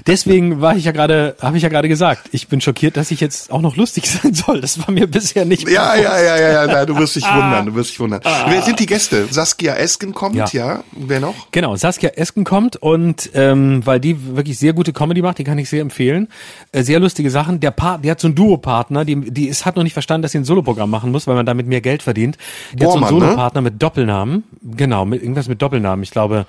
Deswegen 0.08 0.62
war 0.62 0.76
ich 0.76 0.86
ja 0.86 0.92
gerade, 0.92 1.36
habe 1.42 1.58
ich 1.58 1.64
ja 1.64 1.70
gerade 1.70 1.88
gesagt, 1.88 2.30
ich 2.32 2.48
bin 2.48 2.62
schockiert, 2.62 2.98
dass 2.98 3.12
ich 3.12 3.20
jetzt 3.20 3.52
auch 3.52 3.62
noch 3.62 3.76
lustig 3.76 4.10
sein 4.24 4.34
soll. 4.34 4.62
Das 4.62 4.80
war 4.80 4.92
mir 4.92 5.08
bisher 5.08 5.46
nicht 5.46 5.69
Ja, 5.70 5.96
ja, 5.96 6.20
ja, 6.20 6.38
ja, 6.38 6.52
ja, 6.52 6.68
na, 6.68 6.86
du 6.86 6.98
wirst 6.98 7.16
dich 7.16 7.24
wundern, 7.24 7.66
du 7.66 7.76
wirst 7.76 7.92
dich 7.92 8.00
wundern. 8.00 8.22
Wer 8.48 8.62
sind 8.62 8.80
die 8.80 8.86
Gäste? 8.86 9.28
Saskia 9.30 9.76
Esken 9.76 10.14
kommt, 10.14 10.36
ja. 10.36 10.48
Ja. 10.52 10.84
Wer 10.92 11.20
noch? 11.20 11.36
Genau, 11.52 11.76
Saskia 11.76 12.10
Esken 12.10 12.44
kommt 12.44 12.76
und 12.78 13.30
ähm, 13.34 13.86
weil 13.86 14.00
die 14.00 14.36
wirklich 14.36 14.58
sehr 14.58 14.74
gute 14.74 14.94
Comedy 14.94 15.22
macht, 15.22 15.38
die 15.38 15.44
kann 15.44 15.58
ich 15.58 15.70
sehr 15.70 15.82
empfehlen. 15.82 16.28
Äh, 16.72 16.84
sehr 16.84 17.00
lustige 17.00 17.30
Sachen. 17.30 17.60
Der 17.60 17.72
Part, 17.72 18.04
die 18.04 18.12
hat 18.12 18.20
so 18.20 18.28
einen 18.28 18.36
Duopartner, 18.36 19.06
die, 19.06 19.32
die 19.32 19.48
ist, 19.48 19.66
hat 19.66 19.76
noch 19.76 19.84
nicht 19.84 19.94
verstanden, 19.94 20.24
dass 20.24 20.32
sie 20.32 20.40
ein 20.40 20.46
Soloprogramm 20.46 20.90
machen 20.90 21.12
muss, 21.12 21.28
weil 21.28 21.36
man 21.36 21.46
damit 21.46 21.68
mehr 21.68 21.82
Geld 21.82 22.04
verdient. 22.04 22.38
Die 22.74 22.78
Bormann, 22.78 23.04
hat 23.04 23.10
so 23.10 23.16
einen 23.16 23.20
ne? 23.20 23.26
Solopartner 23.28 23.62
mit 23.62 23.82
Doppelnamen. 23.82 24.44
Genau, 24.62 25.06
mit 25.06 25.22
irgendwas 25.22 25.48
mit 25.48 25.62
Doppelnamen. 25.62 26.04
Ich 26.04 26.12
glaube, 26.12 26.46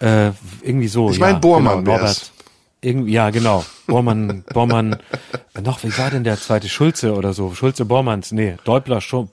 äh, 0.00 0.30
irgendwie 0.62 0.88
so. 0.88 1.10
Ich 1.10 1.20
mein, 1.20 1.34
ja, 1.34 1.38
Bormann 1.38 1.84
genau. 1.84 1.98
Norbert. 1.98 2.31
Irgendwie, 2.84 3.12
ja, 3.12 3.30
genau. 3.30 3.64
Bormann, 3.86 4.42
Bormann, 4.52 4.96
äh, 5.54 5.60
noch, 5.60 5.84
wie 5.84 5.96
war 5.98 6.10
denn 6.10 6.24
der 6.24 6.36
zweite? 6.40 6.68
Schulze 6.68 7.14
oder 7.14 7.32
so? 7.32 7.54
Schulze 7.54 7.84
Bormanns, 7.84 8.32
nee, 8.32 8.56
Deubler, 8.64 9.00
schon, 9.00 9.28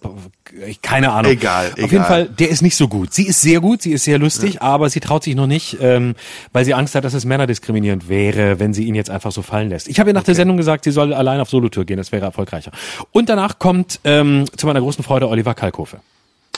keine 0.83 1.11
Ahnung. 1.11 1.31
Egal, 1.31 1.71
Auf 1.71 1.77
egal. 1.79 1.89
jeden 1.91 2.03
Fall, 2.05 2.25
der 2.27 2.49
ist 2.49 2.61
nicht 2.61 2.75
so 2.75 2.87
gut. 2.87 3.11
Sie 3.11 3.25
ist 3.25 3.41
sehr 3.41 3.59
gut, 3.59 3.81
sie 3.81 3.91
ist 3.91 4.03
sehr 4.03 4.19
lustig, 4.19 4.61
aber 4.61 4.91
sie 4.91 4.99
traut 4.99 5.23
sich 5.23 5.33
noch 5.33 5.47
nicht, 5.47 5.77
ähm, 5.81 6.13
weil 6.53 6.63
sie 6.63 6.75
Angst 6.75 6.93
hat, 6.93 7.03
dass 7.05 7.15
es 7.15 7.25
männerdiskriminierend 7.25 8.07
wäre, 8.07 8.59
wenn 8.59 8.75
sie 8.75 8.83
ihn 8.83 8.93
jetzt 8.93 9.09
einfach 9.09 9.31
so 9.31 9.41
fallen 9.41 9.69
lässt. 9.69 9.87
Ich 9.87 9.99
habe 9.99 10.11
ihr 10.11 10.13
nach 10.13 10.21
der 10.23 10.35
Sendung 10.35 10.55
gesagt, 10.57 10.83
sie 10.83 10.91
soll 10.91 11.11
allein 11.11 11.39
auf 11.39 11.49
Solotour 11.49 11.85
gehen, 11.85 11.97
das 11.97 12.11
wäre 12.11 12.25
erfolgreicher. 12.25 12.71
Und 13.11 13.29
danach 13.29 13.57
kommt 13.57 13.99
ähm, 14.03 14.45
zu 14.55 14.67
meiner 14.67 14.81
großen 14.81 15.03
Freude 15.03 15.27
Oliver 15.27 15.55
Kalkofe. 15.55 16.01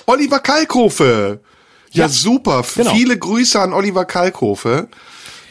Oliver 0.07 0.39
Kalkofe. 0.39 1.39
Ja, 1.91 2.05
Ja, 2.05 2.09
super. 2.09 2.65
genau. 2.75 2.91
Viele 2.91 3.17
Grüße 3.17 3.59
an 3.61 3.71
Oliver 3.71 4.03
Kalkofe. 4.03 4.89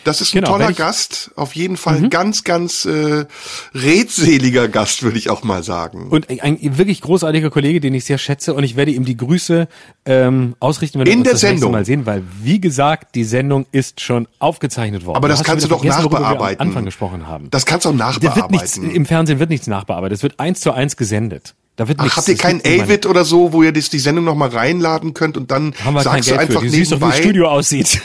Das 0.05 0.21
ist 0.21 0.35
ein 0.35 0.41
Genau, 0.41 0.53
toller 0.53 0.73
Gast. 0.73 1.31
Auf 1.37 1.55
jeden 1.55 1.77
Fall 1.77 1.97
ein 1.97 2.11
ganz, 2.11 2.45
ganz 2.45 2.85
äh, 2.85 3.27
redseliger 3.75 4.69
Gast, 4.69 5.03
würde 5.03 5.19
ich 5.19 5.31
auch 5.31 5.43
mal 5.43 5.63
sagen. 5.63 6.09
Und 6.09 6.31
ein, 6.31 6.41
ein 6.41 6.79
wirklich 6.79 7.01
großartiger 7.01 7.51
Kollege, 7.51 7.81
den 7.81 7.95
ich 7.95 8.05
sehr 8.05 8.19
schätze, 8.19 8.55
und 8.55 8.65
ich 8.65 8.77
werde 8.77 8.93
ihm 8.93 9.05
die 9.05 9.17
Grüße 9.17 9.69
ähm, 10.07 10.55
ausrichten, 10.61 10.99
wenn 11.01 11.07
wir 11.07 11.13
uns 11.15 11.25
das 11.25 11.33
nächste 11.35 11.47
Sendung. 11.49 11.73
Mal 11.73 11.85
sehen, 11.85 12.07
weil 12.07 12.23
wie 12.43 12.61
gesagt, 12.61 13.15
die 13.15 13.25
Sendung 13.25 13.67
ist 13.73 14.01
schon 14.01 14.27
aufgezeichnet 14.39 15.05
worden. 15.05 15.17
Aber 15.17 15.29
das 15.29 15.41
hast 15.41 15.47
kannst 15.47 15.65
du 15.65 15.69
doch 15.69 15.85
nachbearbeiten. 15.85 16.61
am 16.61 16.69
Anfang 16.69 16.85
gesprochen 16.85 17.27
haben. 17.27 17.49
Das 17.51 17.67
kannst 17.67 17.85
du 17.85 17.91
auch 17.91 17.95
Da 17.95 17.99
wird 18.37 18.51
nichts, 18.51 18.77
nachbearbeiten. 18.77 18.91
Im 18.91 19.07
Fernsehen 19.07 19.39
wird 19.39 19.51
nichts 19.51 19.67
nachbearbeitet. 19.67 20.17
Es 20.19 20.23
wird 20.23 20.39
eins 20.41 20.61
zu 20.61 20.73
eins 20.73 20.97
gesendet. 20.97 21.55
Da 21.77 21.89
wird 21.89 21.99
Ach, 22.01 22.05
nichts. 22.05 22.17
habt 22.19 22.29
ihr 22.29 22.37
kein 22.37 22.57
niemanden. 22.59 22.83
Avid 22.83 23.07
oder 23.07 23.25
so, 23.25 23.53
wo 23.53 23.63
ihr 23.63 23.73
das, 23.73 23.89
die 23.89 23.99
Sendung 23.99 24.25
noch 24.27 24.35
mal 24.35 24.51
reinladen 24.51 25.15
könnt 25.15 25.37
und 25.37 25.51
dann 25.51 25.75
Haben 25.85 25.95
wir 25.95 26.03
kein 26.03 26.23
sagst 26.23 26.29
du 26.29 26.33
Geld 26.33 26.41
einfach 26.49 26.61
für. 26.61 26.67
Du 26.67 26.73
siehst 26.73 26.93
doch, 26.93 26.97
wie 26.99 27.01
das 27.01 27.11
nebenbei, 27.15 27.23
Studio 27.23 27.49
aussieht. 27.49 28.03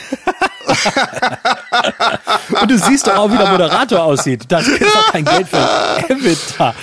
Und 2.60 2.70
du 2.70 2.78
siehst 2.78 3.06
doch 3.06 3.16
auch, 3.16 3.30
wie 3.30 3.36
der 3.36 3.50
Moderator 3.50 4.02
aussieht. 4.02 4.44
Da 4.48 4.58
ist 4.58 4.70
doch 4.80 5.12
kein 5.12 5.24
Geld 5.24 5.48
für 5.48 5.56
da. 5.56 6.74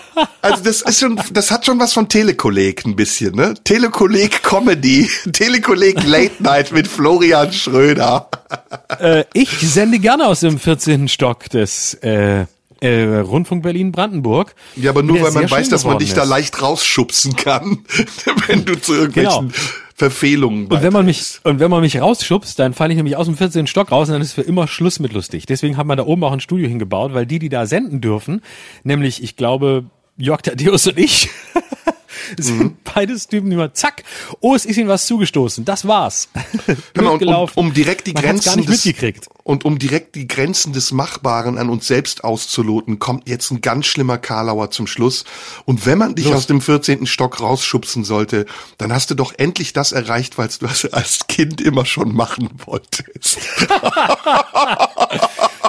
also 0.42 0.64
das 0.64 0.82
ist 0.82 1.00
schon, 1.00 1.20
das 1.32 1.50
hat 1.50 1.66
schon 1.66 1.78
was 1.78 1.92
von 1.92 2.08
Telekolleg 2.08 2.84
ein 2.84 2.96
bisschen, 2.96 3.34
ne? 3.34 3.54
Telekolleg 3.64 4.42
Comedy, 4.42 5.10
Telekolleg 5.32 6.02
Late 6.04 6.42
Night 6.42 6.72
mit 6.72 6.88
Florian 6.88 7.52
Schröder. 7.52 8.28
Äh, 8.98 9.24
ich 9.34 9.50
sende 9.50 9.98
gerne 9.98 10.26
aus 10.26 10.40
dem 10.40 10.58
14. 10.58 11.08
Stock 11.08 11.48
des 11.50 11.94
äh, 11.94 12.46
äh, 12.80 13.02
Rundfunk 13.18 13.62
Berlin 13.62 13.92
Brandenburg. 13.92 14.54
Ja, 14.76 14.90
aber 14.90 15.02
nur 15.02 15.20
weil 15.20 15.32
man 15.32 15.50
weiß, 15.50 15.68
dass 15.68 15.84
man 15.84 15.98
dich 15.98 16.14
da 16.14 16.22
ist. 16.22 16.28
leicht 16.28 16.62
rausschubsen 16.62 17.36
kann, 17.36 17.84
wenn 18.46 18.64
du 18.64 18.80
zu 18.80 18.94
irgendwelchen 18.94 19.48
Genau. 19.48 19.58
Verfehlungen 19.98 20.68
Und 20.68 20.82
wenn 20.82 20.92
man 20.92 21.04
mich 21.04 21.40
und 21.42 21.58
wenn 21.58 21.72
man 21.72 21.80
mich 21.80 22.00
rausschubst, 22.00 22.56
dann 22.60 22.72
falle 22.72 22.92
ich 22.92 22.96
nämlich 22.96 23.16
aus 23.16 23.26
dem 23.26 23.36
14. 23.36 23.66
Stock 23.66 23.90
raus 23.90 24.06
und 24.08 24.12
dann 24.12 24.22
ist 24.22 24.32
für 24.32 24.42
immer 24.42 24.68
Schluss 24.68 25.00
mit 25.00 25.12
lustig. 25.12 25.44
Deswegen 25.46 25.76
hat 25.76 25.86
man 25.86 25.98
da 25.98 26.06
oben 26.06 26.22
auch 26.22 26.30
ein 26.30 26.38
Studio 26.38 26.68
hingebaut, 26.68 27.14
weil 27.14 27.26
die, 27.26 27.40
die 27.40 27.48
da 27.48 27.66
senden 27.66 28.00
dürfen, 28.00 28.40
nämlich 28.84 29.24
ich 29.24 29.34
glaube 29.34 29.86
Jörg 30.16 30.42
Tadeus 30.42 30.86
und 30.86 30.98
ich, 30.98 31.30
sind 32.38 32.58
Mhm. 32.58 32.76
beides 32.94 33.28
Typen, 33.28 33.50
die 33.50 33.56
mal 33.56 33.72
zack, 33.72 34.02
oh, 34.40 34.54
es 34.54 34.64
ist 34.64 34.76
ihnen 34.76 34.88
was 34.88 35.06
zugestoßen. 35.06 35.64
Das 35.64 35.86
war's. 35.86 36.28
Genau, 36.94 37.12
und 37.12 37.14
um, 37.14 37.18
Durchgelaufen. 37.20 37.58
um 37.58 37.72
direkt 37.74 38.06
die 38.06 38.12
Man 38.12 38.22
Grenzen 38.22 38.44
gar 38.46 38.56
nicht 38.56 38.68
des, 38.68 38.84
mitgekriegt. 38.84 39.28
und 39.44 39.64
um 39.64 39.78
direkt 39.78 40.14
die 40.16 40.26
Grenzen 40.26 40.72
des 40.72 40.90
Machbaren 40.92 41.58
an 41.58 41.68
uns 41.70 41.86
selbst 41.86 42.24
auszuloten, 42.24 42.98
kommt 42.98 43.28
jetzt 43.28 43.50
ein 43.50 43.60
ganz 43.60 43.86
schlimmer 43.86 44.18
Karlauer 44.18 44.70
zum 44.70 44.86
Schluss. 44.86 45.24
Und 45.64 45.86
wenn 45.86 45.98
man 45.98 46.14
dich 46.14 46.26
Los. 46.26 46.34
aus 46.34 46.46
dem 46.46 46.60
14. 46.60 47.06
Stock 47.06 47.40
rausschubsen 47.40 48.04
sollte, 48.04 48.46
dann 48.78 48.92
hast 48.92 49.10
du 49.10 49.14
doch 49.14 49.32
endlich 49.36 49.72
das 49.72 49.92
erreicht, 49.92 50.38
was 50.38 50.58
du 50.58 50.66
als 50.92 51.26
Kind 51.28 51.60
immer 51.60 51.86
schon 51.86 52.14
machen 52.14 52.48
wolltest. 52.66 53.38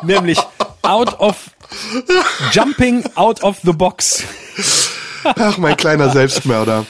nämlich 0.03 0.39
out 0.81 1.19
of 1.19 1.51
jumping 2.51 3.03
out 3.15 3.41
of 3.43 3.57
the 3.63 3.73
box. 3.73 4.23
Ach, 5.23 5.57
mein 5.57 5.77
kleiner 5.77 6.09
Selbstmörder. 6.09 6.85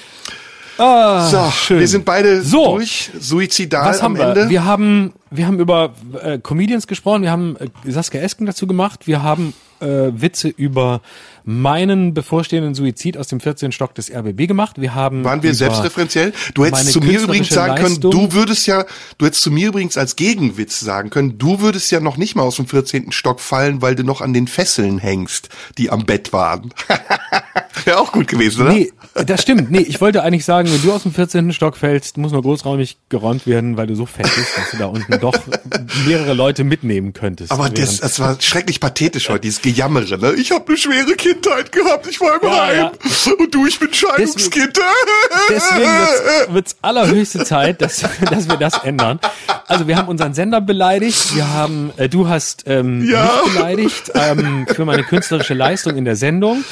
Ah, 0.77 1.27
So, 1.27 1.51
schön. 1.51 1.79
wir 1.81 1.87
sind 1.89 2.05
beide 2.05 2.41
So. 2.41 2.75
durch, 2.77 3.11
suizidal 3.19 3.89
Was 3.89 3.99
am 3.99 4.13
haben 4.13 4.17
wir? 4.17 4.27
Ende. 4.29 4.49
Wir 4.49 4.63
haben, 4.63 5.13
wir 5.29 5.45
haben 5.45 5.59
über 5.59 5.93
äh, 6.23 6.39
Comedians 6.39 6.87
gesprochen, 6.87 7.21
wir 7.23 7.31
haben 7.31 7.57
äh, 7.57 7.67
Saskia 7.91 8.21
Esken 8.21 8.45
dazu 8.45 8.65
gemacht, 8.65 9.05
wir 9.05 9.21
haben 9.21 9.53
äh, 9.81 9.87
Witze 10.13 10.47
über 10.47 11.01
meinen 11.43 12.13
bevorstehenden 12.13 12.75
Suizid 12.75 13.17
aus 13.17 13.27
dem 13.27 13.41
14. 13.41 13.71
Stock 13.73 13.93
des 13.95 14.09
RBB 14.09 14.47
gemacht. 14.47 14.79
Wir 14.79 14.93
haben 14.95 15.23
Waren 15.25 15.43
wir 15.43 15.53
selbstreferenziell? 15.53 16.31
Du 16.53 16.63
hättest 16.63 16.93
zu 16.93 16.99
mir 17.01 17.19
übrigens 17.21 17.49
sagen 17.49 17.75
können, 17.75 17.99
du 17.99 18.31
würdest 18.31 18.65
ja, 18.67 18.85
du 19.17 19.25
hättest 19.25 19.41
zu 19.43 19.51
mir 19.51 19.69
übrigens 19.69 19.97
als 19.97 20.15
Gegenwitz 20.15 20.79
sagen 20.79 21.09
können, 21.09 21.37
du 21.37 21.59
würdest 21.59 21.91
ja 21.91 21.99
noch 21.99 22.15
nicht 22.17 22.35
mal 22.35 22.43
aus 22.43 22.55
dem 22.57 22.67
14. 22.67 23.11
Stock 23.11 23.41
fallen, 23.41 23.81
weil 23.81 23.95
du 23.95 24.03
noch 24.03 24.21
an 24.21 24.33
den 24.33 24.47
Fesseln 24.47 24.97
hängst, 24.97 25.49
die 25.77 25.89
am 25.89 26.05
Bett 26.05 26.31
waren. 26.31 26.73
Wäre 27.85 27.99
auch 27.99 28.11
gut 28.11 28.27
gewesen, 28.27 28.61
oder? 28.63 28.71
Nee, 28.73 28.91
das 29.25 29.41
stimmt. 29.41 29.71
Nee, 29.71 29.79
ich 29.79 30.01
wollte 30.01 30.23
eigentlich 30.23 30.45
sagen, 30.45 30.69
wenn 30.71 30.81
du 30.81 30.91
aus 30.91 31.03
dem 31.03 31.13
14. 31.13 31.53
Stock 31.53 31.77
fällst, 31.77 32.17
muss 32.17 32.31
nur 32.31 32.41
großräumig 32.41 32.97
geräumt 33.09 33.45
werden, 33.47 33.77
weil 33.77 33.87
du 33.87 33.95
so 33.95 34.05
fett 34.05 34.23
bist, 34.35 34.57
dass 34.57 34.71
du 34.71 34.77
da 34.77 34.85
unten 34.87 35.19
doch 35.19 35.35
mehrere 36.05 36.33
Leute 36.33 36.63
mitnehmen 36.63 37.13
könntest. 37.13 37.51
Aber 37.51 37.69
das, 37.69 37.99
das 37.99 38.19
war 38.19 38.37
schrecklich 38.41 38.79
pathetisch 38.79 39.29
heute, 39.29 39.41
dieses 39.41 39.61
Gejammere, 39.61 40.17
ne? 40.17 40.33
Ich 40.33 40.51
habe 40.51 40.65
eine 40.67 40.77
schwere 40.77 41.13
Kindheit 41.15 41.71
gehabt, 41.71 42.07
ich 42.07 42.19
war 42.21 42.41
im 42.41 42.47
Ja, 42.49 42.61
Heim. 42.67 42.75
ja. 42.77 42.91
Und 43.39 43.53
du, 43.53 43.65
ich 43.65 43.79
bin 43.79 43.93
Scheidungskind. 43.93 44.77
Deswegen 45.49 46.53
wird 46.53 46.67
es 46.67 46.75
allerhöchste 46.81 47.43
Zeit, 47.43 47.81
dass, 47.81 48.03
dass 48.29 48.47
wir 48.49 48.57
das 48.57 48.83
ändern. 48.83 49.19
Also 49.67 49.87
wir 49.87 49.95
haben 49.97 50.07
unseren 50.07 50.33
Sender 50.33 50.61
beleidigt, 50.61 51.35
wir 51.35 51.47
haben, 51.49 51.91
äh, 51.97 52.09
du 52.09 52.27
hast 52.27 52.63
ähm, 52.67 53.07
Ja. 53.09 53.41
mich 53.45 53.53
beleidigt 53.53 54.11
ähm, 54.15 54.65
für 54.67 54.85
meine 54.85 55.03
künstlerische 55.03 55.53
Leistung 55.53 55.95
in 55.95 56.05
der 56.05 56.15
Sendung. 56.15 56.63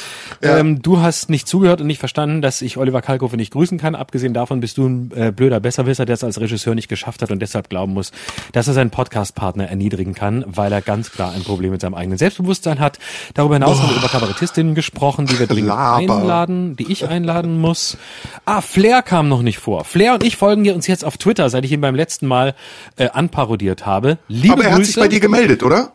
Ähm, 0.42 0.82
du 0.82 1.00
hast 1.00 1.30
nicht 1.30 1.48
zugehört 1.48 1.80
und 1.80 1.86
nicht 1.86 1.98
verstanden, 1.98 2.42
dass 2.42 2.62
ich 2.62 2.76
Oliver 2.76 3.02
Kalkofe 3.02 3.36
nicht 3.36 3.52
grüßen 3.52 3.78
kann. 3.78 3.94
Abgesehen 3.94 4.34
davon 4.34 4.60
bist 4.60 4.78
du 4.78 4.86
ein 4.86 5.10
äh, 5.14 5.32
blöder 5.32 5.60
Besserwisser, 5.60 6.04
der 6.04 6.14
es 6.14 6.24
als 6.24 6.40
Regisseur 6.40 6.74
nicht 6.74 6.88
geschafft 6.88 7.22
hat 7.22 7.30
und 7.30 7.40
deshalb 7.40 7.68
glauben 7.68 7.92
muss, 7.94 8.12
dass 8.52 8.68
er 8.68 8.74
seinen 8.74 8.90
Podcast-Partner 8.90 9.68
erniedrigen 9.68 10.14
kann, 10.14 10.44
weil 10.46 10.72
er 10.72 10.80
ganz 10.82 11.10
klar 11.10 11.32
ein 11.32 11.42
Problem 11.42 11.72
mit 11.72 11.80
seinem 11.80 11.94
eigenen 11.94 12.18
Selbstbewusstsein 12.18 12.78
hat. 12.78 12.98
Darüber 13.34 13.54
hinaus 13.54 13.80
haben 13.80 13.90
wir 13.90 13.96
über 13.96 14.08
Kabarettistinnen 14.08 14.74
gesprochen, 14.74 15.26
die 15.26 15.38
wir 15.38 15.46
dringend 15.46 15.68
Laber. 15.68 16.16
einladen, 16.18 16.76
die 16.76 16.90
ich 16.92 17.08
einladen 17.08 17.60
muss. 17.60 17.96
Ah, 18.44 18.60
Flair 18.60 19.02
kam 19.02 19.28
noch 19.28 19.42
nicht 19.42 19.58
vor. 19.58 19.84
Flair 19.84 20.14
und 20.14 20.24
ich 20.24 20.36
folgen 20.36 20.64
dir 20.64 20.74
uns 20.74 20.86
jetzt 20.86 21.04
auf 21.04 21.16
Twitter, 21.18 21.50
seit 21.50 21.64
ich 21.64 21.72
ihn 21.72 21.80
beim 21.80 21.94
letzten 21.94 22.26
Mal 22.26 22.54
äh, 22.96 23.08
anparodiert 23.08 23.86
habe. 23.86 24.18
Liebe 24.28 24.52
Aber 24.54 24.64
er 24.64 24.70
hat 24.70 24.76
Grüße. 24.78 24.92
sich 24.92 25.00
bei 25.02 25.08
dir 25.08 25.20
gemeldet, 25.20 25.62
oder? 25.62 25.92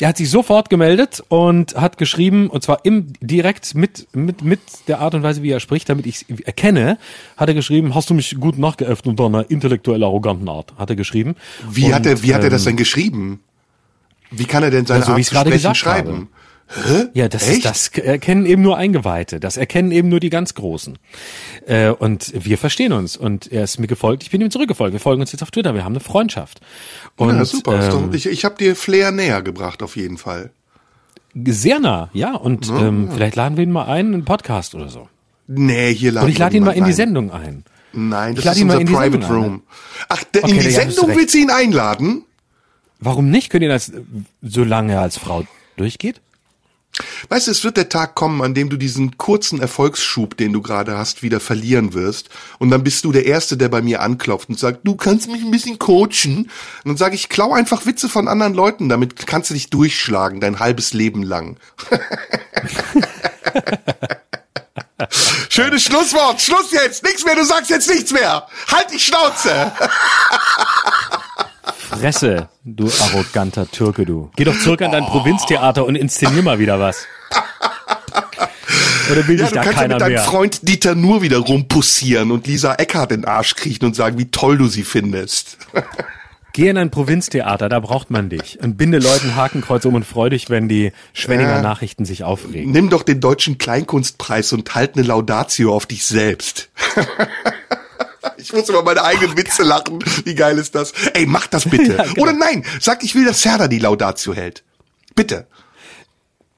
Er 0.00 0.08
hat 0.08 0.16
sich 0.16 0.28
sofort 0.28 0.70
gemeldet 0.70 1.22
und 1.28 1.76
hat 1.76 1.98
geschrieben, 1.98 2.48
und 2.48 2.62
zwar 2.62 2.84
im 2.84 3.12
direkt 3.20 3.74
mit, 3.74 4.08
mit, 4.14 4.42
mit 4.42 4.60
der 4.88 5.00
Art 5.00 5.14
und 5.14 5.22
Weise, 5.22 5.42
wie 5.42 5.50
er 5.50 5.60
spricht, 5.60 5.88
damit 5.88 6.06
ich 6.06 6.26
es 6.28 6.40
erkenne, 6.40 6.98
hat 7.36 7.48
er 7.48 7.54
geschrieben, 7.54 7.94
hast 7.94 8.10
du 8.10 8.14
mich 8.14 8.36
gut 8.40 8.58
nachgeäfft 8.58 9.06
unter 9.06 9.26
einer 9.26 9.50
intellektuell 9.50 10.02
arroganten 10.02 10.48
Art, 10.48 10.74
hat 10.76 10.90
er 10.90 10.96
geschrieben. 10.96 11.36
Wie 11.70 11.86
und, 11.86 11.94
hat 11.94 12.06
er, 12.06 12.22
wie 12.22 12.34
hat 12.34 12.42
er 12.42 12.50
das 12.50 12.62
ähm, 12.62 12.70
denn 12.70 12.76
geschrieben? 12.76 13.40
Wie 14.30 14.46
kann 14.46 14.64
er 14.64 14.70
denn 14.70 14.84
seine 14.84 15.00
Ja, 15.00 15.06
so 15.06 15.12
Art 15.12 15.24
zu 15.24 15.34
sprechen 15.36 15.74
schreiben? 15.76 16.28
Hä? 16.74 17.06
Ja, 17.14 17.28
das, 17.28 17.48
Echt? 17.48 17.64
das 17.64 17.88
erkennen 17.88 18.46
eben 18.46 18.62
nur 18.62 18.76
Eingeweihte. 18.76 19.38
Das 19.38 19.56
erkennen 19.56 19.92
eben 19.92 20.08
nur 20.08 20.20
die 20.20 20.30
ganz 20.30 20.54
Großen. 20.54 20.98
Äh, 21.66 21.90
und 21.90 22.32
wir 22.34 22.58
verstehen 22.58 22.92
uns. 22.92 23.16
Und 23.16 23.50
er 23.52 23.64
ist 23.64 23.78
mir 23.78 23.86
gefolgt. 23.86 24.22
Ich 24.22 24.30
bin 24.30 24.40
ihm 24.40 24.50
zurückgefolgt. 24.50 24.92
Wir 24.92 25.00
folgen 25.00 25.20
uns 25.20 25.32
jetzt 25.32 25.42
auf 25.42 25.50
Twitter. 25.50 25.74
Wir 25.74 25.84
haben 25.84 25.92
eine 25.92 26.00
Freundschaft. 26.00 26.60
Und, 27.16 27.36
ja, 27.36 27.44
super. 27.44 27.84
Ähm, 27.84 27.90
doch, 27.90 28.14
ich 28.14 28.26
ich 28.26 28.44
habe 28.44 28.56
dir 28.56 28.74
Flair 28.74 29.12
näher 29.12 29.42
gebracht, 29.42 29.82
auf 29.82 29.96
jeden 29.96 30.18
Fall. 30.18 30.50
sehr 31.46 31.78
nah, 31.78 32.10
ja. 32.12 32.34
Und 32.34 32.68
ähm, 32.70 33.10
vielleicht 33.12 33.36
laden 33.36 33.56
wir 33.56 33.64
ihn 33.64 33.72
mal 33.72 33.84
ein, 33.84 34.08
in 34.08 34.14
einen 34.14 34.24
Podcast 34.24 34.74
oder 34.74 34.88
so. 34.88 35.08
Nee, 35.46 35.94
hier 35.94 36.12
laden 36.12 36.26
Und 36.26 36.30
ich 36.32 36.38
wir 36.38 36.46
lade 36.46 36.56
ihn 36.56 36.64
mal 36.64 36.72
in 36.72 36.84
die 36.84 36.92
Sendung 36.92 37.30
ein. 37.30 37.42
ein. 37.42 37.64
Nein, 37.92 38.34
das 38.34 38.44
lade 38.44 38.56
ist 38.56 38.62
ihn 38.62 38.70
unser 38.70 38.80
in 38.80 38.86
die 38.86 38.92
Private 38.92 39.12
Sendung 39.12 39.30
ein, 39.30 39.42
Room. 39.50 39.62
Ach, 40.08 40.24
der, 40.24 40.42
in 40.42 40.50
Okay, 40.50 40.58
die 40.60 40.64
ja, 40.70 40.80
Sendung 40.80 41.16
willst 41.16 41.34
du 41.34 41.38
ihn 41.38 41.50
einladen? 41.50 42.24
Warum 42.98 43.30
nicht? 43.30 43.50
Könnt 43.50 43.62
ihr 43.62 43.68
das, 43.68 43.92
solange 44.42 44.94
er 44.94 45.02
als 45.02 45.18
Frau 45.18 45.44
durchgeht? 45.76 46.20
Weißt 47.28 47.48
du, 47.48 47.50
es 47.50 47.64
wird 47.64 47.76
der 47.76 47.88
Tag 47.88 48.14
kommen, 48.14 48.40
an 48.42 48.54
dem 48.54 48.70
du 48.70 48.76
diesen 48.76 49.18
kurzen 49.18 49.60
Erfolgsschub, 49.60 50.36
den 50.36 50.52
du 50.52 50.62
gerade 50.62 50.96
hast, 50.96 51.22
wieder 51.22 51.40
verlieren 51.40 51.92
wirst. 51.92 52.28
Und 52.58 52.70
dann 52.70 52.84
bist 52.84 53.04
du 53.04 53.12
der 53.12 53.26
Erste, 53.26 53.56
der 53.56 53.68
bei 53.68 53.82
mir 53.82 54.00
anklopft 54.00 54.48
und 54.48 54.58
sagt, 54.58 54.86
du 54.86 54.94
kannst 54.94 55.28
mich 55.28 55.42
ein 55.42 55.50
bisschen 55.50 55.78
coachen. 55.78 56.36
Und 56.36 56.50
dann 56.84 56.96
sage 56.96 57.16
ich, 57.16 57.28
klau 57.28 57.52
einfach 57.52 57.86
Witze 57.86 58.08
von 58.08 58.28
anderen 58.28 58.54
Leuten, 58.54 58.88
damit 58.88 59.26
kannst 59.26 59.50
du 59.50 59.54
dich 59.54 59.70
durchschlagen, 59.70 60.40
dein 60.40 60.60
halbes 60.60 60.92
Leben 60.92 61.22
lang. 61.22 61.56
Schönes 65.48 65.84
Schlusswort. 65.84 66.40
Schluss 66.40 66.72
jetzt. 66.72 67.02
Nichts 67.04 67.24
mehr. 67.24 67.34
Du 67.36 67.44
sagst 67.44 67.70
jetzt 67.70 67.88
nichts 67.88 68.12
mehr. 68.12 68.46
Halt 68.72 68.86
die 68.92 68.98
Schnauze. 68.98 69.72
Fresse, 71.98 72.48
du 72.64 72.90
arroganter 73.02 73.70
Türke, 73.70 74.04
du. 74.04 74.30
Geh 74.36 74.44
doch 74.44 74.58
zurück 74.58 74.82
an 74.82 74.92
dein 74.92 75.04
Provinztheater 75.04 75.84
und 75.84 75.94
inszenier 75.96 76.42
mal 76.42 76.58
wieder 76.58 76.78
was. 76.80 77.06
Oder 79.12 79.26
will 79.28 79.38
Ja, 79.38 79.44
dich 79.44 79.50
du 79.50 79.54
da 79.56 79.62
kannst 79.62 79.76
ja 79.76 79.82
keiner 79.82 79.94
mit 79.96 80.00
deinem 80.02 80.12
mehr? 80.14 80.22
Freund 80.24 80.66
Dieter 80.68 80.94
nur 80.94 81.20
wieder 81.22 81.38
rumpussieren 81.38 82.30
und 82.30 82.46
Lisa 82.46 82.74
Eckhardt 82.74 83.12
in 83.12 83.22
den 83.22 83.28
Arsch 83.28 83.54
kriechen 83.54 83.84
und 83.84 83.94
sagen, 83.94 84.18
wie 84.18 84.30
toll 84.30 84.56
du 84.56 84.66
sie 84.66 84.82
findest. 84.84 85.58
Geh 86.54 86.68
in 86.68 86.78
ein 86.78 86.90
Provinztheater, 86.90 87.68
da 87.68 87.80
braucht 87.80 88.10
man 88.10 88.28
dich. 88.30 88.60
Und 88.62 88.76
binde 88.78 88.98
Leuten 89.00 89.34
Hakenkreuz 89.36 89.84
um 89.84 89.94
und 89.94 90.04
freu 90.06 90.30
dich, 90.30 90.48
wenn 90.50 90.68
die 90.68 90.92
Schwenninger 91.12 91.56
Ja. 91.56 91.62
Nachrichten 91.62 92.04
sich 92.04 92.22
aufregen. 92.24 92.70
Nimm 92.70 92.88
doch 92.90 93.02
den 93.02 93.20
deutschen 93.20 93.58
Kleinkunstpreis 93.58 94.52
und 94.52 94.74
halt 94.74 94.96
eine 94.96 95.04
Laudatio 95.06 95.74
auf 95.74 95.84
dich 95.86 96.06
selbst. 96.06 96.70
Ich 98.36 98.52
muss 98.52 98.68
über 98.68 98.82
meine 98.82 99.02
eigenen 99.04 99.36
Witze 99.36 99.62
lachen. 99.62 99.98
Wie 100.24 100.34
geil 100.34 100.58
ist 100.58 100.74
das? 100.74 100.92
Ey, 101.14 101.26
mach 101.26 101.46
das 101.46 101.68
bitte. 101.68 101.94
Ja, 101.96 102.04
genau. 102.04 102.22
Oder 102.22 102.32
nein, 102.32 102.64
sag, 102.80 103.02
ich 103.04 103.14
will, 103.14 103.24
dass 103.24 103.42
Serda 103.42 103.68
die 103.68 103.78
Laudatio 103.78 104.34
hält. 104.34 104.62
Bitte. 105.14 105.46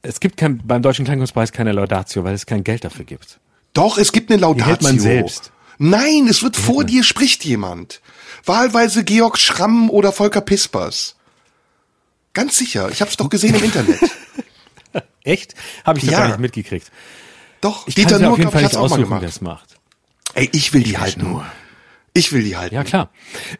Es 0.02 0.20
gibt 0.20 0.36
kein, 0.36 0.58
beim 0.64 0.82
Deutschen 0.82 1.04
Kleinkunstpreis 1.04 1.52
keine 1.52 1.72
Laudatio, 1.72 2.22
weil 2.24 2.34
es 2.34 2.46
kein 2.46 2.62
Geld 2.64 2.84
dafür 2.84 3.04
gibt. 3.04 3.38
Doch, 3.72 3.98
es 3.98 4.12
gibt 4.12 4.30
eine 4.30 4.40
Laudatio. 4.40 4.66
hält 4.66 4.82
man 4.82 4.98
selbst. 5.00 5.50
Nein, 5.78 6.26
es 6.28 6.42
wird 6.42 6.56
vor 6.56 6.84
dir 6.84 7.02
spricht 7.04 7.44
jemand. 7.44 8.00
Wahlweise 8.44 9.04
Georg 9.04 9.36
Schramm 9.38 9.90
oder 9.90 10.12
Volker 10.12 10.40
Pispers. 10.40 11.16
Ganz 12.32 12.56
sicher. 12.56 12.88
Ich 12.90 13.00
hab's 13.02 13.16
doch 13.16 13.28
gesehen 13.28 13.54
im 13.54 13.64
Internet. 13.64 13.98
Echt? 15.24 15.54
Habe 15.84 15.98
ich 15.98 16.04
doch 16.06 16.12
Ja. 16.12 16.18
gar 16.20 16.28
nicht 16.28 16.38
mitgekriegt. 16.38 16.90
Doch, 17.60 17.86
Ich 17.88 17.94
kann 17.96 18.04
Dieter 18.04 18.32
ich, 18.32 18.38
nicht 18.38 18.54
hat's 18.54 18.76
auch 18.76 18.88
mal 18.88 18.98
gemacht. 18.98 19.22
es 19.24 19.40
macht. 19.40 19.75
Ey, 20.36 20.50
ich 20.52 20.74
will 20.74 20.82
die 20.82 20.98
halten. 20.98 21.40
Ich 22.12 22.30
will 22.30 22.42
die 22.42 22.58
halten. 22.58 22.74
Ja, 22.74 22.84
klar. 22.84 23.08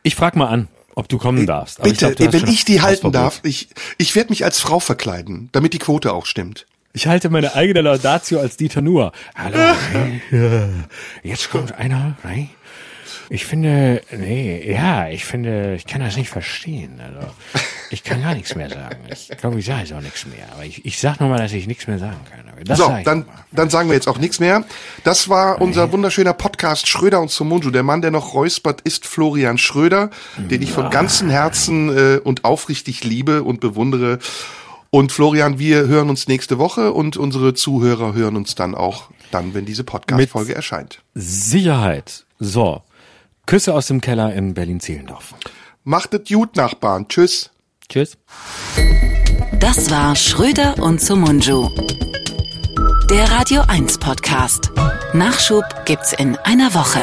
Ich 0.03 0.15
frag 0.15 0.37
mal 0.37 0.49
an, 0.49 0.69
ob 0.95 1.09
du 1.09 1.17
kommen 1.17 1.47
darfst. 1.47 1.81
Aber 1.81 1.89
Bitte, 1.89 2.11
ich 2.11 2.17
glaub, 2.17 2.35
hast 2.35 2.43
wenn 2.43 2.53
ich 2.53 2.67
die 2.67 2.83
halten 2.83 3.13
darf, 3.13 3.41
ich, 3.45 3.69
ich 3.97 4.15
werde 4.15 4.29
mich 4.29 4.45
als 4.45 4.61
Frau 4.61 4.79
verkleiden, 4.79 5.49
damit 5.53 5.73
die 5.73 5.79
Quote 5.79 6.13
auch 6.13 6.27
stimmt. 6.27 6.67
Ich 6.93 7.07
halte 7.07 7.31
meine 7.31 7.55
eigene 7.55 7.81
Laudatio 7.81 8.41
als 8.41 8.59
Dieter 8.59 8.83
Nuhr. 8.83 9.13
Hallo, 9.35 9.59
jetzt 11.23 11.51
kommt 11.51 11.73
einer, 11.73 12.19
nee. 12.25 12.51
Ich 13.29 13.47
finde, 13.47 14.03
nee, 14.11 14.73
ja, 14.73 15.09
ich 15.09 15.25
finde, 15.25 15.75
ich 15.75 15.87
kann 15.87 16.01
das 16.01 16.17
nicht 16.17 16.31
verstehen. 16.31 17.01
Also, 17.01 17.29
ich 17.91 18.05
kann 18.05 18.23
gar 18.23 18.35
nichts 18.35 18.55
mehr 18.55 18.69
sagen. 18.69 18.99
Ich 19.09 19.29
glaube, 19.39 19.59
ich 19.59 19.67
sage 19.67 19.81
jetzt 19.81 19.93
auch 19.93 20.01
nichts 20.01 20.27
mehr. 20.27 20.47
Aber 20.53 20.65
ich, 20.65 20.85
ich 20.85 20.99
sag 20.99 21.21
nochmal, 21.21 21.39
dass 21.39 21.53
ich 21.53 21.67
nichts 21.67 21.87
mehr 21.87 21.99
sagen 21.99 22.21
kann. 22.31 22.47
Das 22.65 22.79
so, 22.79 22.87
sag 22.87 23.05
dann, 23.05 23.27
dann 23.53 23.71
sagen 23.71 23.89
wir 23.89 23.95
jetzt 23.95 24.09
auch 24.09 24.19
nichts 24.19 24.41
mehr. 24.41 24.65
Das 25.05 25.29
war 25.29 25.61
unser 25.61 25.93
wunderschöner 25.93 26.33
Podcast 26.33 26.89
Schröder 26.89 27.21
und 27.21 27.31
Sumunju. 27.31 27.71
Der 27.71 27.83
Mann, 27.83 28.01
der 28.01 28.11
noch 28.11 28.35
räuspert, 28.35 28.81
ist 28.81 29.07
Florian 29.07 29.59
Schröder, 29.59 30.11
den 30.37 30.63
ich 30.63 30.73
von 30.73 30.91
ganzem 30.91 31.29
Herzen 31.29 31.97
äh, 31.97 32.19
und 32.19 32.45
aufrichtig 32.45 33.05
liebe 33.05 33.43
und 33.43 33.61
bewundere. 33.61 34.19
Und 34.91 35.13
Florian, 35.13 35.59
wir 35.59 35.87
hören 35.87 36.09
uns 36.09 36.29
nächste 36.29 36.59
Woche 36.59 36.93
und 36.93 37.17
unsere 37.17 37.55
Zuhörer 37.55 38.15
hören 38.15 38.37
uns 38.37 38.55
dann 38.55 38.75
auch 38.75 39.11
dann, 39.31 39.53
wenn 39.53 39.67
diese 39.67 39.85
Podcast-Folge 39.85 40.55
erscheint. 40.55 41.03
Sicherheit. 41.15 42.25
So. 42.39 42.83
Küsse 43.47 43.73
aus 43.75 43.87
dem 43.87 44.01
Keller 44.01 44.35
in 44.35 44.55
Berlin-Zehlendorf. 44.55 45.35
Macht 45.85 46.15
es 46.15 46.29
gut, 46.29 46.57
Nachbarn. 46.57 47.07
Tschüss. 47.09 47.51
Tschüss. 47.89 48.19
Das 49.61 49.89
war 49.91 50.17
Schröder 50.17 50.75
und 50.83 51.01
Sumunju. 51.01 51.71
Der 53.09 53.31
Radio 53.31 53.63
1 53.69 53.99
Podcast. 53.99 54.73
Nachschub 55.13 55.65
gibt's 55.85 56.13
in 56.13 56.37
einer 56.39 56.75
Woche. 56.75 57.01